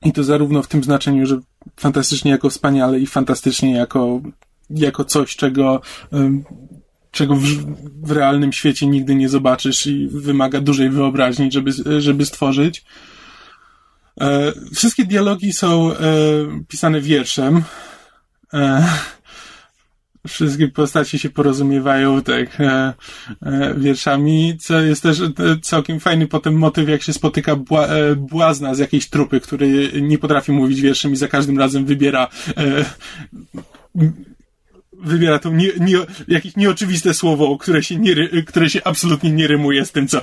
I 0.05 0.11
to 0.11 0.23
zarówno 0.23 0.63
w 0.63 0.67
tym 0.67 0.83
znaczeniu, 0.83 1.25
że 1.25 1.39
fantastycznie 1.75 2.31
jako 2.31 2.49
wspaniale 2.49 2.99
i 2.99 3.07
fantastycznie 3.07 3.73
jako, 3.73 4.21
jako 4.69 5.05
coś, 5.05 5.35
czego, 5.35 5.81
czego 7.11 7.35
w, 7.35 7.45
w 8.03 8.11
realnym 8.11 8.53
świecie 8.53 8.87
nigdy 8.87 9.15
nie 9.15 9.29
zobaczysz 9.29 9.87
i 9.87 10.07
wymaga 10.07 10.61
dużej 10.61 10.89
wyobraźni, 10.89 11.51
żeby, 11.51 11.71
żeby 12.01 12.25
stworzyć. 12.25 12.85
Wszystkie 14.75 15.05
dialogi 15.05 15.53
są 15.53 15.91
pisane 16.67 17.01
wierszem 17.01 17.63
wszystkie 20.27 20.67
postacie 20.67 21.19
się 21.19 21.29
porozumiewają 21.29 22.21
tak 22.21 22.61
e, 22.61 22.93
e, 23.41 23.73
wierszami, 23.77 24.57
co 24.59 24.81
jest 24.81 25.03
też 25.03 25.19
e, 25.21 25.31
całkiem 25.61 25.99
fajny 25.99 26.27
potem 26.27 26.53
motyw, 26.53 26.89
jak 26.89 27.01
się 27.01 27.13
spotyka 27.13 27.55
bła, 27.55 27.87
e, 27.87 28.15
błazna 28.15 28.75
z 28.75 28.79
jakiejś 28.79 29.09
trupy, 29.09 29.39
który 29.39 29.91
nie 30.01 30.17
potrafi 30.17 30.51
mówić 30.51 30.81
wierszem 30.81 31.13
i 31.13 31.15
za 31.15 31.27
każdym 31.27 31.59
razem 31.59 31.85
wybiera 31.85 32.27
e, 32.57 32.85
wybiera 35.03 35.39
to 35.39 35.49
nie, 35.49 35.69
nie, 35.79 35.97
jakieś 36.27 36.55
nieoczywiste 36.55 37.13
słowo, 37.13 37.57
które 37.57 37.83
się, 37.83 37.95
nie, 37.95 38.15
które 38.47 38.69
się 38.69 38.81
absolutnie 38.83 39.31
nie 39.31 39.47
rymuje 39.47 39.85
z 39.85 39.91
tym, 39.91 40.07
co, 40.07 40.17
e, 40.17 40.21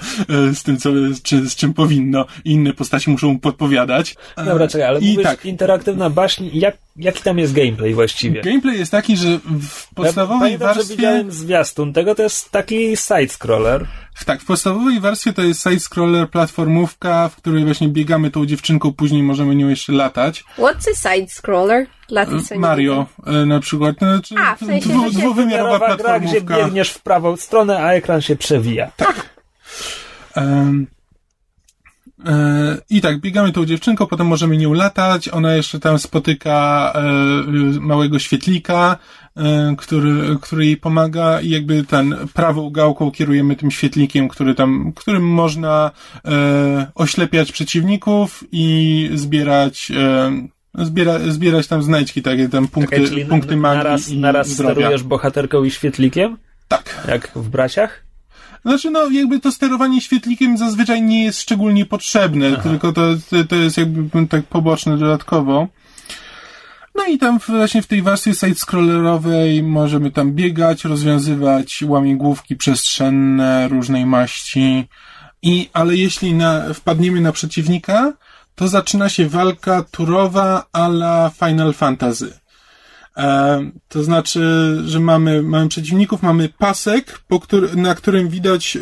z 0.55 0.63
tym, 0.63 0.77
co, 0.77 0.91
czy, 1.23 1.51
z 1.51 1.57
czym 1.57 1.75
powinno 1.75 2.27
i 2.45 2.51
inne 2.51 2.73
postaci 2.73 3.11
muszą 3.11 3.33
mu 3.33 3.39
podpowiadać. 3.39 4.17
Dobra, 4.37 4.69
czekaj, 4.69 4.89
ale 4.89 5.01
I 5.01 5.11
mówisz 5.11 5.23
tak. 5.23 5.45
interaktywna 5.45 6.11
baśń, 6.11 6.51
jak, 6.53 6.77
jaki 6.97 7.23
tam 7.23 7.39
jest 7.39 7.53
gameplay 7.53 7.95
właściwie? 7.95 8.43
Gameplay 8.43 8.79
jest 8.79 8.93
taki, 8.93 9.17
że 9.17 9.39
w 9.61 9.95
podstawowej 9.95 10.53
ja 10.53 10.59
pamiętam, 10.59 10.75
warstwie... 10.75 10.89
że 10.89 10.97
widziałem 10.97 11.33
zwiastun 11.33 11.93
tego, 11.93 12.15
to 12.15 12.23
jest 12.23 12.51
taki 12.51 12.97
side-scroller. 12.97 13.85
Tak, 14.27 14.41
w 14.41 14.45
podstawowej 14.45 15.01
warstwie 15.01 15.33
to 15.33 15.43
jest 15.43 15.67
side-scroller, 15.67 16.27
platformówka, 16.27 17.29
w 17.29 17.37
której 17.37 17.65
właśnie 17.65 17.89
biegamy 17.89 18.31
tą 18.31 18.47
dziewczynką, 18.47 18.93
później 18.93 19.23
możemy 19.23 19.57
nią 19.57 19.69
jeszcze 19.69 19.93
latać. 19.93 20.45
What's 20.59 20.89
a 20.91 21.09
side-scroller? 21.09 21.87
Latać 22.11 22.47
sobie 22.47 22.61
Mario 22.61 23.07
e, 23.27 23.47
na 23.47 23.61
przykład. 23.61 24.01
No, 24.01 24.09
znaczy, 24.13 24.35
A, 24.39 24.57
w 24.57 24.59
sensie, 24.59 24.89
dwu, 24.89 25.11
dwuwymiarowa 25.11 25.97
gra, 25.97 26.21
gdzie 26.21 26.41
biegniesz 26.41 26.91
w 26.91 27.03
prawą 27.03 27.37
stronę, 27.37 27.79
a 27.79 27.93
ekran 27.93 28.23
się 28.23 28.37
przewija. 28.37 28.91
Em, 30.35 30.87
e, 32.27 32.77
I 32.91 33.01
tak, 33.01 33.21
biegamy 33.21 33.53
tą 33.53 33.65
dziewczynką, 33.65 34.07
potem 34.07 34.27
możemy 34.27 34.57
nią 34.57 34.73
latać. 34.73 35.29
Ona 35.29 35.55
jeszcze 35.55 35.81
tam 35.81 35.99
spotyka 35.99 36.93
e, 36.95 37.01
małego 37.81 38.19
świetlika, 38.19 38.97
e, 39.37 39.75
który, 39.79 40.37
który 40.41 40.67
jej 40.67 40.77
pomaga 40.77 41.41
i 41.41 41.51
jakby 41.51 41.85
ten 41.85 42.17
prawą 42.35 42.71
gałką 42.71 43.11
kierujemy 43.11 43.57
tym 43.57 43.71
świetlikiem, 43.71 44.29
który 44.29 44.55
tam, 44.55 44.93
którym 44.97 45.29
można 45.29 45.91
e, 46.25 46.91
oślepiać 46.95 47.53
przeciwników 47.53 48.45
i 48.53 49.11
zbierać 49.15 49.91
e, 49.91 50.33
zbiera, 50.75 51.19
zbierać 51.19 51.67
tam 51.67 51.83
znajdźki, 51.83 52.23
takie 52.23 52.49
tam 52.49 52.69
punkty, 52.69 52.97
Czekaj, 52.97 53.09
czyli 53.09 53.25
punkty 53.25 53.57
na- 53.57 53.63
magii 53.63 53.79
naraz, 53.85 54.09
i 54.09 54.19
naraz 54.19 54.49
zdrowia. 54.49 54.75
sterujesz 54.75 55.03
bohaterką 55.03 55.65
i 55.65 55.71
świetlikiem? 55.71 56.37
Tak. 56.69 57.05
Jak 57.09 57.31
w 57.35 57.49
braciach? 57.49 58.05
Znaczy, 58.63 58.91
no, 58.91 59.11
jakby 59.11 59.41
to 59.41 59.53
sterowanie 59.53 60.01
świetlikiem 60.01 60.59
zazwyczaj 60.59 61.03
nie 61.03 61.25
jest 61.25 61.41
szczególnie 61.41 61.87
potrzebne, 61.87 62.57
tylko 62.57 62.93
to, 62.93 63.15
to, 63.49 63.57
jest 63.57 63.79
jakby 63.79 64.27
tak 64.27 64.45
poboczne 64.45 64.97
dodatkowo. 64.99 65.69
No 66.95 67.07
i 67.07 67.19
tam 67.19 67.39
właśnie 67.49 67.83
w 67.83 67.87
tej 67.87 68.03
warstwie 68.03 68.31
side-scrollerowej 68.31 69.63
możemy 69.63 70.11
tam 70.11 70.33
biegać, 70.33 70.85
rozwiązywać 70.85 71.83
łamigłówki 71.87 72.57
przestrzenne 72.57 73.69
różnej 73.69 74.07
maści. 74.07 74.89
I, 75.43 75.69
ale 75.73 75.97
jeśli 75.97 76.35
na, 76.35 76.75
wpadniemy 76.75 77.21
na 77.21 77.33
przeciwnika, 77.33 78.13
to 78.61 78.69
zaczyna 78.69 79.09
się 79.09 79.29
walka 79.29 79.83
turowa 79.83 80.67
a 80.73 80.87
la 80.89 81.31
Final 81.39 81.73
Fantasy. 81.73 82.41
E, 83.17 83.71
to 83.89 84.03
znaczy, 84.03 84.43
że 84.87 85.01
mamy, 85.01 85.43
mamy 85.43 85.69
przeciwników, 85.69 86.23
mamy 86.23 86.49
pasek, 86.49 87.21
który, 87.43 87.77
na 87.77 87.95
którym 87.95 88.29
widać 88.29 88.79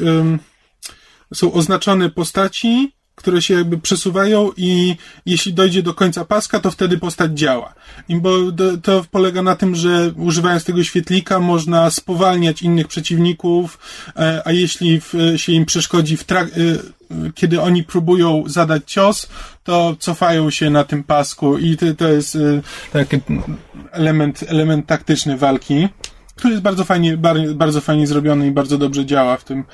są 1.34 1.52
oznaczone 1.52 2.10
postaci, 2.10 2.92
które 3.18 3.42
się 3.42 3.54
jakby 3.54 3.78
przesuwają 3.78 4.50
i 4.56 4.96
jeśli 5.26 5.54
dojdzie 5.54 5.82
do 5.82 5.94
końca 5.94 6.24
paska, 6.24 6.60
to 6.60 6.70
wtedy 6.70 6.98
postać 6.98 7.32
działa. 7.32 7.74
I 8.08 8.16
bo 8.16 8.36
to 8.82 9.04
polega 9.10 9.42
na 9.42 9.56
tym, 9.56 9.74
że 9.74 10.12
używając 10.16 10.64
tego 10.64 10.84
świetlika 10.84 11.40
można 11.40 11.90
spowalniać 11.90 12.62
innych 12.62 12.88
przeciwników, 12.88 13.78
e, 14.16 14.42
a 14.44 14.52
jeśli 14.52 15.00
się 15.36 15.52
im 15.52 15.66
przeszkodzi 15.66 16.16
w 16.16 16.26
trak- 16.26 16.50
e, 16.50 17.32
kiedy 17.34 17.60
oni 17.60 17.82
próbują 17.84 18.44
zadać 18.46 18.92
cios, 18.92 19.28
to 19.64 19.96
cofają 19.98 20.50
się 20.50 20.70
na 20.70 20.84
tym 20.84 21.04
pasku 21.04 21.58
i 21.58 21.76
to, 21.96 22.08
jest 22.08 22.36
e, 22.36 22.38
taki 22.92 23.20
element, 23.92 24.44
element 24.48 24.86
taktyczny 24.86 25.36
walki, 25.36 25.88
który 26.36 26.50
jest 26.50 26.62
bardzo 26.62 26.84
fajnie, 26.84 27.16
bar- 27.16 27.54
bardzo 27.54 27.80
fajnie 27.80 28.06
zrobiony 28.06 28.46
i 28.46 28.50
bardzo 28.50 28.78
dobrze 28.78 29.06
działa 29.06 29.36
w 29.36 29.44
tym, 29.44 29.64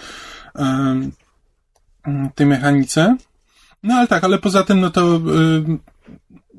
tej 2.34 2.46
mechanice. 2.46 3.16
No 3.85 3.94
ale 3.94 4.06
tak, 4.06 4.24
ale 4.24 4.39
poza 4.39 4.62
tym, 4.62 4.81
no 4.81 4.90
to 4.90 5.16
y, 5.16 5.20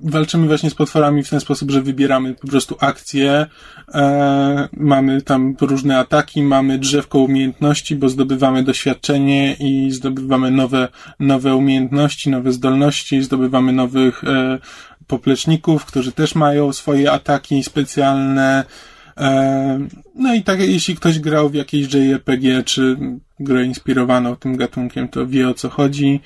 walczymy 0.04 0.48
właśnie 0.48 0.70
z 0.70 0.76
potworami 0.76 1.24
w 1.24 1.30
ten 1.30 1.40
sposób, 1.40 1.72
że 1.72 1.82
wybieramy 1.82 2.34
po 2.34 2.48
prostu 2.48 2.76
akcje, 2.80 3.46
e, 3.94 4.70
mamy 4.74 5.22
tam 5.22 5.56
różne 5.62 6.00
ataki, 6.00 6.44
mamy 6.44 6.80
drzewko 6.80 7.20
umiejętności, 7.20 7.96
bo 7.96 8.10
zdobywamy 8.10 8.64
doświadczenie 8.64 9.54
i 9.60 9.92
zdobywamy 9.92 10.52
nowe, 10.52 10.88
nowe 11.20 11.56
umiejętności, 11.56 12.30
nowe 12.30 12.52
zdolności, 12.52 13.24
zdobywamy 13.24 13.74
nowych 13.74 14.24
e, 14.24 14.60
popleczników, 15.08 15.86
którzy 15.86 16.12
też 16.12 16.36
mają 16.36 16.74
swoje 16.74 17.12
ataki 17.12 17.64
specjalne. 17.64 18.66
E, 19.18 19.88
no 20.16 20.34
i 20.34 20.44
tak, 20.44 20.60
jeśli 20.60 20.96
ktoś 20.96 21.20
grał 21.20 21.50
w 21.50 21.54
jakiejś 21.54 21.94
JRPG, 21.94 22.64
czy 22.64 22.98
grę 23.40 23.66
inspirowaną 23.66 24.36
tym 24.36 24.58
gatunkiem, 24.58 25.08
to 25.08 25.28
wie 25.28 25.50
o 25.50 25.54
co 25.54 25.70
chodzi. 25.70 26.22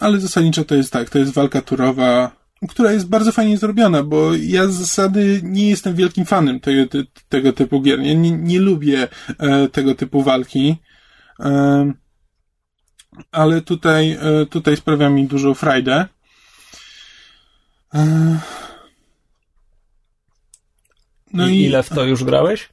Ale 0.00 0.20
zasadniczo 0.20 0.64
to 0.64 0.74
jest 0.74 0.92
tak, 0.92 1.10
to 1.10 1.18
jest 1.18 1.32
walka 1.32 1.62
turowa, 1.62 2.36
która 2.68 2.92
jest 2.92 3.08
bardzo 3.08 3.32
fajnie 3.32 3.58
zrobiona, 3.58 4.02
bo 4.02 4.34
ja 4.34 4.66
z 4.66 4.74
zasady 4.74 5.40
nie 5.42 5.70
jestem 5.70 5.94
wielkim 5.94 6.24
fanem 6.24 6.60
tego, 6.60 7.04
tego 7.28 7.52
typu 7.52 7.80
gier. 7.80 8.00
Ja 8.00 8.14
nie, 8.14 8.30
nie 8.30 8.60
lubię 8.60 9.08
e, 9.38 9.68
tego 9.68 9.94
typu 9.94 10.22
walki. 10.22 10.76
E, 11.40 11.92
ale 13.32 13.60
tutaj, 13.60 14.12
e, 14.12 14.46
tutaj 14.46 14.76
sprawia 14.76 15.10
mi 15.10 15.26
dużą 15.26 15.54
frajdę. 15.54 16.06
No 21.32 21.48
I 21.48 21.52
i 21.52 21.64
ile 21.64 21.82
w 21.82 21.88
to 21.88 22.04
już 22.04 22.24
grałeś? 22.24 22.68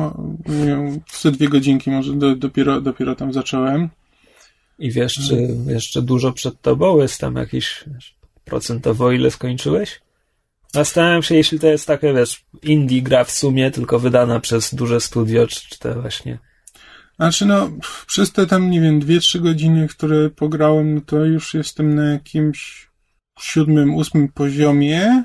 E, 0.00 0.92
no, 1.24 1.30
dwie 1.30 1.48
godzinki 1.48 1.90
może 1.90 2.12
do, 2.12 2.36
dopiero, 2.36 2.80
dopiero 2.80 3.14
tam 3.14 3.32
zacząłem. 3.32 3.88
I 4.78 4.90
wiesz, 4.90 5.14
czy 5.14 5.48
jeszcze 5.66 6.02
dużo 6.02 6.32
przed 6.32 6.60
tobą 6.60 6.98
jest 7.00 7.20
tam 7.20 7.36
jakiś 7.36 7.84
procentowo 8.44 9.12
ile 9.12 9.30
skończyłeś? 9.30 10.00
Zastanawiam 10.72 11.22
się, 11.22 11.34
jeśli 11.34 11.58
to 11.58 11.66
jest 11.66 11.86
takie, 11.86 12.14
wiesz, 12.14 12.44
indie 12.62 13.02
gra 13.02 13.24
w 13.24 13.30
sumie, 13.30 13.70
tylko 13.70 13.98
wydana 13.98 14.40
przez 14.40 14.74
duże 14.74 15.00
studio, 15.00 15.46
czy, 15.46 15.68
czy 15.68 15.78
to 15.78 16.00
właśnie... 16.02 16.38
Znaczy 17.16 17.46
no, 17.46 17.70
przez 18.06 18.32
te 18.32 18.46
tam, 18.46 18.70
nie 18.70 18.80
wiem, 18.80 19.00
dwie, 19.00 19.20
trzy 19.20 19.40
godziny, 19.40 19.88
które 19.88 20.30
pograłem, 20.30 20.94
no 20.94 21.00
to 21.00 21.24
już 21.24 21.54
jestem 21.54 21.94
na 21.94 22.10
jakimś 22.10 22.88
siódmym, 23.40 23.94
ósmym 23.94 24.28
poziomie. 24.28 25.24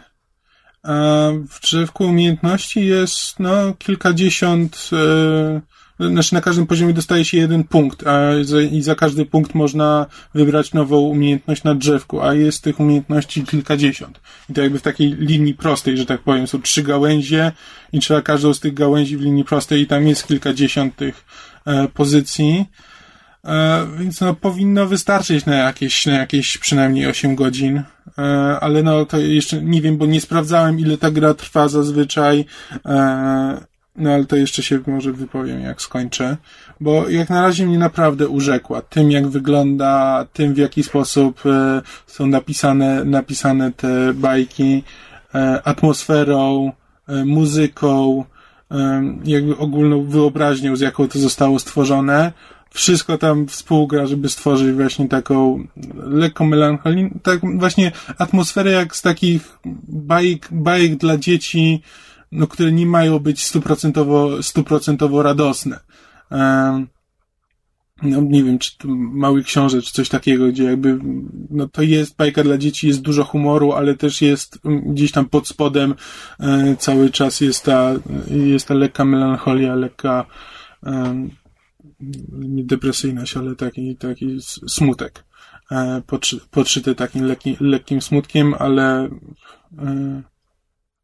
A 0.84 1.28
w 1.50 1.62
drzewku 1.62 2.06
umiejętności 2.06 2.86
jest, 2.86 3.40
no, 3.40 3.74
kilkadziesiąt, 3.74 4.90
e, 4.94 5.62
znaczy 6.10 6.34
na 6.34 6.42
każdym 6.42 6.68
poziomie 6.68 6.94
dostaje 6.94 7.26
się 7.26 7.38
jeden 7.38 7.64
punkt, 7.64 8.08
a 8.08 8.44
za, 8.44 8.62
i 8.62 8.82
za 8.82 8.96
każdy 8.96 9.26
punkt 9.26 9.56
można 9.56 10.06
wybrać 10.34 10.74
nową 10.74 11.00
umiejętność 11.00 11.64
na 11.64 11.76
drzewku, 11.76 12.22
a 12.22 12.34
jest 12.34 12.64
tych 12.64 12.80
umiejętności 12.80 13.44
kilkadziesiąt. 13.44 14.20
I 14.50 14.54
to 14.54 14.62
jakby 14.62 14.80
w 14.80 14.82
takiej 14.82 15.16
linii 15.16 15.54
prostej, 15.54 15.98
że 15.98 16.06
tak 16.06 16.22
powiem, 16.22 16.48
są 16.48 16.62
trzy 16.62 16.84
gałęzie 16.84 17.52
i 17.94 18.00
trzeba 18.00 18.22
każdą 18.22 18.54
z 18.54 18.60
tych 18.60 18.74
gałęzi 18.74 19.18
w 19.18 19.22
linii 19.22 19.44
prostej 19.44 19.82
i 19.82 19.88
tam 19.88 20.08
jest 20.08 20.28
kilkadziesiąt 20.28 20.96
tych 20.96 21.26
e, 21.66 21.88
pozycji. 21.88 22.66
E, 23.46 23.88
więc 23.98 24.22
no, 24.22 24.34
powinno 24.34 24.86
wystarczyć 24.86 25.46
na 25.46 25.56
jakieś, 25.56 26.06
na 26.06 26.14
jakieś 26.14 26.58
przynajmniej 26.58 27.08
8 27.08 27.36
godzin. 27.36 27.84
E, 28.18 28.22
ale 28.62 28.84
no, 28.84 29.06
to 29.06 29.18
jeszcze 29.18 29.62
nie 29.62 29.82
wiem, 29.82 29.98
bo 29.98 30.06
nie 30.06 30.22
sprawdzałem, 30.22 30.80
ile 30.80 30.98
ta 30.98 31.12
gra 31.12 31.34
trwa 31.34 31.68
zazwyczaj. 31.68 32.46
E, 32.86 33.72
no, 33.96 34.12
ale 34.12 34.26
to 34.26 34.36
jeszcze 34.36 34.64
się 34.64 34.80
może 34.88 35.12
wypowiem, 35.12 35.62
jak 35.62 35.82
skończę. 35.82 36.38
Bo 36.80 37.10
jak 37.10 37.30
na 37.30 37.42
razie 37.42 37.66
mnie 37.66 37.78
naprawdę 37.78 38.28
urzekła. 38.28 38.82
Tym, 38.82 39.12
jak 39.12 39.28
wygląda, 39.28 40.26
tym, 40.34 40.54
w 40.54 40.58
jaki 40.58 40.84
sposób 40.84 41.44
są 42.08 42.28
napisane, 42.28 43.06
napisane 43.06 43.72
te 43.72 44.14
bajki, 44.14 44.84
atmosferą, 45.64 46.72
muzyką, 47.26 48.26
jakby 49.24 49.58
ogólną 49.58 50.04
wyobraźnią, 50.04 50.76
z 50.76 50.82
jaką 50.82 51.08
to 51.08 51.20
zostało 51.20 51.60
stworzone 51.60 52.32
wszystko 52.74 53.18
tam 53.18 53.48
współgra, 53.48 54.06
żeby 54.06 54.30
stworzyć 54.30 54.76
właśnie 54.76 55.08
taką 55.08 55.68
lekką 55.96 56.46
melancholię, 56.46 57.10
tak 57.24 57.60
właśnie 57.60 57.92
atmosferę 58.18 58.72
jak 58.72 58.96
z 58.96 59.02
takich 59.02 59.60
bajek, 59.88 60.48
bajek 60.52 60.96
dla 60.96 61.18
dzieci, 61.18 61.82
no, 62.32 62.48
które 62.48 62.72
nie 62.72 62.86
mają 62.86 63.20
być 63.20 63.46
stuprocentowo, 63.46 64.44
stuprocentowo 64.44 65.24
radosne. 65.24 65.80
No 68.02 68.22
nie 68.22 68.44
wiem, 68.44 68.60
czy 68.60 68.78
to 68.78 68.88
mały 69.14 69.44
książę, 69.44 69.82
czy 69.82 69.94
coś 69.94 70.10
takiego, 70.10 70.48
gdzie 70.48 70.64
jakby, 70.64 71.00
no 71.50 71.68
to 71.70 71.82
jest 71.82 72.16
bajka 72.16 72.44
dla 72.44 72.58
dzieci, 72.58 72.88
jest 72.88 73.02
dużo 73.02 73.24
humoru, 73.24 73.72
ale 73.72 73.96
też 73.96 74.22
jest 74.22 74.60
gdzieś 74.86 75.12
tam 75.12 75.26
pod 75.26 75.48
spodem 75.48 75.96
e, 76.40 76.76
cały 76.80 77.10
czas 77.10 77.42
jest 77.42 77.66
ta, 77.66 77.92
jest 78.28 78.68
ta 78.68 78.74
lekka 78.74 79.06
melancholia, 79.06 79.76
lekka 79.76 80.26
depresyjność, 82.64 83.38
ale 83.38 83.56
taki, 83.56 83.96
taki 83.96 84.38
smutek. 84.68 85.24
E, 85.72 86.02
podszy, 86.08 86.40
podszyty 86.52 86.96
takim 86.96 87.26
lekki, 87.26 87.58
lekkim 87.60 88.02
smutkiem, 88.02 88.54
ale, 88.60 89.10
e, 89.80 90.22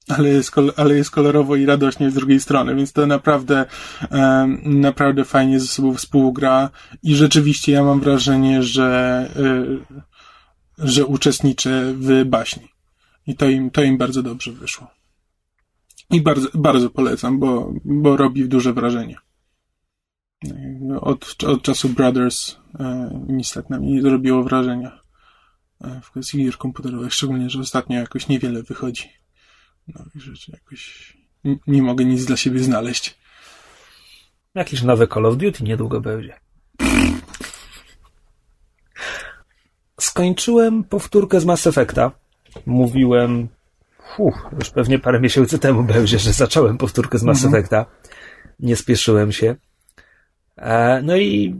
ale, 0.07 0.29
jest, 0.29 0.51
ale 0.75 0.95
jest 0.95 1.11
kolorowo 1.11 1.55
i 1.55 1.65
radośnie 1.65 2.11
z 2.11 2.13
drugiej 2.13 2.39
strony, 2.39 2.75
więc 2.75 2.93
to 2.93 3.07
naprawdę, 3.07 3.65
e, 4.11 4.47
naprawdę 4.63 5.25
fajnie 5.25 5.59
ze 5.59 5.67
sobą 5.67 5.93
współgra 5.93 6.69
i 7.03 7.15
rzeczywiście 7.15 7.71
ja 7.71 7.83
mam 7.83 7.99
wrażenie, 7.99 8.63
że, 8.63 9.29
że 10.77 11.05
uczestniczę 11.05 11.93
w 11.93 12.25
baśni. 12.25 12.67
I 13.27 13.35
to 13.35 13.49
im, 13.49 13.71
to 13.71 13.83
im 13.83 13.97
bardzo 13.97 14.23
dobrze 14.23 14.51
wyszło. 14.51 14.87
I 16.11 16.21
bardzo, 16.21 16.47
bardzo 16.53 16.89
polecam, 16.89 17.39
bo, 17.39 17.73
bo 17.85 18.17
robi 18.17 18.47
duże 18.47 18.73
wrażenie. 18.73 19.17
Od, 21.01 21.43
od 21.43 21.61
czasu 21.61 21.89
Brothers 21.89 22.55
e, 22.79 23.09
nic 23.27 23.53
tak 23.53 23.69
na 23.69 23.79
mnie 23.79 23.91
nie 23.91 24.01
zrobiło 24.01 24.43
wrażenia 24.43 24.99
e, 25.81 26.01
w 26.03 26.11
kwestii 26.11 26.43
gier 26.43 26.57
komputerowych, 26.57 27.13
szczególnie, 27.13 27.49
że 27.49 27.59
ostatnio 27.59 27.99
jakoś 27.99 28.27
niewiele 28.27 28.63
wychodzi 28.63 29.09
nowych 29.87 30.21
rzeczy, 30.21 30.51
jakoś 30.51 31.13
nie, 31.43 31.57
nie 31.67 31.81
mogę 31.81 32.05
nic 32.05 32.25
dla 32.25 32.37
siebie 32.37 32.59
znaleźć. 32.59 33.17
Jakiś 34.55 34.81
nowy 34.81 35.07
Call 35.07 35.25
of 35.25 35.37
Duty 35.37 35.63
niedługo 35.63 36.01
będzie. 36.01 36.39
Skończyłem 39.99 40.83
powtórkę 40.83 41.39
z 41.39 41.45
Mass 41.45 41.67
Effecta. 41.67 42.11
Mówiłem, 42.65 43.47
uf, 44.17 44.35
już 44.59 44.69
pewnie 44.69 44.99
parę 44.99 45.19
miesięcy 45.19 45.59
temu 45.59 45.83
będzie, 45.83 46.19
że 46.19 46.33
zacząłem 46.33 46.77
powtórkę 46.77 47.17
z 47.17 47.23
Mass 47.23 47.43
mhm. 47.43 47.53
Effecta. 47.53 47.85
Nie 48.59 48.75
spieszyłem 48.75 49.31
się. 49.31 49.55
E, 50.57 51.01
no 51.01 51.17
i 51.17 51.55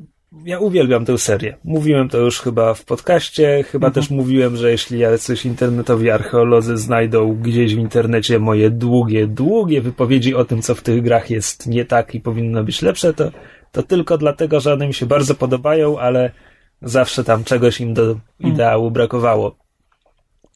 ja 0.45 0.60
uwielbiam 0.60 1.06
tę 1.06 1.18
serię. 1.18 1.57
Mówiłem 1.64 2.10
to 2.10 2.18
już 2.18 2.40
chyba 2.40 2.74
w 2.74 2.86
podcaście, 2.86 3.64
chyba 3.64 3.88
mhm. 3.88 3.94
też 3.94 4.11
mówiłem, 4.11 4.56
że 4.56 4.72
jeśli 4.72 4.99
jacyś 4.99 5.45
internetowi 5.45 6.10
archeolodzy 6.10 6.78
znajdą 6.78 7.36
gdzieś 7.41 7.76
w 7.76 7.80
internecie 7.80 8.40
moje 8.40 8.69
długie, 8.69 9.28
długie 9.28 9.82
wypowiedzi 9.82 10.36
o 10.36 10.45
tym, 10.45 10.61
co 10.61 10.76
w 10.76 10.82
tych 10.82 11.02
grach 11.02 11.30
jest 11.30 11.68
nie 11.68 11.86
tak 11.86 12.15
i 12.15 12.22
powinno 12.22 12.64
być 12.64 12.82
lepsze, 12.82 13.14
to, 13.14 13.32
to 13.72 13.84
tylko 13.84 14.18
dlatego, 14.18 14.60
że 14.60 14.74
one 14.74 14.88
mi 14.88 14.94
się 14.94 15.06
bardzo 15.06 15.36
podobają, 15.36 15.99
ale 15.99 16.32
zawsze 16.82 17.24
tam 17.24 17.44
czegoś 17.44 17.82
im 17.82 17.94
do 17.94 18.02
mhm. 18.02 18.22
ideału 18.40 18.91
brakowało. 18.91 19.56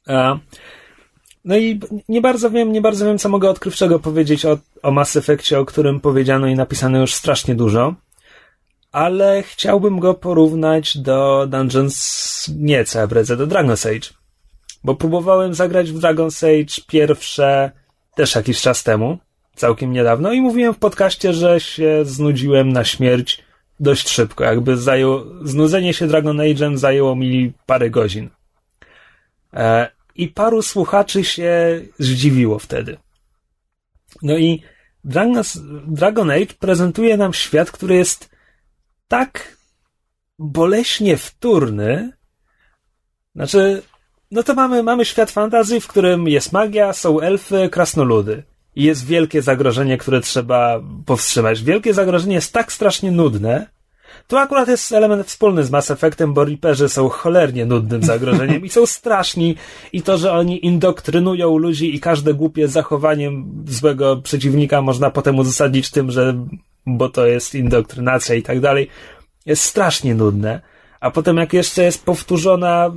A, 0.07 0.37
no 1.45 1.57
i 1.57 1.79
nie 2.09 2.21
bardzo 2.21 2.51
wiem, 2.51 2.71
nie 2.71 2.81
bardzo 2.81 3.05
wiem, 3.05 3.17
co 3.17 3.29
mogę 3.29 3.49
odkrywczego 3.49 3.99
powiedzieć 3.99 4.45
o, 4.45 4.57
o 4.83 4.91
Mass 4.91 5.15
Effectie, 5.15 5.59
o 5.59 5.65
którym 5.65 5.99
powiedziano 5.99 6.47
i 6.47 6.55
napisano 6.55 6.99
już 6.99 7.13
strasznie 7.13 7.55
dużo 7.55 7.95
ale 8.91 9.43
chciałbym 9.43 9.99
go 9.99 10.13
porównać 10.13 10.97
do 10.97 11.47
Dungeons, 11.49 12.49
nie 12.57 12.85
CBRZ, 12.85 13.27
do 13.27 13.47
Dragon's 13.47 13.89
Age. 13.89 14.09
Bo 14.83 14.95
próbowałem 14.95 15.53
zagrać 15.53 15.91
w 15.91 15.99
Dragon's 15.99 16.45
Age 16.45 16.85
pierwsze 16.87 17.71
też 18.15 18.35
jakiś 18.35 18.61
czas 18.61 18.83
temu, 18.83 19.17
całkiem 19.55 19.91
niedawno, 19.91 20.31
i 20.31 20.41
mówiłem 20.41 20.73
w 20.73 20.79
podcaście, 20.79 21.33
że 21.33 21.59
się 21.59 22.05
znudziłem 22.05 22.69
na 22.69 22.83
śmierć 22.83 23.43
dość 23.79 24.09
szybko. 24.09 24.43
Jakby 24.43 24.77
zajęło, 24.77 25.25
znudzenie 25.43 25.93
się 25.93 26.07
Dragon 26.07 26.37
Age'em 26.37 26.77
zajęło 26.77 27.15
mi 27.15 27.53
parę 27.65 27.89
godzin. 27.89 28.29
E, 29.53 29.89
I 30.15 30.27
paru 30.27 30.61
słuchaczy 30.61 31.23
się 31.23 31.81
zdziwiło 31.99 32.59
wtedy. 32.59 32.97
No 34.21 34.37
i 34.37 34.61
Dragon, 35.03 35.43
Dragon 35.87 36.31
Age 36.31 36.53
prezentuje 36.59 37.17
nam 37.17 37.33
świat, 37.33 37.71
który 37.71 37.95
jest 37.95 38.30
tak 39.11 39.57
boleśnie 40.39 41.17
wtórny, 41.17 42.11
znaczy, 43.35 43.81
no 44.31 44.43
to 44.43 44.53
mamy, 44.53 44.83
mamy 44.83 45.05
świat 45.05 45.31
fantazji, 45.31 45.81
w 45.81 45.87
którym 45.87 46.27
jest 46.27 46.51
magia, 46.51 46.93
są 46.93 47.19
elfy, 47.19 47.69
krasnoludy. 47.69 48.43
I 48.75 48.83
jest 48.83 49.05
wielkie 49.05 49.41
zagrożenie, 49.41 49.97
które 49.97 50.21
trzeba 50.21 50.81
powstrzymać. 51.05 51.63
Wielkie 51.63 51.93
zagrożenie 51.93 52.35
jest 52.35 52.53
tak 52.53 52.71
strasznie 52.71 53.11
nudne. 53.11 53.67
Tu 54.27 54.37
akurat 54.37 54.67
jest 54.67 54.91
element 54.91 55.27
wspólny 55.27 55.63
z 55.63 55.71
Mass 55.71 55.91
Effectem, 55.91 56.33
bo 56.33 56.45
Reaperzy 56.45 56.89
są 56.89 57.09
cholernie 57.09 57.65
nudnym 57.65 58.03
zagrożeniem 58.03 58.65
i 58.65 58.69
są 58.69 58.85
straszni. 58.85 59.55
I 59.93 60.01
to, 60.01 60.17
że 60.17 60.33
oni 60.33 60.65
indoktrynują 60.65 61.57
ludzi 61.57 61.95
i 61.95 61.99
każde 61.99 62.33
głupie 62.33 62.67
zachowanie 62.67 63.31
złego 63.65 64.17
przeciwnika 64.17 64.81
można 64.81 65.09
potem 65.09 65.39
uzasadnić 65.39 65.89
tym, 65.89 66.11
że 66.11 66.45
bo 66.85 67.09
to 67.09 67.25
jest 67.25 67.55
indoktrynacja 67.55 68.35
i 68.35 68.43
tak 68.43 68.59
dalej, 68.59 68.89
jest 69.45 69.63
strasznie 69.63 70.15
nudne. 70.15 70.61
A 70.99 71.11
potem 71.11 71.37
jak 71.37 71.53
jeszcze 71.53 71.83
jest 71.83 72.05
powtórzona 72.05 72.91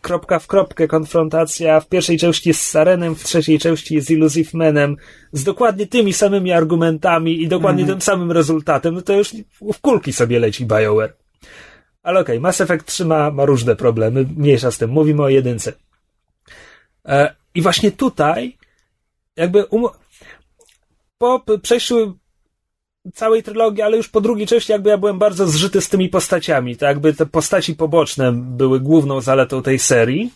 kropka 0.00 0.38
w 0.38 0.46
kropkę 0.46 0.88
konfrontacja 0.88 1.80
w 1.80 1.88
pierwszej 1.88 2.18
części 2.18 2.54
z 2.54 2.66
Sarenem, 2.66 3.14
w 3.14 3.24
trzeciej 3.24 3.58
części 3.58 4.00
z 4.00 4.10
Illusive 4.10 4.54
Manem, 4.54 4.96
z 5.32 5.44
dokładnie 5.44 5.86
tymi 5.86 6.12
samymi 6.12 6.52
argumentami 6.52 7.42
i 7.42 7.48
dokładnie 7.48 7.82
mm. 7.82 7.94
tym 7.94 8.02
samym 8.02 8.32
rezultatem, 8.32 8.94
no 8.94 9.02
to 9.02 9.12
już 9.12 9.32
w 9.60 9.80
kulki 9.80 10.12
sobie 10.12 10.38
leci 10.38 10.66
BioWare. 10.66 11.16
Ale 12.02 12.20
okej, 12.20 12.36
okay, 12.36 12.40
Mass 12.40 12.60
Effect 12.60 12.86
3 12.86 13.04
ma, 13.04 13.30
ma 13.30 13.44
różne 13.44 13.76
problemy, 13.76 14.26
mniejsza 14.36 14.70
z 14.70 14.78
tym, 14.78 14.90
mówimy 14.90 15.22
o 15.22 15.28
jedynce. 15.28 15.72
E, 17.04 17.34
I 17.54 17.62
właśnie 17.62 17.90
tutaj, 17.90 18.58
jakby 19.36 19.64
um... 19.64 19.84
po 21.18 21.42
przejściu 21.62 22.17
całej 23.14 23.42
trylogii, 23.42 23.82
ale 23.82 23.96
już 23.96 24.08
po 24.08 24.20
drugiej 24.20 24.46
części 24.46 24.72
jakby 24.72 24.90
ja 24.90 24.98
byłem 24.98 25.18
bardzo 25.18 25.46
zżyty 25.46 25.80
z 25.80 25.88
tymi 25.88 26.08
postaciami. 26.08 26.76
To 26.76 26.86
jakby 26.86 27.14
te 27.14 27.26
postaci 27.26 27.74
poboczne 27.74 28.32
były 28.32 28.80
główną 28.80 29.20
zaletą 29.20 29.62
tej 29.62 29.78
serii. 29.78 30.30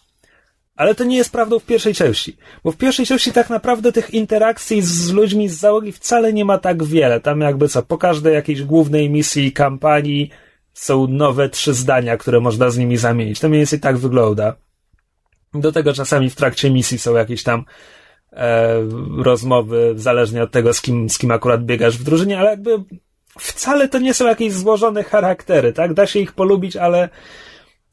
Ale 0.77 0.94
to 0.94 1.05
nie 1.05 1.16
jest 1.16 1.32
prawdą 1.32 1.59
w 1.59 1.65
pierwszej 1.65 1.94
części. 1.94 2.36
Bo 2.65 2.73
w 2.73 2.77
pierwszej 2.77 3.07
części 3.07 3.32
tak 3.32 3.51
naprawdę 3.51 3.93
tych 3.93 4.15
interakcji 4.15 4.82
z 4.82 5.12
ludźmi 5.12 5.49
z 5.49 5.59
załogi 5.59 5.93
wcale 5.93 6.32
nie 6.32 6.44
ma 6.44 6.59
tak 6.59 6.85
wiele. 6.85 7.20
Tam 7.20 7.40
jakby 7.40 7.69
co, 7.69 7.82
po 7.82 7.99
każdej 7.99 8.35
jakiejś 8.35 8.62
głównej 8.62 9.11
misji, 9.11 9.53
kampanii 9.53 10.31
są 10.73 11.07
nowe 11.07 11.49
trzy 11.49 11.74
zdania, 11.74 12.16
które 12.16 12.40
można 12.40 12.70
z 12.70 12.78
nimi 12.78 12.97
zamienić. 12.97 13.40
To 13.40 13.49
mniej 13.49 13.61
więcej 13.61 13.81
tak 13.81 13.99
wygląda. 13.99 14.57
Do 15.55 15.73
tego 15.73 15.93
czasami 15.93 16.31
w 16.31 16.36
trakcie 16.36 16.70
misji 16.70 16.99
są 16.99 17.15
jakieś 17.15 17.43
tam 17.43 17.65
rozmowy, 19.18 19.92
zależnie 19.96 20.42
od 20.42 20.50
tego, 20.50 20.74
z 20.74 20.80
kim, 20.80 21.10
z 21.10 21.18
kim 21.18 21.30
akurat 21.30 21.64
biegasz 21.64 21.98
w 21.98 22.04
drużynie, 22.04 22.38
ale 22.38 22.50
jakby 22.50 22.70
wcale 23.38 23.88
to 23.88 23.98
nie 23.98 24.14
są 24.14 24.26
jakieś 24.26 24.52
złożone 24.52 25.04
charaktery, 25.04 25.72
tak? 25.72 25.94
Da 25.94 26.06
się 26.06 26.18
ich 26.18 26.32
polubić, 26.32 26.76
ale, 26.76 27.09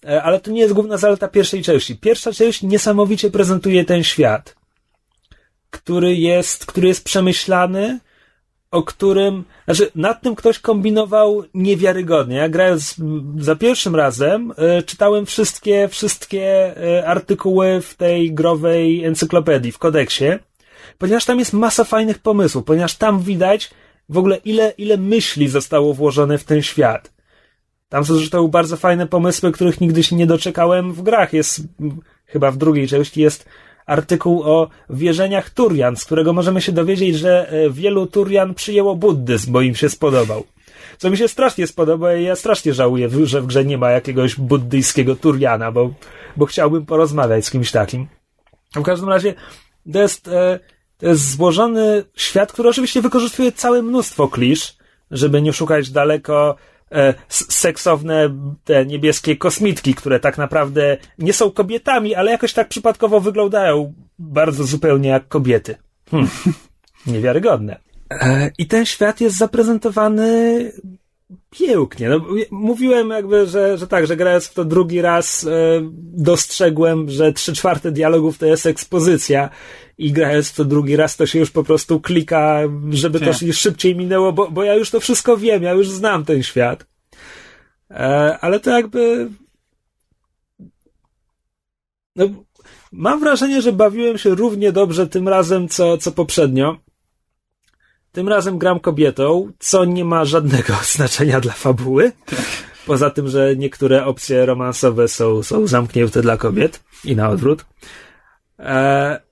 e, 0.05 0.23
ale 0.23 0.39
to 0.39 0.51
nie 0.51 0.61
jest 0.61 0.73
główna 0.73 0.97
zaleta 0.97 1.27
pierwszej 1.27 1.63
części. 1.63 1.97
Pierwsza 1.97 2.33
część 2.33 2.61
niesamowicie 2.61 3.31
prezentuje 3.31 3.85
ten 3.85 4.03
świat, 4.03 4.55
który 5.69 6.15
jest, 6.15 6.65
który 6.65 6.87
jest 6.87 7.03
przemyślany, 7.03 7.99
o 8.71 8.83
którym, 8.83 9.43
znaczy 9.65 9.91
nad 9.95 10.21
tym 10.21 10.35
ktoś 10.35 10.59
kombinował 10.59 11.43
niewiarygodnie. 11.53 12.35
Ja 12.35 12.49
grając 12.49 12.95
za 13.37 13.55
pierwszym 13.55 13.95
razem, 13.95 14.53
y, 14.79 14.83
czytałem 14.83 15.25
wszystkie, 15.25 15.87
wszystkie 15.87 16.75
y, 16.97 17.07
artykuły 17.07 17.81
w 17.81 17.95
tej 17.95 18.33
growej 18.33 19.05
encyklopedii, 19.05 19.71
w 19.71 19.77
kodeksie, 19.77 20.25
ponieważ 20.97 21.25
tam 21.25 21.39
jest 21.39 21.53
masa 21.53 21.83
fajnych 21.83 22.19
pomysłów, 22.19 22.63
ponieważ 22.63 22.95
tam 22.95 23.19
widać 23.19 23.71
w 24.09 24.17
ogóle 24.17 24.37
ile, 24.37 24.73
ile 24.77 24.97
myśli 24.97 25.47
zostało 25.47 25.93
włożone 25.93 26.37
w 26.37 26.43
ten 26.43 26.61
świat. 26.61 27.11
Tam 27.89 28.05
są 28.05 28.15
zresztą 28.15 28.47
bardzo 28.47 28.77
fajne 28.77 29.07
pomysły, 29.07 29.51
których 29.51 29.81
nigdy 29.81 30.03
się 30.03 30.15
nie 30.15 30.27
doczekałem 30.27 30.93
w 30.93 31.01
grach. 31.01 31.33
Jest, 31.33 31.61
chyba 32.25 32.51
w 32.51 32.57
drugiej 32.57 32.87
części 32.87 33.21
jest 33.21 33.49
artykuł 33.89 34.43
o 34.43 34.69
wierzeniach 34.89 35.49
Turian, 35.49 35.95
z 35.95 36.05
którego 36.05 36.33
możemy 36.33 36.61
się 36.61 36.71
dowiedzieć, 36.71 37.17
że 37.17 37.49
e, 37.51 37.69
wielu 37.69 38.07
Turian 38.07 38.53
przyjęło 38.53 38.95
buddyzm, 38.95 39.51
bo 39.51 39.61
im 39.61 39.75
się 39.75 39.89
spodobał. 39.89 40.43
Co 40.97 41.09
mi 41.09 41.17
się 41.17 41.27
strasznie 41.27 41.67
spodoba 41.67 42.15
i 42.15 42.23
ja 42.23 42.35
strasznie 42.35 42.73
żałuję, 42.73 43.09
że 43.23 43.41
w 43.41 43.45
grze 43.45 43.65
nie 43.65 43.77
ma 43.77 43.89
jakiegoś 43.91 44.35
buddyjskiego 44.35 45.15
Turiana, 45.15 45.71
bo, 45.71 45.93
bo 46.37 46.45
chciałbym 46.45 46.85
porozmawiać 46.85 47.45
z 47.45 47.51
kimś 47.51 47.71
takim. 47.71 48.07
W 48.75 48.83
każdym 48.83 49.09
razie 49.09 49.33
to 49.93 49.99
jest, 49.99 50.27
e, 50.27 50.59
to 50.97 51.07
jest 51.07 51.35
złożony 51.35 52.03
świat, 52.15 52.51
który 52.53 52.69
oczywiście 52.69 53.01
wykorzystuje 53.01 53.51
całe 53.51 53.81
mnóstwo 53.81 54.27
klisz, 54.27 54.77
żeby 55.11 55.41
nie 55.41 55.53
szukać 55.53 55.89
daleko 55.89 56.55
seksowne 57.29 58.29
te 58.63 58.85
niebieskie 58.85 59.37
kosmitki, 59.37 59.93
które 59.93 60.19
tak 60.19 60.37
naprawdę 60.37 60.97
nie 61.17 61.33
są 61.33 61.51
kobietami, 61.51 62.15
ale 62.15 62.31
jakoś 62.31 62.53
tak 62.53 62.69
przypadkowo 62.69 63.19
wyglądają 63.19 63.93
bardzo 64.19 64.63
zupełnie 64.63 65.09
jak 65.09 65.27
kobiety. 65.27 65.75
Hmm. 66.11 66.29
Niewiarygodne. 67.07 67.79
E, 68.11 68.51
I 68.57 68.67
ten 68.67 68.85
świat 68.85 69.21
jest 69.21 69.37
zaprezentowany 69.37 70.71
pięknie. 71.49 72.09
No, 72.09 72.25
mówiłem 72.51 73.09
jakby, 73.09 73.47
że, 73.47 73.77
że 73.77 73.87
tak, 73.87 74.07
że 74.07 74.17
grając 74.17 74.47
w 74.47 74.53
to 74.53 74.65
drugi 74.65 75.01
raz 75.01 75.43
e, 75.43 75.49
dostrzegłem, 76.01 77.09
że 77.09 77.33
trzy 77.33 77.53
czwarte 77.53 77.91
dialogów 77.91 78.37
to 78.37 78.45
jest 78.45 78.65
ekspozycja 78.65 79.49
i 79.99 80.11
grając 80.11 80.53
to 80.53 80.65
drugi 80.65 80.95
raz 80.95 81.17
to 81.17 81.25
się 81.25 81.39
już 81.39 81.51
po 81.51 81.63
prostu 81.63 81.99
klika, 81.99 82.59
żeby 82.91 83.19
to 83.19 83.33
szybciej 83.53 83.95
minęło, 83.95 84.33
bo, 84.33 84.51
bo 84.51 84.63
ja 84.63 84.75
już 84.75 84.89
to 84.89 84.99
wszystko 84.99 85.37
wiem, 85.37 85.63
ja 85.63 85.73
już 85.73 85.89
znam 85.89 86.25
ten 86.25 86.43
świat. 86.43 86.85
E, 87.91 88.37
ale 88.41 88.59
to 88.59 88.69
jakby 88.71 89.29
no, 92.15 92.25
mam 92.91 93.19
wrażenie, 93.19 93.61
że 93.61 93.73
bawiłem 93.73 94.17
się 94.17 94.35
równie 94.35 94.71
dobrze 94.71 95.07
tym 95.07 95.27
razem, 95.27 95.67
co, 95.67 95.97
co 95.97 96.11
poprzednio. 96.11 96.77
Tym 98.11 98.29
razem 98.29 98.57
gram 98.57 98.79
kobietą, 98.79 99.51
co 99.59 99.85
nie 99.85 100.05
ma 100.05 100.25
żadnego 100.25 100.73
znaczenia 100.95 101.39
dla 101.39 101.53
fabuły. 101.53 102.11
Poza 102.85 103.09
tym, 103.09 103.27
że 103.27 103.55
niektóre 103.55 104.05
opcje 104.05 104.45
romansowe 104.45 105.07
są, 105.07 105.43
są 105.43 105.67
zamknięte 105.67 106.21
dla 106.21 106.37
kobiet 106.37 106.83
i 107.05 107.15
na 107.15 107.29
odwrót. 107.29 107.65
E, 108.59 109.28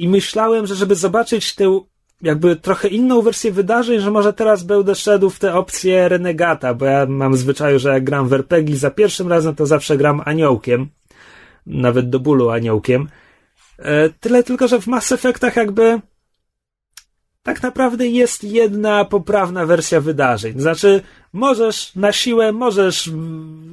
I 0.00 0.08
myślałem, 0.08 0.66
że 0.66 0.74
żeby 0.74 0.94
zobaczyć 0.94 1.54
tę 1.54 1.80
jakby 2.22 2.56
trochę 2.56 2.88
inną 2.88 3.22
wersję 3.22 3.52
wydarzeń, 3.52 4.00
że 4.00 4.10
może 4.10 4.32
teraz 4.32 4.62
będę 4.62 4.94
szedł 4.94 5.30
w 5.30 5.38
tę 5.38 5.54
opcję 5.54 6.08
renegata, 6.08 6.74
bo 6.74 6.84
ja 6.84 7.06
mam 7.06 7.36
zwyczaju, 7.36 7.78
że 7.78 7.88
jak 7.88 8.04
gram 8.04 8.28
w 8.28 8.32
RPG 8.32 8.76
za 8.76 8.90
pierwszym 8.90 9.28
razem, 9.28 9.54
to 9.54 9.66
zawsze 9.66 9.96
gram 9.96 10.22
aniołkiem. 10.24 10.88
Nawet 11.66 12.10
do 12.10 12.20
bólu 12.20 12.50
aniołkiem. 12.50 13.08
E, 13.78 14.10
tyle 14.10 14.42
tylko, 14.42 14.68
że 14.68 14.80
w 14.80 14.86
Mass 14.86 15.12
Effectach 15.12 15.56
jakby 15.56 16.00
tak 17.42 17.62
naprawdę 17.62 18.06
jest 18.06 18.44
jedna 18.44 19.04
poprawna 19.04 19.66
wersja 19.66 20.00
wydarzeń. 20.00 20.60
Znaczy, 20.60 21.02
możesz 21.32 21.94
na 21.94 22.12
siłę, 22.12 22.52
możesz 22.52 23.10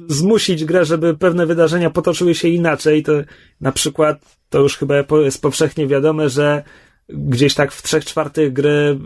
zmusić 0.08 0.64
grę, 0.64 0.84
żeby 0.84 1.14
pewne 1.14 1.46
wydarzenia 1.46 1.90
potoczyły 1.90 2.34
się 2.34 2.48
inaczej. 2.48 3.02
To 3.02 3.12
na 3.60 3.72
przykład, 3.72 4.37
to 4.48 4.58
już 4.58 4.76
chyba 4.76 4.94
jest 5.24 5.42
powszechnie 5.42 5.86
wiadome, 5.86 6.28
że 6.28 6.62
gdzieś 7.08 7.54
tak 7.54 7.72
w 7.72 7.82
trzech 7.82 8.04
czwartych 8.04 8.52
gry 8.52 8.98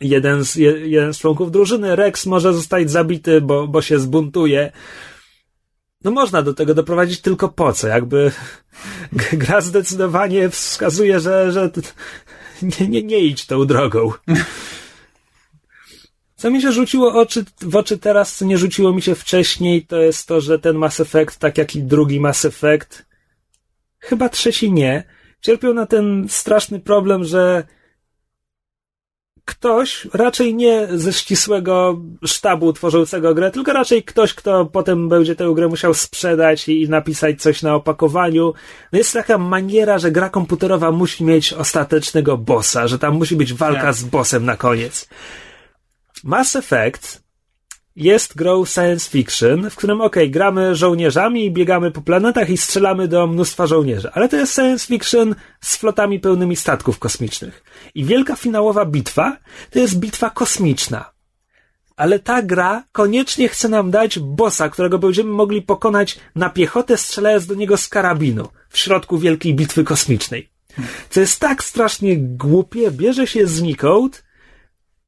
jeden 0.00 0.44
z, 0.44 0.56
jeden 0.84 1.14
z 1.14 1.18
członków 1.18 1.50
drużyny, 1.50 1.96
Rex, 1.96 2.26
może 2.26 2.52
zostać 2.52 2.90
zabity, 2.90 3.40
bo, 3.40 3.68
bo 3.68 3.82
się 3.82 3.98
zbuntuje. 3.98 4.72
No 6.04 6.10
można 6.10 6.42
do 6.42 6.54
tego 6.54 6.74
doprowadzić 6.74 7.20
tylko 7.20 7.48
po 7.48 7.72
co? 7.72 7.88
Jakby 7.88 8.32
gra 9.32 9.60
zdecydowanie 9.60 10.50
wskazuje, 10.50 11.20
że, 11.20 11.52
że 11.52 11.70
nie, 12.62 12.88
nie, 12.88 13.02
nie 13.02 13.18
idź 13.18 13.46
tą 13.46 13.66
drogą. 13.66 14.12
Co 16.36 16.50
mi 16.50 16.62
się 16.62 16.72
rzuciło 16.72 17.14
oczy, 17.14 17.44
w 17.60 17.76
oczy 17.76 17.98
teraz, 17.98 18.36
co 18.36 18.44
nie 18.44 18.58
rzuciło 18.58 18.92
mi 18.92 19.02
się 19.02 19.14
wcześniej, 19.14 19.86
to 19.86 19.96
jest 19.96 20.28
to, 20.28 20.40
że 20.40 20.58
ten 20.58 20.76
Mass 20.76 21.00
Effect, 21.00 21.38
tak 21.38 21.58
jak 21.58 21.76
i 21.76 21.82
drugi 21.82 22.20
Mass 22.20 22.44
Effect, 22.44 23.07
chyba 23.98 24.28
trzeci 24.28 24.72
nie, 24.72 25.04
cierpią 25.40 25.74
na 25.74 25.86
ten 25.86 26.26
straszny 26.28 26.80
problem, 26.80 27.24
że 27.24 27.64
ktoś, 29.48 30.08
raczej 30.14 30.54
nie 30.54 30.88
ze 30.90 31.12
ścisłego 31.12 32.00
sztabu 32.24 32.72
tworzącego 32.72 33.34
grę, 33.34 33.50
tylko 33.50 33.72
raczej 33.72 34.02
ktoś, 34.02 34.34
kto 34.34 34.66
potem 34.66 35.08
będzie 35.08 35.36
tę 35.36 35.52
grę 35.54 35.68
musiał 35.68 35.94
sprzedać 35.94 36.68
i, 36.68 36.82
i 36.82 36.88
napisać 36.88 37.42
coś 37.42 37.62
na 37.62 37.74
opakowaniu. 37.74 38.54
No 38.92 38.98
jest 38.98 39.12
taka 39.12 39.38
maniera, 39.38 39.98
że 39.98 40.10
gra 40.10 40.30
komputerowa 40.30 40.90
musi 40.90 41.24
mieć 41.24 41.52
ostatecznego 41.52 42.38
bossa, 42.38 42.88
że 42.88 42.98
tam 42.98 43.14
musi 43.14 43.36
być 43.36 43.54
walka 43.54 43.82
tak. 43.82 43.94
z 43.94 44.04
bossem 44.04 44.44
na 44.44 44.56
koniec. 44.56 45.08
Mass 46.24 46.56
Effect 46.56 47.27
jest 47.98 48.36
grą 48.36 48.64
science 48.64 49.10
fiction, 49.10 49.70
w 49.70 49.76
którym 49.76 50.00
ok, 50.00 50.16
gramy 50.28 50.74
żołnierzami 50.74 51.44
i 51.44 51.50
biegamy 51.50 51.90
po 51.90 52.02
planetach 52.02 52.50
i 52.50 52.56
strzelamy 52.56 53.08
do 53.08 53.26
mnóstwa 53.26 53.66
żołnierzy, 53.66 54.10
ale 54.12 54.28
to 54.28 54.36
jest 54.36 54.54
science 54.54 54.86
fiction 54.86 55.34
z 55.60 55.76
flotami 55.76 56.20
pełnymi 56.20 56.56
statków 56.56 56.98
kosmicznych. 56.98 57.64
I 57.94 58.04
wielka 58.04 58.36
finałowa 58.36 58.84
bitwa 58.84 59.36
to 59.70 59.78
jest 59.78 59.98
bitwa 59.98 60.30
kosmiczna. 60.30 61.10
Ale 61.96 62.18
ta 62.18 62.42
gra 62.42 62.84
koniecznie 62.92 63.48
chce 63.48 63.68
nam 63.68 63.90
dać 63.90 64.18
bossa, 64.18 64.68
którego 64.68 64.98
będziemy 64.98 65.30
mogli 65.30 65.62
pokonać 65.62 66.18
na 66.34 66.50
piechotę, 66.50 66.96
strzelając 66.96 67.46
do 67.46 67.54
niego 67.54 67.76
z 67.76 67.88
karabinu 67.88 68.48
w 68.68 68.78
środku 68.78 69.18
wielkiej 69.18 69.54
bitwy 69.54 69.84
kosmicznej. 69.84 70.50
Co 71.10 71.20
jest 71.20 71.40
tak 71.40 71.64
strasznie 71.64 72.16
głupie, 72.18 72.90
bierze 72.90 73.26
się 73.26 73.46
znikąd 73.46 74.27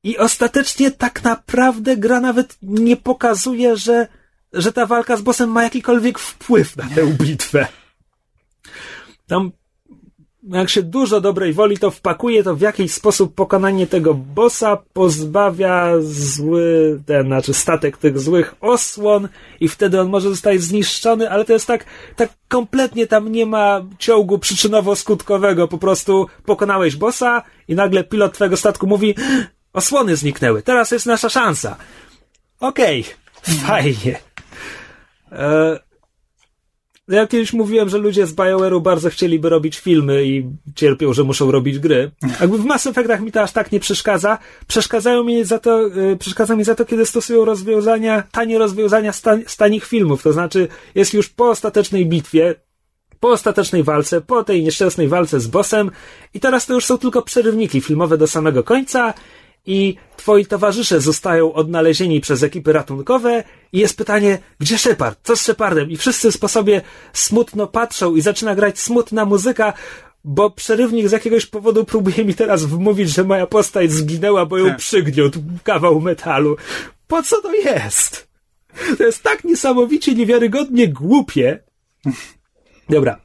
i 0.05 0.19
ostatecznie 0.19 0.91
tak 0.91 1.25
naprawdę 1.25 1.97
gra 1.97 2.21
nawet 2.21 2.59
nie 2.63 2.97
pokazuje, 2.97 3.77
że, 3.77 4.07
że 4.53 4.73
ta 4.73 4.87
walka 4.87 5.17
z 5.17 5.23
bossem 5.23 5.51
ma 5.51 5.63
jakikolwiek 5.63 6.19
wpływ 6.19 6.77
na 6.77 6.85
tę 6.95 7.07
bitwę. 7.07 7.67
Tam, 9.27 9.53
jak 10.43 10.71
się 10.71 10.83
dużo 10.83 11.21
dobrej 11.21 11.53
woli 11.53 11.79
to 11.79 11.91
wpakuje, 11.91 12.43
to 12.43 12.57
w 12.57 12.61
jakiś 12.61 12.93
sposób 12.93 13.35
pokonanie 13.35 13.87
tego 13.87 14.15
bossa 14.15 14.79
pozbawia 14.93 15.93
zły, 16.01 17.01
ten, 17.07 17.27
znaczy 17.27 17.55
statek 17.55 17.97
tych 17.97 18.19
złych 18.19 18.55
osłon 18.61 19.29
i 19.61 19.69
wtedy 19.69 20.01
on 20.01 20.09
może 20.09 20.29
zostać 20.29 20.61
zniszczony, 20.61 21.31
ale 21.31 21.45
to 21.45 21.53
jest 21.53 21.67
tak, 21.67 21.85
tak 22.17 22.31
kompletnie 22.49 23.07
tam 23.07 23.33
nie 23.33 23.47
ma 23.47 23.85
ciągu 23.99 24.39
przyczynowo-skutkowego. 24.39 25.69
Po 25.69 25.79
prostu 25.79 26.27
pokonałeś 26.45 26.97
bossa 26.97 27.43
i 27.69 27.75
nagle 27.75 28.05
pilot 28.05 28.33
twojego 28.33 28.57
statku 28.57 28.87
mówi 28.87 29.15
Osłony 29.73 30.17
zniknęły. 30.17 30.63
Teraz 30.63 30.91
jest 30.91 31.07
nasza 31.07 31.29
szansa. 31.29 31.77
Okej, 32.61 33.05
okay. 33.43 33.55
fajnie. 33.67 34.19
E, 35.33 35.81
ja 37.09 37.27
kiedyś 37.27 37.53
mówiłem, 37.53 37.89
że 37.89 37.99
ludzie 37.99 38.27
z 38.27 38.35
BioWare'u 38.35 38.83
bardzo 38.83 39.11
chcieliby 39.11 39.49
robić 39.49 39.79
filmy 39.79 40.25
i 40.25 40.45
cierpią, 40.75 41.13
że 41.13 41.25
muszą 41.25 41.51
robić 41.51 41.79
gry. 41.79 42.11
Jakby 42.41 42.59
w 42.59 42.65
Mass 42.65 42.87
Effectach 42.87 43.21
mi 43.21 43.33
to 43.33 43.43
aż 43.43 43.53
tak 43.53 43.73
nie 43.73 43.81
przeszkadza. 43.81 44.39
Przeszkadzają 44.67 45.25
mi 45.25 45.45
za 45.45 45.59
to, 45.59 45.87
e, 45.87 46.17
przeszkadza 46.17 46.57
mi 46.57 46.65
za 46.65 46.75
to, 46.75 46.85
kiedy 46.85 47.07
stosują 47.07 47.45
rozwiązania, 47.45 48.23
tanie 48.33 48.59
rozwiązania 48.59 49.13
z 49.47 49.57
tanich 49.57 49.85
filmów. 49.85 50.23
To 50.23 50.33
znaczy, 50.33 50.69
jest 50.95 51.15
już 51.15 51.29
po 51.29 51.51
ostatecznej 51.51 52.07
bitwie, 52.07 52.55
po 53.21 53.29
ostatecznej 53.29 53.83
walce, 53.83 54.21
po 54.21 54.45
tej 54.45 54.63
nieszczęsnej 54.63 55.09
walce 55.09 55.41
z 55.41 55.47
bossem 55.47 55.91
i 56.35 56.41
teraz 56.41 56.67
to 56.67 56.75
już 56.75 56.85
są 56.85 56.99
tylko 56.99 57.23
przerywniki 57.23 57.81
filmowe 57.81 58.19
do 58.19 58.27
samego 58.27 58.65
końca 58.65 59.15
i 59.67 59.97
twoi 60.17 60.47
towarzysze 60.47 61.01
zostają 61.01 61.53
odnalezieni 61.53 62.21
przez 62.21 62.43
ekipy 62.43 62.73
ratunkowe 62.73 63.45
i 63.73 63.79
jest 63.79 63.97
pytanie, 63.97 64.39
gdzie 64.59 64.79
Shepard? 64.79 65.19
Co 65.23 65.37
z 65.37 65.41
Shepardem? 65.41 65.91
I 65.91 65.97
wszyscy 65.97 66.39
po 66.39 66.49
sobie 66.49 66.81
smutno 67.13 67.67
patrzą 67.67 68.17
i 68.17 68.21
zaczyna 68.21 68.55
grać 68.55 68.79
smutna 68.79 69.25
muzyka, 69.25 69.73
bo 70.25 70.51
przerywnik 70.51 71.09
z 71.09 71.13
jakiegoś 71.13 71.47
powodu 71.47 71.85
próbuje 71.85 72.25
mi 72.25 72.35
teraz 72.35 72.65
wmówić, 72.65 73.11
że 73.11 73.25
moja 73.25 73.47
postać 73.47 73.93
zginęła, 73.93 74.47
bo 74.47 74.59
ją 74.59 74.67
tak. 74.67 74.77
przygniótł 74.77 75.39
kawał 75.65 76.01
metalu. 76.01 76.57
Po 77.07 77.23
co 77.23 77.43
to 77.43 77.55
jest? 77.55 78.29
To 78.99 79.05
jest 79.05 79.23
tak 79.23 79.45
niesamowicie 79.45 80.15
niewiarygodnie 80.15 80.89
głupie. 80.89 81.63
Dobra. 82.89 83.21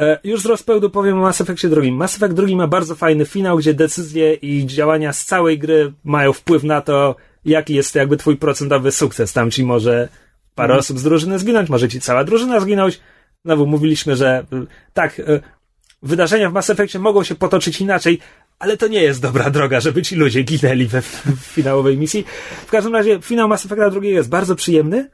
E, 0.00 0.18
już 0.24 0.40
z 0.40 0.46
rozpełdu 0.46 0.90
powiem 0.90 1.18
o 1.18 1.20
Mass 1.20 1.40
Effectie 1.40 1.68
drugim. 1.68 1.94
Mass 1.94 2.16
Effect 2.16 2.34
drugi 2.34 2.56
ma 2.56 2.66
bardzo 2.66 2.94
fajny 2.94 3.26
finał, 3.26 3.58
gdzie 3.58 3.74
decyzje 3.74 4.34
i 4.34 4.66
działania 4.66 5.12
z 5.12 5.24
całej 5.24 5.58
gry 5.58 5.92
mają 6.04 6.32
wpływ 6.32 6.64
na 6.64 6.80
to, 6.80 7.16
jaki 7.44 7.74
jest 7.74 7.94
jakby 7.94 8.16
twój 8.16 8.36
procentowy 8.36 8.92
sukces. 8.92 9.32
Tam 9.32 9.50
ci 9.50 9.64
może 9.64 10.08
parę 10.54 10.72
mhm. 10.72 10.80
osób 10.80 10.98
z 10.98 11.02
drużyny 11.02 11.38
zginąć, 11.38 11.68
może 11.68 11.88
ci 11.88 12.00
cała 12.00 12.24
drużyna 12.24 12.60
zginąć. 12.60 13.00
Znowu 13.44 13.66
mówiliśmy, 13.66 14.16
że 14.16 14.44
y, 14.52 14.66
tak, 14.92 15.18
y, 15.18 15.40
wydarzenia 16.02 16.50
w 16.50 16.52
Mass 16.52 16.70
Effectie 16.70 16.98
mogą 16.98 17.24
się 17.24 17.34
potoczyć 17.34 17.80
inaczej, 17.80 18.18
ale 18.58 18.76
to 18.76 18.88
nie 18.88 19.02
jest 19.02 19.22
dobra 19.22 19.50
droga, 19.50 19.80
żeby 19.80 20.02
ci 20.02 20.16
ludzie 20.16 20.42
ginęli 20.42 20.86
we 20.86 21.02
w, 21.02 21.26
w 21.26 21.44
finałowej 21.44 21.98
misji. 21.98 22.24
W 22.66 22.70
każdym 22.70 22.94
razie 22.94 23.18
finał 23.22 23.48
Mass 23.48 23.66
Effecta 23.66 23.90
drugiego 23.90 24.16
jest 24.16 24.28
bardzo 24.28 24.56
przyjemny, 24.56 25.10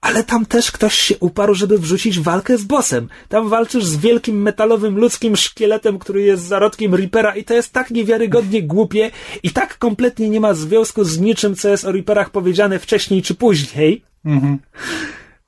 ale 0.00 0.24
tam 0.24 0.46
też 0.46 0.72
ktoś 0.72 0.94
się 0.94 1.18
uparł, 1.18 1.54
żeby 1.54 1.78
wrzucić 1.78 2.20
walkę 2.20 2.58
z 2.58 2.64
bossem. 2.64 3.08
Tam 3.28 3.48
walczysz 3.48 3.84
z 3.84 3.96
wielkim 3.96 4.42
metalowym 4.42 4.98
ludzkim 4.98 5.36
szkieletem, 5.36 5.98
który 5.98 6.22
jest 6.22 6.42
zarodkiem 6.42 6.94
Reapera 6.94 7.36
i 7.36 7.44
to 7.44 7.54
jest 7.54 7.72
tak 7.72 7.90
niewiarygodnie 7.90 8.62
głupie 8.62 9.10
i 9.42 9.50
tak 9.50 9.78
kompletnie 9.78 10.28
nie 10.28 10.40
ma 10.40 10.54
związku 10.54 11.04
z 11.04 11.18
niczym, 11.18 11.54
co 11.54 11.68
jest 11.68 11.84
o 11.84 11.92
Reaperach 11.92 12.30
powiedziane 12.30 12.78
wcześniej 12.78 13.22
czy 13.22 13.34
później. 13.34 14.02
Mhm. 14.24 14.58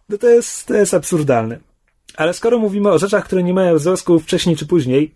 No 0.08 0.18
to 0.18 0.28
jest, 0.28 0.66
to 0.66 0.74
jest 0.74 0.94
absurdalne. 0.94 1.58
Ale 2.16 2.34
skoro 2.34 2.58
mówimy 2.58 2.90
o 2.90 2.98
rzeczach, 2.98 3.24
które 3.24 3.42
nie 3.42 3.54
mają 3.54 3.78
związku 3.78 4.20
wcześniej 4.20 4.56
czy 4.56 4.66
później, 4.66 5.14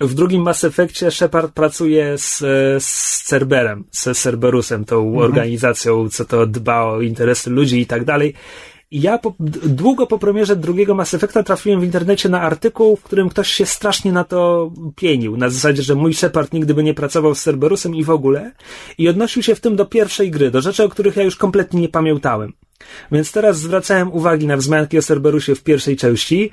w 0.00 0.14
drugim 0.14 0.42
Mass 0.42 0.64
Effectie 0.64 1.10
Shepard 1.10 1.52
pracuje 1.52 2.18
z, 2.18 2.38
z 2.84 3.22
Cerberem, 3.24 3.84
z 3.90 4.18
Cerberusem, 4.18 4.84
tą 4.84 5.06
mhm. 5.06 5.24
organizacją, 5.24 6.08
co 6.08 6.24
to 6.24 6.46
dba 6.46 6.84
o 6.84 7.00
interesy 7.00 7.50
ludzi 7.50 7.80
i 7.80 7.86
tak 7.86 8.04
dalej. 8.04 8.34
Ja 8.92 9.18
po, 9.18 9.34
długo 9.64 10.06
po 10.06 10.18
premierze 10.18 10.56
drugiego 10.56 10.94
Mass 10.94 11.14
Effecta 11.14 11.42
trafiłem 11.42 11.80
w 11.80 11.84
internecie 11.84 12.28
na 12.28 12.42
artykuł, 12.42 12.96
w 12.96 13.02
którym 13.02 13.28
ktoś 13.28 13.48
się 13.48 13.66
strasznie 13.66 14.12
na 14.12 14.24
to 14.24 14.70
pienił. 14.96 15.36
Na 15.36 15.50
zasadzie, 15.50 15.82
że 15.82 15.94
mój 15.94 16.14
Shepard 16.14 16.52
nigdy 16.52 16.74
by 16.74 16.82
nie 16.82 16.94
pracował 16.94 17.34
z 17.34 17.42
Cerberusem 17.42 17.94
i 17.94 18.04
w 18.04 18.10
ogóle. 18.10 18.52
I 18.98 19.08
odnosił 19.08 19.42
się 19.42 19.54
w 19.54 19.60
tym 19.60 19.76
do 19.76 19.86
pierwszej 19.86 20.30
gry, 20.30 20.50
do 20.50 20.60
rzeczy, 20.60 20.84
o 20.84 20.88
których 20.88 21.16
ja 21.16 21.22
już 21.22 21.36
kompletnie 21.36 21.80
nie 21.80 21.88
pamiętałem. 21.88 22.52
Więc 23.12 23.32
teraz 23.32 23.58
zwracałem 23.58 24.12
uwagi 24.12 24.46
na 24.46 24.56
wzmianki 24.56 24.98
o 24.98 25.02
Cerberusie 25.02 25.54
w 25.54 25.62
pierwszej 25.62 25.96
części, 25.96 26.50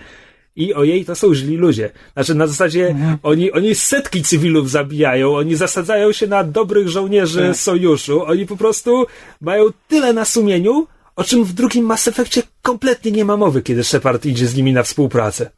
i 0.55 0.73
ojej, 0.73 1.05
to 1.05 1.15
są 1.15 1.33
źli 1.33 1.57
ludzie. 1.57 1.91
Znaczy, 2.13 2.35
na 2.35 2.47
zasadzie 2.47 2.87
mhm. 2.87 3.17
oni, 3.23 3.51
oni 3.51 3.75
setki 3.75 4.23
cywilów 4.23 4.69
zabijają, 4.69 5.35
oni 5.35 5.55
zasadzają 5.55 6.11
się 6.11 6.27
na 6.27 6.43
dobrych 6.43 6.89
żołnierzy 6.89 7.47
tak. 7.47 7.57
sojuszu, 7.57 8.25
oni 8.25 8.45
po 8.45 8.57
prostu 8.57 9.05
mają 9.41 9.65
tyle 9.87 10.13
na 10.13 10.25
sumieniu, 10.25 10.87
o 11.15 11.23
czym 11.23 11.43
w 11.43 11.53
drugim 11.53 11.85
Mass 11.85 12.07
Effectie 12.07 12.43
kompletnie 12.61 13.11
nie 13.11 13.25
ma 13.25 13.37
mowy, 13.37 13.61
kiedy 13.61 13.83
Shepard 13.83 14.25
idzie 14.25 14.47
z 14.47 14.55
nimi 14.55 14.73
na 14.73 14.83
współpracę. 14.83 15.51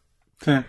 Tak. 0.45 0.63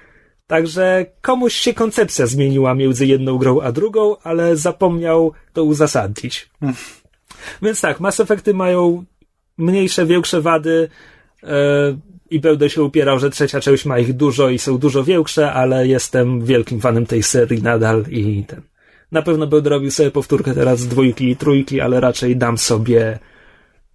Także 0.47 1.07
komuś 1.21 1.55
się 1.55 1.75
koncepcja 1.75 2.27
zmieniła 2.27 2.75
między 2.75 3.07
jedną 3.07 3.39
grą 3.39 3.61
a 3.61 3.73
drugą, 3.73 4.17
ale 4.23 4.57
zapomniał 4.57 5.33
to 5.53 5.65
uzasadnić. 5.65 6.51
Hmm. 6.61 6.77
Więc 7.63 7.81
tak, 7.81 8.01
Mass 8.01 8.21
Effecty 8.21 8.55
mają 8.55 9.05
mniejsze, 9.59 10.07
większe 10.07 10.41
wady. 10.41 10.89
I 12.33 12.41
będę 12.41 12.71
się 12.71 12.83
upierał, 12.83 13.19
że 13.19 13.31
trzecia 13.31 13.61
część 13.61 13.85
ma 13.85 13.99
ich 13.99 14.13
dużo 14.13 14.49
i 14.49 14.59
są 14.59 14.79
dużo 14.79 15.05
większe, 15.05 15.53
ale 15.53 15.87
jestem 15.87 16.45
wielkim 16.45 16.81
fanem 16.81 17.07
tej 17.07 17.23
serii 17.23 17.63
nadal 17.63 18.05
i 18.11 18.45
ten. 18.45 18.63
Na 19.13 19.23
pewno 19.23 19.47
będę 19.47 19.71
robił 19.71 19.91
sobie 19.91 20.11
powtórkę 20.11 20.55
teraz 20.55 20.81
z 20.81 20.89
dwójki 20.89 21.31
i 21.31 21.37
trójki, 21.37 21.81
ale 21.81 22.01
raczej 22.01 22.37
dam 22.37 22.59
sobie 22.59 23.19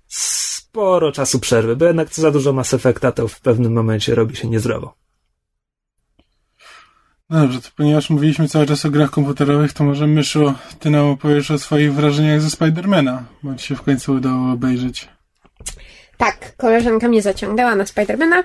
sporo 0.07 1.11
czasu 1.11 1.39
przerwy, 1.39 1.75
bo 1.75 1.85
jednak 1.85 2.13
za 2.13 2.31
dużo 2.31 2.53
Mass 2.53 2.73
Effecta, 2.73 3.11
to 3.11 3.27
w 3.27 3.41
pewnym 3.41 3.73
momencie 3.73 4.15
robi 4.15 4.35
się 4.35 4.47
niezdrowo. 4.47 4.95
No 7.29 7.39
dobrze, 7.39 7.61
to 7.61 7.69
ponieważ 7.75 8.09
mówiliśmy 8.09 8.47
cały 8.47 8.65
czas 8.65 8.85
o 8.85 8.89
grach 8.89 9.09
komputerowych, 9.09 9.73
to 9.73 9.83
może 9.83 10.07
Myszu, 10.07 10.53
ty 10.79 10.89
nam 10.89 11.05
opowiesz 11.05 11.51
o 11.51 11.57
swoich 11.57 11.93
wrażeniach 11.93 12.41
ze 12.41 12.49
Spidermana, 12.49 13.23
bo 13.43 13.55
ci 13.55 13.67
się 13.67 13.75
w 13.75 13.81
końcu 13.81 14.13
udało 14.13 14.51
obejrzeć. 14.51 15.16
Tak, 16.17 16.55
koleżanka 16.57 17.07
mnie 17.07 17.21
zaciągnęła 17.21 17.75
na 17.75 17.85
Spidermana 17.85 18.43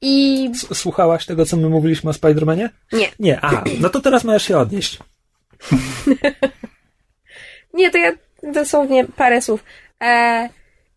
i... 0.00 0.48
S- 0.54 0.78
Słuchałaś 0.78 1.26
tego, 1.26 1.46
co 1.46 1.56
my 1.56 1.68
mówiliśmy 1.68 2.10
o 2.10 2.12
Spidermanie? 2.12 2.70
Nie. 2.92 3.08
Nie, 3.18 3.44
a, 3.44 3.64
no 3.80 3.88
to 3.90 4.00
teraz 4.00 4.24
możesz 4.24 4.42
się 4.42 4.58
odnieść. 4.58 4.98
Nie, 7.74 7.90
to 7.90 7.98
ja 7.98 8.12
dosłownie 8.42 9.04
parę 9.04 9.42
słów. 9.42 9.64
E, 10.02 10.48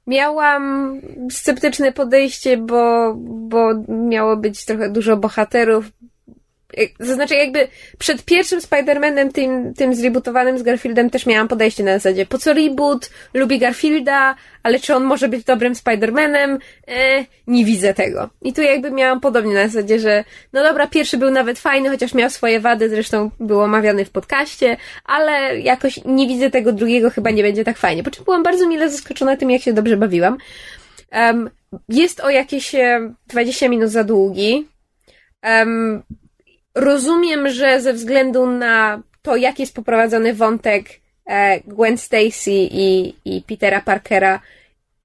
miałam 0.08 0.94
sceptyczne 1.32 1.92
podejście, 1.92 2.58
bo, 2.58 3.14
bo 3.18 3.70
miało 3.88 4.38
być 4.38 4.66
trochę 4.66 4.90
dużo 4.90 5.18
bohaterów. 5.18 5.86
E, 6.78 7.06
To 7.06 7.14
znaczy, 7.14 7.36
jakby 7.36 7.68
przed 7.98 8.26
pierwszym 8.26 8.60
Spider-Manem, 8.60 9.32
tym, 9.32 9.74
tym 9.74 9.96
zrebootowanym 9.96 10.60
z 10.60 10.64
Garfieldem, 10.64 11.10
też 11.10 11.26
miałam 11.26 11.48
podejście 11.48 11.84
na 11.84 11.94
zasadzie, 11.94 12.26
po 12.26 12.38
co 12.38 12.54
reboot? 12.54 13.10
Lubię 13.34 13.60
Garfielda, 13.60 14.36
ale 14.64 14.80
czy 14.80 14.96
on 14.96 15.04
może 15.04 15.28
być 15.30 15.44
dobrym 15.44 15.74
Spider-Manem? 15.74 16.58
E, 16.88 17.26
nie 17.48 17.66
widzę 17.66 17.94
tego. 17.94 18.30
I 18.42 18.54
tu 18.54 18.62
jakby 18.62 18.92
miałam 18.92 19.20
podobnie 19.20 19.54
na 19.54 19.68
zasadzie, 19.68 20.00
że 20.00 20.24
no 20.54 20.64
dobra, 20.64 20.88
pierwszy 20.88 21.18
był 21.18 21.32
nawet 21.32 21.60
fajny, 21.60 21.90
chociaż 21.90 22.14
miał 22.14 22.30
swoje 22.30 22.60
wady, 22.60 22.90
zresztą 22.90 23.32
był 23.40 23.62
omawiany 23.62 24.06
w 24.06 24.10
podcaście, 24.10 24.78
ale 25.06 25.60
jakoś 25.60 26.00
nie 26.06 26.28
widzę 26.28 26.50
tego 26.50 26.72
drugiego, 26.72 27.10
chyba 27.10 27.32
nie 27.32 27.44
będzie 27.44 27.64
tak 27.64 27.78
fajnie. 27.78 28.04
Po 28.04 28.12
czym 28.12 28.26
byłam 28.26 28.44
bardzo 28.44 28.68
mile 28.68 28.90
zaskoczona 28.90 29.38
tym, 29.38 29.52
jak 29.52 29.62
się 29.62 29.74
dobrze 29.74 29.98
bawiłam. 29.98 30.38
Um, 31.12 31.50
jest 31.90 32.20
o 32.20 32.30
jakieś 32.30 32.76
e, 32.76 33.14
20 33.28 33.70
minut 33.70 33.90
za 33.90 34.04
długi. 34.04 34.68
Um, 35.44 36.04
rozumiem, 36.76 37.50
że 37.50 37.82
ze 37.82 37.94
względu 37.94 38.48
na 38.48 39.04
to, 39.22 39.36
jak 39.36 39.60
jest 39.60 39.76
poprowadzony 39.76 40.34
wątek 40.34 40.90
e, 41.26 41.60
Gwen 41.60 41.98
Stacy 41.98 42.52
i, 42.52 43.16
i 43.26 43.42
Petera 43.42 43.82
Parkera, 43.82 44.40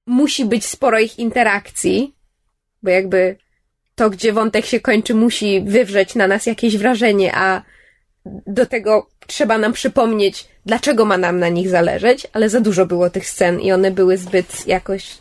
musi 0.07 0.45
być 0.45 0.67
sporo 0.67 0.99
ich 0.99 1.19
interakcji, 1.19 2.15
bo 2.83 2.91
jakby 2.91 3.37
to, 3.95 4.11
gdzie 4.11 4.33
wątek 4.33 4.67
się 4.67 4.81
kończy, 4.81 5.15
musi 5.15 5.61
wywrzeć 5.61 6.15
na 6.15 6.27
nas 6.27 6.47
jakieś 6.47 6.77
wrażenie, 6.77 7.33
a 7.35 7.63
do 8.47 8.67
tego 8.67 9.07
trzeba 9.27 9.59
nam 9.59 9.73
przypomnieć, 9.73 10.49
dlaczego 10.67 11.05
ma 11.05 11.19
nam 11.19 11.39
na 11.39 11.49
nich 11.49 11.69
zależeć, 11.69 12.27
ale 12.33 12.49
za 12.49 12.61
dużo 12.61 12.87
było 12.87 13.11
tych 13.11 13.29
scen 13.29 13.61
i 13.61 13.73
one 13.73 13.91
były 13.91 14.17
zbyt 14.19 14.67
jakoś. 14.67 15.19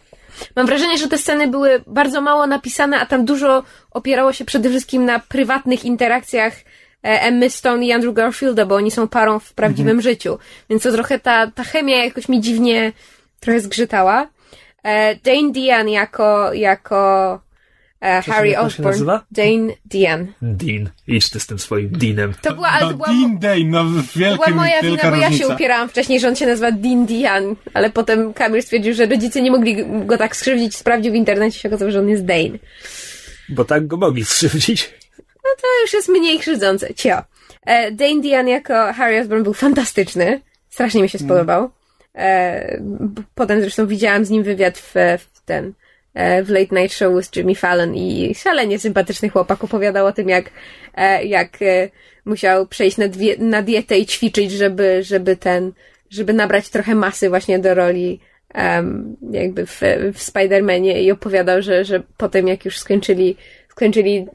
Mam 0.55 0.65
wrażenie, 0.65 0.97
że 0.97 1.07
te 1.07 1.17
sceny 1.17 1.47
były 1.47 1.83
bardzo 1.87 2.21
mało 2.21 2.47
napisane, 2.47 2.99
a 2.99 3.05
tam 3.05 3.25
dużo 3.25 3.63
opierało 3.91 4.33
się 4.33 4.45
przede 4.45 4.69
wszystkim 4.69 5.05
na 5.05 5.19
prywatnych 5.19 5.85
interakcjach 5.85 6.53
e, 6.57 7.21
Emmy 7.21 7.49
Stone 7.49 7.85
i 7.85 7.91
Andrew 7.91 8.13
Garfielda, 8.13 8.65
bo 8.65 8.75
oni 8.75 8.91
są 8.91 9.07
parą 9.07 9.39
w 9.39 9.53
prawdziwym 9.53 10.01
życiu. 10.01 10.39
Więc 10.69 10.83
to 10.83 10.91
trochę 10.91 11.19
ta, 11.19 11.51
ta 11.51 11.63
chemia 11.63 12.05
jakoś 12.05 12.29
mi 12.29 12.41
dziwnie 12.41 12.93
trochę 13.39 13.59
zgrzytała. 13.59 14.27
E, 14.83 15.15
Dane 15.15 15.51
Dian 15.51 15.89
jako, 15.89 16.53
jako 16.53 17.39
e, 18.01 18.23
się- 18.23 18.31
Harry 18.31 18.59
Osborn. 18.59 18.89
nazywa? 18.89 19.26
Dane 19.31 19.73
Dian. 19.85 20.27
Dean, 20.41 20.89
idź 21.07 21.30
ty 21.30 21.39
z 21.39 21.47
tym 21.47 21.59
swoim 21.59 21.89
Deanem. 21.89 22.34
To 22.41 22.53
była, 22.55 22.67
ale 22.67 22.85
no, 22.85 22.91
to 22.91 22.97
była, 22.97 23.07
Dean 23.07 23.39
Day, 23.39 23.65
no 23.65 23.84
to 23.84 24.19
wielka, 24.19 24.45
była 24.45 24.57
moja 24.57 24.81
wina, 24.81 25.11
bo 25.11 25.15
ja 25.15 25.31
się 25.31 25.47
upierałam 25.47 25.89
wcześniej, 25.89 26.19
że 26.19 26.27
on 26.27 26.35
się 26.35 26.45
nazywa 26.45 26.72
Dean 26.72 27.05
Dian, 27.05 27.55
ale 27.73 27.89
potem 27.89 28.34
Kamil 28.34 28.63
stwierdził, 28.63 28.93
że 28.93 29.05
rodzice 29.05 29.41
nie 29.41 29.51
mogli 29.51 29.85
go 30.05 30.17
tak 30.17 30.35
skrzywdzić, 30.35 30.76
sprawdził 30.76 31.11
w 31.11 31.15
internecie, 31.15 31.59
się 31.59 31.69
okazało, 31.69 31.91
że 31.91 31.99
on 31.99 32.09
jest 32.09 32.26
Dane. 32.26 32.57
Bo 33.49 33.65
tak 33.65 33.88
go 33.88 33.97
mogli 33.97 34.26
skrzywdzić. 34.26 34.93
To 35.61 35.67
już 35.81 35.93
jest 35.93 36.09
mniej 36.09 36.39
krzywdzące. 36.39 36.93
Cio. 36.93 37.22
E, 37.65 37.91
Dane 37.91 38.22
Dian 38.22 38.47
jako 38.47 38.73
Harry 38.93 39.22
Osborn 39.22 39.43
był 39.43 39.53
fantastyczny. 39.53 40.41
Strasznie 40.69 41.01
mi 41.01 41.09
się 41.09 41.19
spodobał. 41.19 41.69
E, 42.15 42.81
potem 43.35 43.61
zresztą 43.61 43.88
widziałam 43.88 44.26
z 44.26 44.30
nim 44.30 44.43
wywiad 44.43 44.77
w, 44.77 44.93
w 45.19 45.41
ten 45.45 45.65
e, 45.67 45.73
w 46.15 46.49
Late 46.49 46.75
Night 46.81 46.97
Show 46.97 47.25
z 47.25 47.35
Jimmy 47.35 47.55
Fallon 47.55 47.95
i 47.95 48.35
szalenie 48.35 48.79
sympatyczny 48.79 49.29
chłopak 49.29 49.63
opowiadał 49.63 50.05
o 50.05 50.11
tym, 50.11 50.29
jak, 50.29 50.49
e, 50.95 51.25
jak 51.25 51.61
e, 51.61 51.89
musiał 52.25 52.67
przejść 52.67 52.97
na, 52.97 53.07
dwie, 53.07 53.35
na 53.37 53.61
dietę 53.61 53.97
i 53.97 54.05
ćwiczyć, 54.05 54.51
żeby, 54.51 55.03
żeby 55.03 55.35
ten, 55.35 55.71
żeby 56.09 56.33
nabrać 56.33 56.69
trochę 56.69 56.95
masy 56.95 57.29
właśnie 57.29 57.59
do 57.59 57.73
roli 57.73 58.19
em, 58.53 59.15
jakby 59.31 59.65
w, 59.65 59.81
w 60.13 60.19
Spider-Manie 60.19 61.01
i 61.01 61.11
opowiadał, 61.11 61.61
że, 61.61 61.85
że 61.85 62.03
potem 62.17 62.47
jak 62.47 62.65
już 62.65 62.77
skończyli 62.77 63.37
skończyli, 63.76 64.27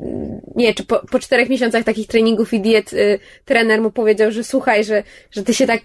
nie, 0.57 0.75
czy 0.75 0.85
po, 0.85 1.07
po 1.11 1.19
czterech 1.19 1.49
miesiącach 1.49 1.85
takich 1.85 2.07
treningów 2.07 2.53
i 2.53 2.61
diet 2.61 2.93
y, 2.93 3.19
trener 3.45 3.81
mu 3.81 3.91
powiedział, 3.91 4.31
że 4.31 4.45
słuchaj, 4.45 4.85
że, 4.85 5.03
że 5.31 5.43
ty 5.43 5.55
się 5.55 5.67
tak, 5.67 5.81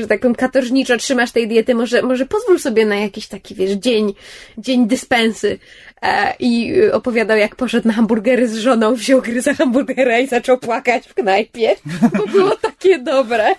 że 0.00 0.06
tak 0.06 0.20
powiem, 0.20 0.34
katorżniczo 0.34 0.96
trzymasz 0.96 1.32
tej 1.32 1.48
diety, 1.48 1.74
może, 1.74 2.02
może 2.02 2.26
pozwól 2.26 2.58
sobie 2.58 2.86
na 2.86 2.96
jakiś 2.96 3.28
taki, 3.28 3.54
wiesz, 3.54 3.70
dzień, 3.70 4.14
dzień 4.58 4.86
dyspensy. 4.86 5.58
E, 6.02 6.34
I 6.38 6.74
opowiadał, 6.92 7.38
jak 7.38 7.56
poszedł 7.56 7.88
na 7.88 7.94
hamburgery 7.94 8.48
z 8.48 8.54
żoną, 8.54 8.94
wziął 8.94 9.22
gryza 9.22 9.54
hamburgera 9.54 10.18
i 10.18 10.26
zaczął 10.26 10.58
płakać 10.58 11.06
w 11.06 11.14
knajpie, 11.14 11.76
bo 12.16 12.26
było 12.26 12.56
takie 12.56 12.98
dobre. 12.98 13.54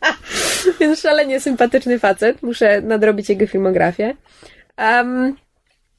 Więc 0.80 1.00
szalenie 1.00 1.40
sympatyczny 1.40 1.98
facet. 1.98 2.42
Muszę 2.42 2.82
nadrobić 2.82 3.28
jego 3.28 3.46
filmografię. 3.46 4.16
Um, 4.78 5.36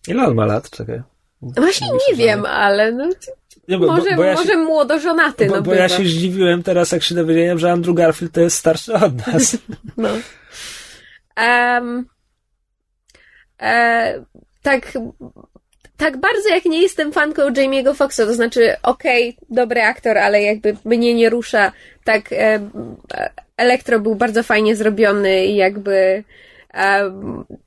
Ile 0.08 0.24
on 0.24 0.36
ma 0.36 0.46
lat? 0.46 0.70
Czekaj. 0.70 1.02
Właśnie 1.42 1.88
nie 2.10 2.16
wiem, 2.16 2.46
ale 2.46 2.92
no, 2.92 3.10
Nie, 3.68 3.78
bo, 3.78 3.88
może, 3.88 4.10
bo, 4.10 4.16
bo 4.16 4.24
ja 4.24 4.34
może 4.34 4.52
się, 4.52 4.58
młodożonaty, 4.58 5.46
bo, 5.46 5.56
no 5.56 5.62
bo 5.62 5.74
ja 5.74 5.90
się 5.90 6.04
zdziwiłem 6.04 6.64
teraz, 6.64 6.92
jak 6.92 7.04
się 7.04 7.16
dowiedziałem, 7.16 7.60
że 7.60 7.72
Andrew 7.72 7.96
Garfield 7.96 8.34
to 8.34 8.42
jest 8.42 8.58
starszy 8.58 8.94
od 8.94 9.28
nas. 9.28 9.58
No. 9.98 10.10
Em, 11.36 12.06
e, 13.62 14.26
tak, 14.62 14.98
tak 15.98 16.18
bardzo 16.18 16.50
jak 16.50 16.66
nie 16.66 16.82
jestem 16.82 17.14
fanką 17.14 17.50
Jamie'ego 17.50 17.96
Foxxa, 17.96 18.18
to 18.26 18.34
znaczy 18.34 18.76
okej, 18.84 19.38
dobry 19.50 19.82
aktor, 19.82 20.18
ale 20.18 20.42
jakby 20.42 20.78
mnie 20.86 21.14
nie 21.14 21.30
rusza, 21.30 21.72
tak 22.04 22.34
e, 22.34 22.70
Elektro 23.58 24.00
był 24.00 24.16
bardzo 24.16 24.44
fajnie 24.44 24.76
zrobiony 24.76 25.46
i 25.46 25.56
jakby 25.56 26.24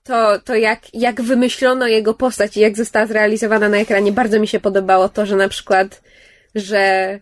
to, 0.03 0.39
to 0.45 0.55
jak, 0.55 0.95
jak 0.95 1.23
wymyślono 1.23 1.87
jego 1.87 2.15
postać 2.15 2.57
i 2.57 2.61
jak 2.61 2.77
została 2.77 3.07
zrealizowana 3.07 3.69
na 3.69 3.77
ekranie, 3.77 4.13
bardzo 4.13 4.41
mi 4.41 4.49
się 4.49 4.61
podobało 4.61 5.09
to, 5.09 5.27
że 5.27 5.37
na 5.37 5.49
przykład, 5.49 6.03
że 6.55 7.19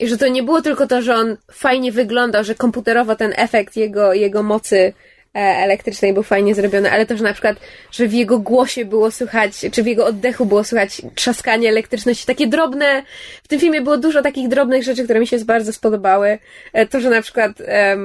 że 0.00 0.18
to 0.18 0.28
nie 0.28 0.42
było 0.42 0.62
tylko 0.62 0.86
to, 0.86 1.02
że 1.02 1.14
on 1.14 1.36
fajnie 1.52 1.92
wyglądał, 1.92 2.44
że 2.44 2.54
komputerowo 2.54 3.16
ten 3.16 3.32
efekt 3.36 3.76
jego, 3.76 4.14
jego 4.14 4.42
mocy 4.42 4.76
e, 5.34 5.38
elektrycznej 5.38 6.12
był 6.12 6.22
fajnie 6.22 6.54
zrobiony, 6.54 6.90
ale 6.90 7.06
to, 7.06 7.16
że 7.16 7.24
na 7.24 7.32
przykład, 7.32 7.56
że 7.90 8.06
w 8.06 8.12
jego 8.12 8.38
głosie 8.38 8.84
było 8.84 9.10
słychać, 9.10 9.52
czy 9.72 9.82
w 9.82 9.86
jego 9.86 10.06
oddechu 10.06 10.46
było 10.46 10.64
słychać 10.64 11.02
trzaskanie 11.14 11.68
elektryczności, 11.68 12.26
takie 12.26 12.46
drobne, 12.46 13.02
w 13.42 13.48
tym 13.48 13.60
filmie 13.60 13.80
było 13.82 13.98
dużo 13.98 14.22
takich 14.22 14.48
drobnych 14.48 14.82
rzeczy, 14.82 15.04
które 15.04 15.20
mi 15.20 15.26
się 15.26 15.38
bardzo 15.38 15.72
spodobały. 15.72 16.38
E, 16.72 16.86
To, 16.86 17.00
że 17.00 17.10
na 17.10 17.22
przykład 17.22 17.60
e, 17.60 17.96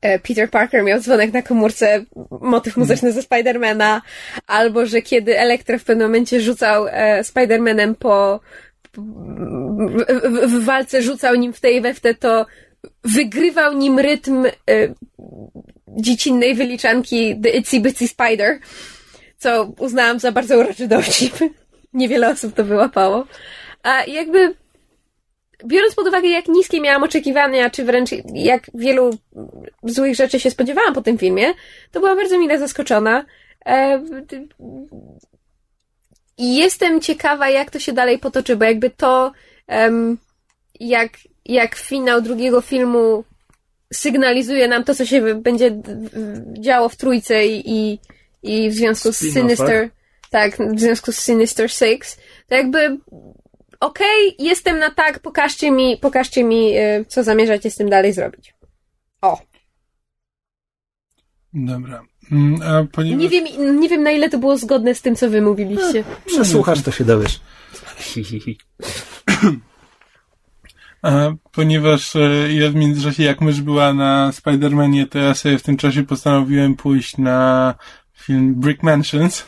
Peter 0.00 0.50
Parker 0.50 0.84
miał 0.84 1.00
dzwonek 1.00 1.32
na 1.32 1.42
komórce, 1.42 2.04
motyw 2.40 2.76
muzyczny 2.76 3.12
ze 3.12 3.22
Spidermana, 3.22 4.02
albo 4.46 4.86
że 4.86 5.02
kiedy 5.02 5.38
Elektro 5.38 5.78
w 5.78 5.84
pewnym 5.84 6.06
momencie 6.06 6.40
rzucał 6.40 6.86
e, 6.90 7.24
Spidermanem 7.24 7.94
po 7.94 8.40
w, 8.96 10.48
w, 10.48 10.64
walce 10.64 11.02
rzucał 11.02 11.34
nim 11.34 11.52
w 11.52 11.60
tej 11.60 11.80
we 11.80 11.94
w 11.94 12.00
te, 12.00 12.14
to 12.14 12.46
wygrywał 13.04 13.72
nim 13.72 13.98
rytm 13.98 14.46
y, 14.46 14.94
dziecinnej 15.88 16.54
wyliczanki 16.54 17.40
The 17.42 17.48
Itsy 17.48 17.80
Bitsy 17.80 18.08
Spider, 18.08 18.58
co 19.38 19.72
uznałam 19.78 20.18
za 20.18 20.32
bardzo 20.32 20.58
uroczy 20.58 20.88
dowcip. 20.88 21.34
Niewiele 21.94 22.30
osób 22.30 22.54
to 22.54 22.64
wyłapało. 22.64 23.26
A 23.82 24.04
jakby 24.04 24.54
biorąc 25.64 25.94
pod 25.94 26.08
uwagę, 26.08 26.28
jak 26.28 26.48
niskie 26.48 26.80
miałam 26.80 27.02
oczekiwania, 27.02 27.70
czy 27.70 27.84
wręcz 27.84 28.10
jak 28.34 28.70
wielu 28.74 29.10
złych 29.82 30.14
rzeczy 30.14 30.40
się 30.40 30.50
spodziewałam 30.50 30.94
po 30.94 31.02
tym 31.02 31.18
filmie, 31.18 31.46
to 31.92 32.00
byłam 32.00 32.16
bardzo 32.16 32.38
mile 32.38 32.58
zaskoczona. 32.58 33.24
E, 33.66 34.02
i 36.38 36.56
jestem 36.56 37.00
ciekawa, 37.00 37.48
jak 37.48 37.70
to 37.70 37.78
się 37.78 37.92
dalej 37.92 38.18
potoczy, 38.18 38.56
bo 38.56 38.64
jakby 38.64 38.90
to, 38.90 39.32
jak, 40.80 41.10
jak 41.44 41.74
finał 41.74 42.20
drugiego 42.20 42.60
filmu 42.60 43.24
sygnalizuje 43.92 44.68
nam 44.68 44.84
to, 44.84 44.94
co 44.94 45.06
się 45.06 45.34
będzie 45.34 45.82
działo 46.60 46.88
w 46.88 46.96
trójce 46.96 47.46
i, 47.46 47.98
i, 48.42 48.70
w 48.70 48.74
związku 48.74 49.12
z 49.12 49.22
Spin-offach. 49.22 49.32
Sinister, 49.32 49.88
tak, 50.30 50.56
w 50.56 50.80
związku 50.80 51.12
z 51.12 51.18
Sinister 51.18 51.70
Six, 51.70 52.18
to 52.48 52.54
jakby 52.54 52.98
okej, 53.80 54.34
jestem 54.38 54.78
na 54.78 54.90
tak, 54.90 55.18
pokażcie 55.18 55.70
mi, 55.70 55.96
pokażcie 55.96 56.44
mi, 56.44 56.78
y, 56.78 57.04
co 57.08 57.24
zamierzacie 57.24 57.70
z 57.70 57.76
tym 57.76 57.90
dalej 57.90 58.12
zrobić. 58.12 58.54
O. 59.22 59.40
Dobra. 61.54 62.02
Mm, 62.32 62.62
A 62.62 62.84
ponieważ... 62.92 63.20
Nie 63.22 63.28
wiem, 63.28 63.80
nie 63.80 63.88
wiem 63.88 64.02
na 64.02 64.10
ile 64.10 64.30
to 64.30 64.38
było 64.38 64.58
zgodne 64.58 64.94
z 64.94 65.02
tym, 65.02 65.16
co 65.16 65.30
wy 65.30 65.42
mówiliście. 65.42 66.04
Przesłuchasz, 66.26 66.82
to 66.82 66.90
się 66.90 67.04
dowiesz. 67.04 67.40
A, 71.02 71.30
ponieważ 71.52 72.16
e, 72.16 72.52
ja 72.52 72.70
w 72.70 72.74
międzyczasie, 72.74 73.22
jak 73.22 73.40
mysz 73.40 73.60
była 73.60 73.94
na 73.94 74.30
Spider-Manie, 74.30 75.08
to 75.08 75.18
ja 75.18 75.34
sobie 75.34 75.58
w 75.58 75.62
tym 75.62 75.76
czasie 75.76 76.02
postanowiłem 76.02 76.76
pójść 76.76 77.18
na 77.18 77.74
film 78.14 78.54
Brick 78.54 78.82
Mansions. 78.82 79.44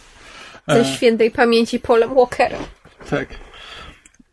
Ze 0.69 0.81
E, 0.81 0.85
świętej 0.85 1.31
pamięci 1.31 1.81
Polem 1.81 2.15
Walkerem. 2.15 2.63
tak. 3.11 3.29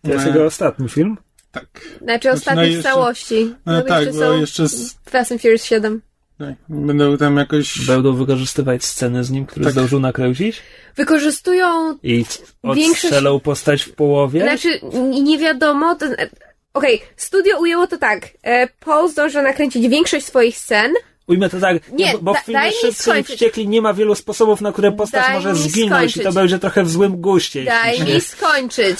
To 0.05 0.13
jest 0.13 0.25
E, 0.25 0.27
jego 0.29 0.45
ostatni 0.45 0.89
film. 0.89 1.17
Tak. 1.51 1.65
Znaczy 2.01 2.31
ostatni 2.31 2.61
no 2.61 2.67
w 2.67 2.71
jeszcze- 2.71 2.83
całości. 2.89 3.55
No 3.65 3.81
bo 3.81 3.87
tak, 3.87 4.05
jeszcze 4.05 4.19
bo 4.19 4.25
są 4.25 4.39
jeszcze 4.39 4.67
z, 4.67 4.95
Fast 5.09 5.31
and 5.31 5.41
Furious 5.41 5.63
7. 5.63 6.01
tak, 6.39 6.55
będą 6.69 7.17
tam 7.17 7.37
jakoś... 7.37 7.85
Będą 7.87 8.13
wykorzystywać 8.15 8.85
scenę 8.85 9.23
z 9.23 9.31
nim, 9.31 9.45
który 9.45 9.63
Tak. 9.65 9.73
zdążył 9.73 9.99
nakręcić 9.99 10.61
Wykorzystują 10.95 11.97
i 12.03 12.25
Większość- 12.63 13.03
odstrzelał 13.05 13.39
postać 13.39 13.83
w 13.83 13.93
połowie. 13.93 14.41
Znaczy, 14.41 14.79
nie 15.23 15.37
wiadomo. 15.39 15.95
To, 15.95 16.05
e, 16.05 16.29
Okej, 16.73 17.01
studio 17.17 17.59
ujęło 17.59 17.87
to 17.87 17.97
tak. 17.97 18.29
E, 18.43 18.67
Paul 18.67 19.09
zdążył 19.09 19.41
nakręcić 19.41 19.87
większość 19.87 20.25
swoich 20.25 20.57
scen. 20.57 20.93
Ujmę 21.27 21.49
to 21.49 21.59
tak, 21.59 21.91
Nie, 21.91 22.13
bo, 22.21 22.33
w 22.33 22.37
filmie 22.39 22.71
Szybcy 22.71 22.87
i 22.87 22.93
skończyć. 22.93 23.35
Wściekli 23.35 23.67
nie 23.67 23.81
ma 23.81 23.93
wielu 23.93 24.15
sposobów, 24.15 24.61
na 24.61 24.71
które 24.71 24.91
postać 24.91 25.23
Daj 25.25 25.33
może 25.33 25.55
zginąć 25.55 26.11
i 26.11 26.13
to 26.13 26.19
skończyć. 26.21 26.35
będzie 26.35 26.59
trochę 26.59 26.83
w 26.83 26.89
złym 26.89 27.21
guście. 27.21 27.63
Daj 27.65 28.01
mi 28.03 28.21
skończyć. 28.21 28.97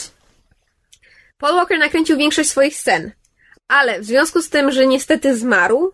Paul 1.45 1.55
Walker 1.55 1.80
nakręcił 1.80 2.17
większość 2.17 2.49
swoich 2.49 2.76
scen. 2.76 3.11
Ale 3.67 4.01
w 4.01 4.05
związku 4.05 4.41
z 4.41 4.49
tym, 4.49 4.72
że 4.72 4.88
niestety 4.88 5.38
zmarł, 5.38 5.91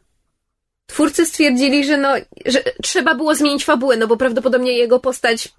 twórcy 0.86 1.26
stwierdzili, 1.26 1.86
że 1.86 1.98
no, 1.98 2.14
że 2.46 2.64
trzeba 2.84 3.16
było 3.16 3.36
zmienić 3.36 3.66
fabułę, 3.66 3.98
no 3.98 4.08
bo 4.08 4.18
prawdopodobnie 4.18 4.78
jego 4.78 5.00
postać 5.00 5.50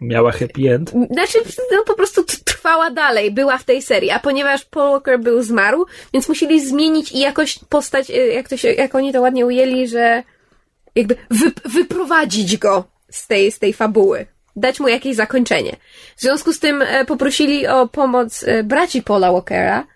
Miała 0.00 0.32
happy 0.32 0.74
end. 0.74 0.90
Znaczy, 1.10 1.38
no 1.72 1.84
po 1.86 1.94
prostu 1.94 2.24
trwała 2.24 2.90
dalej, 2.90 3.30
była 3.30 3.58
w 3.58 3.64
tej 3.64 3.82
serii, 3.82 4.10
a 4.10 4.18
ponieważ 4.18 4.64
Paul 4.64 4.90
Walker 4.90 5.20
był 5.20 5.42
zmarł, 5.42 5.86
więc 6.12 6.28
musieli 6.28 6.66
zmienić 6.66 7.12
i 7.12 7.18
jakoś 7.18 7.58
postać, 7.68 8.10
y, 8.10 8.14
jak 8.14 8.48
to 8.48 8.56
się, 8.56 8.72
jak 8.72 8.94
oni 8.94 9.12
to 9.12 9.20
ładnie 9.20 9.46
ujęli, 9.46 9.88
że 9.88 10.22
jakby 10.94 11.16
wy, 11.30 11.52
wyprowadzić 11.64 12.56
go 12.56 12.84
z 13.10 13.26
tej, 13.26 13.52
z 13.52 13.58
tej 13.58 13.72
fabuły. 13.72 14.26
Dać 14.56 14.80
mu 14.80 14.88
jakieś 14.88 15.16
zakończenie. 15.16 15.76
W 16.16 16.20
związku 16.20 16.52
z 16.52 16.58
tym 16.58 16.82
e, 16.82 17.04
poprosili 17.04 17.66
o 17.66 17.88
pomoc 17.88 18.44
e, 18.46 18.62
braci 18.62 19.02
Paula 19.02 19.32
Walkera, 19.32 19.86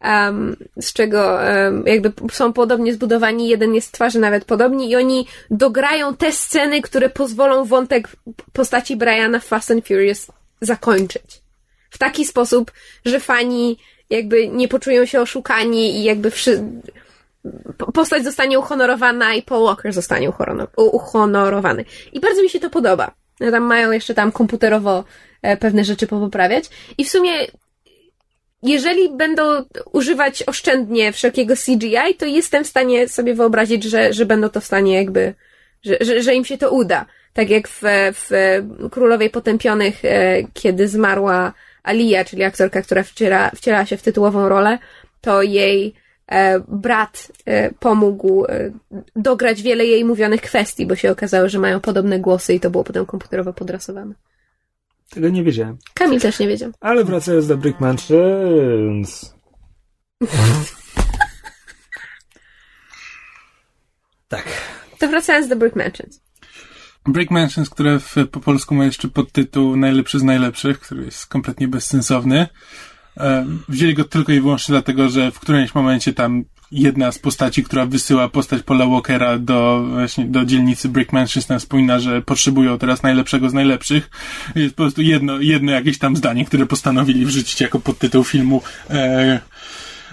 em, 0.00 0.56
z 0.80 0.92
czego 0.92 1.42
em, 1.48 1.82
jakby 1.86 2.12
są 2.32 2.52
podobnie 2.52 2.94
zbudowani, 2.94 3.48
jeden 3.48 3.74
jest 3.74 3.92
twarzy 3.92 4.18
nawet 4.18 4.44
podobni 4.44 4.90
i 4.90 4.96
oni 4.96 5.26
dograją 5.50 6.16
te 6.16 6.32
sceny, 6.32 6.82
które 6.82 7.10
pozwolą 7.10 7.64
wątek 7.64 8.08
postaci 8.52 8.96
Briana 8.96 9.40
w 9.40 9.44
Fast 9.44 9.70
and 9.70 9.86
Furious 9.86 10.26
zakończyć. 10.60 11.42
W 11.90 11.98
taki 11.98 12.24
sposób, 12.26 12.72
że 13.04 13.20
fani 13.20 13.78
jakby 14.10 14.48
nie 14.48 14.68
poczują 14.68 15.06
się 15.06 15.20
oszukani 15.20 15.96
i 15.96 16.04
jakby 16.04 16.30
wszy... 16.30 16.64
po- 17.78 17.92
postać 17.92 18.24
zostanie 18.24 18.58
uhonorowana 18.58 19.34
i 19.34 19.42
Paul 19.42 19.64
Walker 19.66 19.92
zostanie 19.92 20.30
uhonorowany. 20.76 21.84
I 22.12 22.20
bardzo 22.20 22.42
mi 22.42 22.50
się 22.50 22.60
to 22.60 22.70
podoba. 22.70 23.10
No, 23.44 23.50
Tam 23.50 23.62
mają 23.62 23.92
jeszcze 23.92 24.14
tam 24.14 24.32
komputerowo 24.32 25.04
e, 25.42 25.56
pewne 25.56 25.84
rzeczy 25.84 26.06
popoprawiać. 26.06 26.64
I 26.98 27.04
w 27.04 27.08
sumie 27.08 27.30
jeżeli 28.64 29.16
będą 29.16 29.42
używać 29.92 30.42
oszczędnie 30.42 31.12
wszelkiego 31.12 31.54
CGI, 31.56 32.14
to 32.18 32.26
jestem 32.26 32.64
w 32.64 32.66
stanie 32.66 33.08
sobie 33.08 33.34
wyobrazić, 33.34 33.84
że, 33.84 34.12
że 34.12 34.26
będą 34.26 34.48
to 34.48 34.60
w 34.60 34.64
stanie 34.64 34.94
jakby, 34.94 35.34
że, 35.82 35.96
że, 36.00 36.22
że 36.22 36.34
im 36.34 36.44
się 36.44 36.58
to 36.58 36.70
uda. 36.70 37.06
Tak 37.32 37.50
jak 37.50 37.68
w, 37.68 37.82
w 38.12 38.30
Królowej 38.90 39.30
Potępionych, 39.30 40.04
e, 40.04 40.42
kiedy 40.52 40.88
zmarła 40.88 41.52
Alia, 41.82 42.24
czyli 42.24 42.44
aktorka, 42.44 42.82
która 42.82 43.02
wciela, 43.02 43.50
wcielała 43.50 43.86
się 43.86 43.96
w 43.96 44.02
tytułową 44.02 44.48
rolę, 44.48 44.78
to 45.20 45.42
jej 45.42 45.94
brat 46.68 47.32
e, 47.44 47.72
pomógł 47.72 48.44
e, 48.44 48.70
dograć 49.16 49.62
wiele 49.62 49.86
jej 49.86 50.04
mówionych 50.04 50.40
kwestii, 50.40 50.86
bo 50.86 50.96
się 50.96 51.10
okazało, 51.10 51.48
że 51.48 51.58
mają 51.58 51.80
podobne 51.80 52.20
głosy 52.20 52.54
i 52.54 52.60
to 52.60 52.70
było 52.70 52.84
potem 52.84 53.06
komputerowo 53.06 53.52
podrasowane. 53.52 54.14
Tego 55.10 55.28
nie 55.28 55.44
wiedziałem. 55.44 55.78
Kamil 55.94 56.20
też 56.20 56.38
nie 56.38 56.48
wiedział. 56.48 56.70
Ale 56.80 57.04
wracając 57.04 57.46
do 57.46 57.56
Brick 57.56 57.80
Mansions. 57.80 59.34
tak. 64.28 64.44
To 64.98 65.08
wracając 65.08 65.48
do 65.48 65.56
Brick 65.56 65.76
Mansions. 65.76 66.24
Break 67.06 67.30
Mansions, 67.30 67.70
które 67.70 67.98
w, 67.98 68.14
po 68.30 68.40
polsku 68.40 68.74
ma 68.74 68.84
jeszcze 68.84 69.08
podtytuł 69.08 69.76
Najlepszy 69.76 70.18
z 70.18 70.22
najlepszych, 70.22 70.80
który 70.80 71.04
jest 71.04 71.26
kompletnie 71.26 71.68
bezsensowny. 71.68 72.46
E, 73.16 73.46
wzięli 73.68 73.94
go 73.94 74.04
tylko 74.04 74.32
i 74.32 74.40
wyłącznie 74.40 74.72
dlatego, 74.72 75.08
że 75.08 75.30
w 75.30 75.40
którymś 75.40 75.74
momencie 75.74 76.12
tam 76.12 76.44
jedna 76.72 77.12
z 77.12 77.18
postaci, 77.18 77.64
która 77.64 77.86
wysyła 77.86 78.28
postać 78.28 78.62
Paula 78.62 78.86
Walkera 78.86 79.38
do 79.38 79.84
właśnie 79.90 80.24
do 80.24 80.44
dzielnicy 80.44 80.88
Brick 80.88 81.10
tam 81.48 81.58
wspomina, 81.58 81.98
że 81.98 82.22
potrzebują 82.22 82.78
teraz 82.78 83.02
najlepszego 83.02 83.50
z 83.50 83.52
najlepszych. 83.52 84.10
Jest 84.54 84.74
po 84.74 84.82
prostu 84.82 85.02
jedno, 85.02 85.40
jedno 85.40 85.72
jakieś 85.72 85.98
tam 85.98 86.16
zdanie, 86.16 86.44
które 86.44 86.66
postanowili 86.66 87.26
wrzucić 87.26 87.60
jako 87.60 87.80
podtytuł 87.80 88.24
filmu, 88.24 88.62
e, 88.90 89.40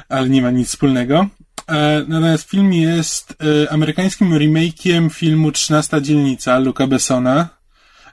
ale 0.10 0.30
nie 0.30 0.42
ma 0.42 0.52
nic 0.52 0.68
wspólnego. 0.68 1.28
E, 1.68 2.06
Natomiast 2.08 2.50
film 2.50 2.74
jest 2.74 3.36
e, 3.66 3.72
amerykańskim 3.72 4.34
remake'iem 4.34 5.10
filmu 5.10 5.52
13 5.52 6.02
dzielnica 6.02 6.60
Luca 6.60 6.88
Bessona 6.88 7.50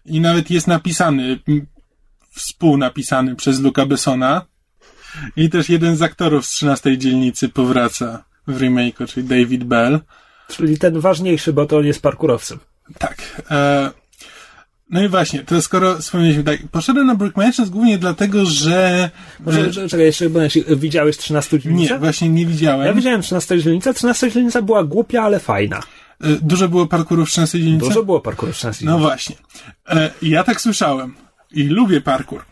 i 0.05 0.21
nawet 0.21 0.51
jest 0.51 0.67
napisany, 0.67 1.39
współnapisany 2.31 3.37
przez 3.37 3.61
Luca 3.61 3.87
Bessona 3.87 4.47
i 5.37 5.51
też 5.51 5.69
jeden 5.69 5.97
z 5.97 6.03
aktorów 6.03 6.47
z 6.47 6.51
13 6.51 6.99
dzielnicy 6.99 7.49
powraca 7.49 8.25
w 8.47 8.61
remake'u, 8.61 9.07
czyli 9.09 9.27
David 9.27 9.65
Bell. 9.65 10.01
Czyli 10.49 10.79
ten 10.79 11.01
ważniejszy, 11.01 11.53
bo 11.53 11.67
to 11.67 11.77
on 11.79 11.85
jest 11.87 12.03
parkurowcem. 12.03 12.59
Tak. 12.99 13.43
E, 13.51 13.91
no 14.91 15.03
i 15.05 15.09
właśnie, 15.09 15.45
to 15.45 15.63
skoro 15.63 15.99
wspomnieliśmy 15.99 16.45
tak, 16.45 16.59
poszedłem 16.73 17.07
na 17.07 17.15
Brick 17.15 17.37
Mansions 17.37 17.71
głównie 17.71 17.99
dlatego, 17.99 18.47
że... 18.47 19.11
Może, 19.41 19.73
że- 19.73 19.89
czekaj, 19.89 20.07
jeszcze, 20.07 20.31
bo 20.31 20.41
widziałeś 20.77 21.17
13 21.17 21.59
dzielnicę? 21.61 21.93
nie, 21.93 21.99
właśnie 21.99 22.29
nie 22.29 22.47
widziałem. 22.47 22.87
Ja 22.87 22.93
widziałem 22.93 23.23
13 23.23 23.59
dzielnicę. 23.63 23.95
13 23.95 24.31
dzielnica 24.33 24.63
była 24.63 24.85
głupia, 24.85 25.23
ale 25.23 25.41
fajna. 25.41 25.79
E, 25.79 25.83
Dużo 26.43 26.69
było 26.69 26.87
parkurów 26.87 27.29
w 27.29 27.33
13 27.33 27.61
dzielnicy? 27.61 27.85
Dużo 27.87 28.05
było 28.05 28.21
parkouru 28.21 28.53
w 28.53 28.57
13 28.57 28.85
No 28.85 28.91
dzielnicy. 28.93 29.09
właśnie. 29.09 29.37
E, 29.89 30.11
ja 30.23 30.45
tak 30.45 30.61
słyszałem. 30.61 31.15
I 31.53 31.65
lubię 31.65 32.01
parkour. 32.01 32.45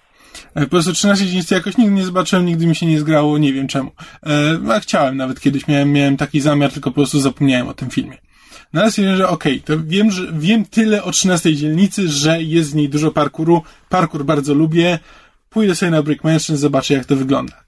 E, 0.57 0.61
po 0.61 0.69
prostu 0.69 0.93
13 0.93 1.27
dzielnicy 1.27 1.55
jakoś 1.55 1.77
nigdy 1.77 1.93
nie 1.93 2.05
zobaczyłem, 2.05 2.47
nigdy 2.47 2.67
mi 2.67 2.77
się 2.77 2.87
nie 2.87 3.01
zgrało, 3.01 3.39
nie 3.39 3.53
wiem 3.53 3.69
czemu. 3.69 3.91
E, 4.27 4.75
a 4.75 4.81
chciałem 4.81 5.17
nawet 5.17 5.41
kiedyś, 5.41 5.69
miałem, 5.69 5.93
miałem 5.93 6.17
taki 6.17 6.41
zamiar, 6.41 6.73
tylko 6.73 6.91
po 6.91 6.95
prostu 6.95 7.21
zapomniałem 7.21 7.69
o 7.69 7.75
tym 7.75 7.91
filmie. 7.91 8.19
No 8.73 8.81
ale 8.81 8.91
stwierdziłem, 8.91 9.17
że 9.19 9.29
okej, 9.29 9.61
to 9.61 9.75
wiem, 9.85 10.11
że 10.11 10.33
wiem 10.33 10.65
tyle 10.65 11.05
o 11.05 11.11
13 11.11 11.57
dzielnicy, 11.57 12.09
że 12.09 12.43
jest 12.43 12.73
w 12.73 12.75
niej 12.75 12.89
dużo 12.89 13.11
parkouru. 13.11 13.63
Parkour 13.89 14.25
bardzo 14.25 14.55
lubię. 14.55 14.99
Pójdę 15.49 15.75
sobie 15.75 15.91
na 15.91 16.03
Brick 16.03 16.25
Mansion, 16.25 16.57
zobaczę 16.57 16.95
jak 16.95 17.05
to 17.05 17.17
wygląda. 17.17 17.65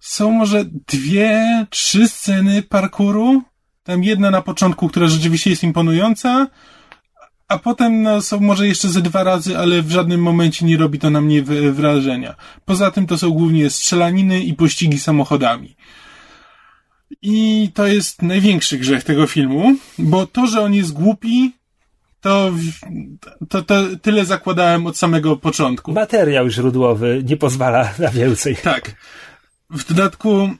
Są 0.00 0.30
może 0.30 0.64
dwie, 0.64 1.66
trzy 1.70 2.08
sceny 2.08 2.62
parkouru. 2.62 3.42
Tam 3.82 4.04
jedna 4.04 4.30
na 4.30 4.42
początku, 4.42 4.88
która 4.88 5.06
rzeczywiście 5.06 5.50
jest 5.50 5.62
imponująca, 5.62 6.46
a 7.48 7.58
potem 7.58 8.02
no, 8.02 8.22
są 8.22 8.40
może 8.40 8.66
jeszcze 8.66 8.88
ze 8.88 9.02
dwa 9.02 9.24
razy, 9.24 9.58
ale 9.58 9.82
w 9.82 9.90
żadnym 9.90 10.22
momencie 10.22 10.66
nie 10.66 10.76
robi 10.76 10.98
to 10.98 11.10
na 11.10 11.20
mnie 11.20 11.42
wrażenia. 11.72 12.34
Poza 12.64 12.90
tym 12.90 13.06
to 13.06 13.18
są 13.18 13.30
głównie 13.30 13.70
strzelaniny 13.70 14.40
i 14.40 14.54
pościgi 14.54 14.98
samochodami. 14.98 15.76
I 17.22 17.70
to 17.74 17.86
jest 17.86 18.22
największy 18.22 18.78
grzech 18.78 19.04
tego 19.04 19.26
filmu, 19.26 19.76
bo 19.98 20.26
to, 20.26 20.46
że 20.46 20.62
on 20.62 20.74
jest 20.74 20.92
głupi, 20.92 21.52
to, 22.20 22.52
to, 23.48 23.62
to 23.62 23.82
tyle 24.02 24.24
zakładałem 24.24 24.86
od 24.86 24.96
samego 24.96 25.36
początku. 25.36 25.92
Materiał 25.92 26.50
źródłowy 26.50 27.22
nie 27.28 27.36
pozwala 27.36 27.94
na 27.98 28.08
więcej. 28.08 28.56
Tak. 28.56 28.94
W 29.70 29.88
dodatku 29.88 30.50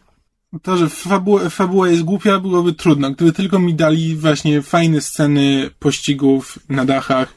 to, 0.62 0.76
że 0.76 0.88
fabuła, 0.88 1.48
fabuła 1.48 1.88
jest 1.88 2.02
głupia, 2.02 2.40
byłoby 2.40 2.72
trudno. 2.72 3.10
Gdyby 3.10 3.32
tylko 3.32 3.58
mi 3.58 3.74
dali 3.74 4.16
właśnie 4.16 4.62
fajne 4.62 5.00
sceny 5.00 5.70
pościgów 5.78 6.58
na 6.68 6.84
dachach, 6.84 7.34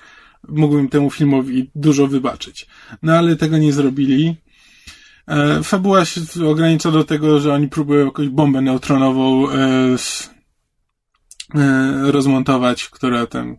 mógłbym 0.48 0.90
temu 0.90 1.12
filmowi 1.12 1.72
dużo 1.76 2.08
wybaczyć. 2.08 2.68
No 3.04 3.14
ale 3.18 3.36
tego 3.36 3.58
nie 3.58 3.74
zrobili. 3.74 4.36
E, 5.28 5.64
fabuła 5.64 6.06
się 6.06 6.22
ogranicza 6.48 6.92
do 6.92 7.04
tego, 7.04 7.40
że 7.40 7.54
oni 7.54 7.68
próbują 7.68 8.06
jakąś 8.06 8.30
bombę 8.30 8.62
neutronową 8.62 9.50
e, 9.50 9.56
e, 11.56 12.12
rozmontować, 12.12 12.90
która 12.90 13.28
tam 13.28 13.58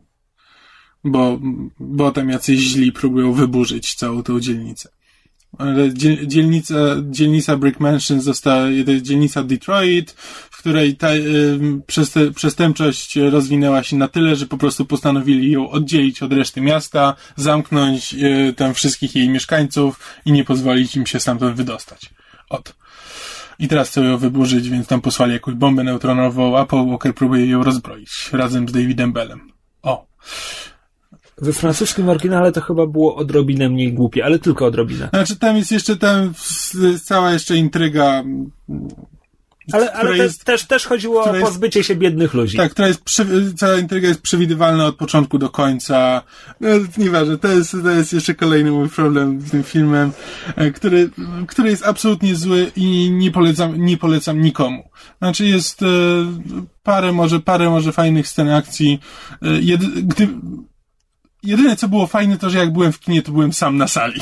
bo, 1.05 1.41
bo 1.81 2.13
tam 2.13 2.29
jacyś 2.29 2.61
źli 2.61 2.93
próbują 2.93 3.33
wyburzyć 3.33 3.95
całą 3.95 4.23
tą 4.23 4.41
dzielnicę. 4.41 4.89
Ale 5.59 5.91
dziel- 5.95 6.27
dzielnica, 6.27 6.75
dzielnica 7.11 7.57
Brick 7.57 7.81
Mansion 7.81 8.21
została, 8.21 8.67
to 8.85 8.91
jest 8.91 9.05
dzielnica 9.05 9.43
Detroit, 9.43 10.11
w 10.51 10.59
której 10.59 10.97
ta 10.97 11.15
y, 11.15 12.33
przestępczość 12.35 13.17
rozwinęła 13.17 13.83
się 13.83 13.97
na 13.97 14.09
tyle, 14.09 14.37
że 14.37 14.47
po 14.47 14.59
prostu 14.59 14.85
postanowili 14.85 15.51
ją 15.51 15.71
oddzielić 15.71 16.23
od 16.23 16.33
reszty 16.33 16.61
miasta, 16.61 17.15
zamknąć 17.37 18.15
y, 18.15 18.55
tam 18.57 18.75
wszystkich 18.75 19.15
jej 19.15 19.29
mieszkańców 19.29 20.01
i 20.25 20.33
nie 20.33 20.45
pozwolić 20.45 20.97
im 20.97 21.07
się 21.07 21.21
stamtąd 21.21 21.57
wydostać. 21.57 22.11
Od. 22.49 22.75
I 23.59 23.69
teraz 23.69 23.89
chcą 23.89 24.05
ją 24.05 24.19
wyburzyć, 24.19 24.69
więc 24.69 24.87
tam 24.87 25.01
posłali 25.01 25.33
jakąś 25.33 25.55
bombę 25.55 25.85
neutronową, 25.85 26.59
a 26.59 26.67
Paul 26.67 26.89
Walker 26.89 27.15
próbuje 27.15 27.47
ją 27.47 27.63
rozbroić 27.63 28.31
razem 28.33 28.69
z 28.69 28.73
Davidem 28.73 29.13
Bellem. 29.13 29.53
O. 29.83 30.07
We 31.43 31.53
francuskim 31.53 32.09
oryginale 32.09 32.53
to 32.53 32.61
chyba 32.61 32.87
było 32.87 33.17
odrobinę 33.17 33.69
mniej 33.69 33.93
głupie, 33.93 34.25
ale 34.25 34.39
tylko 34.39 34.67
odrobinę. 34.67 35.09
Znaczy 35.13 35.37
tam 35.37 35.57
jest 35.57 35.73
jeszcze 35.73 35.97
tam 35.97 36.33
cała 37.05 37.33
jeszcze 37.33 37.57
intryga. 37.57 38.25
Ale, 39.73 39.93
ale 39.93 39.99
która 39.99 40.17
te, 40.17 40.23
jest- 40.23 40.45
też, 40.45 40.65
też 40.65 40.87
chodziło 40.87 41.19
o 41.21 41.23
która 41.23 41.39
jest- 41.39 41.49
pozbycie 41.51 41.85
się 41.85 41.97
biednych 41.97 42.35
ludzi. 42.35 42.57
Tak, 42.57 42.71
która 42.71 42.89
jest 42.89 43.03
cała 43.57 43.77
intryga 43.77 44.09
jest 44.09 44.23
przewidywalna 44.23 44.87
od 44.87 44.97
początku 44.97 45.39
do 45.39 45.49
końca. 45.49 46.23
No, 46.61 46.69
nieważne, 46.99 47.39
to 47.39 47.49
jest, 47.49 47.71
to 47.83 47.91
jest 47.91 48.13
jeszcze 48.13 48.35
kolejny 48.35 48.71
mój 48.71 48.89
problem 48.89 49.41
z 49.41 49.51
tym 49.51 49.63
filmem, 49.63 50.13
e, 50.57 50.71
który, 50.71 51.11
który 51.47 51.71
jest 51.71 51.87
absolutnie 51.87 52.37
zły 52.37 52.71
i 52.77 53.11
nie 53.11 53.31
polecam, 53.31 53.77
nie 53.85 53.97
polecam 53.97 54.41
nikomu. 54.41 54.91
Znaczy 55.19 55.47
jest 55.47 55.83
e, 55.83 55.87
parę 56.83 57.13
może, 57.13 57.41
parę 57.41 57.71
może 57.71 57.93
fajnych 57.93 58.29
scen 58.29 58.51
akcji. 58.51 59.01
E, 59.43 59.77
gdy, 60.03 60.29
Jedyne, 61.43 61.77
co 61.77 61.89
było 61.89 62.07
fajne, 62.07 62.39
to 62.39 62.51
że 62.51 62.59
jak 62.59 62.73
byłem 62.73 62.93
w 62.93 63.01
kinie, 63.01 63.23
to 63.23 63.33
byłem 63.33 63.53
sam 63.53 63.77
na 63.77 63.89
sali. 63.89 64.21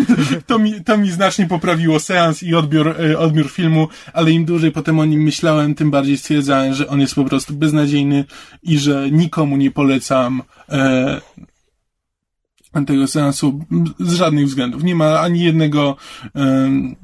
to, 0.46 0.58
mi, 0.58 0.84
to 0.84 0.98
mi 0.98 1.10
znacznie 1.10 1.46
poprawiło 1.46 2.00
seans 2.00 2.42
i 2.42 2.54
odbiór, 2.54 2.88
e, 3.00 3.18
odbiór 3.18 3.50
filmu, 3.50 3.88
ale 4.12 4.30
im 4.30 4.44
dłużej 4.44 4.72
potem 4.72 4.98
o 4.98 5.04
nim 5.04 5.22
myślałem, 5.22 5.74
tym 5.74 5.90
bardziej 5.90 6.18
stwierdzałem, 6.18 6.74
że 6.74 6.88
on 6.88 7.00
jest 7.00 7.14
po 7.14 7.24
prostu 7.24 7.54
beznadziejny 7.54 8.24
i 8.62 8.78
że 8.78 9.10
nikomu 9.10 9.56
nie 9.56 9.70
polecam 9.70 10.42
e, 10.68 11.20
tego 12.86 13.06
seansu 13.06 13.64
z 13.98 14.14
żadnych 14.14 14.46
względów. 14.46 14.82
Nie 14.82 14.94
ma 14.94 15.20
ani 15.20 15.40
jednego, 15.40 15.96
em, 16.34 16.96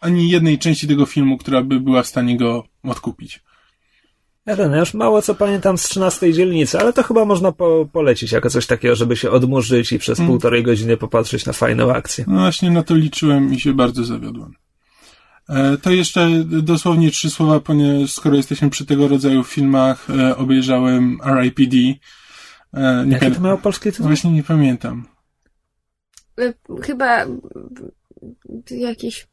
ani 0.00 0.30
jednej 0.30 0.58
części 0.58 0.88
tego 0.88 1.06
filmu, 1.06 1.38
która 1.38 1.62
by 1.62 1.80
była 1.80 2.02
w 2.02 2.06
stanie 2.06 2.36
go 2.36 2.64
odkupić. 2.82 3.40
Ja, 4.46 4.56
ten, 4.56 4.72
ja 4.72 4.78
już 4.78 4.94
mało 4.94 5.22
co 5.22 5.34
pamiętam 5.34 5.78
z 5.78 5.82
13 5.88 6.32
dzielnicy, 6.32 6.78
ale 6.78 6.92
to 6.92 7.02
chyba 7.02 7.24
można 7.24 7.52
po, 7.52 7.88
polecić 7.92 8.32
jako 8.32 8.50
coś 8.50 8.66
takiego, 8.66 8.94
żeby 8.96 9.16
się 9.16 9.30
odmurzyć 9.30 9.92
i 9.92 9.98
przez 9.98 10.18
Mm. 10.18 10.30
półtorej 10.30 10.62
godziny 10.62 10.96
popatrzeć 10.96 11.46
na 11.46 11.52
fajną 11.52 11.94
akcję. 11.94 12.24
No 12.28 12.38
właśnie 12.38 12.70
na 12.70 12.82
to 12.82 12.94
liczyłem 12.94 13.54
i 13.54 13.60
się 13.60 13.72
bardzo 13.72 14.04
zawiodłem. 14.04 14.54
E, 15.48 15.76
To 15.76 15.90
jeszcze 15.90 16.28
dosłownie 16.44 17.10
trzy 17.10 17.30
słowa, 17.30 17.60
ponieważ 17.60 18.12
skoro 18.12 18.36
jesteśmy 18.36 18.70
przy 18.70 18.86
tego 18.86 19.08
rodzaju 19.08 19.44
filmach, 19.44 20.10
e, 20.10 20.36
obejrzałem 20.36 21.18
R.I.P.D. 21.24 21.76
E, 22.74 23.04
Nie 23.06 23.12
Jakie 23.12 23.30
to 23.30 23.40
miało 23.40 23.58
polskie 23.58 23.92
tytuł? 23.92 24.06
Właśnie 24.06 24.30
nie 24.32 24.42
pamiętam. 24.42 25.06
Y, 26.40 26.54
Chyba 26.82 27.26
jakiś 28.70 29.28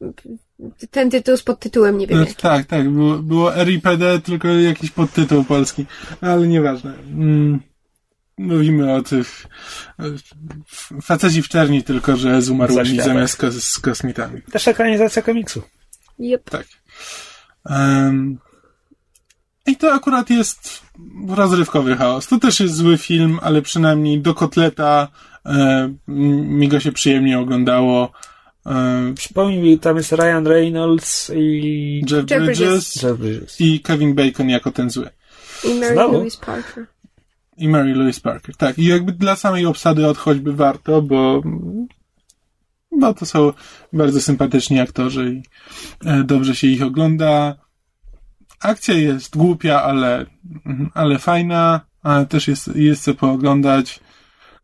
ten 0.90 1.10
tytuł 1.10 1.36
z 1.36 1.42
podtytułem, 1.42 1.98
nie 1.98 2.06
wiem 2.06 2.18
No, 2.18 2.24
jaki. 2.24 2.34
tak, 2.42 2.66
tak, 2.66 2.90
było, 2.90 3.16
było 3.18 3.54
R.I.P.D., 3.54 4.20
tylko 4.20 4.48
jakiś 4.48 4.90
podtytuł 4.90 5.44
polski, 5.44 5.86
ale 6.20 6.46
nieważne. 6.48 6.94
Mm, 6.98 7.60
Mówimy 8.38 8.94
o 8.94 9.02
tych 9.02 9.46
faceci 11.02 11.42
w 11.42 11.48
czerni, 11.48 11.82
tylko 11.82 12.16
że 12.16 12.42
z 12.42 12.50
umarłymi 12.50 13.00
zamiast 13.00 13.38
kos- 13.38 13.60
z 13.60 13.78
kosmitami. 13.78 14.42
Też 14.42 14.68
ekranizacja 14.68 15.22
komiksu. 15.22 15.62
Yep. 16.18 16.50
Tak. 16.50 16.66
Em, 17.66 18.38
I 19.66 19.76
to 19.76 19.92
akurat 19.94 20.30
jest 20.30 20.82
rozrywkowy 21.28 21.96
chaos. 21.96 22.26
To 22.28 22.38
też 22.38 22.60
jest 22.60 22.74
zły 22.74 22.98
film, 22.98 23.38
ale 23.42 23.62
przynajmniej 23.62 24.20
do 24.20 24.34
kotleta 24.34 25.08
e, 25.46 25.94
mi 26.08 26.68
go 26.68 26.80
się 26.80 26.92
przyjemnie 26.92 27.38
oglądało. 27.38 28.12
E, 28.70 29.12
Przypomnij 29.14 29.58
mi, 29.58 29.78
tam 29.78 29.96
jest 29.96 30.12
Ryan 30.12 30.46
Reynolds 30.46 31.30
i 31.34 32.04
Jeff 32.10 32.30
Jeff 32.30 32.44
Bridges 32.44 32.58
Bridges. 32.58 33.02
Jeff 33.02 33.18
Bridges. 33.18 33.60
i 33.60 33.80
Kevin 33.80 34.14
Bacon 34.14 34.48
jako 34.48 34.70
ten 34.70 34.90
zły. 34.90 35.10
I 35.64 35.74
Mary 35.74 35.94
Znowu? 35.94 36.12
Louise 36.12 36.38
Parker. 36.46 36.86
I 37.56 37.68
Mary 37.68 37.94
Louise 37.94 38.20
Parker. 38.20 38.56
Tak, 38.56 38.78
i 38.78 38.84
jakby 38.84 39.12
dla 39.12 39.36
samej 39.36 39.66
obsady 39.66 40.06
od 40.06 40.18
choćby 40.18 40.52
warto, 40.52 41.02
bo, 41.02 41.42
bo 42.98 43.14
to 43.14 43.26
są 43.26 43.52
bardzo 43.92 44.20
sympatyczni 44.20 44.80
aktorzy 44.80 45.34
i 45.34 45.42
e, 46.08 46.24
dobrze 46.24 46.56
się 46.56 46.66
ich 46.66 46.82
ogląda. 46.82 47.56
Akcja 48.60 48.94
jest 48.94 49.36
głupia, 49.36 49.82
ale, 49.82 50.26
mhm, 50.66 50.90
ale 50.94 51.18
fajna, 51.18 51.80
ale 52.02 52.26
też 52.26 52.48
jest, 52.48 52.76
jest 52.76 53.02
co 53.02 53.14
pooglądać. 53.14 54.00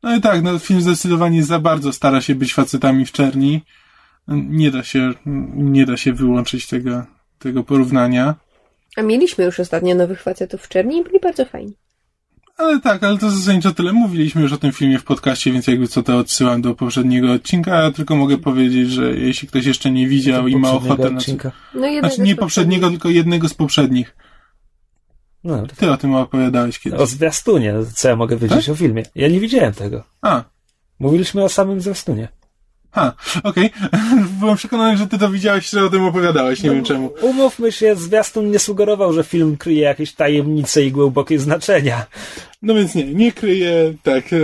No 0.02 0.16
i 0.16 0.20
tak, 0.20 0.42
no, 0.42 0.58
film 0.58 0.80
zdecydowanie 0.80 1.44
za 1.44 1.58
bardzo 1.58 1.92
stara 1.92 2.20
się 2.20 2.34
być 2.34 2.54
facetami 2.54 3.06
w 3.06 3.12
czerni. 3.12 3.62
Nie 4.28 4.70
da 4.70 4.82
się, 4.82 5.12
nie 5.54 5.86
da 5.86 5.96
się 5.96 6.12
wyłączyć 6.12 6.66
tego, 6.66 7.04
tego 7.38 7.64
porównania. 7.64 8.34
A 8.96 9.02
mieliśmy 9.02 9.44
już 9.44 9.60
ostatnio 9.60 9.94
nowych 9.94 10.22
facetów 10.22 10.62
w 10.62 10.68
czerni 10.68 10.98
i 10.98 11.04
byli 11.04 11.20
bardzo 11.20 11.44
fajni. 11.44 11.72
Ale 12.56 12.80
tak, 12.80 13.04
ale 13.04 13.18
to 13.18 13.30
zasadniczo 13.30 13.74
tyle. 13.74 13.92
Mówiliśmy 13.92 14.42
już 14.42 14.52
o 14.52 14.56
tym 14.58 14.72
filmie 14.72 14.98
w 14.98 15.04
podcaście, 15.04 15.52
więc 15.52 15.66
jakby 15.66 15.88
co 15.88 16.02
to 16.02 16.18
odsyłam 16.18 16.62
do 16.62 16.74
poprzedniego 16.74 17.32
odcinka. 17.32 17.82
Ja 17.82 17.90
tylko 17.92 18.16
mogę 18.16 18.38
powiedzieć, 18.38 18.90
że 18.90 19.14
jeśli 19.14 19.48
ktoś 19.48 19.66
jeszcze 19.66 19.90
nie 19.90 20.08
widział 20.08 20.48
i 20.48 20.56
ma 20.56 20.70
ochotę 20.70 21.10
na... 21.10 21.18
odcinka. 21.18 21.52
No 21.74 21.86
jednego 21.86 22.08
Znaczy 22.14 22.22
nie 22.22 22.36
poprzedniego, 22.36 22.90
tylko 22.90 23.08
jednego 23.08 23.48
z 23.48 23.54
poprzednich. 23.54 24.16
No, 25.44 25.66
Ty 25.76 25.90
o 25.90 25.96
tym 25.96 26.14
opowiadałeś 26.14 26.78
kiedyś. 26.78 27.00
o 27.00 27.06
zwiastunie, 27.06 27.74
co 27.94 28.08
ja 28.08 28.16
mogę 28.16 28.36
wiedzieć 28.36 28.66
Tak? 28.66 28.72
o 28.72 28.76
filmie. 28.76 29.02
Ja 29.14 29.28
nie 29.28 29.40
widziałem 29.40 29.72
tego. 29.72 30.04
A, 30.22 30.44
Mówiliśmy 30.98 31.44
o 31.44 31.48
samym 31.48 31.80
zwiastunie. 31.80 32.28
Ha, 32.96 33.12
okej. 33.42 33.70
Byłem 34.40 34.56
przekonany, 34.56 34.96
że 34.96 35.06
ty 35.06 35.18
to 35.18 35.30
widziałeś, 35.30 35.70
że 35.70 35.84
o 35.84 35.90
tym 35.90 36.04
opowiadałeś, 36.04 36.62
nie 36.62 36.70
wiem 36.70 36.84
czemu. 36.84 37.12
Umówmy 37.22 37.72
się, 37.72 37.96
zwiastun 37.96 38.50
nie 38.50 38.58
sugerował, 38.58 39.12
że 39.12 39.24
film 39.24 39.56
kryje 39.56 39.82
jakieś 39.82 40.12
tajemnice 40.14 40.84
i 40.84 40.92
głębokie 40.92 41.38
znaczenia. 41.38 42.06
No 42.62 42.74
więc 42.74 42.94
nie, 42.94 43.14
nie 43.14 43.32
kryję, 43.32 43.94
tak. 44.02 44.32
e, 44.32 44.36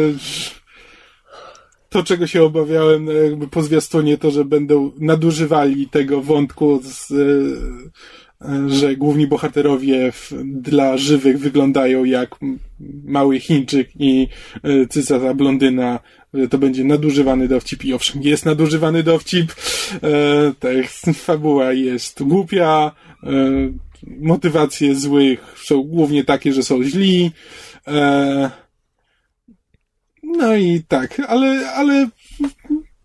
To, 1.89 2.03
czego 2.03 2.27
się 2.27 2.43
obawiałem, 2.43 3.05
no 3.05 3.13
jakby 3.13 3.49
po 3.49 3.63
zwiastunie, 3.63 4.19
to, 4.19 4.31
że 4.31 4.45
będą 4.45 4.93
nadużywali 4.99 5.89
tego 5.89 6.23
wątku, 6.23 6.81
z, 6.85 7.11
e, 7.11 7.15
e, 8.49 8.69
że 8.69 8.97
główni 8.97 9.27
bohaterowie 9.27 10.13
w, 10.13 10.33
dla 10.45 10.97
żywych 10.97 11.39
wyglądają 11.39 12.05
jak 12.05 12.31
mały 13.05 13.41
Chińczyk 13.41 13.89
i 13.99 14.29
e, 14.63 14.87
cycata 14.87 15.35
blondyna, 15.35 16.01
że 16.35 16.49
to 16.49 16.59
będzie 16.59 16.85
nadużywany 16.85 17.49
dowcip 17.49 17.85
i 17.85 17.95
owszem, 17.95 18.23
jest 18.23 18.45
nadużywany 18.45 19.03
dowcip. 19.03 19.53
E, 20.03 20.53
tak, 20.61 20.89
fabuła 21.27 21.73
jest 21.73 22.23
głupia, 22.23 22.93
e, 23.23 23.29
motywacje 24.21 24.95
złych 24.95 25.55
są 25.65 25.83
głównie 25.83 26.25
takie, 26.25 26.53
że 26.53 26.63
są 26.63 26.85
źli. 26.85 27.31
E, 27.87 28.51
no 30.23 30.57
i 30.57 30.83
tak, 30.89 31.21
ale, 31.21 31.71
ale, 31.71 32.09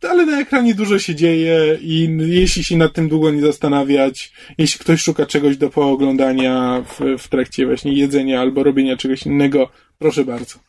ale 0.01 0.25
na 0.25 0.39
ekranie 0.39 0.75
dużo 0.75 0.99
się 0.99 1.15
dzieje 1.15 1.77
i 1.81 2.17
jeśli 2.19 2.63
się 2.63 2.77
nad 2.77 2.93
tym 2.93 3.09
długo 3.09 3.31
nie 3.31 3.41
zastanawiać, 3.41 4.33
jeśli 4.57 4.79
ktoś 4.79 5.01
szuka 5.01 5.25
czegoś 5.25 5.57
do 5.57 5.69
pooglądania 5.69 6.83
w, 6.87 7.21
w 7.23 7.27
trakcie 7.27 7.65
właśnie 7.65 7.93
jedzenia 7.93 8.41
albo 8.41 8.63
robienia 8.63 8.97
czegoś 8.97 9.25
innego, 9.25 9.69
proszę 9.99 10.25
bardzo. 10.25 10.59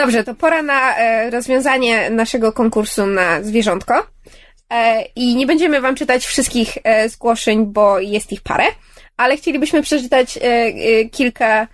Dobrze, 0.00 0.24
to 0.24 0.34
pora 0.34 0.62
na 0.62 0.96
e, 0.96 1.30
rozwiązanie 1.30 2.10
naszego 2.10 2.52
konkursu 2.52 3.06
na 3.06 3.42
zwierzątko. 3.42 4.06
E, 4.70 5.02
I 5.16 5.36
nie 5.36 5.46
będziemy 5.46 5.80
wam 5.80 5.94
czytać 5.94 6.26
wszystkich 6.26 6.78
e, 6.84 7.08
zgłoszeń, 7.08 7.66
bo 7.66 7.98
jest 7.98 8.32
ich 8.32 8.40
parę, 8.40 8.64
ale 9.16 9.36
chcielibyśmy 9.36 9.82
przeczytać 9.82 10.38
kilka. 11.12 11.68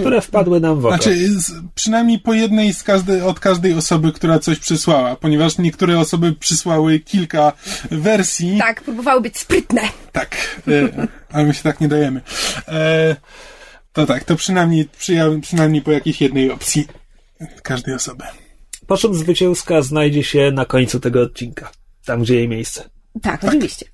Które 0.00 0.20
wpadły 0.20 0.60
nam 0.60 0.80
w 0.80 0.86
oko. 0.86 0.94
Znaczy, 0.96 1.28
z, 1.28 1.52
przynajmniej 1.74 2.18
po 2.18 2.34
jednej 2.34 2.74
z 2.74 2.82
każdej, 2.82 3.22
od 3.22 3.40
każdej 3.40 3.74
osoby, 3.74 4.12
która 4.12 4.38
coś 4.38 4.58
przysłała, 4.58 5.16
ponieważ 5.16 5.58
niektóre 5.58 5.98
osoby 5.98 6.32
przysłały 6.32 7.00
kilka 7.00 7.52
wersji. 7.90 8.58
tak, 8.58 8.82
próbowały 8.82 9.20
być 9.20 9.38
sprytne. 9.38 9.82
Tak, 10.12 10.60
ale 11.32 11.44
my 11.44 11.54
się 11.54 11.62
tak 11.62 11.80
nie 11.80 11.88
dajemy. 11.88 12.20
To 13.92 14.06
tak, 14.06 14.24
to 14.24 14.36
przynajmniej, 14.36 14.88
przyja- 14.98 15.40
przynajmniej 15.40 15.82
po 15.82 15.92
jakiejś 15.92 16.20
jednej 16.20 16.50
opcji 16.50 16.86
każdej 17.62 17.94
osoby. 17.94 18.24
Po 18.86 18.96
czym 18.96 19.14
zwycięska 19.14 19.82
znajdzie 19.82 20.24
się 20.24 20.50
na 20.50 20.64
końcu 20.64 21.00
tego 21.00 21.22
odcinka. 21.22 21.70
Tam, 22.04 22.22
gdzie 22.22 22.34
jej 22.34 22.48
miejsce. 22.48 22.90
Tak, 23.22 23.44
oczywiście. 23.44 23.86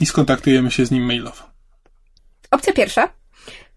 I 0.00 0.06
skontaktujemy 0.06 0.70
się 0.70 0.86
z 0.86 0.90
nim 0.90 1.04
mailowo. 1.04 1.44
Opcja 2.50 2.72
pierwsza. 2.72 3.08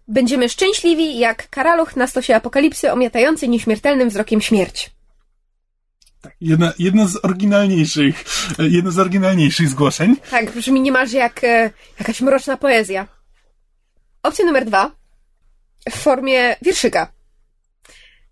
Będziemy 0.08 0.48
szczęśliwi 0.48 1.18
jak 1.18 1.50
karaluch 1.50 1.96
na 1.96 2.06
stosie 2.06 2.36
apokalipsy, 2.36 2.92
omiatający 2.92 3.48
nieśmiertelnym 3.48 4.08
wzrokiem 4.08 4.40
śmierć. 4.40 4.90
Tak, 6.20 6.36
jedna, 6.40 6.72
jedno 6.78 7.08
z 7.08 7.24
oryginalniejszych, 7.24 8.24
e, 8.58 8.68
jedno 8.68 8.90
z 8.90 8.98
oryginalniejszych 8.98 9.68
zgłoszeń. 9.68 10.16
Tak, 10.30 10.50
brzmi 10.50 10.80
niemalże 10.80 11.18
jak 11.18 11.44
e, 11.44 11.70
jakaś 11.98 12.20
mroczna 12.20 12.56
poezja. 12.56 13.08
Opcja 14.22 14.44
numer 14.44 14.64
dwa 14.64 14.90
w 15.90 15.94
formie 15.94 16.56
wierszyka. 16.62 17.12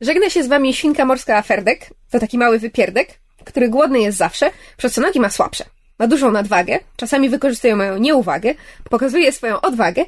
Żegna 0.01 0.31
się 0.31 0.43
z 0.43 0.49
wami 0.49 0.75
świnka 0.75 1.05
morska 1.05 1.43
Ferdek. 1.43 1.91
To 2.11 2.19
taki 2.19 2.39
mały 2.39 2.59
wypierdek, 2.59 3.09
który 3.45 3.69
głodny 3.69 4.01
jest 4.01 4.19
zawsze, 4.19 4.51
przez 4.77 4.93
co 4.93 5.01
nogi 5.01 5.21
ma 5.21 5.31
słabsze. 5.31 5.65
Ma 5.99 6.07
dużą 6.07 6.31
nadwagę, 6.31 6.79
czasami 6.97 7.29
wykorzystuje 7.29 7.77
moją 7.77 7.99
nieuwagę, 7.99 8.55
pokazuje 8.91 9.33
swoją 9.33 9.61
odwagę 9.61 10.05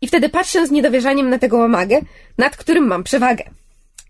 i 0.00 0.08
wtedy 0.08 0.28
patrzę 0.28 0.66
z 0.66 0.70
niedowierzaniem 0.70 1.30
na 1.30 1.38
tego 1.38 1.56
łamagę, 1.56 2.00
nad 2.38 2.56
którym 2.56 2.86
mam 2.86 3.04
przewagę. 3.04 3.44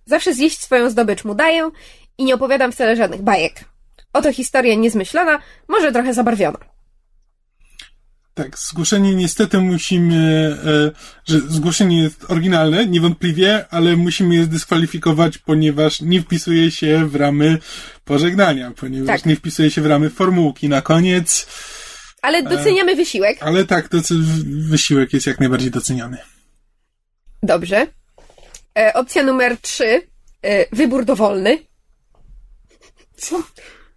Zawsze 0.07 0.35
zjeść 0.35 0.61
swoją 0.61 0.91
zdobycz 0.91 1.25
mu 1.25 1.35
daję 1.35 1.71
i 2.19 2.25
nie 2.25 2.35
opowiadam 2.35 2.73
wcale 2.73 2.97
żadnych 2.97 3.23
bajek. 3.23 3.55
Oto 4.13 4.33
historia 4.33 4.75
niezmyślona, 4.75 5.39
może 5.69 5.93
trochę 5.93 6.15
zabarwiona. 6.15 6.59
Tak, 8.43 8.59
zgłoszenie 8.59 9.15
niestety 9.15 9.59
musimy, 9.59 10.57
e, 10.67 11.31
że 11.33 11.41
zgłoszenie 11.41 12.03
jest 12.03 12.31
oryginalne, 12.31 12.87
niewątpliwie, 12.87 13.65
ale 13.71 13.97
musimy 13.97 14.35
je 14.35 14.45
zdyskwalifikować, 14.45 15.39
ponieważ 15.39 16.01
nie 16.01 16.23
wpisuje 16.23 16.71
się 16.71 17.07
w 17.09 17.17
ramy 17.17 17.59
pożegnania, 18.05 18.73
ponieważ 18.77 19.21
Tak. 19.21 19.27
nie 19.27 19.37
wpisuje 19.37 19.71
się 19.71 19.81
w 19.83 19.87
ramy 19.87 20.11
formułki 20.11 20.69
na 20.69 20.83
koniec, 20.83 21.47
Ale 22.23 22.43
doceniamy 22.43 22.97
wysiłek. 22.97 23.39
ale 23.41 23.65
tak, 23.65 23.89
wysiłek 24.47 25.13
jest 25.13 25.27
jak 25.27 25.41
najbardziej 25.41 25.71
doceniany. 25.71 26.19
Dobrze. 27.43 27.87
E, 28.79 28.95
opcja 28.95 29.23
numer 29.23 29.59
trzy. 29.59 30.03
E, 30.43 30.77
wybór 30.77 31.05
dowolny. 31.05 31.59
Co? 33.17 33.43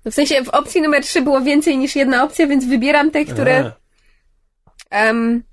No 0.05 0.11
w 0.11 0.15
sensie 0.15 0.43
w 0.43 0.49
opcji 0.49 0.81
numer 0.81 1.03
trzy 1.03 1.21
było 1.21 1.41
więcej 1.41 1.77
niż 1.77 1.95
jedna 1.95 2.23
opcja, 2.23 2.47
więc 2.47 2.65
wybieram 2.65 3.11
te, 3.11 3.25
które 3.25 3.71
Em, 4.93 5.43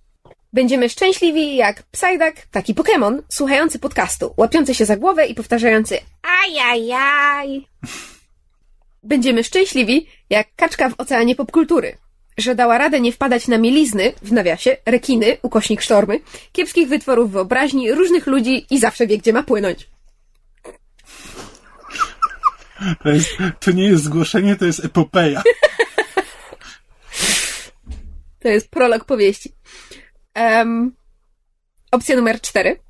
będziemy 0.52 0.88
szczęśliwi 0.88 1.56
jak 1.56 1.82
Psyduck, 1.82 2.46
taki 2.50 2.74
Pokémon, 2.74 3.22
słuchający 3.28 3.78
podcastu, 3.78 4.34
łapiący 4.36 4.74
się 4.74 4.84
za 4.84 4.96
głowę 4.96 5.26
i 5.26 5.34
powtarzający 5.34 5.98
ajajaj. 6.44 7.66
Będziemy 9.02 9.44
szczęśliwi 9.44 10.06
jak 10.30 10.46
kaczka 10.56 10.88
w 10.88 10.94
oceanie 10.98 11.36
popkultury, 11.36 11.96
że 12.38 12.54
dała 12.54 12.78
radę 12.78 13.00
nie 13.00 13.12
wpadać 13.12 13.48
na 13.48 13.58
mielizny, 13.58 14.12
w 14.22 14.32
nawiasie, 14.32 14.76
rekiny, 14.86 15.36
ukośnik 15.42 15.82
sztormy, 15.82 16.20
kiepskich 16.52 16.88
wytworów 16.88 17.32
wyobraźni, 17.32 17.92
różnych 17.92 18.26
ludzi 18.26 18.66
i 18.70 18.78
zawsze 18.78 19.06
wie, 19.06 19.18
gdzie 19.18 19.32
ma 19.32 19.42
płynąć. 19.42 19.88
To, 23.02 23.08
jest, 23.08 23.30
to 23.60 23.70
nie 23.70 23.84
jest 23.84 24.04
zgłoszenie, 24.04 24.56
to 24.56 24.64
jest 24.64 24.84
epopeja. 24.84 25.42
To 28.40 28.48
jest 28.48 28.70
prolog 28.70 29.04
powieści. 29.04 29.52
Em, 30.34 30.96
opcja 31.90 32.16
numer 32.16 32.40
cztery. 32.40 32.80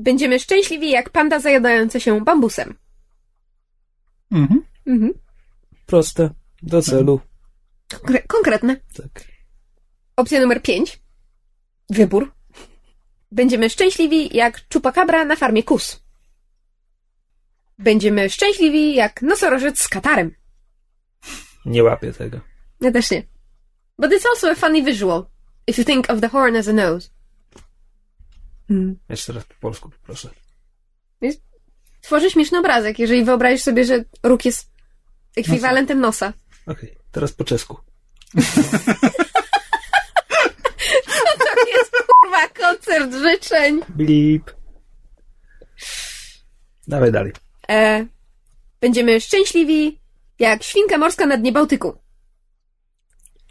Będziemy 0.00 0.38
szczęśliwi 0.38 0.90
jak 0.90 1.10
panda 1.10 1.40
zajadająca 1.40 2.00
się 2.00 2.24
bambusem. 2.24 2.78
Mhm. 4.32 4.64
Mhm. 4.86 5.12
proste, 5.86 6.30
do 6.62 6.82
celu. 6.82 7.20
Konkre- 7.88 8.26
konkretne. 8.26 8.76
Tak. 8.96 9.24
Opcja 10.16 10.40
numer 10.40 10.62
5. 10.62 11.00
Wybór. 11.90 12.32
Będziemy 13.32 13.70
szczęśliwi 13.70 14.36
jak 14.36 14.68
czupakabra 14.68 15.24
na 15.24 15.36
farmie 15.36 15.62
kus. 15.62 16.02
Będziemy 17.78 18.30
szczęśliwi 18.30 18.94
jak 18.94 19.22
nosorożec 19.22 19.78
z 19.80 19.88
katarem. 19.88 20.34
Nie 21.64 21.84
łapię 21.84 22.12
tego. 22.12 22.40
Ja 22.80 22.90
też 22.92 23.10
nie. 23.10 23.22
But 24.00 24.12
it's 24.12 24.26
also 24.26 24.50
a 24.50 24.54
funny 24.54 24.82
visual. 24.82 25.26
If 25.66 25.78
you 25.78 25.84
think 25.84 26.10
of 26.10 26.20
the 26.20 26.28
horn 26.28 26.56
as 26.56 26.68
a 26.68 26.72
nose. 26.72 27.10
Hmm. 28.68 28.96
Jeszcze 29.08 29.32
raz 29.32 29.44
po 29.44 29.54
polsku 29.60 29.90
poproszę. 29.90 30.30
Tworzy 32.00 32.30
śmieszny 32.30 32.58
obrazek, 32.58 32.98
jeżeli 32.98 33.24
wyobrazisz 33.24 33.62
sobie, 33.62 33.84
że 33.84 34.04
róg 34.22 34.44
jest 34.44 34.70
ekwiwalentem 35.36 36.00
nosa. 36.00 36.32
Okej, 36.66 36.96
teraz 37.12 37.32
po 37.32 37.44
czesku. 37.44 37.76
To 41.38 41.70
jest 41.78 41.92
kurwa 42.06 42.48
koncert 42.48 43.14
życzeń. 43.14 43.80
Blip. 43.88 44.50
Dawaj 46.88 47.12
dalej. 47.12 47.32
E, 47.68 48.06
będziemy 48.80 49.20
szczęśliwi 49.20 50.00
jak 50.38 50.62
świnka 50.62 50.98
morska 50.98 51.26
na 51.26 51.36
dnie 51.36 51.52
Bałtyku. 51.52 51.99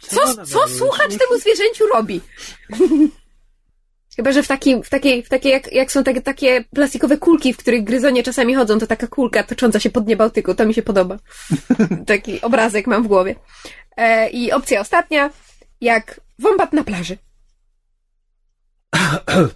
Co, 0.00 0.44
co 0.44 0.68
słuchacz 0.68 1.10
temu 1.10 1.40
zwierzęciu 1.40 1.84
robi? 1.94 2.20
Chyba, 4.16 4.32
że 4.32 4.42
w 4.42 4.48
takim, 4.48 4.82
w 4.82 4.90
takiej, 4.90 5.22
w 5.22 5.28
takiej 5.28 5.52
jak, 5.52 5.72
jak 5.72 5.92
są 5.92 6.04
takie, 6.04 6.22
takie 6.22 6.64
plastikowe 6.74 7.16
kulki, 7.16 7.52
w 7.52 7.56
których 7.56 7.84
gryzonie 7.84 8.22
czasami 8.22 8.54
chodzą, 8.54 8.78
to 8.78 8.86
taka 8.86 9.06
kulka 9.06 9.42
tocząca 9.42 9.80
się 9.80 9.90
po 9.90 10.00
dnie 10.00 10.16
Bałtyku. 10.16 10.54
To 10.54 10.66
mi 10.66 10.74
się 10.74 10.82
podoba. 10.82 11.16
Taki 12.06 12.40
obrazek 12.40 12.86
mam 12.86 13.02
w 13.02 13.06
głowie. 13.06 13.34
E, 13.96 14.30
I 14.30 14.52
opcja 14.52 14.80
ostatnia, 14.80 15.30
jak 15.80 16.20
wąbat 16.38 16.72
na 16.72 16.84
plaży. 16.84 17.16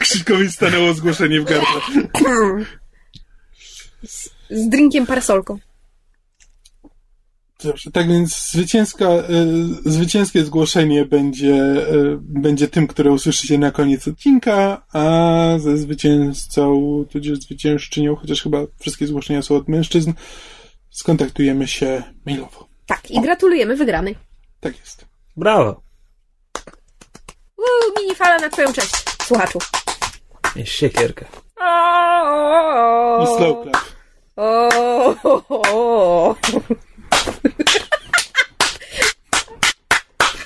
Krzyśkowi 0.00 0.52
stanęło 0.52 0.94
zgłoszenie 0.94 1.40
w 1.40 1.44
gardle. 1.44 1.80
Z 4.50 4.68
drinkiem 4.68 5.06
parasolką. 5.06 5.58
Dobrze, 7.64 7.90
tak 7.90 8.08
więc 8.08 8.50
zwycięska, 8.50 9.04
e, 9.04 9.24
zwycięskie 9.84 10.44
zgłoszenie 10.44 11.04
będzie, 11.04 11.54
e, 11.54 11.84
będzie 12.20 12.68
tym, 12.68 12.86
które 12.86 13.12
usłyszycie 13.12 13.58
na 13.58 13.70
koniec 13.70 14.08
odcinka, 14.08 14.82
a 14.92 15.04
ze 15.58 15.76
zwycięzcą, 15.76 17.04
tudzież 17.10 17.38
zwyciężczynią, 17.38 18.16
chociaż 18.16 18.42
chyba 18.42 18.58
wszystkie 18.80 19.06
zgłoszenia 19.06 19.42
są 19.42 19.56
od 19.56 19.68
mężczyzn, 19.68 20.12
skontaktujemy 20.90 21.68
się 21.68 22.02
mailowo. 22.26 22.68
Tak, 22.86 23.10
i 23.10 23.20
gratulujemy 23.20 23.76
wygranej. 23.76 24.16
Tak 24.60 24.80
jest. 24.80 25.06
Brawo. 25.36 25.82
Uuu, 27.56 28.02
mini 28.02 28.14
fala 28.14 28.38
na 28.38 28.48
twoją 28.48 28.72
cześć, 28.72 28.92
słuchaczu. 29.22 29.58
Jest 30.56 30.72
siekierka. 30.72 31.26
I 33.22 33.26
slow 33.26 33.64
clap. 33.64 33.84
O, 34.36 36.34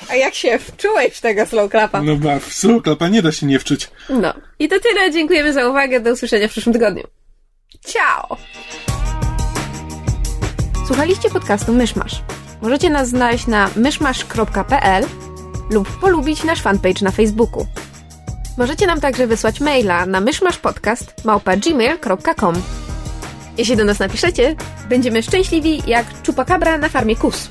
A 0.09 0.15
jak 0.15 0.35
się 0.35 0.59
wczułeś 0.59 1.15
w 1.15 1.21
tego 1.21 1.47
slow 1.47 1.71
clapa? 1.71 2.03
No 2.03 2.17
ba, 2.17 2.39
w 2.39 2.53
slow 2.53 2.83
clapa 2.83 3.09
nie 3.09 3.23
da 3.23 3.33
się 3.33 3.47
nie 3.47 3.59
wczuć. 3.59 3.91
No. 4.09 4.35
I 4.59 4.69
to 4.69 4.81
tyle. 4.81 5.13
Dziękujemy 5.13 5.53
za 5.53 5.69
uwagę. 5.69 6.01
Do 6.01 6.13
usłyszenia 6.13 6.49
w 6.49 6.51
przyszłym 6.51 6.73
tygodniu. 6.73 7.03
Ciao! 7.87 8.37
Słuchaliście 10.87 11.31
podcastu 11.31 11.73
Myszmasz. 11.73 12.23
Możecie 12.63 12.91
nas 12.91 13.09
znaleźć 13.09 13.47
na 13.47 13.71
myszmasz.pl 13.77 15.05
lub 15.71 16.01
polubić 16.01 16.45
nasz 16.45 16.63
fanpage 16.63 17.05
na 17.05 17.11
Facebooku. 17.11 17.67
Możecie 18.59 18.87
nam 18.87 19.01
także 19.01 19.27
wysłać 19.27 19.61
maila 19.61 20.07
na 20.07 20.21
myszmaszpodcast.gmail.com 20.21 22.63
Jeśli 23.59 23.77
do 23.77 23.85
nas 23.85 23.99
napiszecie, 23.99 24.57
będziemy 24.89 25.23
szczęśliwi 25.23 25.83
jak 25.87 26.23
czupakabra 26.23 26.79
na 26.79 26.89
farmie 26.89 27.17
kus. 27.17 27.49